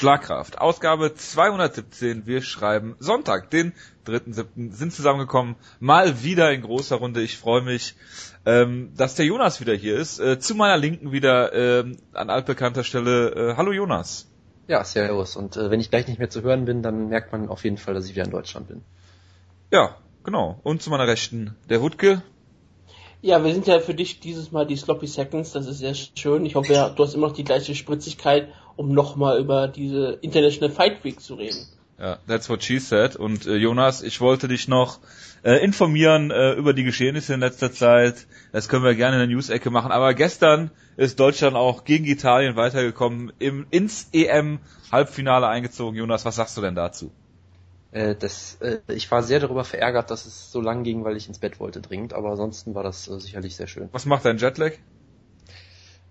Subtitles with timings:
[0.00, 0.58] Schlagkraft.
[0.58, 2.24] Ausgabe 217.
[2.24, 3.74] Wir schreiben Sonntag, den
[4.06, 4.72] 3.7.
[4.72, 5.56] sind zusammengekommen.
[5.78, 7.20] Mal wieder in großer Runde.
[7.20, 7.96] Ich freue mich,
[8.46, 10.18] ähm, dass der Jonas wieder hier ist.
[10.18, 13.50] Äh, zu meiner Linken wieder ähm, an altbekannter Stelle.
[13.50, 14.26] Äh, hallo Jonas.
[14.68, 15.36] Ja, servus.
[15.36, 17.76] Und äh, wenn ich gleich nicht mehr zu hören bin, dann merkt man auf jeden
[17.76, 18.80] Fall, dass ich wieder in Deutschland bin.
[19.70, 20.60] Ja, genau.
[20.62, 22.22] Und zu meiner Rechten der Wutke.
[23.20, 26.46] Ja, wir sind ja für dich dieses Mal die Sloppy Seconds, das ist sehr schön.
[26.46, 28.48] Ich hoffe, ja, du hast immer noch die gleiche Spritzigkeit,
[28.80, 31.66] um nochmal über diese International Fight Week zu reden.
[31.98, 33.14] Ja, that's what she said.
[33.14, 35.00] Und äh, Jonas, ich wollte dich noch
[35.44, 38.26] äh, informieren äh, über die Geschehnisse in letzter Zeit.
[38.52, 39.92] Das können wir gerne in der News-Ecke machen.
[39.92, 45.98] Aber gestern ist Deutschland auch gegen Italien weitergekommen, im, ins EM-Halbfinale eingezogen.
[45.98, 47.10] Jonas, was sagst du denn dazu?
[47.92, 51.28] Äh, das, äh, ich war sehr darüber verärgert, dass es so lang ging, weil ich
[51.28, 53.90] ins Bett wollte dringend, aber ansonsten war das äh, sicherlich sehr schön.
[53.92, 54.72] Was macht dein Jetlag?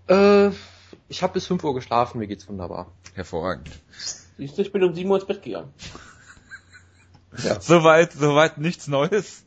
[0.06, 0.50] Äh,
[1.08, 2.92] ich habe bis 5 Uhr geschlafen, mir geht's wunderbar.
[3.14, 3.70] Hervorragend.
[4.38, 5.72] Siehst du, ich bin um 7 Uhr ins Bett gegangen.
[7.44, 7.60] Ja.
[7.60, 9.44] Soweit, soweit nichts Neues.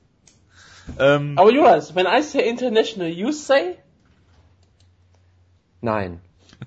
[0.98, 3.78] Ähm, aber Jonas, when I say international, you say?
[5.82, 6.22] Nein.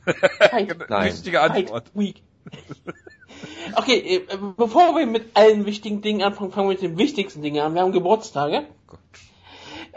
[0.89, 1.09] Nein.
[1.09, 1.91] Richtige Antwort.
[3.75, 7.63] Okay, äh, bevor wir mit allen wichtigen Dingen anfangen, fangen wir mit den wichtigsten Dingen
[7.63, 7.75] an.
[7.75, 8.67] Wir haben Geburtstage.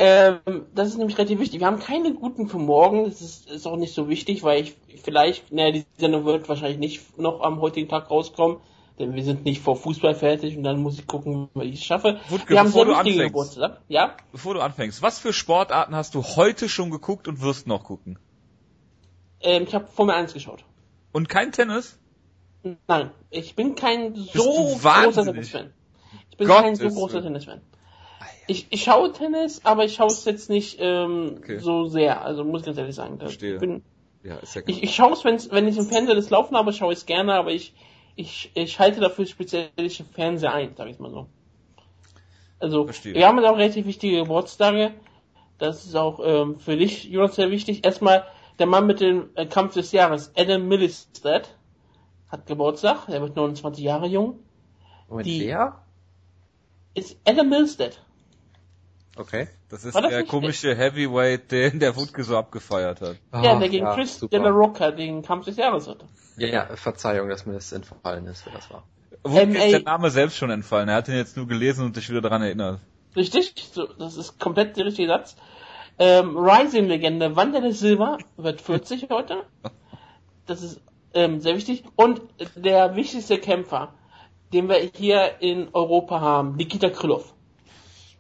[0.02, 1.60] Ähm, das ist nämlich relativ wichtig.
[1.60, 3.04] Wir haben keine guten für morgen.
[3.04, 6.80] Das ist, ist auch nicht so wichtig, weil ich vielleicht, naja, die Sendung wird wahrscheinlich
[6.80, 8.62] nicht noch am heutigen Tag rauskommen,
[8.98, 11.86] denn wir sind nicht vor Fußball fertig und dann muss ich gucken, wie ich es
[11.86, 12.22] schaffe.
[12.30, 13.82] Wutke, wir haben sehr wichtige Geburtstag.
[13.90, 14.16] Ja?
[14.32, 18.18] Bevor du anfängst, was für Sportarten hast du heute schon geguckt und wirst noch gucken?
[19.42, 20.64] Ähm, ich habe Formel 1 geschaut.
[21.12, 22.00] Und kein Tennis?
[22.88, 25.74] Nein, ich bin kein so großer Tennisfan.
[26.30, 27.60] Ich bin Gott kein so großer Tennisfan.
[28.50, 31.60] Ich, ich schaue Tennis, aber ich schaue es jetzt nicht ähm, okay.
[31.60, 32.26] so sehr.
[32.26, 33.20] Also muss ich ganz ehrlich sagen.
[33.20, 33.54] Verstehe.
[33.54, 33.84] Ich, bin,
[34.24, 36.92] ja, ist ja ich, ich schaue es, wenn ich im Fernseher das laufen habe, schaue
[36.92, 37.76] ich es gerne, aber ich,
[38.16, 39.70] ich, ich halte dafür spezielle
[40.14, 41.28] Fernseher ein, sage ich mal so.
[42.58, 43.14] Also Verstehe.
[43.14, 44.94] wir haben jetzt auch relativ wichtige Geburtstage.
[45.60, 47.86] Das ist auch ähm, für dich, Jonas, sehr wichtig.
[47.86, 48.26] Erstmal
[48.58, 51.56] der Mann mit dem äh, Kampf des Jahres, Adam Millistad
[52.30, 54.40] hat Geburtstag, er wird 29 Jahre jung.
[55.08, 55.84] Moment, die wer?
[56.96, 58.02] Ist Adam Milstead.
[59.20, 59.50] Okay.
[59.68, 63.18] Das ist das der komische Heavyweight, den der Wutke so abgefeiert hat.
[63.34, 66.06] Ja, der gegen ja, Chris De La Rocca den Kampf des Jahres hatte.
[66.38, 68.84] Ja, ja, Verzeihung, dass mir das entfallen ist, wer das war.
[69.24, 70.88] Wutke ist der Name selbst schon entfallen.
[70.88, 72.80] Er hat ihn jetzt nur gelesen und sich wieder daran erinnert.
[73.14, 75.36] Richtig, das ist komplett der richtige Satz.
[75.98, 79.44] Ähm, Rising-Legende Wanderle Silva wird 40 heute.
[80.46, 80.80] Das ist
[81.14, 81.84] ähm, sehr wichtig.
[81.98, 82.22] Und
[82.56, 83.94] der wichtigste Kämpfer,
[84.54, 87.34] den wir hier in Europa haben, Nikita Krylov.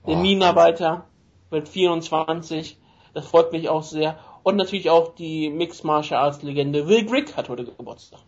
[0.08, 1.06] Der oh, Minenarbeiter,
[1.50, 2.78] wird 24.
[3.14, 4.18] Das freut mich auch sehr.
[4.44, 8.22] Und natürlich auch die Mixed Martial Arts Legende Will Grigg hat heute Geburtstag.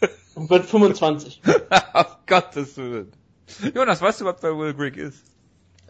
[0.34, 1.40] Und wird 25.
[1.92, 3.12] Auf Gottes Willen.
[3.74, 5.24] Jonas, weißt du, was wer Will Grigg ist?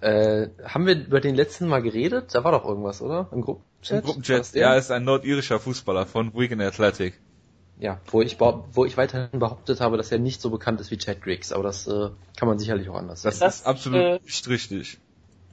[0.00, 2.34] Äh, haben wir über den letzten Mal geredet?
[2.34, 3.28] Da war doch irgendwas, oder?
[3.32, 3.98] Im Gruppenchat?
[3.98, 7.20] Im Gruppenchat, ja, ist ein nordirischer Fußballer von Wigan Athletic.
[7.82, 10.98] Ja, wo ich, wo ich weiterhin behauptet habe, dass er nicht so bekannt ist wie
[10.98, 13.44] Chad Griggs, aber das äh, kann man sicherlich auch anders das sehen.
[13.44, 14.98] Das ist absolut äh, nicht richtig.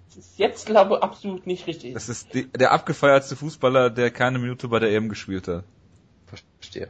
[0.06, 1.96] Das ist jetzt, glaube ich, absolut nicht richtig.
[1.96, 5.64] Das ist die, der abgefeiertste Fußballer, der keine Minute bei der EM gespielt hat.
[6.28, 6.90] Verstehe.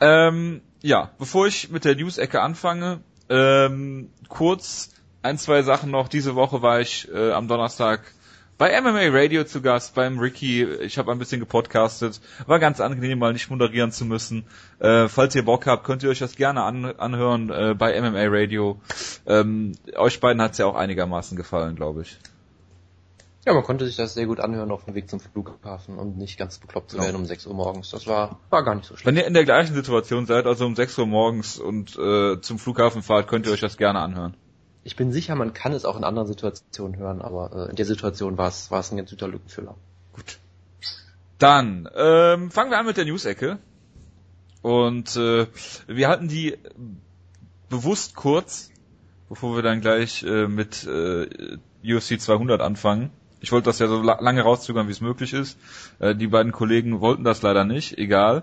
[0.00, 4.90] Ähm, ja, bevor ich mit der News-Ecke anfange, ähm, kurz
[5.22, 6.08] ein, zwei Sachen noch.
[6.08, 8.00] Diese Woche war ich äh, am Donnerstag
[8.60, 10.62] bei MMA Radio zu Gast, beim Ricky.
[10.64, 12.20] Ich habe ein bisschen gepodcastet.
[12.46, 14.44] War ganz angenehm, mal nicht moderieren zu müssen.
[14.80, 18.24] Äh, falls ihr Bock habt, könnt ihr euch das gerne an, anhören äh, bei MMA
[18.26, 18.78] Radio.
[19.26, 22.18] Ähm, euch beiden hat's ja auch einigermaßen gefallen, glaube ich.
[23.46, 26.38] Ja, man konnte sich das sehr gut anhören auf dem Weg zum Flughafen und nicht
[26.38, 27.88] ganz bekloppt zu werden um 6 Uhr morgens.
[27.88, 29.06] Das war, war gar nicht so schlecht.
[29.06, 32.58] Wenn ihr in der gleichen Situation seid, also um 6 Uhr morgens und äh, zum
[32.58, 34.36] Flughafen fahrt, könnt ihr euch das gerne anhören
[34.90, 37.86] ich bin sicher, man kann es auch in anderen Situationen hören, aber äh, in der
[37.86, 39.76] Situation war es war es ein ganz guter Lückenfüller.
[40.12, 40.40] Gut.
[41.38, 43.60] Dann ähm, fangen wir an mit der News-Ecke.
[44.62, 45.46] Und äh,
[45.86, 46.58] wir hatten die
[47.68, 48.72] bewusst kurz,
[49.28, 53.10] bevor wir dann gleich äh, mit äh, UFC 200 anfangen.
[53.40, 55.58] Ich wollte das ja so lange rauszögern, wie es möglich ist.
[55.98, 58.42] Äh, die beiden Kollegen wollten das leider nicht, egal.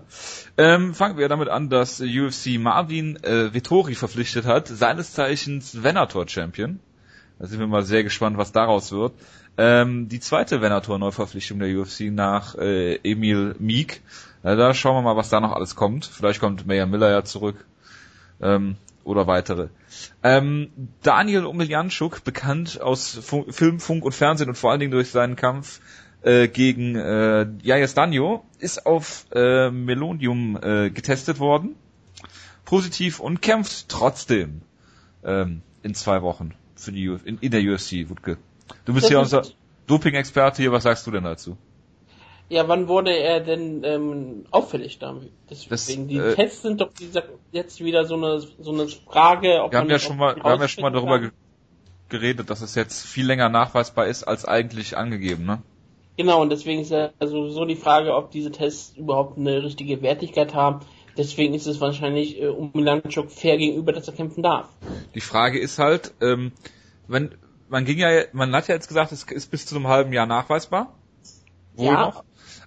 [0.57, 6.79] Ähm, fangen wir damit an, dass UFC Marvin äh, Vittori verpflichtet hat, seines Zeichens Venator-Champion.
[7.39, 9.13] Da sind wir mal sehr gespannt, was daraus wird.
[9.57, 14.01] Ähm, die zweite Venator-Neuverpflichtung der UFC nach äh, Emil Meek.
[14.44, 16.05] Äh, da schauen wir mal, was da noch alles kommt.
[16.05, 17.65] Vielleicht kommt Mayer Miller ja zurück.
[18.41, 18.77] Ähm,
[19.07, 19.69] oder weitere.
[20.24, 20.69] Ähm,
[21.01, 25.36] Daniel Omelianschuk, bekannt aus Funk, Film, Funk und Fernsehen und vor allen Dingen durch seinen
[25.36, 25.80] Kampf
[26.21, 27.48] äh, gegen äh,
[27.95, 31.75] Danjo, ist auf äh, Melodium äh, getestet worden.
[32.65, 34.62] positiv und kämpft trotzdem
[35.24, 38.38] ähm, in zwei Wochen für die Uf in, in der UFC, Wutke.
[38.86, 39.50] Du bist Das hier ist- unser
[39.88, 41.57] Doping-Experte hier, was sagst du denn dazu?
[42.49, 45.17] Ja, wann wurde er denn ähm, auffällig da?
[45.49, 46.91] Deswegen, Das, die äh, Tests sind doch
[47.51, 50.61] jetzt wieder so eine so eine Frage, ob Wir haben ja schon mal, wir haben
[50.61, 51.29] ja schon mal darüber kann.
[51.29, 51.31] ge
[52.09, 55.61] geredet, dass es jetzt viel länger nachweisbar ist als eigentlich angegeben, ne?
[56.15, 60.55] Genau, und deswegen ist ja sowieso die Frage, ob diese Tests überhaupt eine richtige Wertigkeit
[60.55, 60.85] haben.
[61.17, 64.69] Deswegen ist es wahrscheinlich äh, um Milanchuk fair gegenüber, dass er kämpfen darf.
[65.15, 66.53] Die Frage ist halt, ähm,
[67.07, 67.35] wenn
[67.69, 70.25] man ging ja, man hat ja jetzt gesagt, es ist bis zu einem halben Jahr
[70.25, 70.94] nachweisbar.
[71.77, 72.01] Wohl Ja.
[72.07, 72.24] noch.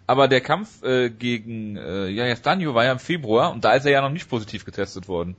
[0.06, 3.84] Aber der Kampf äh, gegen äh, Yahya Stanio war ja im Februar und da ist
[3.84, 5.36] er ja noch nicht positiv getestet worden.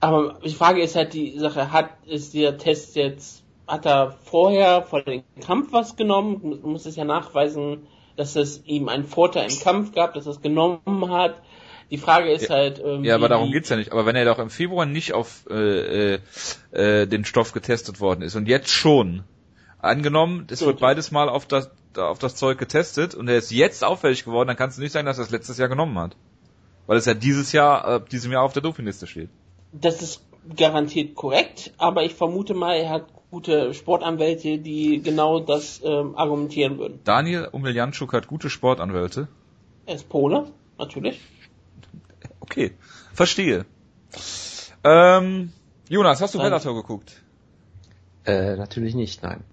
[0.00, 4.82] Aber die Frage ist halt die Sache, hat ist der Test jetzt, hat er vorher
[4.82, 6.60] vor dem Kampf was genommen?
[6.62, 7.86] Muss es ja nachweisen,
[8.16, 11.36] dass es ihm einen Vorteil im Kampf gab, dass er es genommen hat.
[11.90, 13.92] Die Frage ist halt, ähm, Ja, aber darum geht's ja nicht.
[13.92, 16.18] Aber wenn er doch im Februar nicht auf äh, äh,
[16.72, 19.24] äh, den Stoff getestet worden ist und jetzt schon,
[19.82, 23.84] angenommen, es wird beides mal auf das auf das Zeug getestet und er ist jetzt
[23.84, 26.16] auffällig geworden, dann kannst du nicht sagen, dass er es letztes Jahr genommen hat.
[26.86, 29.28] Weil es ja dieses Jahr, äh, diesem Jahr auf der Dopingliste steht.
[29.72, 30.22] Das ist
[30.56, 36.78] garantiert korrekt, aber ich vermute mal, er hat gute Sportanwälte, die genau das ähm, argumentieren
[36.78, 37.00] würden.
[37.04, 39.28] Daniel Umiljanczuk hat gute Sportanwälte.
[39.86, 40.46] Er ist Pole,
[40.78, 41.20] natürlich.
[42.40, 42.72] Okay,
[43.14, 43.64] verstehe.
[44.84, 45.52] Ähm,
[45.88, 46.38] Jonas, hast du.
[46.38, 47.22] Bellator geguckt?
[48.24, 49.44] Äh, natürlich nicht, nein.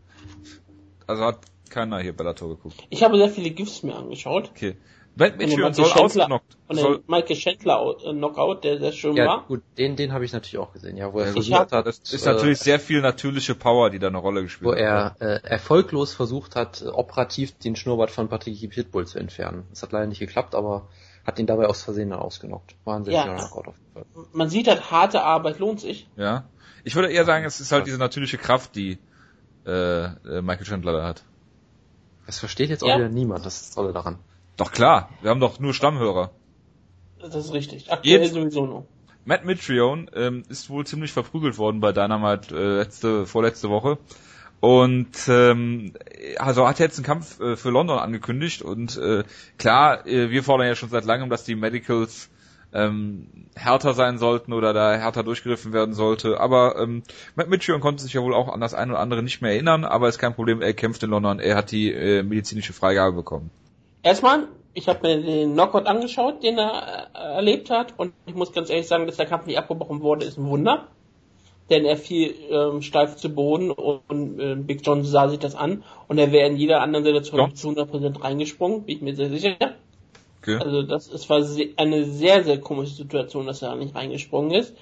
[1.10, 1.40] Also hat
[1.70, 2.76] keiner hier Bellator geguckt.
[2.90, 4.52] Ich habe sehr viele GIFs mir angeschaut.
[4.52, 4.78] Okay.
[5.16, 6.58] Dem Mitchell Michael soll ausgenockt.
[6.68, 9.46] Von Soll, dem Michael Chandler Out- äh, Knockout, der sehr schön Ja, war.
[9.48, 11.98] gut, den, den habe ich natürlich auch gesehen, ja, wo er versucht hab- hat, das
[12.00, 14.80] ist äh, natürlich sehr viel natürliche Power, die da eine Rolle gespielt wo hat.
[14.80, 19.66] er äh, erfolglos versucht hat, äh, operativ den Schnurrbart von Patrick Pitbull zu entfernen.
[19.72, 20.88] Das hat leider nicht geklappt, aber
[21.26, 22.76] hat ihn dabei aus Versehen dann ausgenockt.
[22.86, 23.24] War ein sehr Ja.
[23.24, 24.06] schöner Knockout auf jeden Fall.
[24.32, 26.08] Man sieht halt, harte Arbeit lohnt sich.
[26.16, 26.46] Ja.
[26.86, 29.00] Ich würde eher sagen, es ist halt diese natürliche Kraft, die
[29.66, 31.24] äh, äh, Michael Chandler da hat.
[32.26, 32.98] Das versteht jetzt auch Ja.
[32.98, 34.18] wieder niemand, das ist das Tolle daran.
[34.58, 36.32] Doch klar, wir haben doch nur Stammhörer.
[37.20, 37.92] Das ist richtig.
[37.92, 38.86] Aktuell Jetzt- sowieso nur.
[39.26, 43.98] Matt Mitrione ähm, ist wohl ziemlich verprügelt worden bei Dynamite äh, letzte, vorletzte Woche.
[44.60, 45.94] Und ähm,
[46.38, 49.24] also hat jetzt einen Kampf äh, für London angekündigt und äh,
[49.58, 52.30] klar, äh, wir fordern ja schon seit langem, dass die Medicals
[52.74, 56.40] ähm, härter sein sollten oder da härter durchgegriffen werden sollte.
[56.40, 57.04] Aber ähm,
[57.36, 59.86] Matt Mitrione konnte sich ja wohl auch an das eine oder andere nicht mehr erinnern,
[59.86, 63.50] aber ist kein Problem, er kämpft in London, er hat die äh, medizinische Freigabe bekommen.
[64.04, 68.54] Erstmal, ich habe mir den Knockout angeschaut, den er äh, erlebt hat, und ich muss
[68.54, 70.88] ganz ehrlich sagen, dass der Kampf nicht abgebrochen wurde, ist ein Wunder.
[71.70, 75.84] Denn er fiel ähm, steif zu Boden und äh, Big John sah sich das an
[76.08, 77.54] und er wäre in jeder anderen Situation Ja.
[77.54, 79.56] zu 100% reingesprungen, bin ich mir sehr sicher.
[80.56, 80.64] Okay.
[80.64, 81.44] Also das es war
[81.78, 84.76] eine sehr, sehr komische Situation, dass er da nicht reingesprungen ist.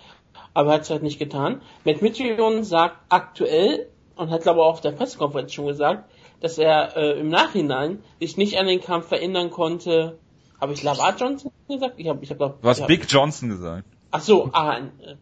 [0.54, 1.62] Aber er hat es halt nicht getan.
[1.84, 6.10] Matt Mitrione sagt aktuell und hat glaube ich auch auf der Pressekonferenz schon gesagt,
[6.42, 10.18] dass er äh, im Nachhinein sich nicht an den Kampf erinnern konnte.
[10.60, 11.96] Habe ich Lavar Johnson gesagt?
[11.98, 13.86] Ich habe, ich habe Du hast ich hab, Big Johnson gesagt.
[14.12, 15.16] Ach so, ah, äh,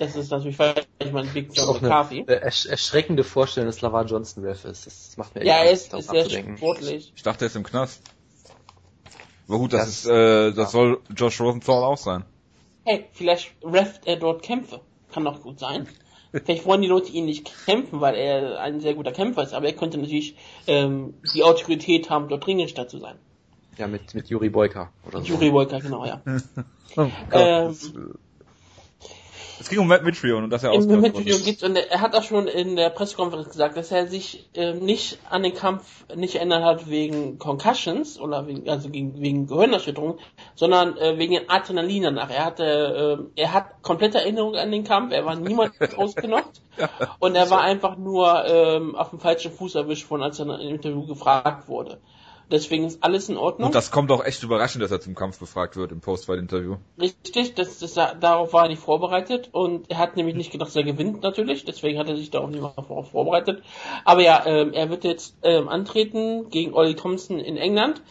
[0.00, 0.86] das ist natürlich falsch.
[0.98, 2.24] Ich meine Big ist John McCarthy.
[2.26, 4.86] eine äh, ersch erschreckende Vorstellung, dass Lavar Johnson Ref ist.
[4.86, 7.12] Das macht mir Ja, er Angst, ist, ist sehr sportlich.
[7.14, 8.02] Ich dachte, er ist im Knast.
[9.50, 12.24] Aber gut, das, Das- ist, äh, das soll Josh Rosenthal auch sein.
[12.84, 14.80] Hey, vielleicht refft er dort Kämpfe.
[15.12, 15.88] Kann doch gut sein.
[16.32, 19.66] Vielleicht wollen die Leute ihn nicht kämpfen, weil er ein sehr guter Kämpfer ist, aber
[19.66, 20.36] er könnte natürlich
[20.68, 23.16] ähm, die Autorität haben, dort Ringrichter zu sein.
[23.76, 25.26] Ja, mit, mit Juri Boyka oder so.
[25.26, 26.22] Juri Wolker, genau, ja.
[26.96, 27.74] Oh Ähm,
[29.60, 31.44] Es ging um Matt Mitrione und dass er ausgelacht Interview ist.
[31.44, 35.18] gibt's, und er hat auch schon in der Pressekonferenz gesagt, dass er sich ähm, nicht
[35.28, 40.18] an den Kampf nicht erinnert hat wegen Concussions oder wegen, also gegen, wegen Gehirnerschütterung,
[40.54, 42.30] sondern äh, wegen Adrenalin danach.
[42.30, 46.62] Er hatte, ähm, er hat komplette Erinnerung an den Kampf, er war niemals ausgenockt
[47.18, 50.74] und er war einfach nur ähm, auf dem falschen Fuß erwischt worden, als er im
[50.74, 52.00] Interview gefragt wurde.
[52.50, 53.66] Deswegen ist alles in Ordnung.
[53.68, 56.76] Und das kommt auch echt überraschend, dass er zum Kampf befragt wird im Post-Fight-Interview.
[57.00, 60.76] Richtig, das, das, darauf war er nicht vorbereitet und er hat nämlich nicht gedacht, dass
[60.76, 63.62] er gewinnt natürlich, deswegen hat er sich darauf nicht mal vor- vorbereitet.
[64.04, 68.02] Aber ja, ähm, er wird jetzt ähm, antreten gegen Ollie Thompson in England.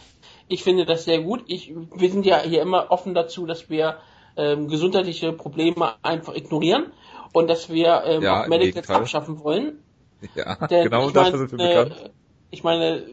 [0.48, 1.44] Ich finde das sehr gut.
[1.46, 3.98] Ich, wir sind ja hier immer offen dazu, dass wir
[4.36, 6.92] ähm, gesundheitliche Probleme einfach ignorieren
[7.32, 9.78] und dass wir ähm, Ja, auch Medicals abschaffen wollen.
[10.34, 12.10] Ja, Denn genau dafür sind wir bekannt.
[12.50, 13.06] ich meine,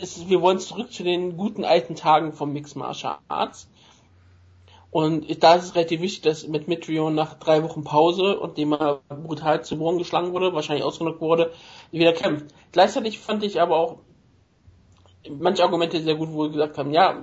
[0.00, 3.68] ist- wir wollen zurück zu den guten alten Tagen vom Mixed Martial Arts.
[4.90, 8.72] Und da ist es relativ wichtig, dass mit Mitrion nach drei Wochen Pause und dem
[8.72, 11.52] er brutal zu Boden geschlagen wurde, wahrscheinlich ausgenockt wurde,
[11.90, 12.46] wieder kämpft.
[12.72, 13.98] Gleichzeitig fand ich aber auch
[15.28, 17.20] manche Argumente sehr gut, wo wir gesagt haben, ja,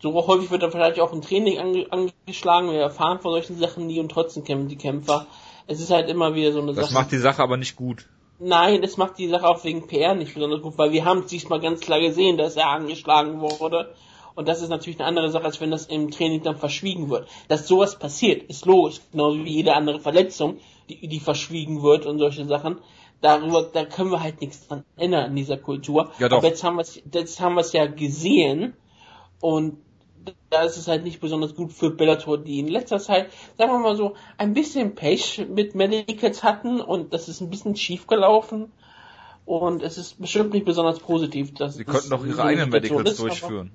[0.00, 3.86] so häufig wird er vielleicht auch im Training ange angeschlagen, wir erfahren von solchen Sachen
[3.86, 5.26] nie und trotzdem kämpfen die Kämpfer.
[5.66, 6.94] Es ist halt immer wieder so eine Das Sache.
[6.94, 8.06] macht die Sache aber nicht gut.
[8.38, 11.26] Nein, es macht die Sache auch wegen PR nicht besonders gut, weil wir haben es
[11.26, 13.94] diesmal ganz klar gesehen, dass er angeschlagen wurde.
[14.34, 17.28] Und das ist natürlich eine andere Sache, als wenn das im Training dann verschwiegen wird.
[17.46, 22.18] Dass sowas passiert, ist logisch, genauso wie jede andere Verletzung, die, die verschwiegen wird und
[22.18, 22.78] solche Sachen.
[23.20, 26.10] Darüber, da können wir halt nichts dran ändern in dieser Kultur.
[26.18, 26.38] Ja, doch.
[26.38, 28.74] Aber jetzt haben wir es, jetzt haben wir es ja gesehen
[29.40, 29.78] und
[30.50, 33.78] da ist es halt nicht besonders gut für Bellator, die in letzter Zeit, sagen wir
[33.78, 38.72] mal so, ein bisschen Pech mit Medicals hatten und das ist ein bisschen schief gelaufen.
[39.46, 41.52] Und es ist bestimmt nicht besonders positiv.
[41.54, 43.72] Dass Sie könnten doch ihre eigenen Medicals ist, durchführen.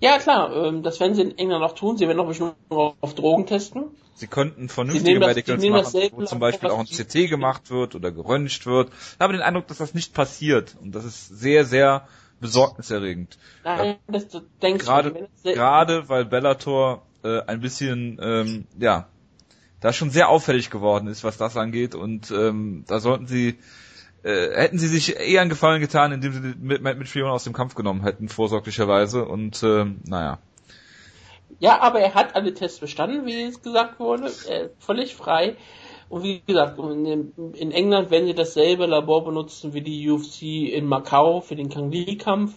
[0.00, 1.96] Ja, klar, ähm, das werden sie in England auch tun.
[1.96, 3.84] Sie werden auch bestimmt nur auf Drogen testen.
[4.16, 8.10] Sie könnten vernünftige das- Medicals machen, wo zum Beispiel auch ein CT gemacht wird oder
[8.12, 8.90] geröntgt wird.
[8.90, 10.76] Ich habe den Eindruck, dass das nicht passiert.
[10.80, 12.06] Und das ist sehr, sehr
[12.40, 13.38] besorgniserregend.
[13.64, 14.26] Nein, das,
[14.62, 15.52] denkst Gerade, du.
[15.52, 19.08] gerade weil Bellator äh, ein bisschen, ähm, ja,
[19.80, 21.94] da schon sehr auffällig geworden ist, was das angeht.
[21.94, 23.58] Und ähm, da sollten sie,
[24.22, 27.44] äh, hätten sie sich eher einen Gefallen getan, indem sie mit, mit, mit Fiona aus
[27.44, 29.24] dem Kampf genommen hätten, vorsorglicherweise.
[29.24, 30.38] Und ähm, naja.
[31.58, 35.56] Ja, aber er hat alle Tests bestanden, wie es gesagt wurde, äh, völlig frei.
[36.14, 40.42] Und wie gesagt, in, England werden sie dasselbe Labor benutzen wie die UFC
[40.72, 42.54] in Macau für den Kang Lee-Kampf.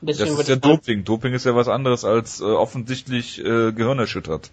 [0.00, 1.02] Das ist ja Doping.
[1.02, 4.52] Doping ist ja was anderes als äh, offensichtlich äh, gehirnerschüttert.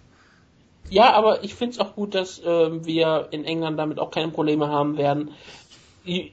[0.90, 4.32] Ja, aber ich finde es auch gut, dass ähm, wir in England damit auch keine
[4.32, 5.30] Probleme haben werden.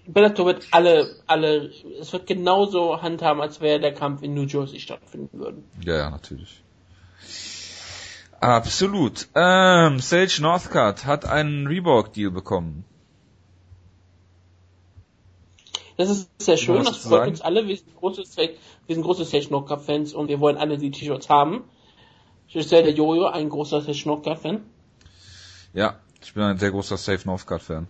[0.08, 1.70] Bellator wird alle, alle,
[2.02, 5.62] es wird genauso handhaben, als wäre der Kampf in New Jersey stattfinden würde.
[5.84, 6.64] Ja, ja, natürlich.
[8.46, 9.28] Absolut.
[9.34, 12.86] Ähm, Sage Northcutt hat einen Reebok-Deal bekommen.
[15.98, 17.68] Das ist sehr schön, das freut uns alle.
[17.68, 20.92] Wir sind große, Sage- wir sind große Sage Knocker Fans und wir wollen alle die
[20.92, 21.64] T-Shirts haben.
[22.48, 24.62] Speziell der Jojo, ein großer Sage Knocker Fan.
[25.74, 27.88] Ja, ich bin ein sehr großer Safe Northcutt-Fan.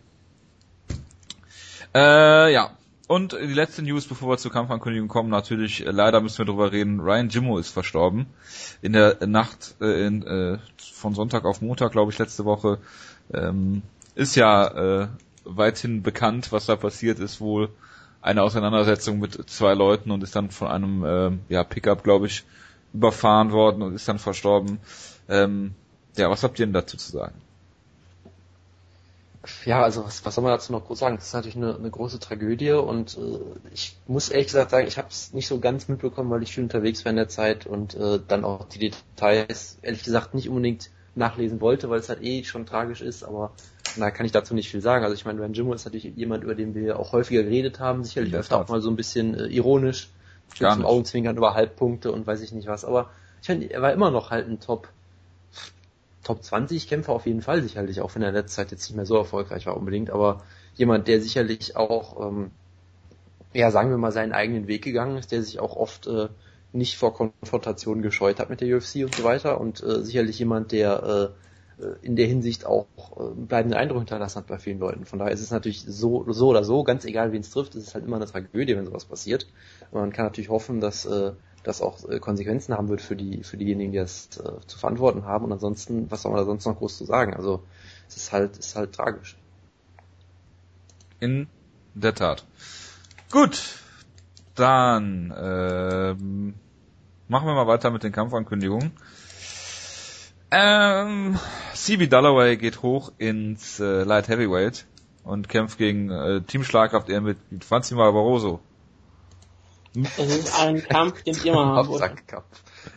[1.94, 2.72] Äh, ja.
[3.08, 6.72] Und die letzte News, bevor wir zur Kampfankündigung kommen, natürlich, äh, leider müssen wir drüber
[6.72, 8.26] reden, Ryan Jimmo ist verstorben.
[8.82, 12.80] In der Nacht äh, in, äh, von Sonntag auf Montag, glaube ich, letzte Woche.
[13.32, 13.84] Ähm,
[14.16, 15.08] ist ja äh,
[15.44, 17.70] weithin bekannt, was da passiert ist, wohl
[18.22, 22.44] eine Auseinandersetzung mit zwei Leuten und ist dann von einem ähm, ja, Pickup, glaube ich,
[22.92, 24.80] überfahren worden und ist dann verstorben.
[25.30, 25.76] Ähm,
[26.18, 27.36] ja, was habt ihr denn dazu zu sagen?
[29.66, 31.16] Ja, also was, was soll man dazu noch groß sagen?
[31.16, 33.40] Das ist natürlich eine, eine große Tragödie und äh,
[33.74, 36.64] ich muss ehrlich gesagt sagen, ich habe es nicht so ganz mitbekommen, weil ich viel
[36.64, 40.90] unterwegs war in der Zeit und äh, dann auch die Details ehrlich gesagt nicht unbedingt
[41.16, 43.52] nachlesen wollte, weil es halt eh schon tragisch ist, aber
[43.98, 45.04] da kann ich dazu nicht viel sagen.
[45.04, 48.04] Also ich meine, Ryan Jimmo ist natürlich jemand, über den wir auch häufiger geredet haben,
[48.04, 50.10] sicherlich der öfter auch mal so ein bisschen äh, ironisch,
[50.54, 50.86] zum.
[50.86, 53.10] Augenzwinkern über Halbpunkte und weiß ich nicht was, aber
[53.42, 54.90] ich meine, er war immer noch halt ein Top
[56.26, 58.96] Top 20 Kämpfer auf jeden Fall sicherlich, auch wenn er in letzter Zeit jetzt nicht
[58.96, 62.52] mehr so erfolgreich war unbedingt, aber jemand, der sicherlich auch, ähm,
[63.54, 66.30] ja, sagen wir mal, seinen eigenen Weg gegangen ist, der sich auch oft äh,
[66.74, 70.72] nicht vor Konfrontationen gescheut hat mit der UFC und so weiter und äh, sicherlich jemand,
[70.72, 71.36] der
[71.78, 75.06] äh, äh, in der Hinsicht auch äh, einen bleibenden Eindruck hinterlassen hat bei vielen Leuten.
[75.06, 77.84] Von daher ist es natürlich so, so oder so, ganz egal wen es trifft, es
[77.84, 79.48] ist halt immer eine Tragödie, wenn sowas passiert.
[79.92, 81.34] Man kann natürlich hoffen, dass äh,
[81.66, 85.26] das auch äh, Konsequenzen haben wird für die für diejenigen, die das äh, zu verantworten
[85.26, 85.46] haben.
[85.46, 87.34] Und ansonsten, was soll man da sonst noch groß zu sagen?
[87.34, 87.64] Also
[88.08, 89.36] es ist halt, es ist halt tragisch.
[91.20, 91.48] In
[91.94, 92.46] der Tat.
[93.32, 93.80] Gut,
[94.54, 96.54] dann ähm,
[97.28, 98.92] machen wir mal weiter mit den Kampfankündigungen.
[100.52, 101.40] Ähm,
[101.74, 104.86] CB Dalloway geht hoch ins äh, Light Heavyweight
[105.24, 108.60] und kämpft gegen äh, Team Schlagkraft eher mit Franzi Barbaroso.
[109.96, 111.78] Das ist ein Kampf, den ich immer.
[111.78, 112.46] Absackkampf.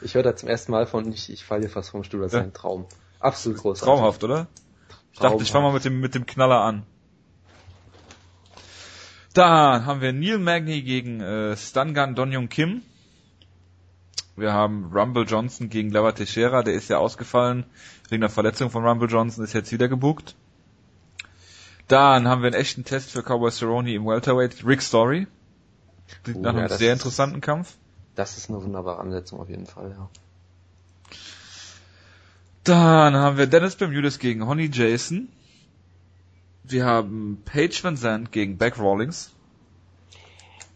[0.02, 2.32] Ich höre da zum ersten Mal von, ich, ich falle hier fast vom Stuhl, das
[2.32, 2.42] ist Ja.
[2.42, 2.86] ein Traum.
[3.20, 3.84] Absolut großartig.
[3.94, 4.46] Traumhaft, oder?
[5.12, 6.84] Ich dachte, ich fange mal mit dem, mit dem Knaller an.
[9.34, 12.82] Dann haben wir Neil Magny gegen äh, Stungun Donjong Kim.
[14.36, 17.64] Wir haben Rumble Johnson gegen Lava Teixeira, der ist ja ausgefallen
[18.08, 20.36] wegen der Verletzung von Rumble Johnson, ist jetzt wieder gebucht.
[21.88, 25.26] Dann haben wir einen echten Test für Cowboy Cerrone im Welterweight, Rick Story.
[26.24, 27.76] Klingt Oh, nach ja, einem das sehr ist- interessanten Kampf.
[28.14, 30.08] Das ist eine wunderbare Ansetzung auf jeden Fall, ja.
[32.64, 35.28] Dann haben wir Dennis Bermudez gegen Honey Jason.
[36.64, 39.32] Wir haben Paige Van Zandt gegen Beck Rawlings.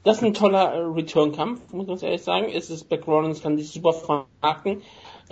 [0.04, 2.46] Das ist ein toller äh, Return-Kampf, muss man ehrlich sagen.
[2.52, 4.82] Es ist Beck Rollins kann sich super vermarkten.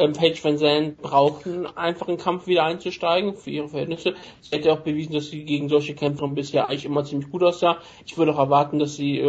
[0.01, 4.15] Ähm, Paige Van Zandt braucht einen einfachen Kampf wieder einzusteigen für ihre Verhältnisse.
[4.41, 7.79] Sie ja auch bewiesen, dass sie gegen solche Kämpfer bisher eigentlich immer ziemlich gut aussah.
[8.07, 9.21] Ich würde auch erwarten, dass sie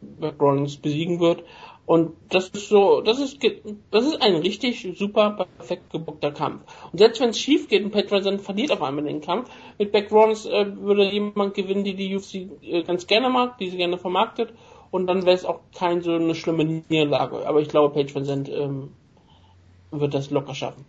[0.00, 1.44] Beck Rollins besiegen wird.
[1.86, 3.38] Und das ist so, das ist,
[3.90, 6.62] das ist ein richtig super perfekt gebuckter Kampf.
[6.90, 9.92] Und selbst wenn es schief geht und Pat Patterson verliert auf einmal den Kampf, mit
[9.92, 13.76] Beck Rollins äh, würde jemand gewinnen, die die UFC äh, ganz gerne mag, die sie
[13.76, 14.54] gerne vermarktet.
[14.90, 17.46] Und dann wäre es auch keine so eine schlimme Niederlage.
[17.46, 18.92] Aber ich glaube, Page Vincent ähm,
[20.00, 20.84] wird das locker schaffen.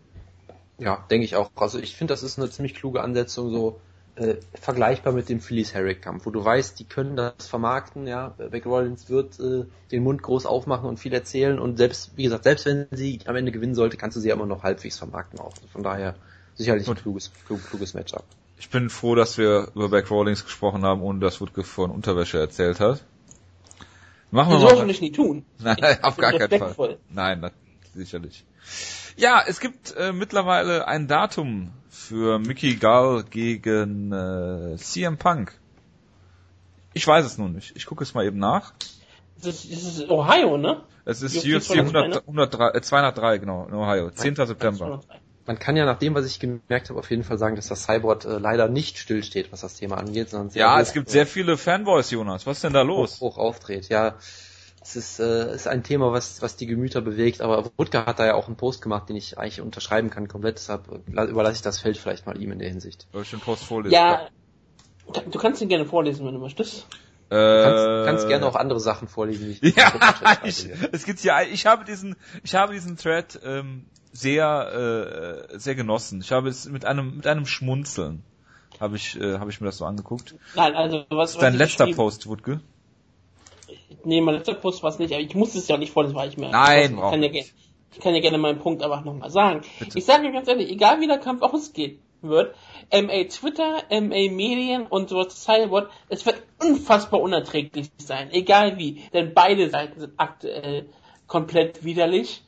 [0.78, 1.52] Ja, denke ich auch.
[1.56, 3.80] Also ich finde, das ist eine ziemlich kluge Ansetzung, so
[4.16, 8.30] äh, vergleichbar mit dem Phillies Herrick Kampf, wo du weißt, die können das vermarkten, ja,
[8.38, 12.44] Beck Rollins wird äh, den Mund groß aufmachen und viel erzählen und selbst, wie gesagt,
[12.44, 15.40] selbst wenn sie am Ende gewinnen sollte, kannst du sie ja immer noch halbwegs vermarkten
[15.40, 15.54] auch.
[15.72, 16.16] Von daher
[16.56, 18.24] sicherlich ein kluges, klug, kluges Matchup.
[18.58, 22.40] Ich bin froh, dass wir über Beck Rollins gesprochen haben, ohne dass Woodke von Unterwäsche
[22.40, 23.04] erzählt hat.
[24.32, 24.78] Machen wir das mal.
[24.78, 25.46] Das nicht nie tun.
[25.60, 26.98] Nein, auf gar keinen Fall.
[27.10, 27.52] Nein, das,
[27.94, 28.46] sicherlich.
[29.18, 35.54] Ja, es gibt äh, mittlerweile ein Datum für Mickey Gall gegen äh, CM Punk.
[36.94, 37.76] Ich weiß es nun nicht.
[37.76, 38.74] Ich gucke es mal eben nach.
[39.42, 40.84] Das ist, das ist Ohio, ne?
[41.06, 44.10] Es ist UFC 100, 103, äh, 203, genau, in Ohio.
[44.10, 44.36] 10.
[44.36, 45.02] September.
[45.46, 47.84] Man kann ja nach dem, was ich gemerkt habe, auf jeden Fall sagen, dass das
[47.84, 51.28] Cyborg äh, leider nicht stillsteht, was das Thema angeht, sondern sehr Ja, es gibt sehr
[51.28, 52.48] viele Fanboys, Jonas.
[52.48, 53.20] Was ist denn da los?
[53.20, 53.90] Hoch, hoch aufdreht.
[53.90, 54.16] Ja,
[54.86, 58.26] es ist, äh, ist ein Thema, was, was die Gemüter bewegt, aber Rutger hat da
[58.28, 61.80] ja auch einen Post gemacht, den ich eigentlich unterschreiben kann komplett, deshalb überlasse ich das
[61.80, 63.08] Feld vielleicht mal ihm in der Hinsicht.
[63.12, 63.96] Soll ich den Post vorlesen?
[63.96, 64.28] Ja,
[65.08, 66.86] du kannst ihn gerne vorlesen, wenn du möchtest.
[67.30, 69.58] Du kannst, kannst gerne auch andere Sachen vorlesen.
[69.60, 69.92] Die ich ja,
[70.44, 75.74] ich, es gibt ja, ich habe diesen, ich habe diesen Thread ähm, sehr, äh, sehr
[75.74, 76.22] genossen.
[76.22, 78.22] Ich habe es mit einem, mit einem Schmunzeln
[78.80, 80.36] habe ich, äh, habe ich mir das so angeguckt.
[80.56, 81.32] Nein, also was.
[81.32, 82.62] Das ist dein letzter Post, Wutke?
[84.04, 86.30] Nee, mein letzter Post war es nicht, aber ich muss es ja nicht vorlesen, weil
[86.30, 86.50] ich mir.
[86.50, 89.62] Nein, ich kann, ja, ich kann ja gerne meinen Punkt aber nochmal sagen.
[89.80, 89.98] Bitte.
[89.98, 92.56] Ich sage dir ganz ehrlich, egal wie der Kampf ausgeht wird,
[92.92, 99.34] MA Twitter, MA Medien und so Cyborg, es wird unfassbar unerträglich sein, egal wie, denn
[99.34, 100.90] beide Seiten sind aktuell
[101.28, 102.44] komplett widerlich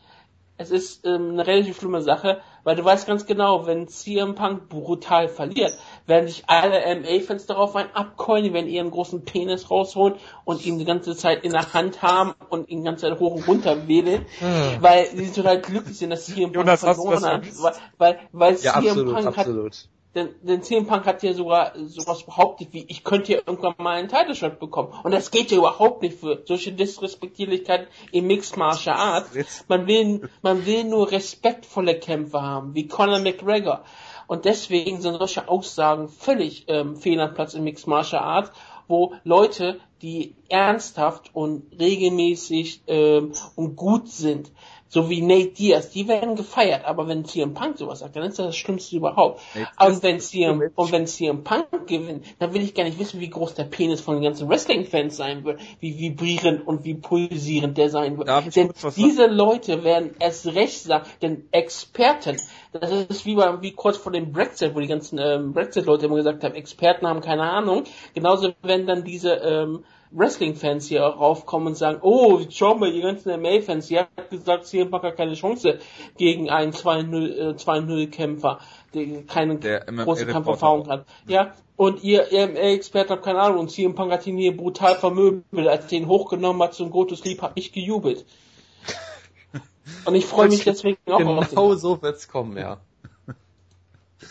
[0.57, 4.67] es ist ähm, eine relativ schlimme Sache, weil du weißt ganz genau, wenn CM Punk
[4.67, 10.15] brutal verliert, werden sich alle MA-Fans darauf ein abkeulen, die werden ihren großen Penis rausholen
[10.43, 13.35] und ihn die ganze Zeit in der Hand haben und ihn die ganze Zeit hoch
[13.35, 14.81] und runter wählen, hm.
[14.81, 18.73] weil sie total glücklich sind, dass CM Punk Jonas, verloren hat, weil, weil, weil ja,
[18.73, 19.71] CM absolut, Punk absolut.
[19.73, 23.75] hat denn, denn CM Punk hat ja sogar sowas behauptet wie, ich könnte ja irgendwann
[23.77, 24.91] mal einen Title Shot bekommen.
[25.03, 29.29] Und das geht ja überhaupt nicht für solche Disrespektierlichkeiten im Mixed Martial Arts.
[29.67, 33.83] Man will, man will nur respektvolle Kämpfer haben, wie Conor McGregor.
[34.25, 38.51] Und deswegen sind solche Aussagen völlig ähm, fehl am Platz im Mixed Martial Arts,
[38.87, 44.51] wo Leute, die ernsthaft und regelmäßig ähm, und gut sind,
[44.89, 48.39] so wie Nate Diaz, die werden gefeiert, aber wenn CM Punk sowas sagt, dann ist
[48.39, 49.41] das das Schlimmste überhaupt.
[49.79, 53.29] Und wenn CM, und wenn CM Punk gewinnt, dann will ich gar nicht wissen, wie
[53.29, 57.89] groß der Penis von den ganzen Wrestling-Fans sein wird, wie vibrierend und wie pulsierend der
[57.89, 58.55] sein wird.
[58.55, 62.37] Denn diese Leute werden es recht sagen, denn Experten,
[62.71, 66.15] das ist wie, bei, wie kurz vor dem Brexit, wo die ganzen ähm, Brexit-Leute immer
[66.15, 67.83] gesagt haben, Experten haben keine Ahnung.
[68.13, 73.41] Genauso werden dann diese ähm, Wrestling-Fans hier raufkommen und sagen, oh, schau mal, die ganzen
[73.41, 75.79] MA-Fans, die hat gesagt, CM Punk hat keine Chance
[76.17, 78.59] gegen einen 2-0-Kämpfer,
[78.93, 81.05] äh, der keine der große Kampferfahrung hat.
[81.27, 85.67] Ja, und ihr MA-Experte habt keine Ahnung, und CM Punk hat ihn hier brutal vermöbelt,
[85.67, 88.25] als den hochgenommen hat zum Gotus Sleep, hab ich gejubelt.
[90.05, 92.81] Und ich freue mich deswegen auch genau auf Genau so wird's kommen, ja.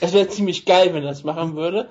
[0.00, 1.88] Es wäre ziemlich geil, wenn er das machen würde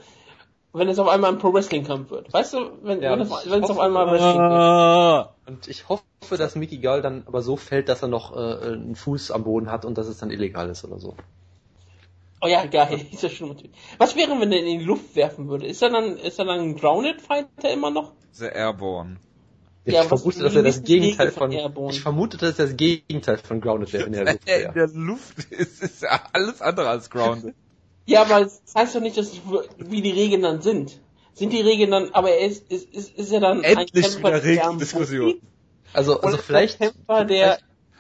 [0.76, 2.32] wenn es auf einmal ein Pro Wrestling Kampf wird.
[2.34, 5.30] Weißt du, wenn, ja, wenn, es, wenn es auf einmal Wrestling wird.
[5.48, 8.96] Und ich hoffe, dass Mickey Gall dann aber so fällt, dass er noch äh, einen
[8.96, 11.16] Fuß am Boden hat und dass es dann illegal ist oder so.
[12.42, 13.76] Oh ja, geil, ist ja schon natürlich.
[13.98, 15.66] Was wäre, wenn er in die Luft werfen würde?
[15.66, 18.12] Ist er dann, ist er dann ein Grounded Fighter immer noch?
[18.34, 19.18] The Airborne.
[19.86, 23.38] Ich ja, vermute, dass er das Gegenteil von, von ich vermute, dass er das Gegenteil
[23.38, 24.68] von Grounded wäre, wenn er in der Luft wäre.
[24.68, 27.54] In der Luft ist, ist alles andere als Grounded.
[28.06, 29.32] Ja, aber das heißt doch nicht, dass
[29.78, 31.00] wie die Regeln dann sind.
[31.34, 34.44] Sind die Regeln dann, aber er ist, ist, ist, ist er dann Endlich ein Kämpfer,
[34.44, 35.42] wieder Diskussion.
[35.92, 37.58] Also, also vielleicht, Kämpfer, der,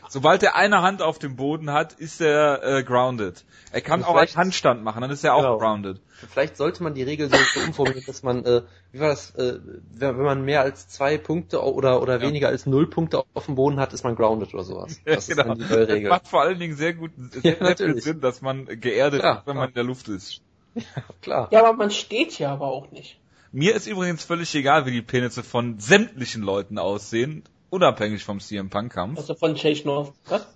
[0.09, 3.43] Sobald er eine Hand auf dem Boden hat, ist er äh, grounded.
[3.71, 5.57] Er kann auch einen Handstand machen, dann ist er auch genau.
[5.57, 6.01] grounded.
[6.31, 9.59] Vielleicht sollte man die Regel so, so umformulieren, dass man, äh, wie war das, äh,
[9.95, 12.21] wenn man mehr als zwei Punkte oder oder ja.
[12.21, 15.01] weniger als null Punkte auf dem Boden hat, ist man grounded oder sowas.
[15.05, 15.53] Das ja, genau.
[15.53, 16.09] ist dann die Regel.
[16.09, 19.23] Das macht vor allen Dingen sehr gut sehr, ja, sehr viel Sinn, dass man geerdet
[19.23, 20.41] ja, ist, wenn man in der Luft ist.
[20.75, 21.47] Ja, klar.
[21.51, 23.17] Ja, aber man steht ja aber auch nicht.
[23.53, 27.43] Mir ist übrigens völlig egal, wie die Penisse von sämtlichen Leuten aussehen
[27.75, 29.19] unabhängig vom CM Punk Kampf.
[29.19, 30.13] Also von Chase North.
[30.27, 30.47] Was?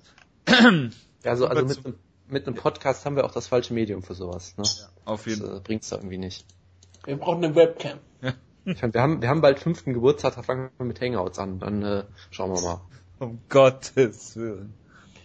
[1.24, 1.96] also, also mit, einem,
[2.28, 4.56] mit einem Podcast haben wir auch das falsche Medium für sowas.
[4.58, 4.64] Ne?
[4.66, 5.50] Ja, auf jeden Fall.
[5.50, 6.46] Das äh, bringt's da irgendwie nicht.
[7.06, 8.00] Wir brauchen eine Webcam.
[8.22, 8.34] Ja.
[8.66, 11.60] Ich meine, wir haben, wir haben bald fünften Geburtstag, da fangen wir mit Hangouts an.
[11.60, 12.82] Dann äh, schauen wir mal.
[13.20, 14.74] Um Gottes Willen.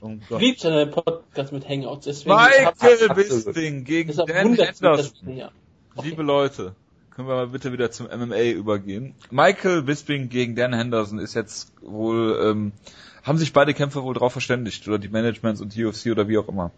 [0.01, 0.41] Um Ich Gott.
[0.41, 3.15] liebe seinen Podcast mit Hangouts, deswegen Michael.
[3.15, 5.37] Bisping gegen Dan Henderson.
[5.37, 5.51] ja.
[5.97, 6.09] Okay.
[6.09, 6.75] Liebe Leute,
[7.15, 9.15] können wir mal bitte wieder zum MMA übergehen.
[9.31, 12.73] Michael Bisping gegen Dan Henderson ist jetzt wohl, ähm,
[13.23, 16.39] haben sich beide Kämpfer wohl drauf verständigt, oder die Managements und die UFC oder wie
[16.39, 16.73] auch immer.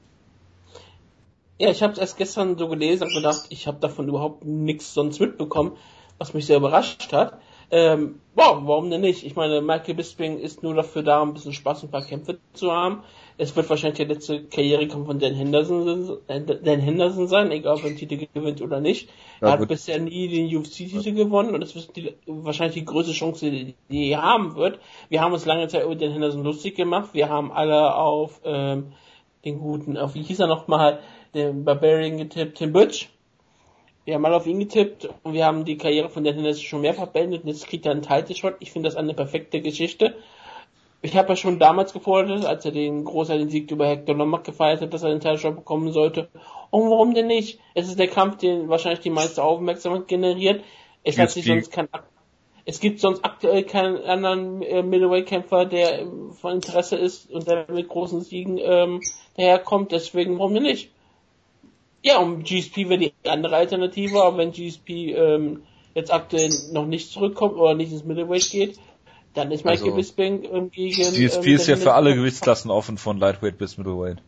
[1.58, 4.92] Ja, ich habe es erst gestern so gelesen und gedacht, ich habe davon überhaupt nichts
[4.92, 5.72] sonst mitbekommen,
[6.18, 7.40] was mich sehr überrascht hat.
[7.70, 9.24] Ähm, wow, warum denn nicht?
[9.24, 12.38] Ich meine, Michael Bisping ist nur dafür da, ein bisschen Spaß und ein paar Kämpfe
[12.52, 13.02] zu haben.
[13.38, 17.84] Es wird wahrscheinlich der letzte Karrierekampf von Dan Henderson, äh, Dan Henderson sein, egal ob
[17.84, 19.08] er den Titel gewinnt oder nicht.
[19.40, 19.68] Ja, er hat gut.
[19.68, 24.10] bisher nie den UFC-Titel gewonnen und das ist die, wahrscheinlich die größte Chance, die, die
[24.10, 24.78] er haben wird.
[25.08, 27.10] Wir haben uns lange Zeit über Dan Henderson lustig gemacht.
[27.12, 28.92] Wir haben alle auf ähm,
[29.44, 31.00] den guten, auf wie hieß er nochmal,
[31.34, 33.10] den Barbarian getippt, Tim Butch.
[34.06, 36.80] Wir haben alle auf ihn getippt und wir haben die Karriere von Dan Henderson schon
[36.80, 38.54] mehrfach beendet und jetzt kriegt er einen Title-Shot.
[38.60, 40.14] Ich finde das eine perfekte Geschichte.
[41.02, 44.80] Ich habe ja schon damals gefordert, als er den großartigen Sieg über Hector Lombard gefeiert
[44.80, 46.28] hat, dass er den Title-Shot bekommen sollte.
[46.70, 47.58] Und warum denn nicht?
[47.74, 50.62] Es ist der Kampf, den wahrscheinlich die meiste Aufmerksamkeit generiert.
[51.02, 51.88] Es hat sich sonst kein
[52.68, 56.06] es gibt sonst aktuell keinen anderen äh, Middleweight-Kämpfer, der äh,
[56.40, 59.00] von Interesse ist und der mit großen Siegen ähm,
[59.36, 59.92] daherkommt.
[59.92, 60.90] Deswegen, warum denn nicht?
[62.06, 67.10] Ja, und GSP wäre die andere Alternative, aber wenn GSP ähm, jetzt aktuell noch nicht
[67.10, 68.78] zurückkommt oder nicht ins Middleweight geht,
[69.34, 71.02] dann ist Michael Also, Bisping ähm, gegen...
[71.02, 74.22] GSP ähm, ist ja für alle Gewichtsklassen offen, von Lightweight bis Middleweight.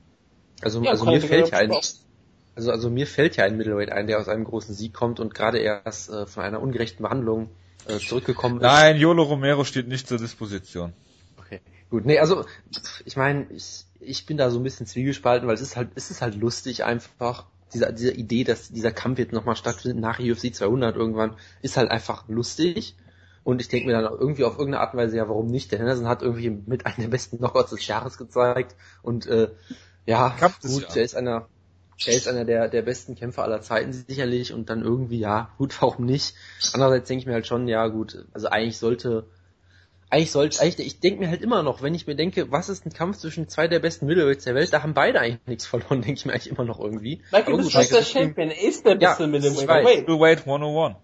[0.60, 1.70] Also, Ja, also mir fällt ja ein,
[2.56, 5.32] also, also mir fällt ja ein Middleweight ein, der aus einem großen Sieg kommt und
[5.32, 7.48] gerade erst äh, von einer ungerechten Behandlung
[7.86, 8.62] äh, zurückgekommen ist.
[8.62, 10.94] Nein, Yolo Romero steht nicht zur Disposition.
[11.36, 11.60] Okay.
[11.90, 12.44] Gut, nee, also
[13.04, 16.10] ich meine, ich, ich bin da so ein bisschen zwiegespalten, weil es ist halt, es
[16.10, 17.46] ist halt lustig einfach.
[17.72, 21.90] Diese, diese Idee, dass dieser Kampf jetzt nochmal stattfindet nach UFC 200 irgendwann, ist halt
[21.90, 22.96] einfach lustig.
[23.44, 25.72] Und ich denke mir dann auch irgendwie auf irgendeine Art und Weise, ja, warum nicht?
[25.72, 28.76] Der Henderson hat irgendwie mit einem der besten Knockouts des Jahres gezeigt.
[29.02, 29.50] Und äh,
[30.07, 30.94] ja, gut, Jahres.
[30.94, 31.48] der ist einer,
[32.07, 34.52] der ist einer der, der besten Kämpfer aller Zeiten sicherlich.
[34.52, 36.35] Und dann irgendwie, ja, gut, warum nicht?
[36.72, 39.26] Andererseits denke ich mir halt schon, ja gut, also eigentlich sollte
[40.10, 42.86] eigentlich sollte, eigentlich, ich denke mir halt immer noch, wenn ich mir denke, was ist
[42.86, 46.02] ein Kampf zwischen zwei der besten Middleweights der Welt, da haben beide eigentlich nichts verloren,
[46.02, 47.22] denke ich mir eigentlich immer noch irgendwie.
[47.30, 49.98] Michael Aber gut, Bisping ist der Champion, er ist der Ja, beste ich Middleweight.
[50.00, 50.96] Middleweight 101.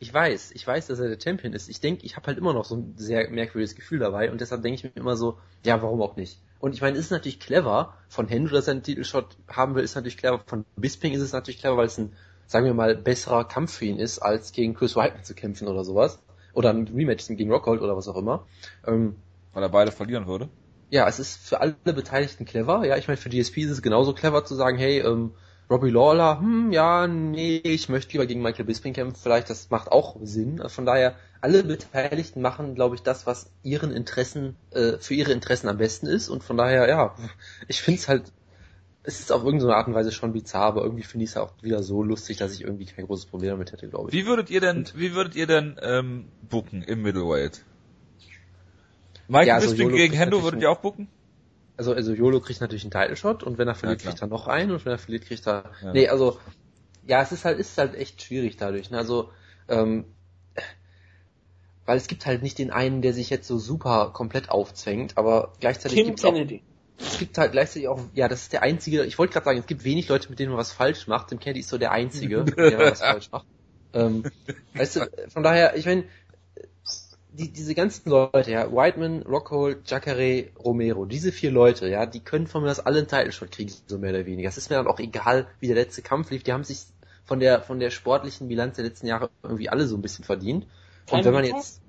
[0.00, 1.68] Ich weiß, ich weiß, dass er der Champion ist.
[1.68, 4.62] Ich denke, ich habe halt immer noch so ein sehr merkwürdiges Gefühl dabei und deshalb
[4.62, 6.38] denke ich mir immer so, ja, warum auch nicht?
[6.60, 9.82] Und ich meine, es ist natürlich clever von Hendo, dass er einen Titelshot haben will,
[9.82, 10.40] ist natürlich clever.
[10.46, 12.12] Von Bisping ist es natürlich clever, weil es ein,
[12.46, 15.84] sagen wir mal, besserer Kampf für ihn ist, als gegen Chris Weidman zu kämpfen oder
[15.84, 16.20] sowas.
[16.52, 18.46] Oder ein Rematch gegen Rockhold oder was auch immer.
[18.86, 19.16] Ähm,
[19.52, 20.48] Weil er beide verlieren würde.
[20.90, 22.84] ja, es ist für alle Beteiligten clever.
[22.86, 25.34] Ja, ich meine, für GSP ist es genauso clever zu sagen, hey, ähm,
[25.70, 29.92] Robbie Lawler, hm, ja, nee, ich möchte lieber gegen Michael Bisping kämpfen, vielleicht, das macht
[29.92, 30.62] auch Sinn.
[30.68, 35.68] Von daher, alle Beteiligten machen, glaube ich, das, was ihren Interessen, äh, für ihre Interessen
[35.68, 36.30] am besten ist.
[36.30, 37.14] Und von daher, ja,
[37.68, 38.32] ich finde es halt,
[39.08, 41.50] es ist auf irgendeine Art und Weise schon bizarr, aber irgendwie finde ich es auch
[41.62, 44.14] wieder so lustig, dass ich irgendwie kein großes Problem damit hätte, glaube ich.
[44.14, 47.64] Wie würdet ihr denn, wie würdet ihr denn ähm, booken im Middleweight?
[49.26, 51.08] Michael Ja, also Bisping gegen Hendo würdet ihr auch booken?
[51.78, 54.12] Also, also Yolo kriegt natürlich einen Title-Shot und wenn er verliert, klar.
[54.12, 55.70] kriegt er noch einen und wenn er verliert, kriegt er.
[55.82, 55.92] Ja.
[55.94, 56.38] Nee, also
[57.06, 58.90] ja, es ist halt, ist halt echt schwierig dadurch.
[58.90, 58.98] Ne?
[58.98, 59.30] Also,
[59.68, 60.04] ähm,
[61.86, 65.54] weil es gibt halt nicht den einen, der sich jetzt so super komplett aufzwängt, aber
[65.60, 66.62] gleichzeitig Tim gibt's auch, Kennedy.
[66.98, 69.66] Es gibt halt gleichzeitig auch, ja, das ist der einzige, ich wollte gerade sagen, es
[69.66, 71.28] gibt wenig Leute, mit denen man was falsch macht.
[71.28, 73.46] Tim Kennedy ist so der einzige, mit dem man was falsch macht.
[73.94, 74.24] Ähm,
[74.74, 76.04] weißt du, von daher, ich meine,
[77.38, 82.46] die, diese ganzen Leute, ja, Whiteman, Rockhold, Jacare, Romero, diese vier Leute, ja, die können
[82.46, 84.48] von mir das alle einen Title-Shot kriegen, so mehr oder weniger.
[84.48, 86.42] Es ist mir dann auch egal, wie der letzte Kampf lief.
[86.42, 86.82] Die haben sich
[87.24, 90.66] von der, von der sportlichen Bilanz der letzten Jahre irgendwie alle so ein bisschen verdient.
[91.06, 91.80] Kein Und wenn man jetzt,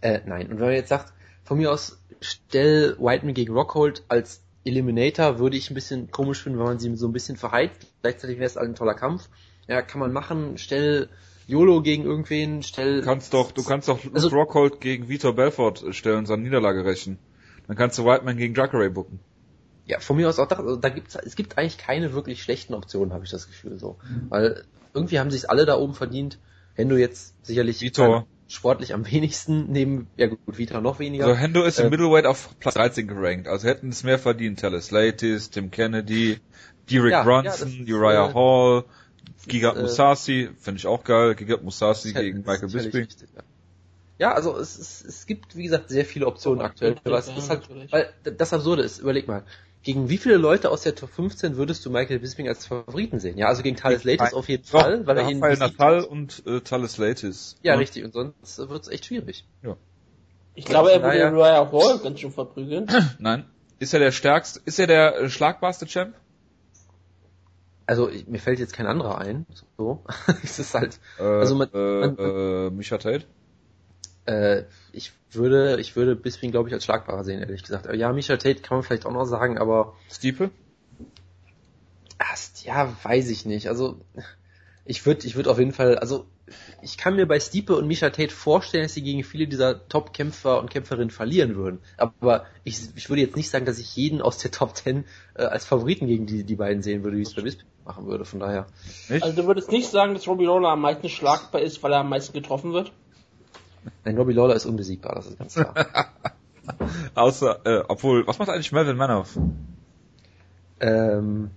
[0.00, 1.12] äh, nein, und wenn man jetzt sagt,
[1.44, 6.58] von mir aus, stell Whiteman gegen Rockhold als Eliminator, würde ich ein bisschen komisch finden,
[6.58, 7.86] wenn man sie so ein bisschen verheizt.
[8.02, 9.28] Gleichzeitig wäre es halt ein toller Kampf.
[9.68, 10.56] Ja, kann man machen.
[10.56, 11.08] Stell
[11.46, 13.00] YOLO gegen irgendwen, stell...
[13.00, 16.84] Du kannst doch, du kannst doch Also- Rockhold gegen Vitor Belfort stellen und seine Niederlage
[16.84, 17.18] rächen.
[17.66, 19.20] Dann kannst du Whiteman gegen Jacare booken.
[19.86, 22.72] Ja, von mir aus auch, da, also da gibt's, es gibt eigentlich keine wirklich schlechten
[22.72, 23.98] Optionen, habe ich das Gefühl so.
[24.30, 26.38] Weil irgendwie haben sich alle da oben verdient.
[26.76, 28.26] Wenn du jetzt sicherlich Vitor.
[28.48, 31.26] Sportlich am wenigsten, neben, ja gut, Vitor noch weniger.
[31.26, 33.48] Also Hendo ist im Äh, Middleweight auf Platz 13 gerankt.
[33.48, 34.60] Also hätten es mehr verdient.
[34.60, 36.40] Talis Latis, Tim Kennedy,
[36.90, 38.84] Derek Ja, ja, Brunson, das ist, Uriah äh, Hall,
[39.46, 41.34] Giga äh, Musasi, finde ich auch geil.
[41.34, 43.08] Giga Musasi ist gegen Michael Bisping.
[43.34, 43.42] ja.
[44.16, 46.96] Ja, also es, es, es gibt, wie gesagt, sehr viele Optionen Ja, aktuell.
[47.04, 49.44] Aber es ja, ist halt, weil das Absurde ist, überleg mal,
[49.84, 53.38] gegen wie viele Leute aus der Top 15 würdest du Michael Bisping als Favoriten sehen?
[53.38, 56.08] Ja, also gegen Thales Latis auf jeden Doch, Fall, weil er ihn Rafael Natal hat.
[56.08, 57.56] und äh, Talis Latis.
[57.62, 59.46] Ja, Und richtig, und sonst wird's echt schwierig.
[60.54, 62.88] Ich glaube, er würde Uriah Hall ganz schön verprügeln.
[63.18, 63.44] Nein.
[63.78, 66.14] Ist er der stärkste, ist er der äh, schlagbarste Champ?
[67.86, 69.44] Also ich, mir fällt jetzt kein anderer ein.
[69.76, 70.02] So.
[70.42, 70.98] es ist halt.
[71.18, 73.26] Äh, Also man- äh, man- äh, Misha Tate?
[74.26, 77.86] Äh, ich würde, ich würde Bisping, glaube ich, als schlagbarer sehen, ehrlich gesagt.
[77.86, 80.50] Aber ja, Misha Tate kann man vielleicht auch noch sagen, aber Stiepe?
[82.64, 83.68] ja, weiß ich nicht.
[83.68, 84.00] Also
[84.84, 86.26] ich würde, ich würde auf jeden Fall, also
[86.82, 90.58] ich kann mir bei Stiepe und Misha Tate vorstellen, dass sie gegen viele dieser Top-Kämpfer
[90.58, 91.80] und Kämpferinnen verlieren würden.
[91.96, 95.42] Aber ich, ich würde jetzt nicht sagen, dass ich jeden aus der Top 10 äh,
[95.42, 98.24] als Favoriten gegen die, die beiden sehen würde, wie es bei Bisping machen würde.
[98.24, 98.66] Von daher.
[99.08, 99.22] Nicht?
[99.22, 102.10] Also du würdest nicht sagen, dass Robbie Lawler am meisten schlagbar ist, weil er am
[102.10, 102.92] meisten getroffen wird?
[104.04, 105.74] Nein, Robbie Lawler ist unbesiegbar, das ist ganz klar.
[107.14, 109.36] Außer, äh, obwohl, was macht eigentlich Melvin Manoff?
[110.80, 111.50] ähm,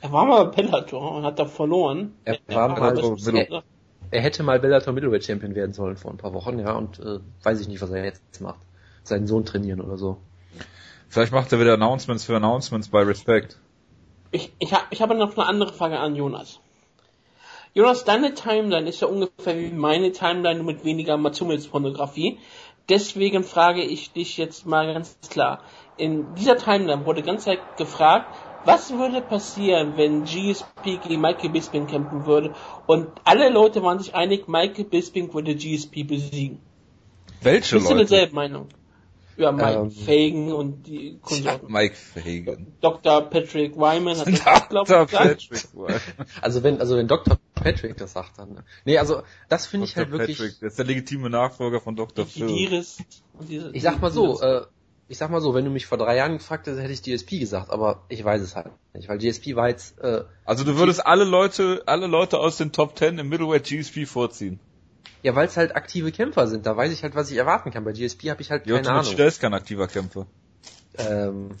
[0.00, 2.14] Er war mal Bellator und hat da verloren.
[2.24, 3.62] Er war mal so Middle-
[4.10, 7.20] er hätte mal Bellator Middleweight Champion werden sollen vor ein paar Wochen, ja, und äh,
[7.44, 8.60] weiß ich nicht, was er jetzt macht.
[9.04, 10.18] Seinen Sohn trainieren oder so.
[11.08, 13.58] Vielleicht macht er wieder Announcements für Announcements bei Respect.
[14.32, 16.60] Ich, ich, hab, ich habe noch eine andere Frage an Jonas.
[17.72, 22.38] Jonas, deine Timeline ist ja ungefähr wie meine Timeline, nur mit weniger Matsumits-Pornografie.
[22.88, 25.62] Deswegen frage ich dich jetzt mal ganz klar.
[25.96, 31.50] In dieser Timeline wurde die ganze Zeit gefragt, was würde passieren, wenn GSP gegen Michael
[31.50, 32.54] Bisping kämpfen würde?
[32.86, 36.60] Und alle Leute waren sich einig, Michael Bisping würde GSP besiegen.
[37.42, 38.06] Welche Bist du Leute?
[38.06, 38.68] derselben Meinung?
[39.36, 41.72] Ja, Mike Ähm, Fagan und die Konsorten.
[41.72, 42.66] Mike Fagan.
[42.82, 43.22] Dr.
[43.22, 45.02] Patrick Wyman hat das glaube Dr.
[45.04, 45.48] ich, gesagt.
[45.48, 45.74] Patrick.
[45.74, 46.00] Wyman.
[46.42, 47.38] Also wenn, also wenn Dr.
[47.62, 48.52] Patrick das sagt, dann.
[48.54, 48.64] ne?
[48.84, 50.04] Nee, also das finde ich Dr.
[50.04, 50.38] halt wirklich.
[50.38, 50.60] Patrick.
[50.60, 52.24] Das ist der legitime Nachfolger von Dr.
[52.24, 52.84] Die Phil.
[53.72, 54.62] Ich sag mal so, äh,
[55.08, 57.40] ich sag mal so, wenn du mich vor drei Jahren gefragt hättest, hätte ich GSP
[57.40, 61.04] gesagt, aber ich weiß es halt nicht, weil GSP war jetzt, äh, Also du würdest
[61.04, 64.60] alle Leute, alle Leute aus den Top 10 im Middleweight GSP vorziehen.
[65.22, 67.84] ja, weil es halt aktive Kämpfer sind, da weiß ich halt, was ich erwarten kann.
[67.84, 69.12] Bei GSP habe ich halt keine Joachim Ahnung.
[69.12, 70.26] Stell ist kein aktiver Kämpfer.
[70.96, 71.56] Ähm,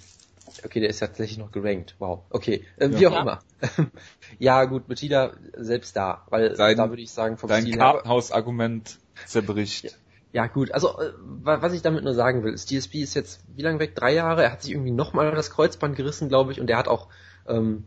[0.64, 1.96] okay, der ist ja tatsächlich noch gerankt.
[1.98, 2.24] Wow.
[2.30, 2.90] Okay, Ja.
[2.98, 3.20] wie auch Ja.
[3.22, 3.38] immer.
[4.38, 7.80] ja, gut, Machida selbst da, weil Dein- da würde ich sagen, vom Dein Stil her.
[7.92, 9.96] Kartenhaus-Argument zerbricht.
[10.32, 13.40] Ja, gut, also äh, wa- was ich damit nur sagen will, ist, GSP ist jetzt
[13.54, 13.94] wie lange weg?
[13.96, 14.44] Drei Jahre.
[14.44, 17.08] Er hat sich irgendwie nochmal das Kreuzband gerissen, glaube ich, und er hat auch
[17.48, 17.84] ähm,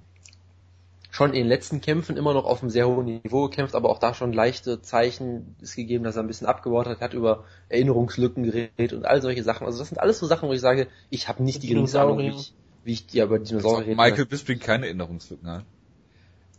[1.09, 3.99] schon in den letzten Kämpfen immer noch auf einem sehr hohen Niveau gekämpft, aber auch
[3.99, 8.43] da schon leichte Zeichen ist gegeben, dass er ein bisschen abgebaut hat, hat über Erinnerungslücken
[8.43, 9.65] geredet und all solche Sachen.
[9.67, 12.19] Also das sind alles so Sachen, wo ich sage, ich habe nicht die geringste Ahnung,
[12.19, 15.65] ich, wie ich ja über Dinosaurier reden Michael Bisping keine Erinnerungslücken hat.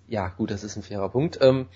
[0.08, 1.38] ja, gut, das ist ein fairer Punkt.
[1.40, 1.66] Ähm,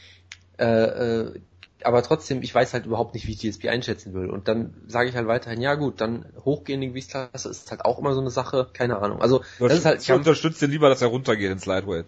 [0.59, 1.41] äh, äh,
[1.85, 4.31] aber trotzdem, ich weiß halt überhaupt nicht, wie ich GSP einschätzen will.
[4.31, 8.15] Und dann sage ich halt weiterhin, ja gut, dann hochgehende Gewichtsklasse ist halt auch immer
[8.15, 9.21] so eine Sache, keine Ahnung.
[9.21, 12.07] Also das ist halt ich unterstütze dir lieber, dass er runtergeht ins Lightweight.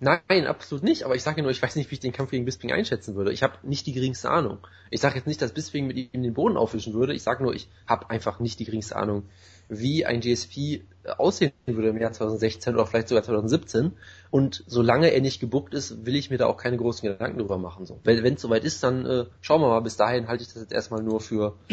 [0.00, 1.04] Nein, absolut nicht.
[1.04, 3.32] Aber ich sage nur, ich weiß nicht, wie ich den Kampf gegen Bisping einschätzen würde.
[3.32, 4.58] Ich habe nicht die geringste Ahnung.
[4.90, 7.14] Ich sage jetzt nicht, dass Bisping mit ihm den Boden aufwischen würde.
[7.14, 9.28] Ich sage nur, ich habe einfach nicht die geringste Ahnung,
[9.68, 10.82] wie ein GSP
[11.18, 13.92] aussehen würde im Jahr 2016 oder vielleicht sogar 2017.
[14.30, 17.58] Und solange er nicht gebuckt ist, will ich mir da auch keine großen Gedanken drüber
[17.58, 17.86] machen.
[17.86, 17.98] So.
[18.04, 19.80] Wenn es soweit ist, dann äh, schauen wir mal.
[19.80, 21.56] Bis dahin halte ich das jetzt erstmal nur für,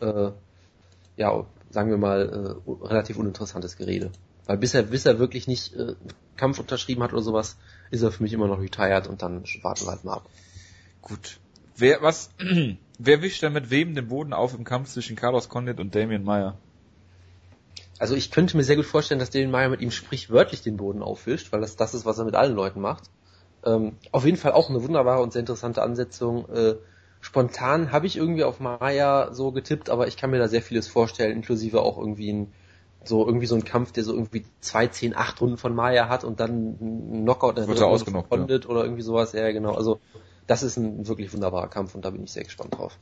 [0.00, 0.30] äh,
[1.16, 4.10] ja, sagen wir mal, äh, relativ uninteressantes Gerede.
[4.46, 5.94] Weil bis er, bis er wirklich nicht äh,
[6.36, 7.56] Kampf unterschrieben hat oder sowas,
[7.90, 10.28] ist er für mich immer noch retired und dann warten wir halt mal ab.
[11.02, 11.38] Gut.
[11.76, 12.30] Wer, was,
[12.98, 16.24] wer wischt denn mit wem den Boden auf im Kampf zwischen Carlos Condit und Damien
[16.24, 16.56] Meyer?
[18.00, 21.02] Also ich könnte mir sehr gut vorstellen, dass Damien Meyer mit ihm sprichwörtlich den Boden
[21.02, 23.04] aufwischt, weil das das ist, was er mit allen Leuten macht.
[23.62, 26.48] Ähm, auf jeden Fall auch eine wunderbare und sehr interessante Ansetzung.
[26.48, 26.76] Äh,
[27.20, 30.88] spontan habe ich irgendwie auf Meyer so getippt, aber ich kann mir da sehr vieles
[30.88, 32.52] vorstellen, inklusive auch irgendwie ein
[33.04, 36.24] so irgendwie so ein Kampf, der so irgendwie zwei, zehn, acht Runden von Maya hat
[36.24, 39.32] und dann ein Knockout in der Wird er ausgenockt, Condit oder irgendwie sowas.
[39.32, 39.74] Ja, genau.
[39.74, 40.00] Also
[40.46, 42.96] das ist ein wirklich wunderbarer Kampf und da bin ich sehr gespannt drauf.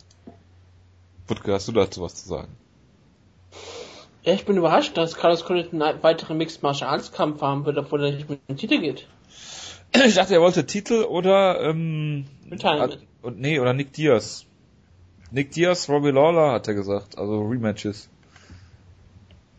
[1.28, 2.56] Wutke, hast du dazu was zu sagen?
[4.24, 7.78] Ja, ich bin überrascht, dass Carlos Condit einen weiteren Mixed Martial Arts Kampf haben wird,
[7.78, 9.06] obwohl er nicht mit dem Titel geht.
[10.06, 12.98] Ich dachte, er wollte Titel oder, ähm, Retirement.
[13.22, 14.44] und nee, oder Nick Diaz.
[15.30, 18.10] Nick Diaz, Robbie Lawler, hat er gesagt, also Rematches.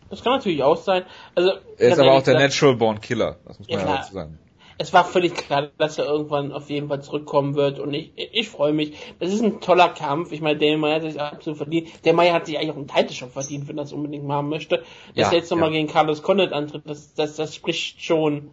[0.09, 1.03] Das kann natürlich auch sein.
[1.35, 3.95] Also, Er ist aber auch der gesagt, Natural Born Killer, das muss man Ja, ja,
[3.97, 4.39] dazu sagen.
[4.81, 8.47] Es war völlig klar, dass er irgendwann auf jeden Fall zurückkommen wird und ich, ich
[8.49, 8.93] freue mich.
[9.19, 10.31] Das ist ein toller Kampf.
[10.31, 11.89] Ich meine, der Meyer hat sich absolut verdient.
[12.05, 14.47] Der Meyer hat sich eigentlich auch einen Titel schon verdient, wenn er es unbedingt machen
[14.49, 14.77] möchte.
[14.77, 15.75] Dass Ja, er jetzt nochmal ja.
[15.79, 18.51] gegen Carlos Condit antritt, das, das, das spricht schon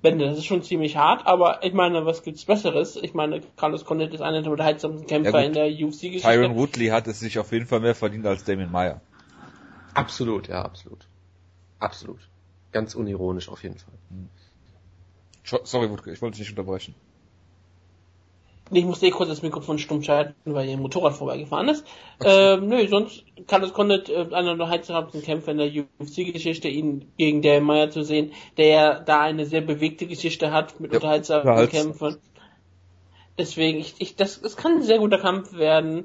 [0.00, 0.26] Bände.
[0.26, 2.96] Das ist schon ziemlich hart, aber ich meine, was gibt's Besseres?
[2.96, 6.20] Ich meine, Carlos Condit ist einer der unterhaltsamsten Kämpfer Ja, in der UFC-Geschichte.
[6.22, 9.02] Tyron Woodley hat es sich auf jeden Fall mehr verdient als Damien Meyer.
[9.94, 11.06] Absolut, ja, absolut.
[11.78, 12.20] Absolut.
[12.72, 13.94] Ganz unironisch auf jeden Fall.
[14.10, 14.28] Scho-
[15.64, 16.94] Sorry, Wutke, ich wollte dich nicht unterbrechen.
[18.70, 21.86] Ich musste eh kurz das Mikrofon stumm schalten, weil ihr Motorrad vorbeigefahren ist.
[22.22, 27.10] Ähm, nö, sonst kann es konnte äh, einer der heißersten Kämpfer in der UFC-Geschichte, ihn
[27.16, 30.98] gegen Dale Meyer zu sehen, der ja da eine sehr bewegte Geschichte hat mit Ja,
[30.98, 31.82] unterhaltsamen unterhaltsam.
[31.86, 32.16] Kämpfen.
[33.38, 36.04] Deswegen, ich, ich, das, das kann ein sehr guter Kampf werden.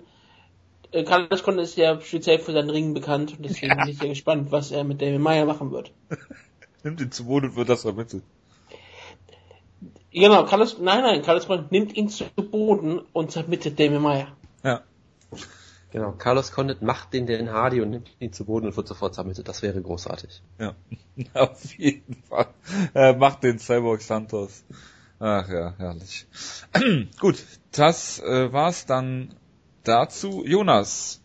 [0.91, 4.09] Äh, Carlos Condit ist ja speziell für seinen Ring bekannt und deswegen bin ich sehr
[4.09, 5.91] gespannt, was er mit Dale Meyer machen wird.
[6.83, 8.23] Nimmt ihn zu Boden und wird das vermittelt.
[10.13, 14.27] Genau, Carlos, nein, nein, Carlos Condit nimmt ihn zu Boden und zermittelt Dale Meyer.
[14.63, 14.81] Ja.
[15.91, 19.13] Genau, Carlos Condit macht den Den Hardy und nimmt ihn zu Boden und wird sofort
[19.15, 19.47] zermittelt.
[19.47, 20.41] Das wäre großartig.
[20.59, 20.75] Ja,
[21.33, 22.47] auf jeden Fall.
[22.93, 24.63] Er macht den Cyborg Santos.
[25.19, 26.27] Ach ja, herrlich.
[27.19, 29.33] Gut, das äh, war's dann
[29.83, 30.43] dazu.
[30.45, 31.21] Jonas,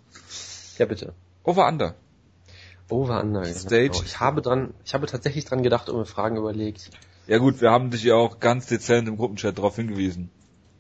[0.78, 1.14] Ja, bitte.
[1.44, 1.94] over under.
[2.90, 3.44] Over Under.
[3.44, 3.88] Stage.
[3.90, 4.02] Genau.
[4.04, 6.90] Ich habe dran, ich habe tatsächlich dran gedacht und mir Fragen überlegt.
[7.28, 10.30] Ja gut, wir haben dich ja auch ganz dezent im Gruppenchat darauf hingewiesen.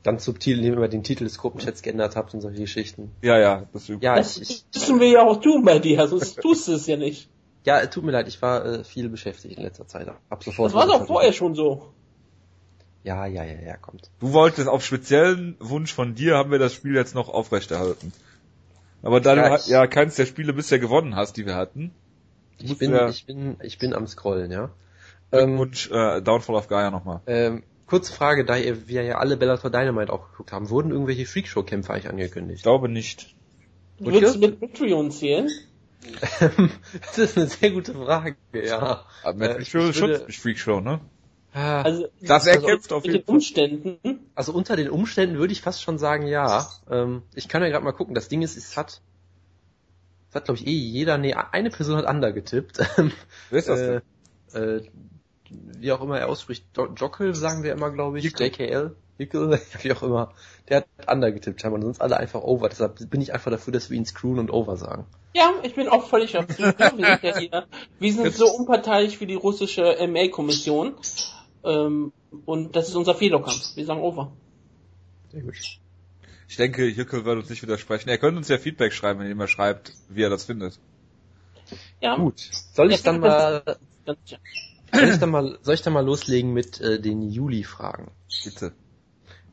[0.02, 3.10] Ganz subtil, indem ihr den Titel des Gruppenchats geändert habt und solche Geschichten.
[3.22, 3.88] Ja, ja, das.
[3.88, 6.96] Ja, Das ich, müssen wir ja auch tun bei dir, sonst tust du es ja
[6.96, 7.28] nicht.
[7.66, 10.08] ja, tut mir leid, ich war äh, viel beschäftigt in letzter Zeit.
[10.30, 10.68] Ab sofort.
[10.70, 11.92] Das war doch vorher schon so.
[13.04, 14.10] Ja, ja, ja, ja, kommt.
[14.20, 18.12] Du wolltest auf speziellen Wunsch von dir haben wir das Spiel jetzt noch aufrechterhalten.
[19.02, 21.92] Aber da Ja, du ich- ja keins der Spiele bisher gewonnen hast, die wir hatten,
[22.58, 24.70] Ich bin, ja- ich bin, ich bin am Scrollen, ja.
[25.32, 27.20] Ähm, Glückwunsch äh, Downfall of Gaia nochmal.
[27.26, 31.26] ähm, kurze Frage, da ihr, wir ja alle Bellator Dynamite auch geguckt haben, wurden irgendwelche
[31.26, 32.62] Freakshow-Kämpfe eigentlich Ich angekündigt?
[32.62, 33.34] glaube nicht.
[33.98, 34.48] Du würdest hier?
[34.48, 35.50] mit Patreon zählen?
[36.40, 39.04] das ist eine sehr gute Frage, ja.
[39.22, 41.00] Aber Äh, Matt ich Freak Show würde- schützt mich Freak Show, ne?
[41.52, 43.34] Ah, Also, Das also kämpft auf mit jeden den Fall.
[43.34, 43.98] Umständen.
[44.34, 46.68] Also unter den Umständen würde ich fast schon sagen, ja.
[46.90, 48.14] Ähm, ich kann ja gerade mal gucken.
[48.14, 49.00] Das Ding ist, es hat,
[50.28, 52.78] es hat glaube ich eh jeder, nee, eine Person hat Under getippt.
[53.50, 54.02] Wer ist das denn?
[54.54, 54.88] äh, äh,
[55.50, 58.46] wie auch immer er ausspricht, Jo- Jockel sagen wir immer, glaube ich, Jickel.
[58.48, 60.32] JKL, Jickel, wie auch immer.
[60.68, 62.68] Der hat Under getippt, scheinbar, und sonst alle einfach Over.
[62.68, 65.06] Deshalb bin ich einfach dafür, dass wir ihn screwen und Over sagen.
[65.34, 66.74] Ja, ich bin auch völlig dafür.
[66.78, 67.66] Wir sind, ja hier,
[67.98, 70.94] wir sind so unparteiisch wie die russische MA-Kommission.
[71.64, 72.12] Ähm,
[72.46, 73.76] und das ist unser Fehlerkampf.
[73.76, 74.32] Wir sagen over.
[75.30, 75.54] Sehr gut.
[76.48, 78.08] Ich denke, Jückel wird uns nicht widersprechen.
[78.08, 80.78] Er könnte uns ja Feedback schreiben, indem er schreibt, wie er das findet.
[82.00, 82.40] Ja, Gut.
[82.72, 83.62] Soll ich Ja, dann mal,
[84.06, 84.40] ganz sicher.
[84.92, 88.10] Soll ich dann mal, soll ich dann mal loslegen mit äh, den Juli-Fragen?
[88.44, 88.72] Bitte.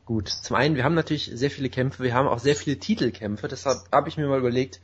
[0.04, 3.48] Gut, zum einen, wir haben natürlich sehr viele Kämpfe, wir haben auch sehr viele Titelkämpfe,
[3.48, 4.80] deshalb habe ich mir mal überlegt,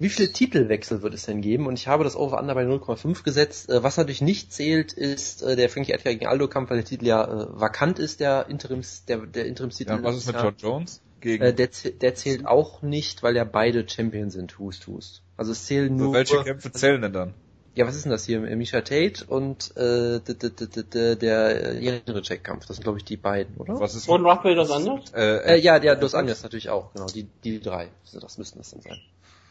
[0.00, 1.66] wie viele Titelwechsel wird es denn geben?
[1.66, 3.68] Und ich habe das Over-Under bei 0,5 gesetzt.
[3.68, 7.06] Äh, Was natürlich nicht zählt, ist äh, der Frankie Edgar gegen Aldo-Kampf, weil der Titel
[7.06, 9.90] ja äh, vakant ist, der Interims, der, der Interimstitel.
[9.90, 11.02] Ja, was ist mit ja, John Jones?
[11.20, 11.68] Gegen Äh, der,
[12.00, 15.22] der zählt auch nicht, weil ja beide Champion sind, Hust, Hust.
[15.36, 16.14] Also es zählen nur...
[16.14, 17.34] welche Kämpfe zählen denn dann?
[17.78, 18.40] Ja, was ist denn das hier?
[18.40, 22.66] Misha Tate und äh, der Jericho-Kampf.
[22.66, 23.78] Das sind, glaube ich, die beiden, oder?
[23.78, 25.12] Was ist Und Raphael das anders?
[25.14, 27.86] äh, Äh, ja, der Dos Anjos natürlich auch, genau, die, die drei.
[28.04, 28.98] Also das müssten das dann sein.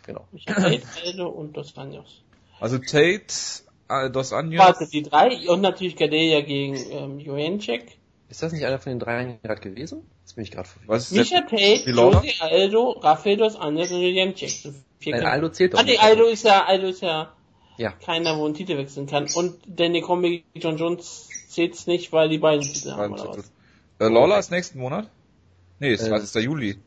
[0.06, 0.28] Genau.
[0.34, 2.22] Michael, Aldo und Dos Anjos.
[2.60, 3.34] Also Tate,
[3.88, 7.98] äh, Dos Anjos, Warte, die drei und natürlich Gadelia gegen ähm, Johancek.
[8.28, 10.02] Ist das nicht einer von den dreien gerade gewesen?
[10.24, 10.90] Jetzt bin ich gerade verwirrt.
[10.90, 11.90] was ist Misha Tate?
[11.90, 14.02] Jose Aldo, Raphael Dos Anjos und
[15.00, 15.26] Vier Nein.
[15.26, 16.04] Aldo zählt doch Ah, nee, nicht.
[16.04, 17.32] Aldo ist ja, Aldo ist ja
[17.78, 17.92] Ja.
[17.92, 19.28] keiner, wo einen Titel wechseln kann.
[19.36, 23.52] Und Danny Combi gegen John Jones zählt's nicht, weil die beiden Titel haben, oder was?
[24.00, 25.10] äh, Lawler ist nächsten Monat?
[25.80, 26.44] Nee, ist Äh, 20.
[26.44, 26.78] Juli.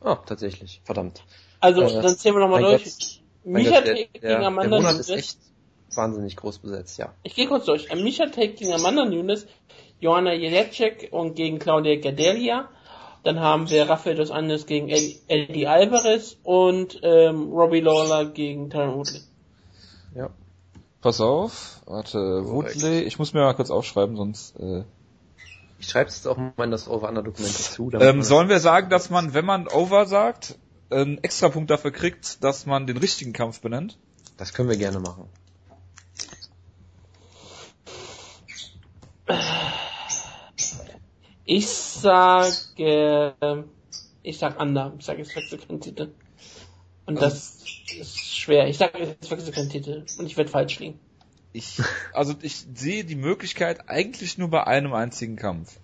[0.00, 0.80] Ah, tatsächlich.
[0.84, 1.22] Verdammt.
[1.60, 2.82] Also, Äh, dann zählen wir nochmal durch.
[2.84, 3.20] Gott.
[3.44, 5.08] Micha Gott, Tate gegen der Amanda ist Nunes.
[5.10, 5.38] echt
[5.94, 7.12] wahnsinnig groß besetzt, ja.
[7.22, 7.90] Ich gehe kurz durch.
[7.90, 9.46] Äh, Misha Tate gegen Amanda Nunes,
[10.00, 12.68] Johanna Jelecek und gegen Claudia Gadelia.
[13.24, 18.96] Dann haben wir Rafael dos Anjos gegen Eddie Alvarez und ähm, Robbie Lawler gegen Tyron
[18.96, 19.20] Woodley.
[20.14, 20.30] Ja.
[21.00, 24.84] Pass auf, warte, Woodley, ich muss mir mal kurz aufschreiben, sonst, äh,
[25.80, 27.90] Ich schreibe es jetzt auch mal in das Over-Under-Dokument dazu.
[27.94, 30.58] ähm, sollen wir sagen, dass man, wenn man Over sagt,
[30.90, 33.98] einen extra Punkt dafür kriegt, dass man den richtigen Kampf benennt?
[34.36, 35.28] Das können wir gerne machen.
[41.44, 43.34] Ich sage,
[44.22, 44.92] ich sag Under.
[44.98, 46.12] Ich sage, es wechselt keinen Titel.
[47.06, 47.58] Und das
[47.98, 48.68] ist schwer.
[48.68, 50.04] Ich sage, es wechselt keinen Titel.
[50.18, 50.98] Und ich werde falsch liegen.
[51.52, 51.80] Ich,
[52.12, 55.78] also ich sehe die Möglichkeit eigentlich nur bei einem einzigen Kampf.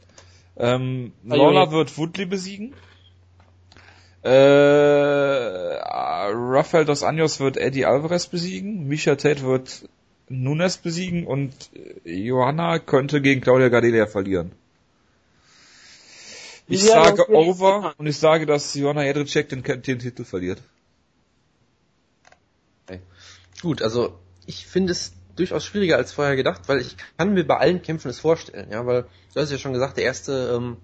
[0.56, 2.74] Ähm, Bei Lawler wird Woodley besiegen.
[4.22, 4.30] Äh,
[6.30, 8.88] Rafael dos Anjos wird Eddie Alvarez besiegen.
[8.88, 9.88] Misha Tate wird
[10.28, 11.52] Nunes besiegen und
[12.04, 14.52] Johanna könnte gegen Claudia Gadelia verlieren.
[16.66, 20.60] Ich Ja, sage over und ich sage, dass Johanna Jedrzejczyk den, den Titel verliert.
[23.62, 27.56] Gut, also ich finde es durchaus schwieriger als vorher gedacht, weil ich kann mir bei
[27.56, 30.76] allen Kämpfen es vorstellen, ja, weil du hast ja schon gesagt, der erste ähm,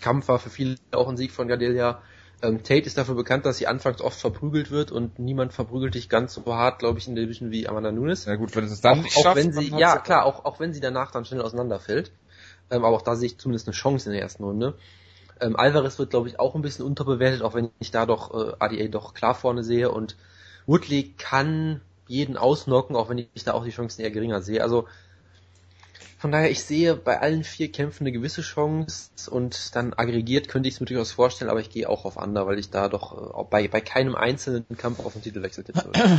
[0.00, 2.02] Kampf war für viele auch ein Sieg von Gadelia.
[2.40, 6.08] Ähm, Tate ist dafür bekannt, dass sie anfangs oft verprügelt wird und niemand verprügelt dich
[6.08, 8.26] ganz so hart, glaube ich, in der Division wie Amanda Nunes.
[8.26, 10.60] Ja gut, wenn es dann auch, nicht auch schafft, wenn sie, ja klar, auch, auch
[10.60, 12.12] wenn sie danach dann schnell auseinanderfällt.
[12.70, 14.74] Ähm, aber auch da sehe ich zumindest eine Chance in der ersten Runde.
[15.40, 18.54] Ähm, Alvarez wird, glaube ich, auch ein bisschen unterbewertet, auch wenn ich da doch äh,
[18.60, 20.16] ADA doch klar vorne sehe und
[20.68, 24.62] Woodley kann jeden ausnocken, auch wenn ich da auch die Chancen eher geringer sehe.
[24.62, 24.86] Also
[26.18, 30.68] von daher, ich sehe bei allen vier Kämpfen eine gewisse Chance und dann aggregiert könnte
[30.68, 33.40] ich es mir durchaus vorstellen, aber ich gehe auch auf Under, weil ich da doch
[33.40, 36.18] äh, bei, bei keinem einzelnen Kampf auf den Titelwechsel tippen würde.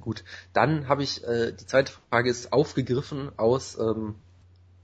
[0.00, 4.14] Gut, dann habe ich, äh, die zweite Frage ist aufgegriffen aus, ähm,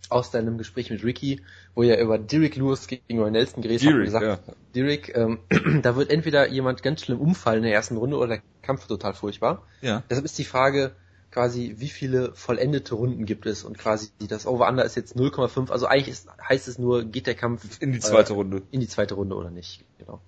[0.08, 1.42] aus deinem Gespräch mit Ricky,
[1.74, 4.54] wo ihr über Derek Lewis gegen Roy Nelson geredet habt und gesagt, ja.
[4.74, 5.38] Derek, ähm,
[5.82, 9.14] da wird entweder jemand ganz schlimm umfallen in der ersten Runde oder der Kampf total
[9.14, 9.66] furchtbar.
[9.80, 10.02] Ja.
[10.10, 10.92] Deshalb ist die Frage
[11.30, 15.86] quasi, wie viele vollendete Runden gibt es und quasi das Over-Under ist jetzt 0,5, also
[15.86, 18.62] eigentlich ist, heißt es nur, geht der Kampf In die zweite äh, Runde.
[18.70, 20.20] in die zweite Runde oder nicht, genau.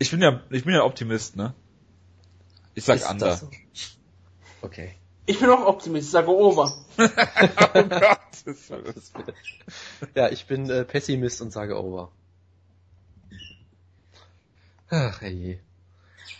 [0.00, 1.54] Ich bin ja, ich bin ja Optimist, ne?
[2.74, 3.36] Ich sag Ist Under.
[3.36, 3.50] so?
[4.62, 4.94] Okay.
[5.28, 6.72] Ich bin auch Optimist, sage Over.
[6.98, 9.12] oh Gott, ist alles.
[10.14, 12.10] Ja, ich bin äh, Pessimist und sage Over.
[14.88, 15.60] Ach, hey.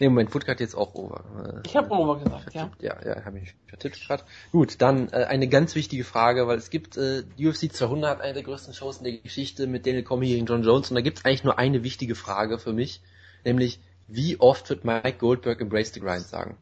[0.00, 1.22] Nee, Moment, Foot hat jetzt auch Over.
[1.62, 2.70] Äh, Ich habe Over gesagt, ja.
[2.80, 4.24] Ja, ja, habe ich vertippt gerade.
[4.52, 8.42] Gut, dann äh, eine ganz wichtige Frage, weil es gibt äh, UFC 200, eine der
[8.42, 11.24] größten Shows in der Geschichte mit Daniel Cormier gegen John Jones und da gibt es
[11.26, 13.02] eigentlich nur eine wichtige Frage für mich,
[13.44, 16.56] nämlich wie oft wird Mike Goldberg Embrace the Grind sagen?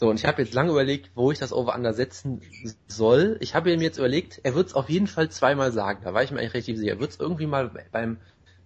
[0.00, 2.40] So, und ich habe jetzt lange überlegt, wo ich das Over-Under setzen
[2.88, 3.36] soll.
[3.40, 6.00] Ich habe mir jetzt überlegt, er wird es auf jeden Fall zweimal sagen.
[6.02, 6.92] Da war ich mir eigentlich relativ sicher.
[6.92, 8.16] Er wird es irgendwie mal beim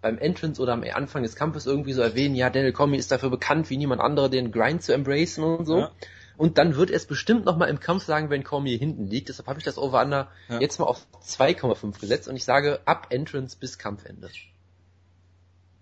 [0.00, 3.30] beim Entrance oder am Anfang des Kampfes irgendwie so erwähnen, ja, Daniel Cormier ist dafür
[3.30, 5.78] bekannt, wie niemand andere den Grind zu embracen und so.
[5.78, 5.90] Ja.
[6.36, 9.30] Und dann wird er es bestimmt nochmal im Kampf sagen, wenn Cormier hinten liegt.
[9.30, 10.60] Deshalb habe ich das Over-Under Ja.
[10.60, 14.28] jetzt mal auf 2,5 gesetzt und ich sage ab Entrance bis Kampfende.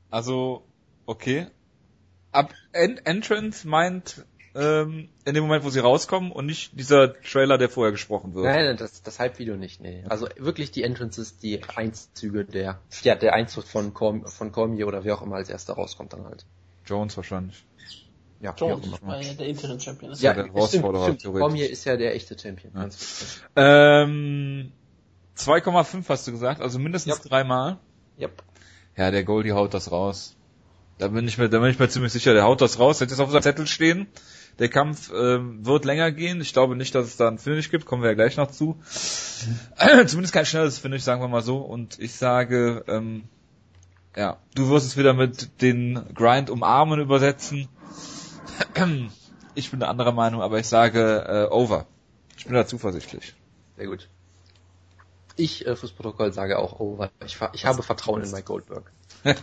[0.09, 0.63] Also,
[1.05, 1.49] okay.
[2.31, 4.25] Ab En Entrance meint
[4.55, 8.45] ähm, in dem Moment, wo sie rauskommen und nicht dieser Trailer, der vorher gesprochen wird.
[8.45, 10.05] Nein, nein, das, das Hype-Video nicht, nee.
[10.09, 15.05] Also wirklich die Entrances, die Einzüge der, ja, der Einzug von, Corm, von Cormier oder
[15.05, 16.45] wer auch immer als erster rauskommt dann halt.
[16.87, 17.65] Jones wahrscheinlich.
[18.41, 20.21] Ja, Jones, weil der Interim Champion ist.
[20.21, 21.35] Ja, Ja, der Herausforderer, stimmt, stimmt.
[21.35, 21.41] theoretisch.
[21.47, 22.73] Cormier ist ja der echte Champion.
[22.75, 22.89] Ja.
[24.03, 24.73] Ähm,
[25.37, 27.29] 2,5 hast du gesagt, also mindestens Ja.
[27.29, 27.79] dreimal.
[28.21, 28.43] Yep.
[28.97, 30.37] Ja, der Goldie haut das raus.
[30.99, 33.01] Da bin ich mir, da bin ich mir ziemlich sicher, der haut das raus.
[33.01, 34.07] Jetzt ist auf seinem Zettel stehen.
[34.59, 36.41] Der Kampf ähm, wird länger gehen.
[36.41, 37.87] Ich glaube nicht, dass es da ein Finish gibt.
[37.87, 38.79] Kommen wir ja gleich noch zu.
[40.07, 41.59] Zumindest kein schnelles Finish, sagen wir mal so.
[41.59, 43.25] Und ich sage, ähm,
[44.17, 47.69] ja, du wirst es wieder mit den Grind umarmen übersetzen.
[49.55, 51.85] Ich bin der anderer Meinung, aber ich sage äh, over.
[52.39, 53.35] Ich bin da zuversichtlich.
[53.77, 54.09] Sehr gut.
[55.37, 57.11] Ich äh, fürs Protokoll sage auch over.
[57.25, 58.91] Ich, ich habe Vertrauen in Mike Goldberg.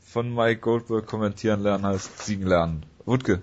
[0.00, 2.84] Von Mike Goldberg kommentieren lernen heißt siegen lernen.
[3.04, 3.40] Wutke.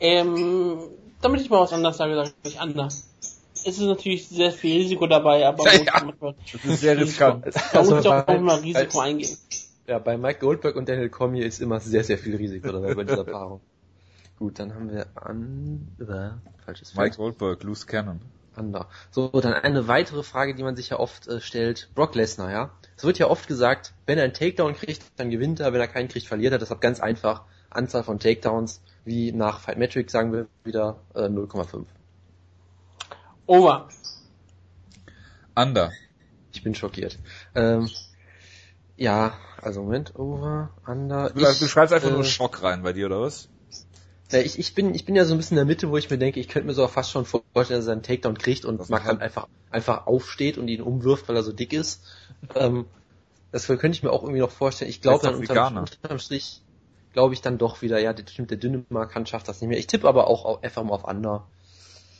[0.00, 0.78] Ähm,
[1.20, 3.08] damit ich mal was anderes sage, sage ich anders.
[3.54, 5.92] Es ist natürlich sehr viel Risiko dabei, aber Ja, ja.
[6.04, 7.44] manchmal- Das ist sehr riskant.
[7.44, 9.36] man muss Also, auch mal Risiko weil- eingehen.
[9.86, 13.04] Ja, bei Mike Goldberg und Daniel Cormier ist immer sehr, sehr viel Risiko dabei bei
[13.04, 13.60] dieser Paarung.
[14.38, 16.30] Gut, dann haben wir an, äh,
[16.64, 17.04] falsches Feld.
[17.06, 18.20] Mike Goldberg, Loose Cannon.
[18.54, 18.86] Ander.
[19.10, 21.88] So, dann eine weitere Frage, die man sich ja oft äh, stellt.
[21.94, 22.70] Brock Lesnar, ja.
[22.96, 25.86] Es wird ja oft gesagt, wenn er einen Takedown kriegt, dann gewinnt er, wenn er
[25.88, 26.58] keinen kriegt, verliert er.
[26.58, 31.84] Deshalb ganz einfach, Anzahl von Takedowns, wie nach Fight Metric sagen wir wieder äh, 0,5.
[33.46, 33.88] Over.
[35.54, 35.92] Under.
[36.52, 37.18] Ich bin schockiert.
[37.54, 37.88] Ähm,
[38.96, 41.30] ja, also Moment, over, under.
[41.30, 43.48] Du, du schreibst einfach äh, nur Schock rein bei dir, oder was?
[44.30, 46.10] Ja, ich, ich, bin, ich bin ja so ein bisschen in der Mitte, wo ich
[46.10, 48.78] mir denke, ich könnte mir so fast schon vorstellen, dass er einen Takedown kriegt und
[48.78, 52.02] Das Mark kann- dann einfach, einfach aufsteht und ihn umwirft, weil er so dick ist.
[52.54, 52.86] ähm,
[53.50, 54.90] das könnte ich mir auch irgendwie noch vorstellen.
[54.90, 56.60] Ich glaube dann ist unterm, unterm Strich,
[57.18, 59.78] glaube ich dann doch wieder, ja, der, der dünne Mark schafft das nicht mehr.
[59.78, 61.48] Ich tippe aber auch auf, einfach mal auf Under.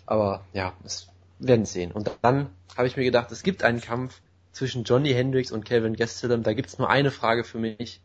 [0.07, 1.07] Aber ja, das
[1.38, 1.92] werden sehen.
[1.92, 4.20] Und dann habe ich mir gedacht, es gibt einen Kampf
[4.51, 6.42] zwischen Johnny Hendricks und Calvin Gastelum.
[6.42, 8.01] Da gibt es nur eine Frage für mich.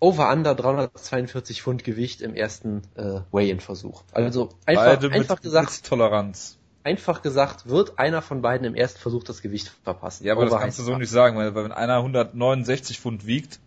[0.00, 4.04] Over Under 342 Pfund Gewicht im ersten äh, Weigh-in-Versuch.
[4.12, 6.56] Also einfach, Beide mit, einfach gesagt, mit Toleranz.
[6.82, 10.24] einfach gesagt, wird einer von beiden im ersten Versuch das Gewicht verpassen.
[10.24, 13.26] Ja, aber das Over kannst du so nicht sagen, weil weil wenn einer 169 Pfund
[13.26, 13.60] wiegt,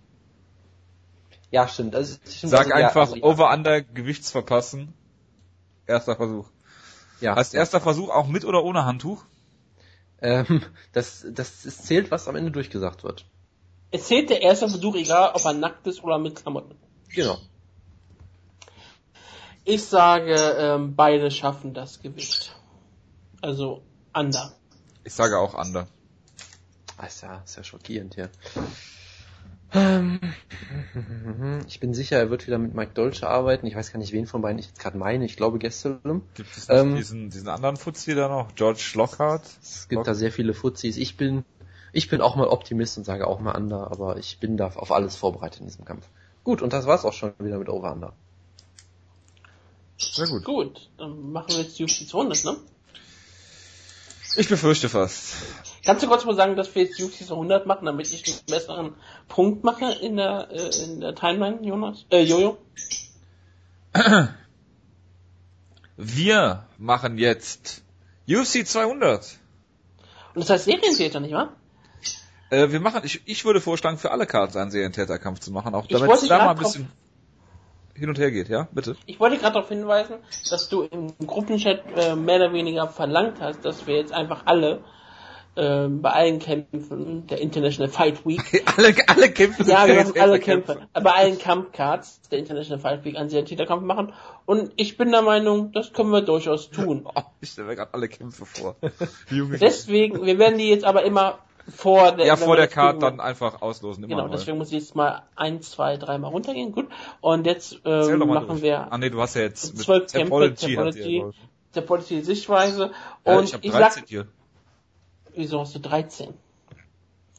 [1.52, 1.96] Ja, stimmt.
[1.96, 3.24] Also, stimmt sag also, ja, einfach also, ja.
[3.24, 4.94] Over-Under Gewichtsverpassen.
[5.86, 6.48] Erster Versuch.
[7.20, 9.24] Ja, Heißt erster Versuch auch mit oder ohne Handtuch?
[10.22, 13.26] ähm, das, das ist, zählt, was am Ende durchgesagt wird.
[13.92, 16.76] Es zählt der erste Versuch, egal ob er nackt ist oder mit Klamotten.
[17.10, 17.38] Genau.
[19.66, 22.56] Ich sage, ähm, beide schaffen das Gewicht.
[23.42, 23.84] Also
[24.14, 24.54] under.
[25.04, 25.88] Ich sage auch Under.
[26.98, 28.30] Ah, ist ja, ist ja schockierend hier.
[28.56, 28.64] Ähm,
[31.68, 33.66] Ich bin sicher, er wird wieder mit Mike Dolce arbeiten.
[33.68, 35.24] Ich weiß gar nicht, wen von beiden ich jetzt gerade meine.
[35.24, 36.24] Ich glaube Gastelum.
[36.34, 38.54] Gibt es Ähm, diesen, diesen anderen Fuzzi da noch?
[38.56, 39.44] George Lockhart?
[39.62, 40.98] Es gibt da sehr viele Fuzis.
[40.98, 41.46] Ich bin,
[41.94, 44.92] ich bin auch mal Optimist und sage auch mal Under, aber ich bin da auf
[44.92, 46.06] alles vorbereitet in diesem Kampf.
[46.44, 48.14] Gut, und das war's auch schon wieder mit Over Under.
[49.98, 50.44] Sehr gut.
[50.44, 52.58] Gut, dann machen wir jetzt die UFC 200, ne?
[54.36, 55.36] Ich befürchte fast.
[55.84, 58.96] Kannst du kurz mal sagen, dass wir jetzt UFC 200 machen, damit ich einen besseren
[59.28, 62.06] Punkt mache in der, äh, in der Timeline, Jonas?
[62.12, 62.58] Äh, Jojo?
[65.98, 67.84] Wir machen jetzt
[68.28, 69.40] UFC 200.
[70.34, 71.54] Und das heißt Serientäter, nicht wahr?
[72.52, 75.88] Äh, wir machen, ich, ich würde vorschlagen, für alle Cards einen Serientäterkampf zu machen, auch
[75.88, 76.92] damit es da mal ein bisschen
[77.96, 78.68] hin und her geht, ja?
[78.72, 78.96] Bitte.
[79.06, 80.16] Ich wollte gerade darauf hinweisen,
[80.50, 84.84] dass du im Gruppenchat äh, mehr oder weniger verlangt hast, dass wir jetzt einfach alle
[85.56, 88.42] äh, bei allen Kämpfen der International Fight Week
[88.78, 90.76] alle, alle Kämpfe Ja, wir machen alle Serientäterkämpfe.
[90.76, 90.88] Kämpfe.
[90.94, 94.14] Bei allen Kampfcards der International Fight Week einen Serientitelkampf machen.
[94.46, 97.06] Und ich bin der Meinung, das können wir durchaus tun.
[97.14, 98.76] Oh, ich stelle mir gerade alle Kämpfe vor.
[99.30, 103.62] Deswegen, wir werden die jetzt aber immer vor der, ja, vor der Card dann einfach
[103.62, 104.04] auslosen.
[104.04, 104.32] Immer Genau, neu.
[104.32, 106.72] deswegen muss ich jetzt mal ein, zwei, dreimal runtergehen.
[106.72, 106.88] Gut.
[107.22, 108.62] Und jetzt ähm, mal machen durch.
[108.62, 111.24] wir Ah nee, du hast ja jetzt zwölf Kämpfe, Topology Topology,
[111.86, 112.92] Policy Sichtweise.
[113.26, 114.28] Ja, Und ich habe ich 13 sag, hier.
[115.36, 116.34] Wieso hast du 13?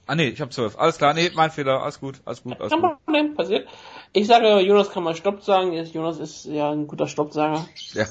[0.07, 0.79] Ah nee, ich habe 12.
[0.79, 1.83] Alles klar, nee, mein Fehler.
[1.83, 3.05] Alles gut, alles gut, alles Kein gut.
[3.05, 3.69] Problem, passiert.
[4.13, 5.73] Ich sage, Jonas kann mal Stopp sagen.
[5.73, 7.67] Jonas ist ja ein guter Stoppsager.
[7.93, 8.07] Ja.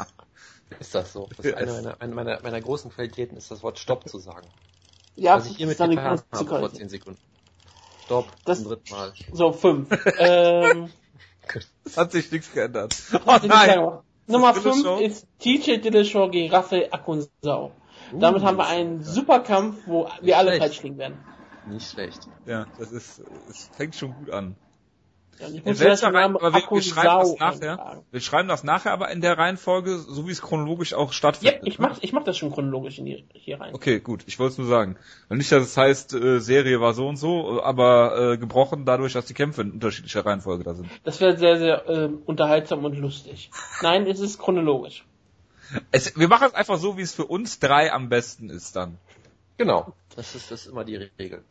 [0.80, 1.28] Ist das so?
[1.36, 4.48] Das ist eine meiner, eine meiner, meiner großen Qualitäten ist das Wort Stopp zu sagen.
[5.18, 6.78] Ja, Was ich hiermit getan habe vor Qualität.
[6.78, 7.20] 10 Sekunden.
[8.06, 9.14] Stopp, Das- zum dritten Mal.
[9.34, 9.90] So, fünf.
[10.18, 10.90] ähm,
[11.84, 12.96] Es hat sich nichts geändert.
[13.26, 14.00] Oh nein!
[14.28, 15.02] Nummer Das 5 Dillashaw?
[15.02, 17.72] ist TJ Dillashaw gegen Raphael Akunsau.
[18.20, 20.62] Damit haben wir einen super Kampf, wo wir alle schlecht.
[20.64, 21.18] falsch liegen werden.
[21.66, 22.28] Nicht schlecht.
[22.46, 24.56] Ja, das ist, es fängt schon gut an.
[25.40, 26.12] Ja, In welcher?
[26.14, 27.72] Wir, wir schreiben das nachher.
[27.72, 28.06] eintragen.
[28.12, 31.62] Wir schreiben das nachher, aber in der Reihenfolge, so wie es chronologisch auch Ja, stattfindet.
[31.64, 33.74] ich mach, ich mach das schon chronologisch in die, hier rein.
[33.74, 34.24] Okay, gut.
[34.28, 34.98] Ich wollte es nur sagen.
[35.30, 39.14] Und nicht, dass es heißt, äh, Serie war so und so, aber äh, gebrochen dadurch,
[39.14, 40.90] dass die Kämpfe in unterschiedlicher Reihenfolge da sind.
[41.04, 43.50] Das wäre sehr, sehr ähm, unterhaltsam und lustig.
[43.82, 45.06] Nein, es ist chronologisch.
[45.92, 48.98] Es, wir machen es einfach so, wie es für uns drei am besten ist dann.
[49.58, 49.94] Genau.
[50.16, 51.44] Das ist, das ist immer die Regel.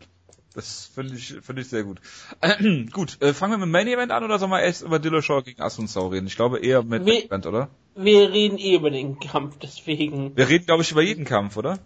[0.54, 2.00] Das finde ich, finde ich sehr gut.
[2.92, 5.42] gut, äh, fangen wir mit dem Main Event an oder sollen wir erst über Dillashaw
[5.42, 6.26] gegen Asunsau reden?
[6.26, 7.68] Ich glaube eher mit Main Event, oder?
[7.94, 11.78] Wir reden eh über den Kampf, deswegen Wir reden, glaube ich, über jeden Kampf, oder?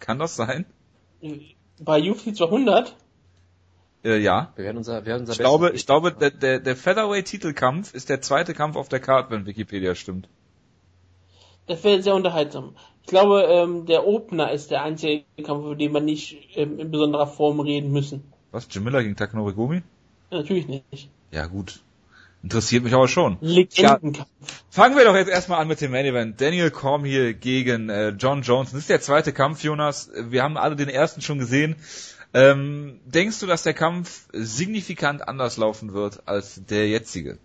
[0.00, 0.66] Kann das sein?
[1.20, 2.96] äh, bei UFC 200
[4.04, 4.52] Äh, ja.
[4.56, 8.08] Wir werden unser, wir werden unser Ich glaube, ich glaube, der, der, der Featherweight-Titelkampf ist
[8.08, 10.28] der zweite Kampf auf der Card, wenn Wikipedia stimmt.
[11.66, 12.74] Das wäre sehr unterhaltsam.
[13.02, 16.90] Ich glaube, ähm, der Opener ist der einzige Kampf, über den wir nicht ähm, in
[16.90, 18.32] besonderer Form reden müssen.
[18.50, 18.66] Was?
[18.70, 19.82] Jim Miller gegen Takanori Gomi?
[20.30, 21.10] Ja, natürlich nicht.
[21.30, 21.80] Ja, gut.
[22.42, 23.38] Interessiert mich aber schon.
[23.40, 24.26] Legendenkampf.
[24.68, 26.40] Fangen wir doch jetzt erstmal an mit dem Main Event.
[26.40, 28.72] Daniel Cormier gegen äh, John Jones.
[28.72, 30.10] Das ist der zweite Kampf, Jonas.
[30.14, 31.76] Wir haben alle den ersten schon gesehen.
[32.34, 37.38] Ähm, denkst du, dass der Kampf signifikant anders laufen wird als der jetzige?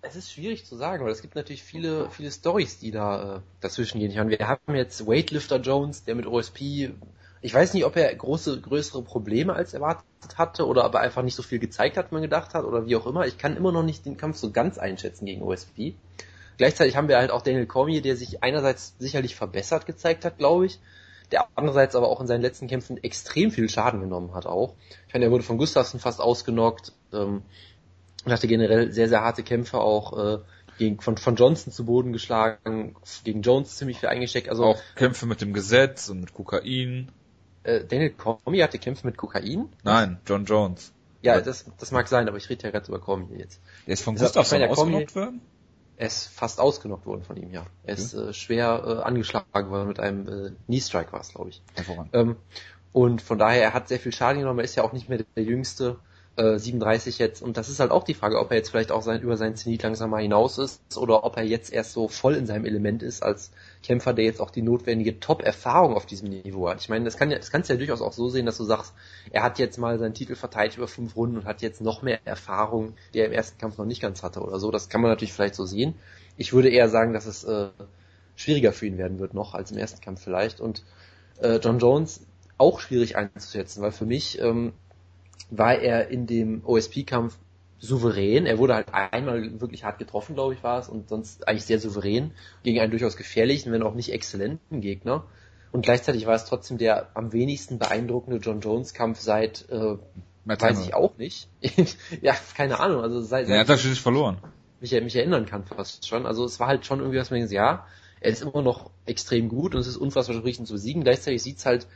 [0.00, 3.40] Es ist schwierig zu sagen, weil es gibt natürlich viele, viele Stories, die da äh,
[3.60, 4.10] dazwischen gehen.
[4.10, 6.92] Ich meine, wir haben jetzt Weightlifter Jones, der mit OSP,
[7.40, 10.04] ich weiß nicht, ob er große, größere Probleme als erwartet
[10.36, 12.86] hatte oder ob er einfach nicht so viel gezeigt hat, wie man gedacht hat oder
[12.86, 13.26] wie auch immer.
[13.26, 15.94] Ich kann immer noch nicht den Kampf so ganz einschätzen gegen OSP.
[16.56, 20.66] Gleichzeitig haben wir halt auch Daniel Cormier, der sich einerseits sicherlich verbessert gezeigt hat, glaube
[20.66, 20.80] ich,
[21.30, 24.74] der andererseits aber auch in seinen letzten Kämpfen extrem viel Schaden genommen hat auch.
[25.06, 27.42] Ich meine, er wurde von Gustafsson fast ausgenockt, ähm,
[28.28, 30.38] und hatte generell sehr, sehr harte Kämpfe auch äh,
[30.76, 34.50] gegen, von, von Johnson zu Boden geschlagen, gegen Jones ziemlich viel eingesteckt.
[34.50, 37.10] Also Auch Kämpfe mit dem Gesetz und mit Kokain.
[37.62, 39.70] äh, Daniel Cormier hatte Kämpfe mit Kokain.
[39.82, 40.92] Nein, John Jones.
[41.22, 43.60] Ja, das, das mag sein, aber ich rede ja gerade über Cormier jetzt.
[43.86, 45.40] Der ist von Gustafsson ausgenockt worden?
[45.96, 47.64] Er ist fast ausgenockt worden von ihm, ja.
[47.82, 51.62] Er ist äh, schwer äh, angeschlagen worden mit einem äh, Knee-Strike war es, glaube ich.
[52.12, 52.36] Ähm,
[52.92, 55.18] und von daher, er hat sehr viel Schaden genommen, er ist ja auch nicht mehr
[55.34, 55.98] der Jüngste,
[56.38, 57.42] äh, 37 jetzt.
[57.42, 59.56] Und das ist halt auch die Frage, ob er jetzt vielleicht auch sein, über seinen
[59.56, 63.02] Zenit langsam mal hinaus ist oder ob er jetzt erst so voll in seinem Element
[63.02, 63.50] ist als
[63.82, 66.80] Kämpfer, der jetzt auch die notwendige Top-Erfahrung auf diesem Niveau hat.
[66.80, 68.64] Ich meine, das kann ja, das kannst du ja durchaus auch so sehen, dass du
[68.64, 68.94] sagst,
[69.30, 72.20] er hat jetzt mal seinen Titel verteidigt über fünf Runden und hat jetzt noch mehr
[72.24, 74.70] Erfahrung, die er im ersten Kampf noch nicht ganz hatte oder so.
[74.70, 75.94] Das kann man natürlich vielleicht so sehen.
[76.36, 77.68] Ich würde eher sagen, dass es äh,
[78.36, 80.60] schwieriger für ihn werden wird noch als im ersten Kampf vielleicht.
[80.60, 80.84] Und
[81.40, 82.20] äh, John Jones
[82.58, 84.72] auch schwierig einzuschätzen, weil für mich ähm,
[85.50, 87.38] war er in dem OSP-Kampf
[87.78, 88.46] souverän.
[88.46, 91.78] Er wurde halt einmal wirklich hart getroffen, glaube ich, war es, und sonst eigentlich sehr
[91.78, 92.32] souverän
[92.62, 95.24] gegen einen durchaus gefährlichen, wenn auch nicht exzellenten Gegner.
[95.70, 99.96] Und gleichzeitig war es trotzdem der am wenigsten beeindruckende John Jones Kampf seit, äh,
[100.44, 101.48] weiß ich auch nicht.
[102.22, 104.38] ja, keine Ahnung, also seit, Er hat schließlich verloren.
[104.80, 106.26] mich, mich erinnern kann fast schon.
[106.26, 107.86] Also es war halt schon irgendwie, was man denkt, ja,
[108.20, 111.04] er ist immer noch extrem gut und es ist unfassbar schwierig ihn zu besiegen.
[111.04, 111.86] Gleichzeitig sieht's halt,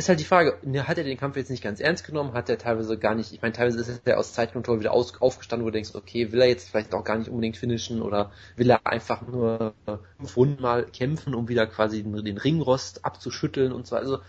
[0.00, 2.32] ist halt die Frage, ne, hat er den Kampf jetzt nicht ganz ernst genommen?
[2.32, 5.64] Hat er teilweise gar nicht, ich meine, teilweise ist er aus Zeitkontrolle wieder aus, aufgestanden,
[5.64, 8.70] wo du denkst, okay, will er jetzt vielleicht auch gar nicht unbedingt finishen oder will
[8.70, 9.74] er einfach nur
[10.16, 13.94] fünf Runden mal kämpfen, um wieder quasi den, den Ringrost abzuschütteln und so.
[13.94, 14.20] Also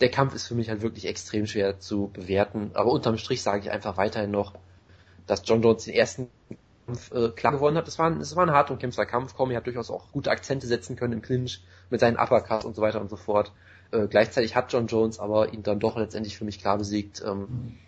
[0.00, 2.70] der Kampf ist für mich halt wirklich extrem schwer zu bewerten.
[2.72, 4.54] Aber unterm Strich sage ich einfach weiterhin noch,
[5.26, 6.28] dass John Jones den ersten
[6.86, 7.86] Kampf äh, klar gewonnen hat.
[7.86, 9.34] Es war, ein, es war ein hart umkämpfter Kampf.
[9.34, 11.60] Comey hat durchaus auch gute Akzente setzen können im Clinch
[11.90, 13.52] mit seinen Uppercuts und so weiter und so fort.
[13.90, 17.22] Äh, gleichzeitig hat John Jones aber ihn dann doch letztendlich für mich klar besiegt.
[17.24, 17.78] Ähm,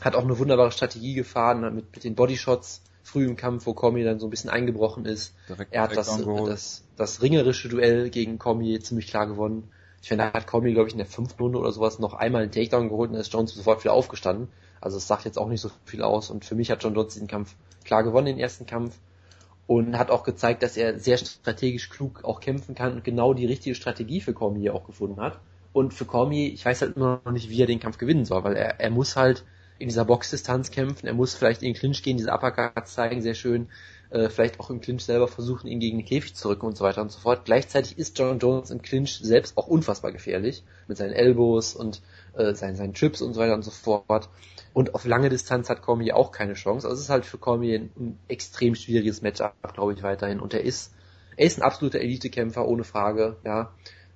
[0.00, 4.04] hat auch eine wunderbare Strategie gefahren mit, mit den Bodyshots früh im Kampf, wo Comey
[4.04, 5.34] dann so ein bisschen eingebrochen ist.
[5.48, 9.70] Direkt Er hat das, das, das ringerische Duell gegen Comey ziemlich klar gewonnen.
[10.02, 12.42] Ich finde, da hat Comey, glaube ich, in der fünften Runde oder sowas noch einmal
[12.42, 14.48] einen Takedown geholt und dann ist Jones sofort wieder aufgestanden.
[14.80, 17.14] Also es sagt jetzt auch nicht so viel aus und für mich hat John Jones
[17.14, 18.96] den Kampf klar gewonnen, den ersten Kampf.
[19.68, 23.46] Und hat auch gezeigt, dass er sehr strategisch klug auch kämpfen kann und genau die
[23.46, 25.38] richtige Strategie für Cormier auch gefunden hat.
[25.72, 28.42] Und für Cormier, ich weiß halt immer noch nicht, wie er den Kampf gewinnen soll,
[28.44, 29.44] weil er, er muss halt
[29.78, 33.34] in dieser Boxdistanz kämpfen, er muss vielleicht in den Clinch gehen, diese Uppercuts zeigen, sehr
[33.34, 33.68] schön,
[34.10, 36.84] äh, vielleicht auch im Clinch selber versuchen, ihn gegen den Käfig zu rücken und so
[36.84, 37.44] weiter und so fort.
[37.44, 42.00] Gleichzeitig ist John Jones im Clinch selbst auch unfassbar gefährlich, mit seinen Elbows und
[42.34, 44.28] äh, seinen, seinen Trips und so weiter und so fort.
[44.72, 46.86] Und auf lange Distanz hat Cormier auch keine Chance.
[46.86, 50.40] Also es ist halt für Cormier ein, ein extrem schwieriges Matchup, glaube ich, weiterhin.
[50.40, 50.94] Und er ist,
[51.36, 53.72] er ist ein absoluter Elitekämpfer, ohne Frage, ja.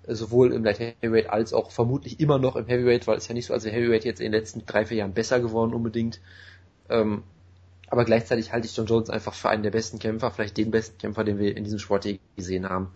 [0.06, 3.46] Sowohl im Light Heavyweight als auch vermutlich immer noch im Heavyweight, weil es ja nicht
[3.46, 6.20] so, als wäre Heavyweight jetzt in den letzten drei, vier Jahren besser geworden unbedingt.
[6.88, 7.22] Ähm,
[7.92, 10.96] aber gleichzeitig halte ich John Jones einfach für einen der besten Kämpfer, vielleicht den besten
[10.96, 12.90] Kämpfer, den wir in diesem Sport je gesehen haben.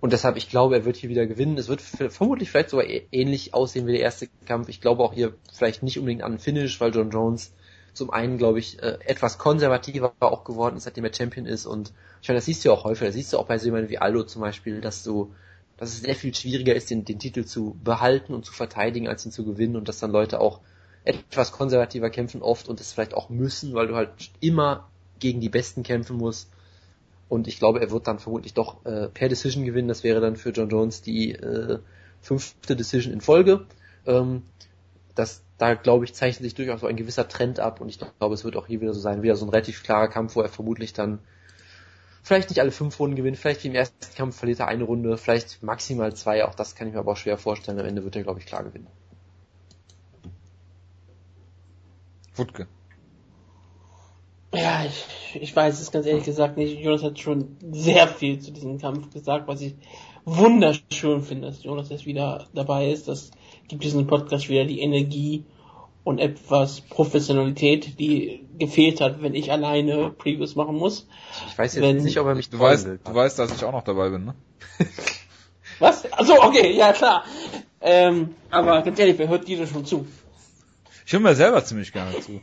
[0.00, 1.58] Und deshalb, ich glaube, er wird hier wieder gewinnen.
[1.58, 4.70] Es wird vermutlich vielleicht sogar ähnlich aussehen wie der erste Kampf.
[4.70, 7.52] Ich glaube auch hier vielleicht nicht unbedingt an Finish, weil John Jones
[7.92, 11.66] zum einen, glaube ich, äh, etwas konservativer auch geworden ist, seitdem er Champion ist.
[11.66, 13.08] Und ich meine, das siehst du ja auch häufig.
[13.08, 15.34] Das siehst du auch bei so jemandem wie Aldo zum Beispiel, dass du,
[15.76, 19.26] dass es sehr viel schwieriger ist, den, den Titel zu behalten und zu verteidigen, als
[19.26, 19.76] ihn zu gewinnen.
[19.76, 20.60] Und dass dann Leute auch
[21.04, 24.88] etwas konservativer kämpfen oft und es vielleicht auch müssen, weil du halt immer
[25.18, 26.50] gegen die Besten kämpfen musst.
[27.28, 29.88] Und ich glaube, er wird dann vermutlich doch äh, per Decision gewinnen.
[29.88, 31.78] Das wäre dann für John Jones die äh,
[32.20, 33.66] fünfte Decision in Folge.
[34.06, 34.42] Ähm,
[35.14, 38.34] das, da glaube ich, zeichnet sich durchaus so ein gewisser Trend ab und ich glaube,
[38.34, 40.48] es wird auch hier wieder so sein, wieder so ein relativ klarer Kampf, wo er
[40.48, 41.18] vermutlich dann
[42.22, 45.16] vielleicht nicht alle fünf Runden gewinnt, vielleicht wie im ersten Kampf verliert er eine Runde,
[45.16, 47.78] vielleicht maximal zwei, auch das kann ich mir aber auch schwer vorstellen.
[47.78, 48.86] Am Ende wird er, glaube ich, klar gewinnen.
[52.36, 52.66] Wutke.
[54.54, 56.80] Ja, ich, ich weiß es ganz ehrlich gesagt nicht.
[56.80, 59.74] Jonas hat schon sehr viel zu diesem Kampf gesagt, was ich
[60.24, 63.06] wunderschön finde, dass Jonas jetzt wieder dabei ist.
[63.08, 63.30] Das
[63.68, 65.44] gibt diesem Podcast wieder die Energie
[66.02, 71.06] und etwas Professionalität, die gefehlt hat, wenn ich alleine Previews machen muss.
[71.48, 72.98] Ich weiß jetzt Wenn- nicht, ob er mich Du weißt, will.
[73.04, 74.34] du weißt, dass ich auch noch dabei bin, ne?
[75.78, 76.10] Was?
[76.12, 77.24] Also okay, ja klar.
[77.80, 80.06] Ähm, aber ganz ehrlich, wer hört dir schon zu?
[81.10, 82.40] Ich höre mir selber ziemlich gerne zu.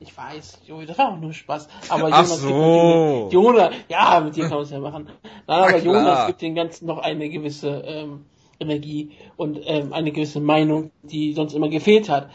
[0.00, 1.68] Ich weiß, Junge, das war auch nur Spaß.
[1.90, 3.18] Aber Ach Jonas so.
[3.20, 5.10] gibt Jonas, ja, mit dir kann man es ja machen.
[5.46, 5.76] Nein, aber.
[5.76, 8.24] Jonas gibt den Ganzen noch eine gewisse ähm,
[8.58, 12.30] Energie und ähm, eine gewisse Meinung, die sonst immer gefehlt hat.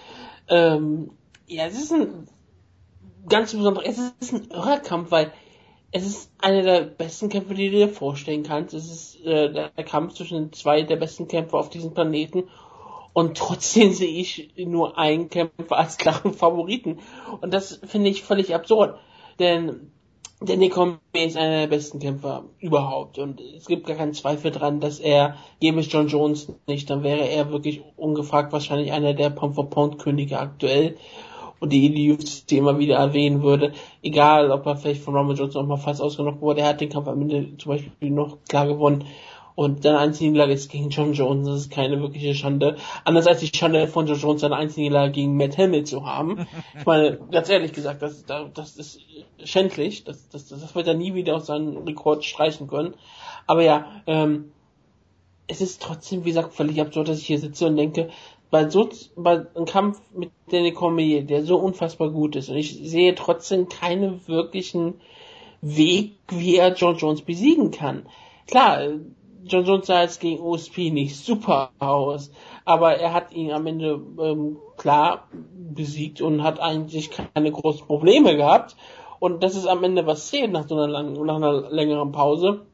[0.48, 1.10] Ähm,
[1.48, 2.28] ja, es ist ein
[3.28, 5.32] ganz besonderer, es ist ein Irrkampf, weil
[5.92, 8.76] es ist einer der besten Kämpfe, die du dir vorstellen kannst.
[8.76, 12.44] Es ist äh, der Kampf zwischen zwei der besten Kämpfer auf diesem Planeten.
[13.14, 17.00] Und trotzdem sehe ich nur einen Kämpfer als klaren Favoriten.
[17.42, 19.00] Und das finde ich völlig absurd.
[19.40, 19.92] Denn
[20.42, 23.18] Danny Cormier ist einer der besten Kämpfer überhaupt.
[23.20, 27.04] Und es gibt gar keinen Zweifel dran, dass er, gäbe es John Jones nicht, dann
[27.04, 30.96] wäre er wirklich ungefragt wahrscheinlich einer der Pound-for-Pound-Könige aktuell.
[31.60, 35.56] Und die die UFC immer wieder erwähnen würde, egal ob er vielleicht von Roman Jones
[35.56, 38.66] noch mal fast ausgenockt wurde, er hat den Kampf am Ende zum Beispiel noch klar
[38.66, 39.04] gewonnen.
[39.60, 42.78] Und seine einzige Niederlage ist gegen John Jones, das ist keine wirkliche Schande.
[43.04, 46.48] Anders als die Schande von John Jones seine einzige Niederlage gegen Matt Hamill zu haben.
[46.80, 49.02] Ich meine, ganz ehrlich gesagt, das, das ist
[49.44, 50.06] schändlich.
[50.06, 52.94] Das, das, das wird er nie wieder aus seinem Rekord streichen können.
[53.48, 54.54] Aber ja, ähm,
[55.48, 58.12] es ist trotzdem, wie gesagt, völlig absurd, dass ich hier sitze und denke,
[58.52, 58.88] bei so,
[59.18, 63.68] bei einem Kampf mit Danny Cormier, der so unfassbar gut ist, und ich sehe trotzdem
[63.68, 65.02] keinen wirklichen
[65.60, 68.06] Weg, wie er John Jones besiegen kann.
[68.48, 68.88] Klar,
[69.46, 72.32] John Jones sah jetzt gegen OSP nicht super aus,
[72.66, 78.36] aber er hat ihn am Ende ähm, klar besiegt und hat eigentlich keine großen Probleme
[78.36, 78.76] gehabt.
[79.20, 82.66] Und das ist am Ende was zählt nach so einer, langen, nach einer längeren Pause.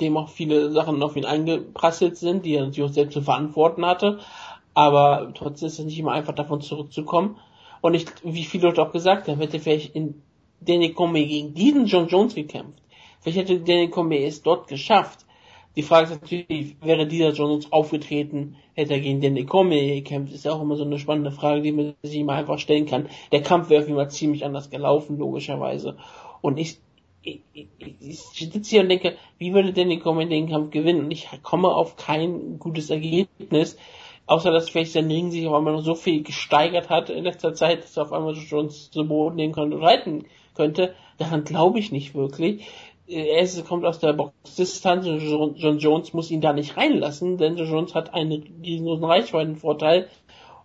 [0.00, 3.84] dem auch viele Sachen auf ihn eingeprasselt sind, die er natürlich auch selbst zu verantworten
[3.84, 4.20] hatte.
[4.74, 7.36] Aber trotzdem ist es nicht immer einfach davon zurückzukommen.
[7.80, 10.22] Und ich, wie viele Leute auch gesagt haben, hätte vielleicht in
[10.60, 12.80] Danny Cormier gegen diesen John Jones gekämpft.
[13.20, 15.26] Vielleicht hätte Danny Cormier es dort geschafft.
[15.76, 20.44] Die Frage ist natürlich, wäre dieser Jones aufgetreten, hätte er gegen Danny Cormier gekämpft, ist
[20.44, 23.08] ja auch immer so eine spannende Frage, die man sich immer einfach stellen kann.
[23.32, 25.96] Der Kampf wäre auf jeden Fall ziemlich anders gelaufen, logischerweise.
[26.42, 26.78] Und ich,
[27.22, 27.40] ich,
[28.00, 31.04] ich, sitze hier und denke, wie würde Danny Cormier den Kampf gewinnen?
[31.04, 33.78] Und ich komme auf kein gutes Ergebnis
[34.26, 37.54] außer dass vielleicht sein Ring sich auf einmal noch so viel gesteigert hat in letzter
[37.54, 41.78] Zeit, dass er auf einmal schon zu Boden nehmen könnte und reiten könnte, daran glaube
[41.78, 42.66] ich nicht wirklich.
[43.06, 47.56] Er ist, kommt aus der Boxdistanz und John Jones muss ihn da nicht reinlassen, denn
[47.56, 50.08] John Jones hat einen riesengroßen Reichweitenvorteil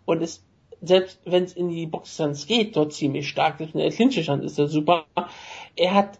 [0.05, 0.45] und ist,
[0.81, 3.57] selbst wenn es in die Boxdistanz geht, dort ziemlich stark.
[3.57, 5.05] Selbst in der Clinch-Stand ist er super.
[5.75, 6.19] Er hat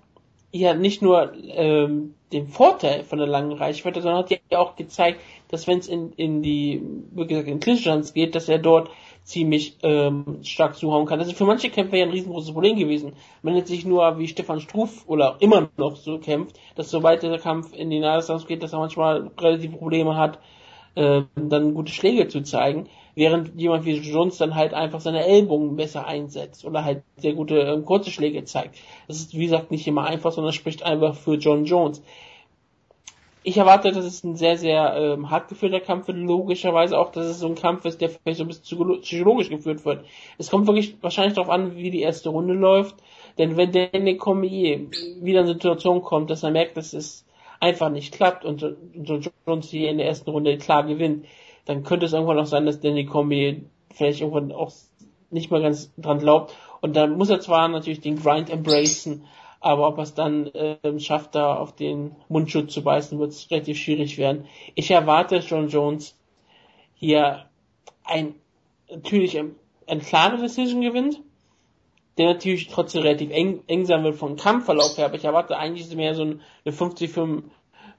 [0.52, 5.22] ja nicht nur ähm, den Vorteil von der langen Reichweite, sondern hat ja auch gezeigt,
[5.50, 8.90] dass wenn es in, in die, wie gesagt, in Clinch geht, dass er dort
[9.28, 11.20] ziemlich ähm, stark zuhauen kann.
[11.20, 13.12] Das ist für manche Kämpfer ja ein riesengroßes Problem gewesen.
[13.42, 17.38] Man nennt sich nur wie Stefan Struff oder immer noch so kämpft, dass sobald der
[17.38, 20.40] Kampf in die Nahdistanz geht, dass er manchmal relativ Probleme hat,
[20.96, 25.76] äh, dann gute Schläge zu zeigen, während jemand wie Jones dann halt einfach seine Ellbogen
[25.76, 28.78] besser einsetzt oder halt sehr gute äh, kurze Schläge zeigt.
[29.10, 32.02] Das ist wie gesagt nicht immer einfach, sondern spricht einfach für John Jones
[33.48, 37.28] ich erwarte, dass es ein sehr, sehr ähm, hart geführter Kampf wird, logischerweise auch, dass
[37.28, 40.04] es so ein Kampf ist, der vielleicht so ein bisschen psychologisch geführt wird.
[40.38, 42.98] Es kommt wirklich wahrscheinlich darauf an, wie die erste Runde läuft,
[43.38, 44.88] denn wenn Danny Cormier
[45.22, 47.26] wieder in Situation kommt, dass er merkt, dass es
[47.62, 48.62] einfach nicht klappt und
[48.94, 51.26] John Jones hier in der ersten Runde klar gewinnt,
[51.64, 53.62] dann könnte es irgendwann auch sein, dass Danny Cormier
[53.94, 54.74] vielleicht irgendwann auch
[55.30, 56.54] nicht mehr ganz dran glaubt.
[56.82, 59.24] Und dann muss er zwar natürlich den Grind embracen,
[59.60, 63.50] aber ob er es dann äh, schafft, da auf den Mundschutz zu beißen, wird es
[63.52, 64.46] relativ schwierig werden.
[64.76, 66.18] Ich erwarte John Jones
[66.94, 67.46] hier
[68.04, 68.36] ein
[68.90, 69.56] natürlich ein,
[69.88, 71.22] ein klare Decision gewinnt,
[72.18, 75.94] der natürlich trotzdem relativ eng, eng sein wird vom Kampfverlauf her, aber ich erwarte eigentlich
[75.96, 77.12] mehr so eine 50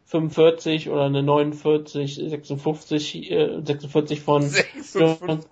[0.05, 5.47] 45 oder eine 49 56 äh, 46 von 56.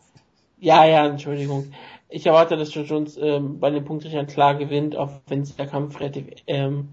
[0.59, 1.73] ja ja Entschuldigung
[2.09, 5.99] ich erwarte, dass Joe Jones ähm, bei den Punktrichtern klar gewinnt, auch wenn der Kampf
[6.01, 6.89] relativ ähm,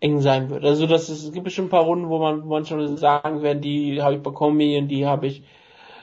[0.00, 0.64] eng sein wird.
[0.64, 3.42] Also das ist, es gibt bestimmt ein paar Runden, wo man, wo man schon sagen
[3.42, 5.42] werden, die habe ich bekommen und die habe ich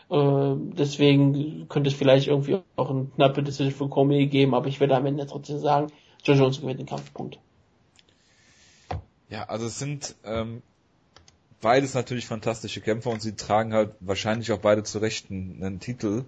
[0.10, 4.80] äh, deswegen könnte es vielleicht irgendwie auch ein knappe Decision für Comey geben, aber ich
[4.80, 5.92] werde am Ende trotzdem sagen,
[6.24, 7.40] Joe Jones gewinnt den Kampfpunkt.
[9.30, 10.62] Ja, also es sind ähm,
[11.60, 15.80] beides natürlich fantastische Kämpfer und sie tragen halt wahrscheinlich auch beide zu Recht einen, einen
[15.80, 16.24] Titel.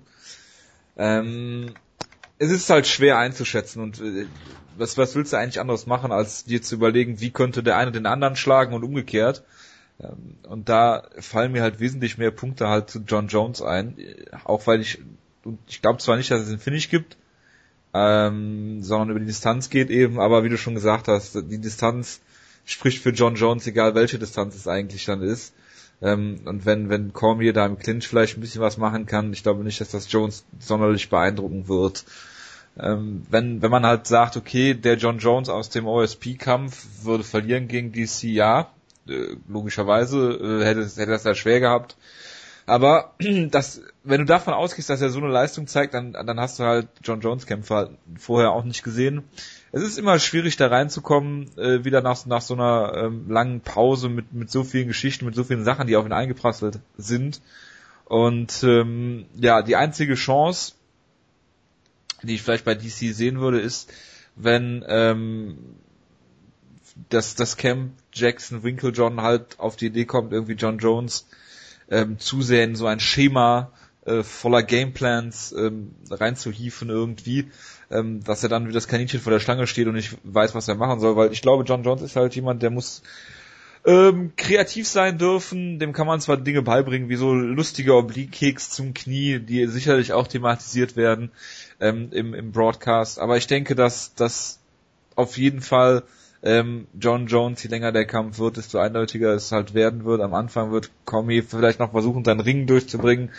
[0.99, 1.73] Ähm,
[2.39, 4.25] es ist halt schwer einzuschätzen und äh,
[4.77, 7.91] was, was willst du eigentlich anderes machen, als dir zu überlegen, wie könnte der eine
[7.91, 9.43] den anderen schlagen und umgekehrt.
[10.01, 13.95] Ähm, und da fallen mir halt wesentlich mehr Punkte halt zu John Jones ein,
[14.43, 14.99] auch weil ich,
[15.67, 17.17] ich glaube zwar nicht, dass es einen Finish gibt,
[17.93, 22.19] ähm, sondern über die Distanz geht eben, aber wie du schon gesagt hast, die Distanz
[22.65, 25.53] spricht für John Jones, egal welche Distanz es eigentlich dann ist.
[26.01, 29.43] Ähm, und wenn, wenn Cormier da im Clinch vielleicht ein bisschen was machen kann, ich
[29.43, 32.05] glaube nicht, dass das Jones sonderlich beeindrucken wird.
[32.79, 37.67] Ähm, wenn, wenn man halt sagt, okay, der John Jones aus dem OSP-Kampf würde verlieren
[37.67, 38.69] gegen DC, ja,
[39.07, 41.97] äh, logischerweise äh, hätte, hätte das ja schwer gehabt.
[42.65, 43.13] Aber
[43.51, 46.63] das, wenn du davon ausgehst, dass er so eine Leistung zeigt, dann, dann hast du
[46.63, 49.23] halt John Jones Kämpfer vorher auch nicht gesehen
[49.71, 54.09] es ist immer schwierig da reinzukommen, äh, wieder nach, nach so einer ähm, langen Pause
[54.09, 57.41] mit, mit so vielen Geschichten, mit so vielen Sachen, die auf ihn eingeprasselt sind.
[58.05, 60.73] Und ähm, ja, die einzige Chance,
[62.23, 63.91] die ich vielleicht bei DC sehen würde, ist,
[64.35, 65.57] wenn ähm,
[67.09, 71.27] das, das Camp Jackson Winklejohn halt auf die Idee kommt, irgendwie John Jones
[71.89, 73.71] ähm, zu sehr in so ein Schema
[74.05, 77.49] äh, voller Gameplans ähm, reinzuhieven irgendwie
[77.91, 80.67] ähm, dass er dann wie das Kaninchen vor der Schlange steht und nicht weiß, was
[80.67, 83.01] er machen soll, weil ich glaube, John Jones ist halt jemand, der muss
[83.85, 88.93] ähm, kreativ sein dürfen, dem kann man zwar Dinge beibringen, wie so lustige Oblique-Kicks zum
[88.93, 91.31] Knie, die sicherlich auch thematisiert werden
[91.79, 94.59] ähm, im, im Broadcast, aber ich denke, dass das
[95.15, 96.03] auf jeden Fall
[96.41, 100.21] ähm, John Jones, je länger der Kampf wird, desto eindeutiger es halt werden wird.
[100.21, 103.31] Am Anfang wird Comey vielleicht noch versuchen, seinen Ring durchzubringen.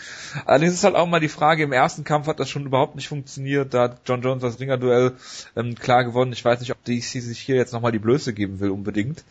[0.45, 3.07] Allerdings ist halt auch mal die Frage, im ersten Kampf hat das schon überhaupt nicht
[3.07, 3.73] funktioniert.
[3.73, 5.13] Da hat John Jones das Ringer-Duell
[5.55, 6.33] ähm, klar gewonnen.
[6.33, 9.23] Ich weiß nicht, ob DC sich hier jetzt nochmal die Blöße geben will unbedingt.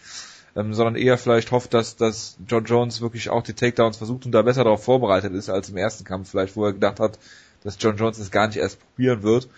[0.57, 4.33] Ähm, sondern eher vielleicht hofft, dass, dass John Jones wirklich auch die Takedowns versucht und
[4.33, 7.21] da besser darauf vorbereitet ist als im ersten Kampf vielleicht, wo er gedacht hat,
[7.63, 9.49] dass John Jones es gar nicht erst probieren wird.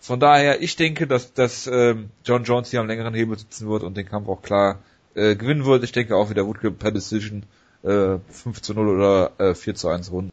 [0.00, 3.82] Von daher, ich denke, dass, dass ähm, John Jones hier am längeren Hebel sitzen wird
[3.82, 4.78] und den Kampf auch klar
[5.14, 5.84] äh, gewinnen wird.
[5.84, 7.44] Ich denke auch wieder Woodke per Decision
[7.82, 10.32] äh, 5 zu 0 oder äh, 4 zu 1 Runden.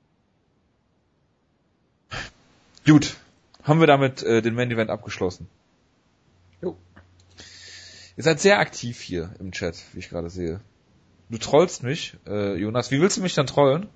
[2.86, 3.16] Gut,
[3.64, 5.48] haben wir damit äh, den Main Event abgeschlossen.
[6.62, 6.78] Jo.
[8.16, 10.62] Ihr seid sehr aktiv hier im Chat, wie ich gerade sehe.
[11.30, 12.92] Du trollst mich, äh, Jonas.
[12.92, 13.88] Wie willst du mich dann trollen?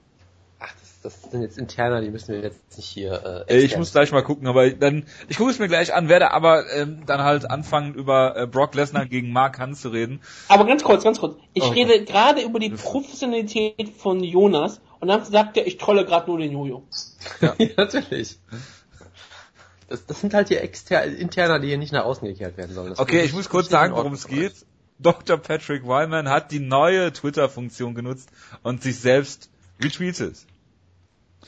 [1.01, 3.45] Das, sind jetzt interner, die müssen wir jetzt nicht hier.
[3.47, 6.31] Äh, ich muss gleich mal gucken, aber dann ich gucke es mir gleich an, werde
[6.31, 10.21] aber ähm, dann halt anfangen über äh, Brock Lesnar gegen Mark Hunt zu reden.
[10.49, 11.37] Aber ganz kurz, ganz kurz.
[11.53, 16.05] Ich oh, rede gerade über die Professionalität von Jonas und dann sagt er, ich trolle
[16.05, 16.83] gerade nur den Jojo.
[17.39, 18.39] Ja, ja natürlich.
[19.87, 22.89] Das, das sind halt hier exter Interner, die hier nicht nach außen gekehrt werden sollen.
[22.89, 24.53] Das okay, ich muss kurz sagen, worum es geht.
[24.99, 25.37] Dr.
[25.37, 28.29] Patrick Wyman hat die neue Twitter-Funktion genutzt
[28.63, 29.49] und sich selbst
[29.81, 30.45] retweetet.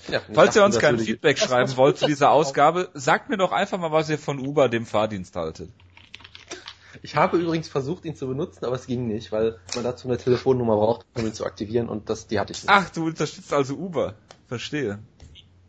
[0.09, 3.77] Ja, Falls ihr uns kein Feedback schreiben wollt zu dieser Ausgabe, sagt mir doch einfach
[3.77, 5.69] mal, was ihr von Uber, dem Fahrdienst, haltet.
[7.03, 10.17] Ich habe übrigens versucht, ihn zu benutzen, aber es ging nicht, weil man dazu eine
[10.17, 12.69] Telefonnummer braucht, um ihn zu aktivieren und das, die hatte ich nicht.
[12.69, 14.15] Ach, du unterstützt also Uber.
[14.47, 14.99] Verstehe.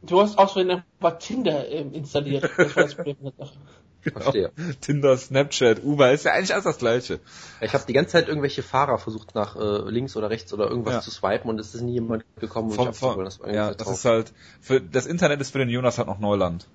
[0.02, 0.84] Du hast auch so eine
[1.20, 2.50] Tinder ähm, installiert.
[2.56, 3.58] Das war das Problem mit der Sache.
[4.02, 4.20] Genau.
[4.20, 4.50] Verstehe.
[4.80, 7.20] Tinder, Snapchat, Uber, ist ja eigentlich alles das gleiche.
[7.60, 10.94] Ich habe die ganze Zeit irgendwelche Fahrer versucht nach äh, links oder rechts oder irgendwas
[10.94, 11.00] ja.
[11.02, 13.88] zu swipen und es ist nie jemand gekommen und vom, ich vom, das Ja, das
[13.88, 16.66] ist halt für das Internet ist für den Jonas halt noch Neuland.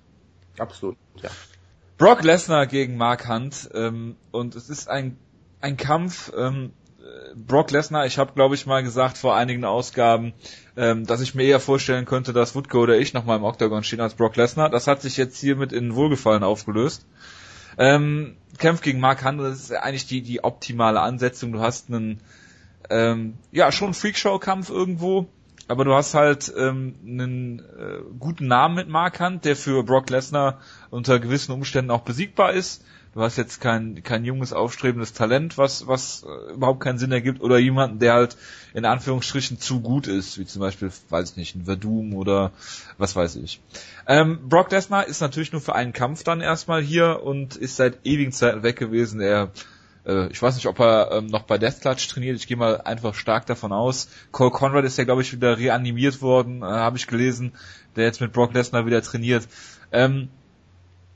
[0.58, 1.28] Absolut, ja.
[1.98, 5.18] Brock Lesnar gegen Mark Hunt ähm, und es ist ein
[5.60, 6.72] ein Kampf ähm,
[7.34, 10.32] Brock Lesnar, ich habe glaube ich mal gesagt vor einigen Ausgaben,
[10.76, 14.00] ähm, dass ich mir eher vorstellen könnte, dass Woodko oder ich nochmal im Octagon stehen
[14.00, 14.68] als Brock Lesnar.
[14.68, 17.06] Das hat sich jetzt hiermit in Wohlgefallen aufgelöst.
[17.78, 21.52] Ähm, Kampf gegen Mark das ist eigentlich die, die optimale Ansetzung.
[21.52, 22.20] Du hast einen,
[22.90, 25.28] ähm, ja, schon Freakshow-Kampf irgendwo,
[25.68, 30.10] aber du hast halt ähm, einen äh, guten Namen mit Mark Hunt, der für Brock
[30.10, 32.82] Lesnar unter gewissen Umständen auch besiegbar ist
[33.18, 37.42] du hast jetzt kein, kein junges, aufstrebendes Talent, was, was äh, überhaupt keinen Sinn ergibt,
[37.42, 38.36] oder jemanden, der halt
[38.74, 42.52] in Anführungsstrichen zu gut ist, wie zum Beispiel, weiß ich nicht, ein Verdum oder
[42.96, 43.60] was weiß ich.
[44.06, 48.06] Ähm, Brock Lesnar ist natürlich nur für einen Kampf dann erstmal hier und ist seit
[48.06, 49.20] ewigen Zeiten weg gewesen.
[49.20, 49.50] Er
[50.06, 52.36] äh, ich weiß nicht, ob er ähm, noch bei Death Clutch trainiert.
[52.36, 54.08] Ich gehe mal einfach stark davon aus.
[54.30, 57.52] Cole Conrad ist ja, glaube ich, wieder reanimiert worden, äh, habe ich gelesen,
[57.96, 59.48] der jetzt mit Brock Lesnar wieder trainiert.
[59.90, 60.28] Ähm,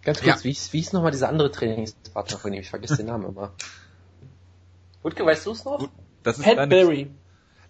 [0.05, 0.45] Ganz kurz, ja.
[0.45, 2.61] wie, ist, wie ist nochmal dieser andere Trainingspartner von ihm?
[2.61, 3.53] Ich vergesse den Namen immer.
[5.03, 5.89] Wutke, weißt du es noch?
[6.23, 6.75] Das ist Pat eine...
[6.75, 7.11] Barry.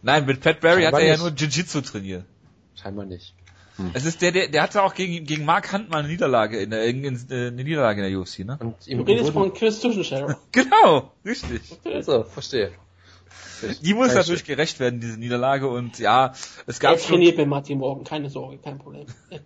[0.03, 2.25] Nein, mit Pat Barry Scheinbar hat er ja nur Jiu-Jitsu trainiert.
[2.75, 3.35] Scheinbar nicht.
[3.77, 3.91] Hm.
[3.95, 6.71] Es ist der, der, der hatte auch gegen, gegen Mark Hunt mal eine Niederlage in
[6.71, 8.59] der, in, in, äh, eine Niederlage in der UFC, ne?
[8.61, 10.39] Und du redest von Chris Tuschenscherer.
[10.53, 11.61] genau, richtig.
[11.85, 12.73] Also, verstehe.
[13.83, 15.69] Die muss natürlich gerecht werden, diese Niederlage.
[15.69, 16.33] Und ja,
[16.67, 17.17] es gab er schon...
[17.17, 19.07] trainiert bei Martin Morgen, keine Sorge, kein Problem.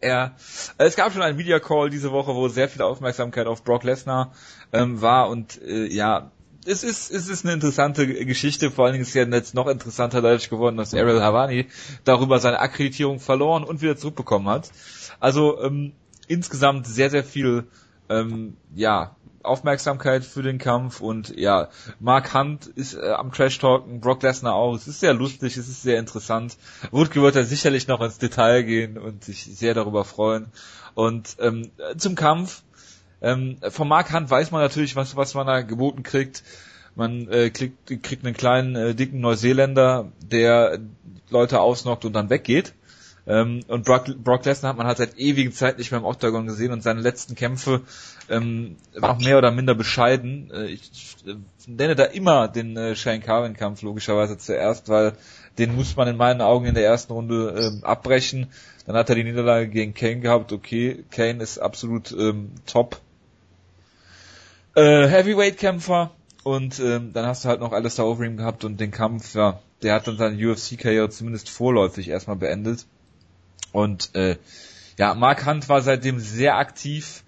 [0.00, 0.36] Er,
[0.78, 4.32] es gab schon einen Media Call diese Woche, wo sehr viel Aufmerksamkeit auf Brock Lesnar
[4.72, 5.28] ähm, war.
[5.28, 6.30] Und äh, ja,
[6.64, 8.70] es ist, es ist eine interessante Geschichte.
[8.70, 11.66] Vor allen Dingen ist ja jetzt noch interessanter dadurch geworden, dass Ariel Havani
[12.04, 14.70] darüber seine Akkreditierung verloren und wieder zurückbekommen hat.
[15.18, 15.92] Also ähm,
[16.28, 17.64] insgesamt sehr, sehr viel
[18.08, 19.16] ähm, ja,
[19.48, 21.68] Aufmerksamkeit für den Kampf und ja,
[22.00, 24.74] Mark Hunt ist äh, am Trash Talken, Brock Lesnar auch.
[24.74, 26.56] Es ist sehr lustig, es ist sehr interessant.
[26.90, 30.46] Woodke wird da sicherlich noch ins Detail gehen und sich sehr darüber freuen.
[30.94, 32.62] Und ähm, zum Kampf,
[33.20, 36.42] ähm, von Mark Hunt weiß man natürlich, was, was man da geboten kriegt.
[36.94, 40.78] Man äh, kriegt, kriegt einen kleinen, äh, dicken Neuseeländer, der
[41.30, 42.74] Leute ausnockt und dann weggeht.
[43.28, 46.46] Ähm, und Brock, Brock Lesnar hat man halt seit ewigen Zeit nicht mehr im Octagon
[46.46, 47.82] gesehen und seine letzten Kämpfe
[48.30, 50.50] ähm, waren auch mehr oder minder bescheiden.
[50.50, 51.34] Äh, ich, äh,
[51.66, 55.12] nenne da immer den äh, Shane Carvin Kampf logischerweise zuerst, weil
[55.58, 58.46] den muss man in meinen Augen in der ersten Runde ähm, abbrechen.
[58.86, 60.50] Dann hat er die Niederlage gegen Kane gehabt.
[60.50, 62.98] Okay, Kane ist absolut ähm, top.
[64.74, 66.12] Äh, Heavyweight-Kämpfer.
[66.44, 69.92] Und ähm, dann hast du halt noch Alistair Overeem gehabt und den Kampf, ja, der
[69.92, 72.86] hat dann seine UFC-Karriere zumindest vorläufig erstmal beendet.
[73.72, 74.36] Und äh,
[74.98, 77.22] ja, Mark Hunt war seitdem sehr aktiv.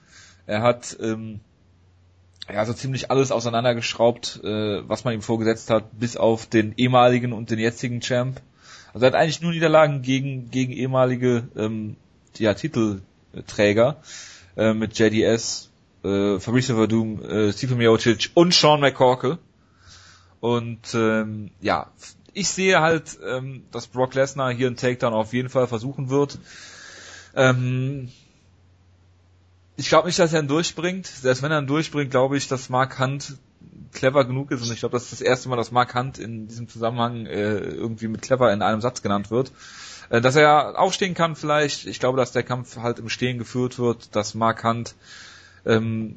[0.47, 1.41] Er hat ähm,
[2.53, 7.33] ja so ziemlich alles auseinandergeschraubt, äh, was man ihm vorgesetzt hat, bis auf den ehemaligen
[7.33, 8.41] und den jetzigen Champ.
[8.93, 11.97] Also er hat eigentlich nur Niederlagen gegen gegen ehemalige ähm,
[12.39, 13.97] ja, Titelträger
[14.57, 15.71] äh, mit JDS,
[16.03, 19.39] äh, Fabrizio Verdum, äh, Stephen Miocic und Sean McCorkle.
[20.41, 21.91] Und ähm, ja,
[22.35, 26.39] ich sehe halt, ähm, dass Brock Lesnar hier einen Takedown auf jeden Fall versuchen wird.
[27.35, 28.11] Ähm,
[29.77, 31.07] ich glaube nicht, dass er ihn durchbringt.
[31.07, 33.39] Selbst wenn er ihn durchbringt, glaube ich, dass Mark Hunt
[33.93, 36.47] clever genug ist und ich glaube, das ist das erste Mal, dass Mark Hunt in
[36.47, 39.53] diesem Zusammenhang äh, irgendwie mit clever in einem Satz genannt wird.
[40.11, 41.87] Äh, dass er aufstehen kann vielleicht.
[41.87, 44.95] Ich glaube, dass der Kampf halt im Stehen geführt wird, dass Mark Hunt
[45.65, 46.17] ähm,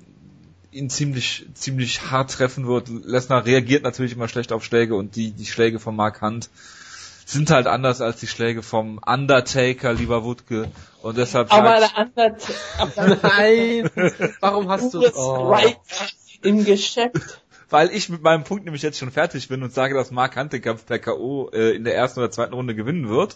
[0.73, 2.89] ihn ziemlich, ziemlich hart treffen wird.
[2.89, 6.49] Lesnar reagiert natürlich immer schlecht auf Schläge und die, die Schläge von Mark Hunt
[7.25, 10.69] sind halt anders als die Schläge vom Undertaker, lieber Wutke.
[11.01, 13.89] Und deshalb aber der Undertaker, nein,
[14.39, 15.55] warum hast du es oh.
[16.41, 17.42] im Geschäft?
[17.73, 20.53] Weil ich mit meinem Punkt nämlich jetzt schon fertig bin und sage, dass Mark Hunt
[20.53, 21.49] den Kampf per K.O.
[21.51, 23.35] Äh, in der ersten oder zweiten Runde gewinnen wird,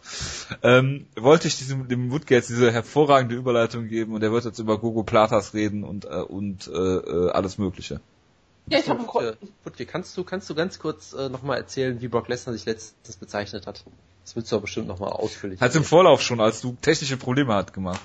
[0.61, 4.59] ähm, wollte ich diesem, dem Woodke jetzt diese hervorragende Überleitung geben und er wird jetzt
[4.59, 7.99] über Gogo Platas reden und, äh, und äh, äh alles Mögliche.
[8.69, 9.07] Ja, ich habe
[9.63, 13.15] Wutke, kannst du, kannst du ganz kurz äh, nochmal erzählen, wie Brock Lesnar sich letztens
[13.15, 13.85] bezeichnet hat?
[14.23, 15.59] Das willst du aber bestimmt nochmal ausführlich.
[15.61, 18.01] Hat im Vorlauf schon, als du technische Probleme hat gemacht.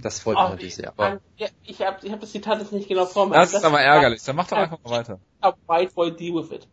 [0.00, 0.92] Das freut mich natürlich sehr.
[0.96, 1.20] Aber
[1.64, 3.34] ich habe ich hab das Zitat jetzt nicht genau vor mir.
[3.34, 4.22] Das, das ist aber ärgerlich.
[4.22, 5.18] Dann mach doch einfach mal weiter.
[5.40, 6.66] A white boy deal with it.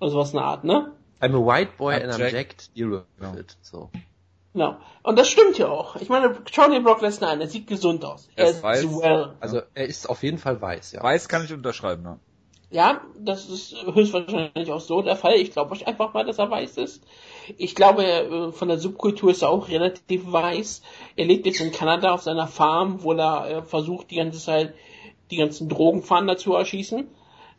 [0.00, 0.92] Oder sowas in der Art, ne?
[1.20, 3.34] I'm a white boy I'm and I'm jacked, deal with genau.
[3.34, 3.56] it.
[3.62, 3.90] So.
[4.52, 4.76] Genau.
[5.02, 5.96] Und das stimmt ja auch.
[5.96, 8.28] Ich meine, schau dir Brock Lesnar an, er sieht gesund aus.
[8.34, 8.84] Er, er ist weiß.
[8.84, 9.34] Well.
[9.40, 11.02] Also er ist auf jeden Fall weiß, ja.
[11.02, 12.18] Weiß kann ich unterschreiben, ja.
[12.70, 15.34] Ja, das ist höchstwahrscheinlich auch so der Fall.
[15.34, 17.04] Ich glaube euch einfach mal, dass er weiß ist.
[17.56, 20.82] Ich glaube, äh, von der Subkultur ist er auch relativ weiß.
[21.16, 24.74] Er lebt jetzt in Kanada auf seiner Farm, wo er äh, versucht, die ganze Zeit
[25.30, 27.08] die ganzen Drogenfahnder zu erschießen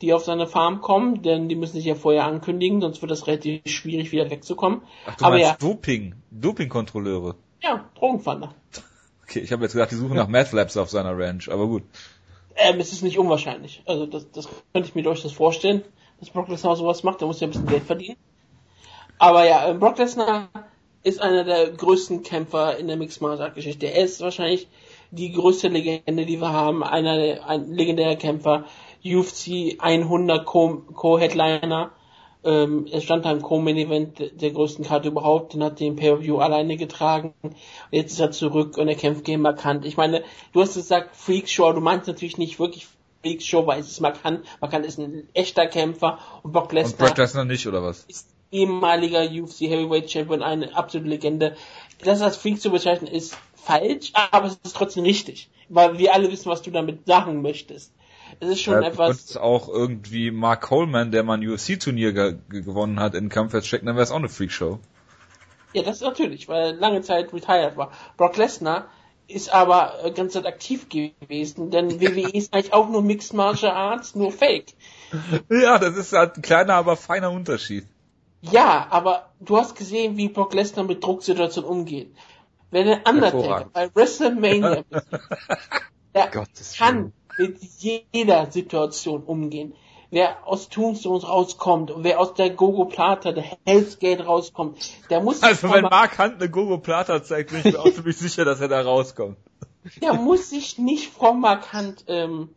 [0.04, 3.26] die auf seine Farm kommen, denn die müssen sich ja vorher ankündigen, sonst wird das
[3.26, 4.82] relativ schwierig, wieder wegzukommen.
[5.06, 7.36] Ach, du Aber ja, Doping, Doping-Kontrolleure.
[7.62, 8.54] Ja, Drogenfander.
[9.26, 11.84] Okay, ich habe jetzt gedacht, die suchen nach Meth Labs auf seiner Ranch, aber gut.
[12.56, 13.82] Ähm, es ist nicht unwahrscheinlich.
[13.86, 15.82] Also das, das könnte ich mir durchaus vorstellen,
[16.20, 17.22] dass Brock Lesnar sowas macht.
[17.22, 18.18] Der muss ja ein bisschen Geld verdienen.
[19.24, 20.50] Aber ja, äh, Brock Lesnar
[21.02, 23.86] ist einer der größten Kämpfer in der Mixed Martial Art Geschichte.
[23.86, 24.68] Er ist wahrscheinlich
[25.12, 26.84] die größte Legende, die wir haben.
[26.84, 28.66] Einer der, ein legendärer Kämpfer.
[29.02, 31.92] UFC 100 Co-Headliner.
[32.44, 36.76] Ähm, er stand da im Co-Main-Event der größten Karte überhaupt und hat den Pay-Per-View alleine
[36.76, 37.34] getragen.
[37.44, 37.56] Und
[37.92, 39.86] jetzt ist er zurück und er kämpft gegen Markant.
[39.86, 42.88] Ich meine, du hast gesagt Freak Show, du meinst natürlich nicht wirklich
[43.22, 44.44] Freak Show, weil es ist Markant.
[44.60, 47.00] Markant ist ein echter Kämpfer und Brock Lesnar.
[47.00, 48.04] Und Brock Lesnar nicht, oder was?
[48.10, 51.56] Ist ehemaliger UFC Heavyweight Champion, eine absolute Legende.
[52.04, 55.50] Das als Freak zu bezeichnen ist falsch, aber es ist trotzdem richtig.
[55.70, 57.94] Weil wir alle wissen, was du damit sagen möchtest.
[58.40, 59.28] Es ist schon ja, etwas.
[59.28, 63.68] Du auch irgendwie Mark Coleman, der mal ein UFC-Turnier ge gewonnen hat, in Kampf jetzt
[63.68, 64.80] stecken, dann wäre es auch eine Freakshow.
[65.74, 67.92] Ja, das ist natürlich, weil er lange Zeit retired war.
[68.18, 68.88] Brock Lesnar
[69.28, 73.72] ist aber äh, ganz Zeit aktiv gewesen, denn WWE ist eigentlich auch nur Mixed Martial
[73.72, 74.74] Arts, nur Fake.
[75.50, 77.86] Ja, das ist halt ein kleiner, aber feiner Unterschied.
[78.52, 82.14] Ja, aber du hast gesehen, wie Brock Lesnar mit Drucksituationen umgeht.
[82.72, 84.84] Wenn der Undertaker bei WrestleMania
[86.14, 86.32] der
[86.78, 89.74] kann mit jeder Situation umgehen.
[90.12, 94.78] Wer aus Tombstones rauskommt und wer aus der Gogo Plata, der Hell's Gate rauskommt,
[95.10, 98.18] der muss Also wenn Mark Hunt eine Gogo Plata zeigt, bin ich mir auch ziemlich
[98.18, 99.38] sicher, dass er da rauskommt.
[100.02, 102.50] Der muss sich nicht vor Mark Hunt ähm,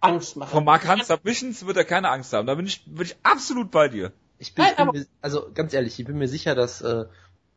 [0.00, 0.50] Angst machen.
[0.50, 2.46] Vor Mark Hunt Submissions wird er keine Angst haben.
[2.46, 4.12] Da bin ich, bin ich absolut bei dir.
[4.40, 7.04] Ich bin, Nein, ich bin mir, also ganz ehrlich, ich bin mir sicher, dass äh,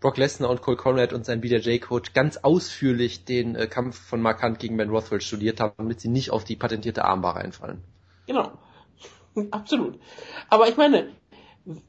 [0.02, 4.44] Brock Lesnar und Cole Conrad und sein BJJ-Coach ganz ausführlich den äh, Kampf von Mark
[4.44, 7.82] Hunt gegen Ben Rothwell studiert haben, damit sie nicht auf die patentierte Armbar reinfallen.
[8.28, 8.52] Genau.
[9.52, 9.98] Absolut.
[10.50, 11.08] Aber ich meine,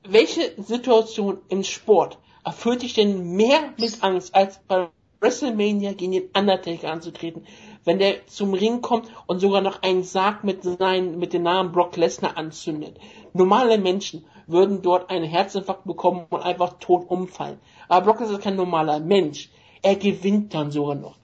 [0.06, 6.28] welche Situation im Sport erfüllt dich denn mehr mit Angst, als bei WrestleMania gegen den
[6.36, 7.48] Undertaker anzutreten,
[7.84, 11.72] wenn der zum Ring kommt und sogar noch einen Sarg mit, seinen, mit dem Namen
[11.72, 12.96] Brock Lesnar anzündet.
[13.32, 17.58] Normale Menschen würden dort einen Herzinfarkt bekommen und einfach tot umfallen.
[17.88, 19.50] Aber Brock ist kein normaler Mensch.
[19.82, 21.16] Er gewinnt dann sogar noch.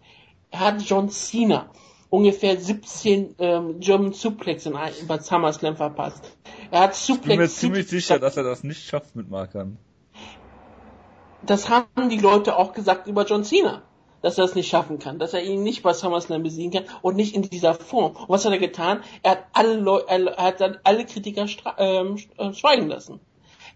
[0.51, 1.71] Er hat John Cena
[2.11, 6.37] ungefähr 17 ähm, German Suplex in, bei SummerSlam verpasst.
[6.71, 7.25] Er hat Suplex.
[7.25, 9.79] Ich bin mir ziemlich sicher, dass er das nicht schafft mit Markern.
[11.43, 13.83] Das haben die Leute auch gesagt über John Cena
[14.23, 17.17] dass er es nicht schaffen kann, dass er ihn nicht bei SummerSlam besiegen kann und
[17.17, 18.17] nicht in dieser Form.
[18.17, 19.03] Und was hat er getan?
[19.23, 21.47] Er hat alle Leute, er hat dann alle Kritiker
[21.79, 23.21] ähm, äh, schweigen lassen.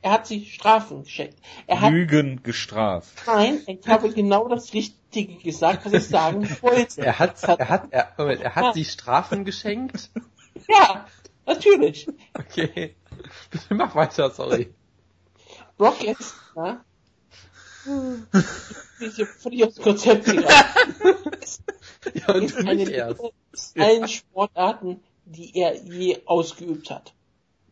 [0.02, 1.38] Er hat sie Strafen geschenkt.
[1.66, 3.22] Er hat, Lügen gestraft.
[3.26, 7.00] Nein, ich habe genau das Richtige gesagt, was ich sagen wollte.
[7.00, 10.10] Er hat, er hat, er, Moment, er hat sie Strafen geschenkt?
[10.68, 11.06] Ja,
[11.46, 12.06] natürlich.
[12.34, 12.94] Okay.
[13.50, 14.74] Bitte mach weiter, sorry.
[15.78, 16.84] Brock Lesnar
[19.00, 20.46] diese völlig aufs Konzept gegangen.
[22.14, 23.20] ja, und eine erst.
[23.78, 27.14] allen Sportarten, die er je ausgeübt hat.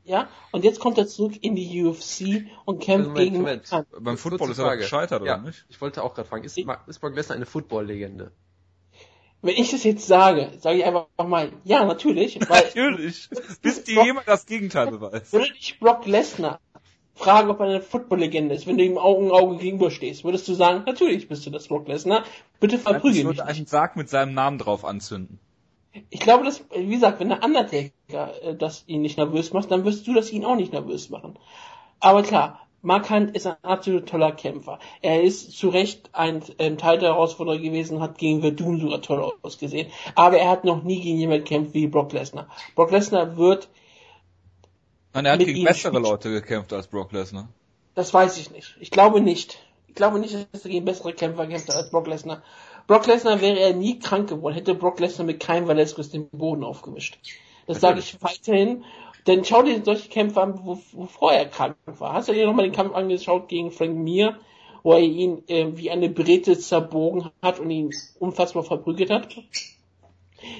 [0.05, 3.71] Ja, und jetzt kommt er zurück in die UFC und kämpft also gegen Moment.
[4.01, 5.65] Beim Football ist er gescheitert, ja, oder nicht?
[5.69, 8.33] Ich wollte auch gerade fragen, ist, ist Brock Lesnar eine Football-Legende?
[9.43, 12.39] Wenn ich das jetzt sage, sage ich einfach mal, ja, natürlich.
[12.49, 13.29] Weil natürlich.
[13.61, 15.33] Bis dir jemand das Gegenteil beweist.
[15.33, 16.61] Würde dich Brock Lesnar
[17.15, 20.83] fragen, ob er eine Football-Legende ist, wenn du ihm Augen Auge gegenüberstehst, würdest du sagen,
[20.87, 22.25] natürlich bist du das Brock Lesnar,
[22.61, 23.19] bitte verprügel mich.
[23.19, 25.39] Ich würde einen Sarg mit seinem Namen drauf anzünden.
[26.09, 27.93] Ich glaube, dass, wie gesagt, wenn der Undertaker
[28.43, 31.39] äh, das ihn nicht nervös macht, dann wirst du das ihn auch nicht nervös machen.
[32.01, 34.81] Aber klar, Mark Hunt ist ein absolut toller Kämpfer.
[35.03, 39.33] Er ist zu Recht ein ähm, Teil der Herausforderer gewesen, hat gegen Verdun sogar toll
[39.43, 39.89] ausgesehen.
[40.17, 42.49] Aber er hat noch nie gegen jemanden gekämpft wie Brock Lesnar.
[42.75, 43.69] Brock Lesnar wird
[45.15, 47.49] Nein, er hat gegen bessere spielt- Leute gekämpft als Brock Lesnar.
[47.95, 48.77] Das weiß ich nicht.
[48.81, 49.59] Ich glaube nicht.
[49.89, 52.43] Ich glaube nicht, dass er gegen bessere Kämpfer kämpft als Brock Lesnar.
[52.87, 56.65] Brock Lesnar wäre er nie krank geworden, hätte Brock Lesnar mit keinem Velasquez den Boden
[56.65, 57.19] aufgewischt.
[57.67, 58.85] Das sage ich weiterhin.
[59.27, 62.15] Denn schau dir solche Kämpfe an, wo, wovor er krank war.
[62.15, 64.37] Hast du dir nochmal den Kampf angeschaut gegen Frank Mir,
[64.83, 69.29] wo er ihn äh, wie eine Brete zerbogen hat und ihn unfassbar verprügelt hat?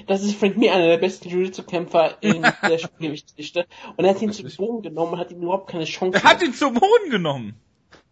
[0.07, 3.65] Das ist Frank Mir einer der besten Jiu-Jitsu-Kämpfer in der Schwergewichtsgeschichte.
[3.95, 4.43] Und er hat ihn zu.
[4.43, 7.55] Boden genommen und hat ihm überhaupt keine Chance Er hat ihn zum Boden genommen.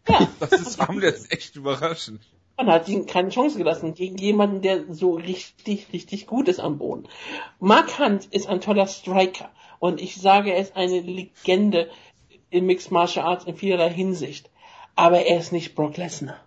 [0.07, 0.27] Ja.
[0.39, 2.21] Das ist mir jetzt echt überraschend.
[2.57, 6.77] Man hat ihm keine Chance gelassen gegen jemanden, der so richtig, richtig gut ist am
[6.77, 7.07] Boden.
[7.59, 9.49] Mark Hunt ist ein toller Striker
[9.79, 11.89] und ich sage, er ist eine Legende
[12.49, 14.49] in Mixed Martial Arts in vielerlei Hinsicht.
[14.95, 16.39] Aber er ist nicht Brock Lesnar.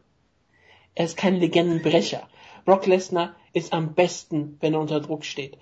[0.94, 2.28] Er ist kein Legendenbrecher.
[2.64, 5.58] Brock Lesnar ist am besten, wenn er unter Druck steht.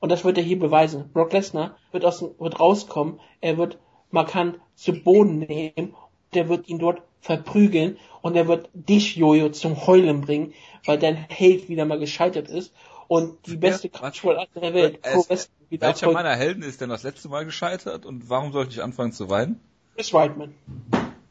[0.00, 1.10] Und das wird er hier beweisen.
[1.12, 3.78] Brock Lesnar wird, aus, dem- wird rauskommen, er wird
[4.10, 5.94] Mark Hunt zu Boden nehmen,
[6.34, 10.54] der wird ihn dort verprügeln und er wird dich, Jojo, zum Heulen bringen,
[10.84, 12.72] weil dein Held wieder mal gescheitert ist
[13.08, 14.00] und die beste was?
[14.00, 17.44] Kampfsportart der Welt, Es- Wrestling, wieder Welcher Erfolg- meiner Helden ist denn das letzte Mal
[17.44, 19.60] gescheitert und warum sollte ich anfangen zu weinen?
[19.96, 20.54] Chris Weidman.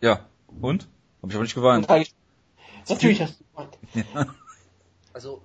[0.01, 0.21] Ja.
[0.61, 0.87] Und?
[1.21, 1.87] Hab ich aber nicht geweint.
[2.89, 3.77] Natürlich hast du gemeint.
[4.13, 4.25] Ja.
[5.15, 5.41] Also,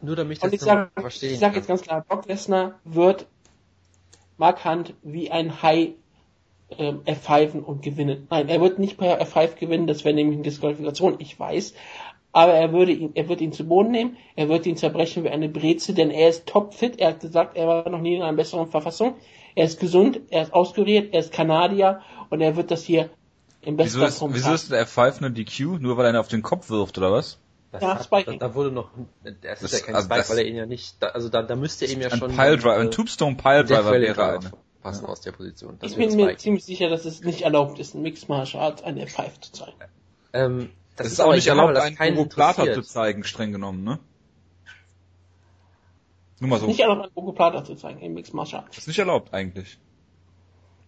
[0.00, 1.54] nur damit ich Und das ich sage ich sag kann.
[1.54, 3.28] jetzt ganz klar, Brock Lesnar wird
[4.36, 5.94] Mark Hunt wie ein Hai
[6.76, 8.26] ähm, F5 und gewinnen.
[8.30, 11.72] Nein, er wird nicht per F5 gewinnen, das wäre nämlich eine Disqualifikation, ich weiß.
[12.32, 15.30] Aber er würde ihn, er wird ihn zu Boden nehmen, er wird ihn zerbrechen wie
[15.30, 18.36] eine Breze, denn er ist topfit, er hat gesagt, er war noch nie in einer
[18.36, 19.14] besseren Verfassung.
[19.54, 23.08] Er ist gesund, er ist auskuriert, er ist Kanadier und er wird das hier
[23.60, 25.78] im besten Wieso ist, wieso ist der F5 eine DQ?
[25.78, 27.38] Nur weil er ihn auf den Kopf wirft, oder was?
[27.72, 28.38] Das Ja, hat, Spiking.
[28.38, 28.90] da, da wurde noch,
[29.24, 31.28] das ist Das- ja kein also Spike, das- weil er ihn ja nicht, da, also
[31.30, 34.14] da, da müsste er ihm ja Ein schon Piledriver, ein äh, Tombstone Piledriver Valley wäre
[34.14, 34.52] Driver eine.
[34.82, 35.78] passen aus der Position.
[35.80, 38.82] Das Ich bin mir ziemlich sicher, dass es nicht erlaubt ist, in Mixed Martial Arts
[38.82, 39.72] eine F5 zu zeigen.
[40.34, 43.98] Ähm, das, Das ist auch nicht erlaubt, einen Ogoplata zu zeigen, streng genommen, ne?
[46.40, 46.66] Nur mal so.
[46.66, 48.70] Nicht erlaubt, einen Ogoplata zu zeigen in Mixed Martial Arts.
[48.76, 49.78] Das ist nicht erlaubt eigentlich.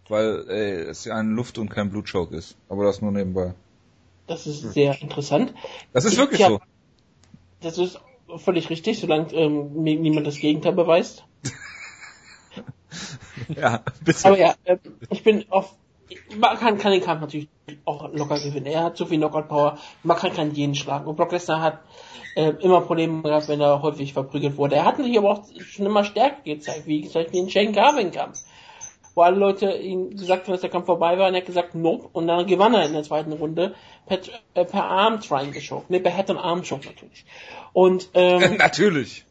[0.07, 2.55] Weil ey, es ja ein Luft- und kein Blutchoke ist.
[2.69, 3.55] Aber das nur nebenbei.
[4.27, 5.53] Das ist sehr interessant.
[5.93, 6.59] Das ist Ich- wirklich ja, so.
[7.65, 7.99] Das ist
[8.37, 11.25] völlig richtig, solange ähm, niemand das Gegenteil beweist.
[13.53, 14.27] Ja, bitte.
[14.27, 15.75] Aber ja, ähm, ich bin auf.
[16.37, 17.49] Man kann, kann den Kampf natürlich
[17.83, 18.67] auch locker gewinnen.
[18.67, 19.77] Er hat so viel Knockout-Power.
[20.03, 21.05] Man kann, kann jeden schlagen.
[21.05, 21.79] Und Brock Lesnar hat
[22.35, 24.75] äh, immer Probleme gehabt, wenn er häufig verprügelt wurde.
[24.75, 28.39] Er hat natürlich aber auch schon immer Stärke gezeigt, wie zum Beispiel in Shane Garvin-Kampf.
[29.15, 31.73] Wo alle Leute ihm gesagt haben, dass der Kampf vorbei war, und er hat gesagt,
[31.73, 33.73] nope, und dann gewann er in der zweiten Runde
[34.05, 34.19] per,
[34.53, 35.85] äh, per Arm Trying geschoben.
[35.89, 37.25] Ne, per Head und Arm Choke natürlich.
[37.73, 39.25] Und ähm, Natürlich.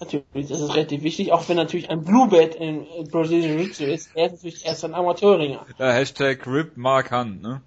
[0.00, 4.10] Natürlich, das ist relativ wichtig, auch wenn natürlich ein Bluebelt in äh, Brazilian Jiu-Jitsu ist.
[4.14, 5.66] Er ist natürlich erst ein Amateurringer.
[5.78, 7.62] Ja, Hashtag RIP Mark Hunt, ne?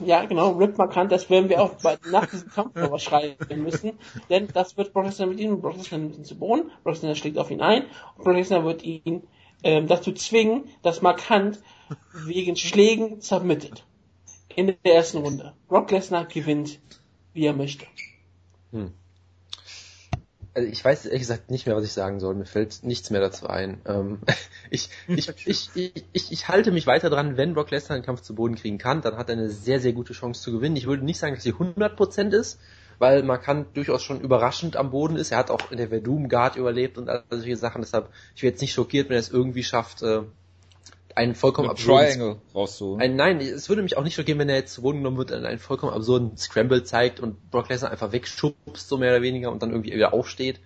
[0.00, 3.92] Ja, genau, Rip markant, das werden wir auch bei, nach diesem Kampf nochmal schreiben müssen,
[4.30, 7.16] denn das wird Brock Lesnar mit ihm, Brock Lesnar nimmt ihn zu Boden, Brock Lesnar
[7.16, 7.84] schlägt auf ihn ein
[8.16, 9.24] und Brock Lesnar wird ihn
[9.62, 11.58] ähm, dazu zwingen, dass markant
[12.26, 13.84] wegen Schlägen submitted.
[14.54, 15.54] In der ersten Runde.
[15.68, 16.80] Brock Lesnar gewinnt,
[17.32, 17.86] wie er möchte.
[20.54, 22.34] Also ich weiß ehrlich gesagt nicht mehr, was ich sagen soll.
[22.34, 23.80] Mir fällt nichts mehr dazu ein.
[23.86, 24.18] Ähm,
[24.70, 28.22] ich, ich, ich, ich, ich, ich halte mich weiter dran, wenn Brock Lesnar einen Kampf
[28.22, 30.76] zu Boden kriegen kann, dann hat er eine sehr, sehr gute Chance zu gewinnen.
[30.76, 32.58] Ich würde nicht sagen, dass sie 100% ist,
[32.98, 35.30] weil man kann durchaus schon überraschend am Boden ist.
[35.30, 37.82] Er hat auch in der Verdum Guard überlebt und all solche Sachen.
[37.82, 40.22] Deshalb, ich wäre jetzt nicht schockiert, wenn er es irgendwie schafft, äh,
[41.14, 43.00] einen vollkommen absurden Triangle rauszuholen.
[43.00, 45.32] ein, nein, es würde mich auch nicht schockieren, wenn er jetzt zu Boden genommen wird
[45.32, 49.50] und einen vollkommen absurden Scramble zeigt und Brock Lesnar einfach wegschubst, so mehr oder weniger,
[49.50, 50.60] und dann irgendwie wieder aufsteht.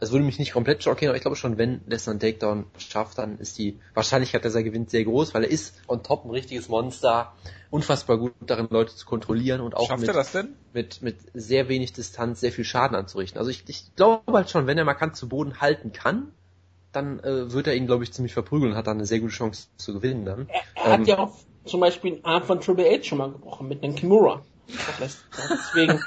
[0.00, 3.18] Es würde mich nicht komplett schockieren, aber ich glaube schon, wenn Lesnar einen Takedown schafft,
[3.18, 6.30] dann ist die Wahrscheinlichkeit, dass er gewinnt, sehr groß, weil er ist on top ein
[6.30, 7.32] richtiges Monster,
[7.70, 10.54] unfassbar gut darin, Leute zu kontrollieren und auch mit, er das denn?
[10.72, 13.38] mit, mit sehr wenig Distanz sehr viel Schaden anzurichten.
[13.38, 16.32] Also ich, ich glaube halt schon, wenn er markant zu Boden halten kann,
[16.92, 19.32] dann äh, wird er ihn, glaube ich, ziemlich verprügeln und hat dann eine sehr gute
[19.32, 20.48] Chance zu gewinnen dann.
[20.48, 21.34] Er, er Ähm, hat ja auch
[21.64, 24.42] zum Beispiel den Arm von Triple H schon mal gebrochen mit einem Kimura.
[24.68, 25.48] Lesnar.
[25.50, 26.00] Deswegen,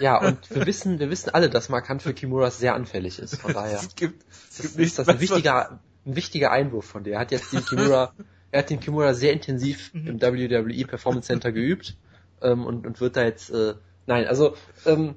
[0.00, 3.36] Ja, und wir wissen, wir wissen alle, dass Markant für Kimuras sehr anfällig ist.
[3.40, 6.84] Von daher Es gibt, es das gibt ist nichts das ein wichtiger, ein wichtiger Einwurf
[6.86, 7.14] von dir.
[7.14, 8.12] Er hat jetzt den Kimura,
[8.50, 11.96] er hat den Kimura sehr intensiv im WWE Performance Center geübt
[12.42, 13.74] ähm, und, und wird da jetzt, äh,
[14.06, 14.56] nein, also
[14.86, 15.14] ähm,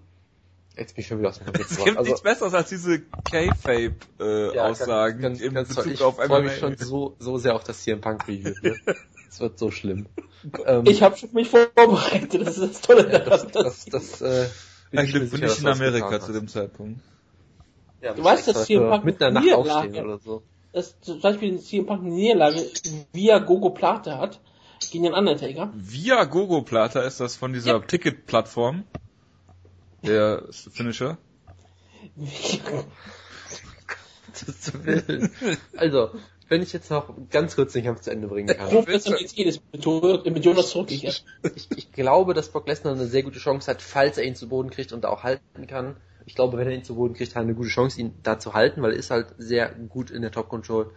[0.77, 2.99] Jetzt bin ich schon wieder aus dem Kontext Es gibt Also, nichts Besseres als diese
[3.01, 5.85] K-Fape-Aussagen ganz, in ganz toll.
[5.85, 6.39] Bezug Ich auf freue MMA.
[6.41, 8.53] mich schon so, so sehr auf das CM Punk Review.
[8.61, 8.75] Ne?
[9.29, 10.07] Es wird so schlimm.
[10.65, 13.47] Ähm, Ich habe mich vorbereitet, das ist das Tolle ja, daran.
[13.51, 14.47] das, das, das, äh,
[14.91, 17.01] bin ich bin ich in Amerika zu dem Zeitpunkt.
[18.01, 20.43] Ja, Du weißt, dass CM Punk mitten in der Nacht Niederlage- aufstehen oder so.
[20.71, 22.65] dass zum Beispiel CM Punk eine Niederlage
[23.11, 24.39] via Gogo Plate hat
[24.91, 25.71] gegen den Undertaker.
[25.75, 27.79] Via Gogo Plata ist das von dieser Ja.
[27.79, 28.83] Ticket-Plattform.
[30.03, 31.17] Der Finisher.
[35.75, 36.11] Also,
[36.49, 38.73] wenn ich jetzt noch ganz kurz den Kampf zu Ende bringen kann.
[38.73, 38.73] Mit
[40.33, 40.75] mit Jonas.
[41.55, 44.47] Ich, ich glaube, dass Brock Lesnar eine sehr gute Chance hat, falls er ihn zu
[44.47, 45.97] Boden kriegt und auch halten kann.
[46.25, 48.39] Ich glaube, wenn er ihn zu Boden kriegt, hat er eine gute Chance, ihn da
[48.39, 50.91] zu halten, weil er ist halt sehr gut in der Top Control.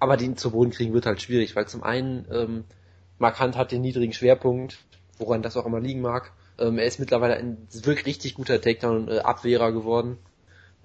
[0.00, 2.64] Aber den zu Boden kriegen wird halt schwierig, weil zum einen ähm,
[3.18, 4.78] Mark Hunt hat den niedrigen Schwerpunkt,
[5.18, 6.32] woran das auch immer liegen mag.
[6.58, 10.18] Ähm, er ist mittlerweile ein wirklich richtig guter Takedown-Abwehrer geworden.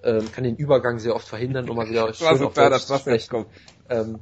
[0.04, 2.84] Ähm, kann den Übergang sehr oft verhindern, um mal wieder war so auf klar, Deutsch
[2.84, 3.30] zu sprechen.
[3.30, 3.46] kommt.
[3.88, 4.20] Ähm,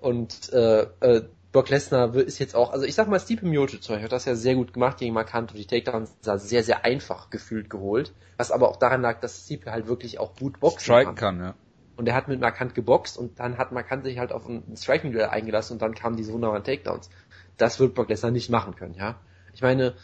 [0.00, 1.22] und äh, äh,
[1.52, 4.54] Brock Lesnar ist jetzt auch, also ich sag mal, Stipe Miocic hat das ja sehr
[4.54, 8.12] gut gemacht gegen Mark Hunt und die Takedowns sah sehr, sehr einfach gefühlt geholt.
[8.36, 11.38] Was aber auch daran lag, dass Stipe halt wirklich auch gut boxen Striken kann.
[11.38, 11.54] kann, ja.
[11.96, 14.46] Und er hat mit Mark Hunt geboxt und dann hat Mark Hunt sich halt auf
[14.48, 17.10] ein Striking-Duell eingelassen und dann kamen diese wunderbaren Takedowns.
[17.56, 19.16] Das wird Brock Lesnar nicht machen können, ja.
[19.52, 19.94] Ich meine,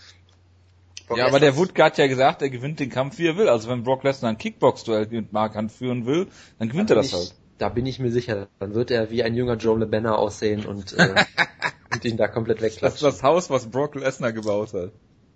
[1.06, 3.48] Brock Ja, aber der Woodke hat ja gesagt, er gewinnt den Kampf, wie er will.
[3.48, 6.28] Also wenn Brock Lesnar ein Kickbox-Duell mit Mark Hunt führen will,
[6.59, 7.35] dann gewinnt er bin das ich, halt.
[7.59, 8.48] Da bin ich mir sicher.
[8.59, 11.14] Dann wird er wie ein junger Joe LeBanner aussehen und, äh,
[11.93, 13.06] und ihn da komplett Das ist wegklatschen.
[13.06, 14.93] das Haus, was Brock Lesnar gebaut hat.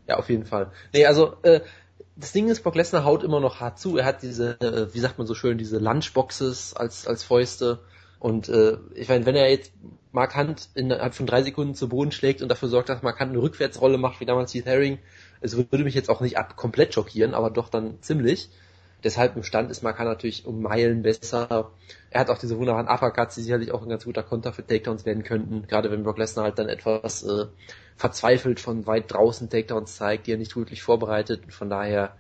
[0.07, 0.73] Ja, auf jeden Fall.
[0.93, 1.61] Nee, also äh,
[2.17, 3.97] das Ding ist, Brock Lesnar haut immer noch hart zu.
[3.97, 7.81] Er hat diese, äh, wie sagt man so schön, diese Lunchboxes als als Fäuste.
[8.19, 9.73] Und äh, ich meine, wenn er jetzt
[10.11, 13.31] Mark Hunt innerhalb von drei Sekunden zu Boden schlägt und dafür sorgt, dass Mark Hunt
[13.31, 14.99] eine Rückwärtsrolle macht, wie damals Keith Haring,
[15.41, 18.51] es würde mich jetzt auch nicht ab komplett schockieren, aber doch dann ziemlich.
[19.05, 21.71] Deshalb im Stand ist Hunt natürlich um Meilen besser.
[22.11, 25.07] Er hat auch diese wunderbaren Uppercuts, die sicherlich auch ein ganz guter Konter für Takedowns
[25.07, 25.69] werden könnten.
[25.69, 27.47] Gerade wenn Brock Lesnar halt dann etwas äh,
[27.97, 31.45] verzweifelt von weit draußen Takedowns zeigt, die er nicht wirklich vorbereitet.
[31.45, 32.17] Und von daher,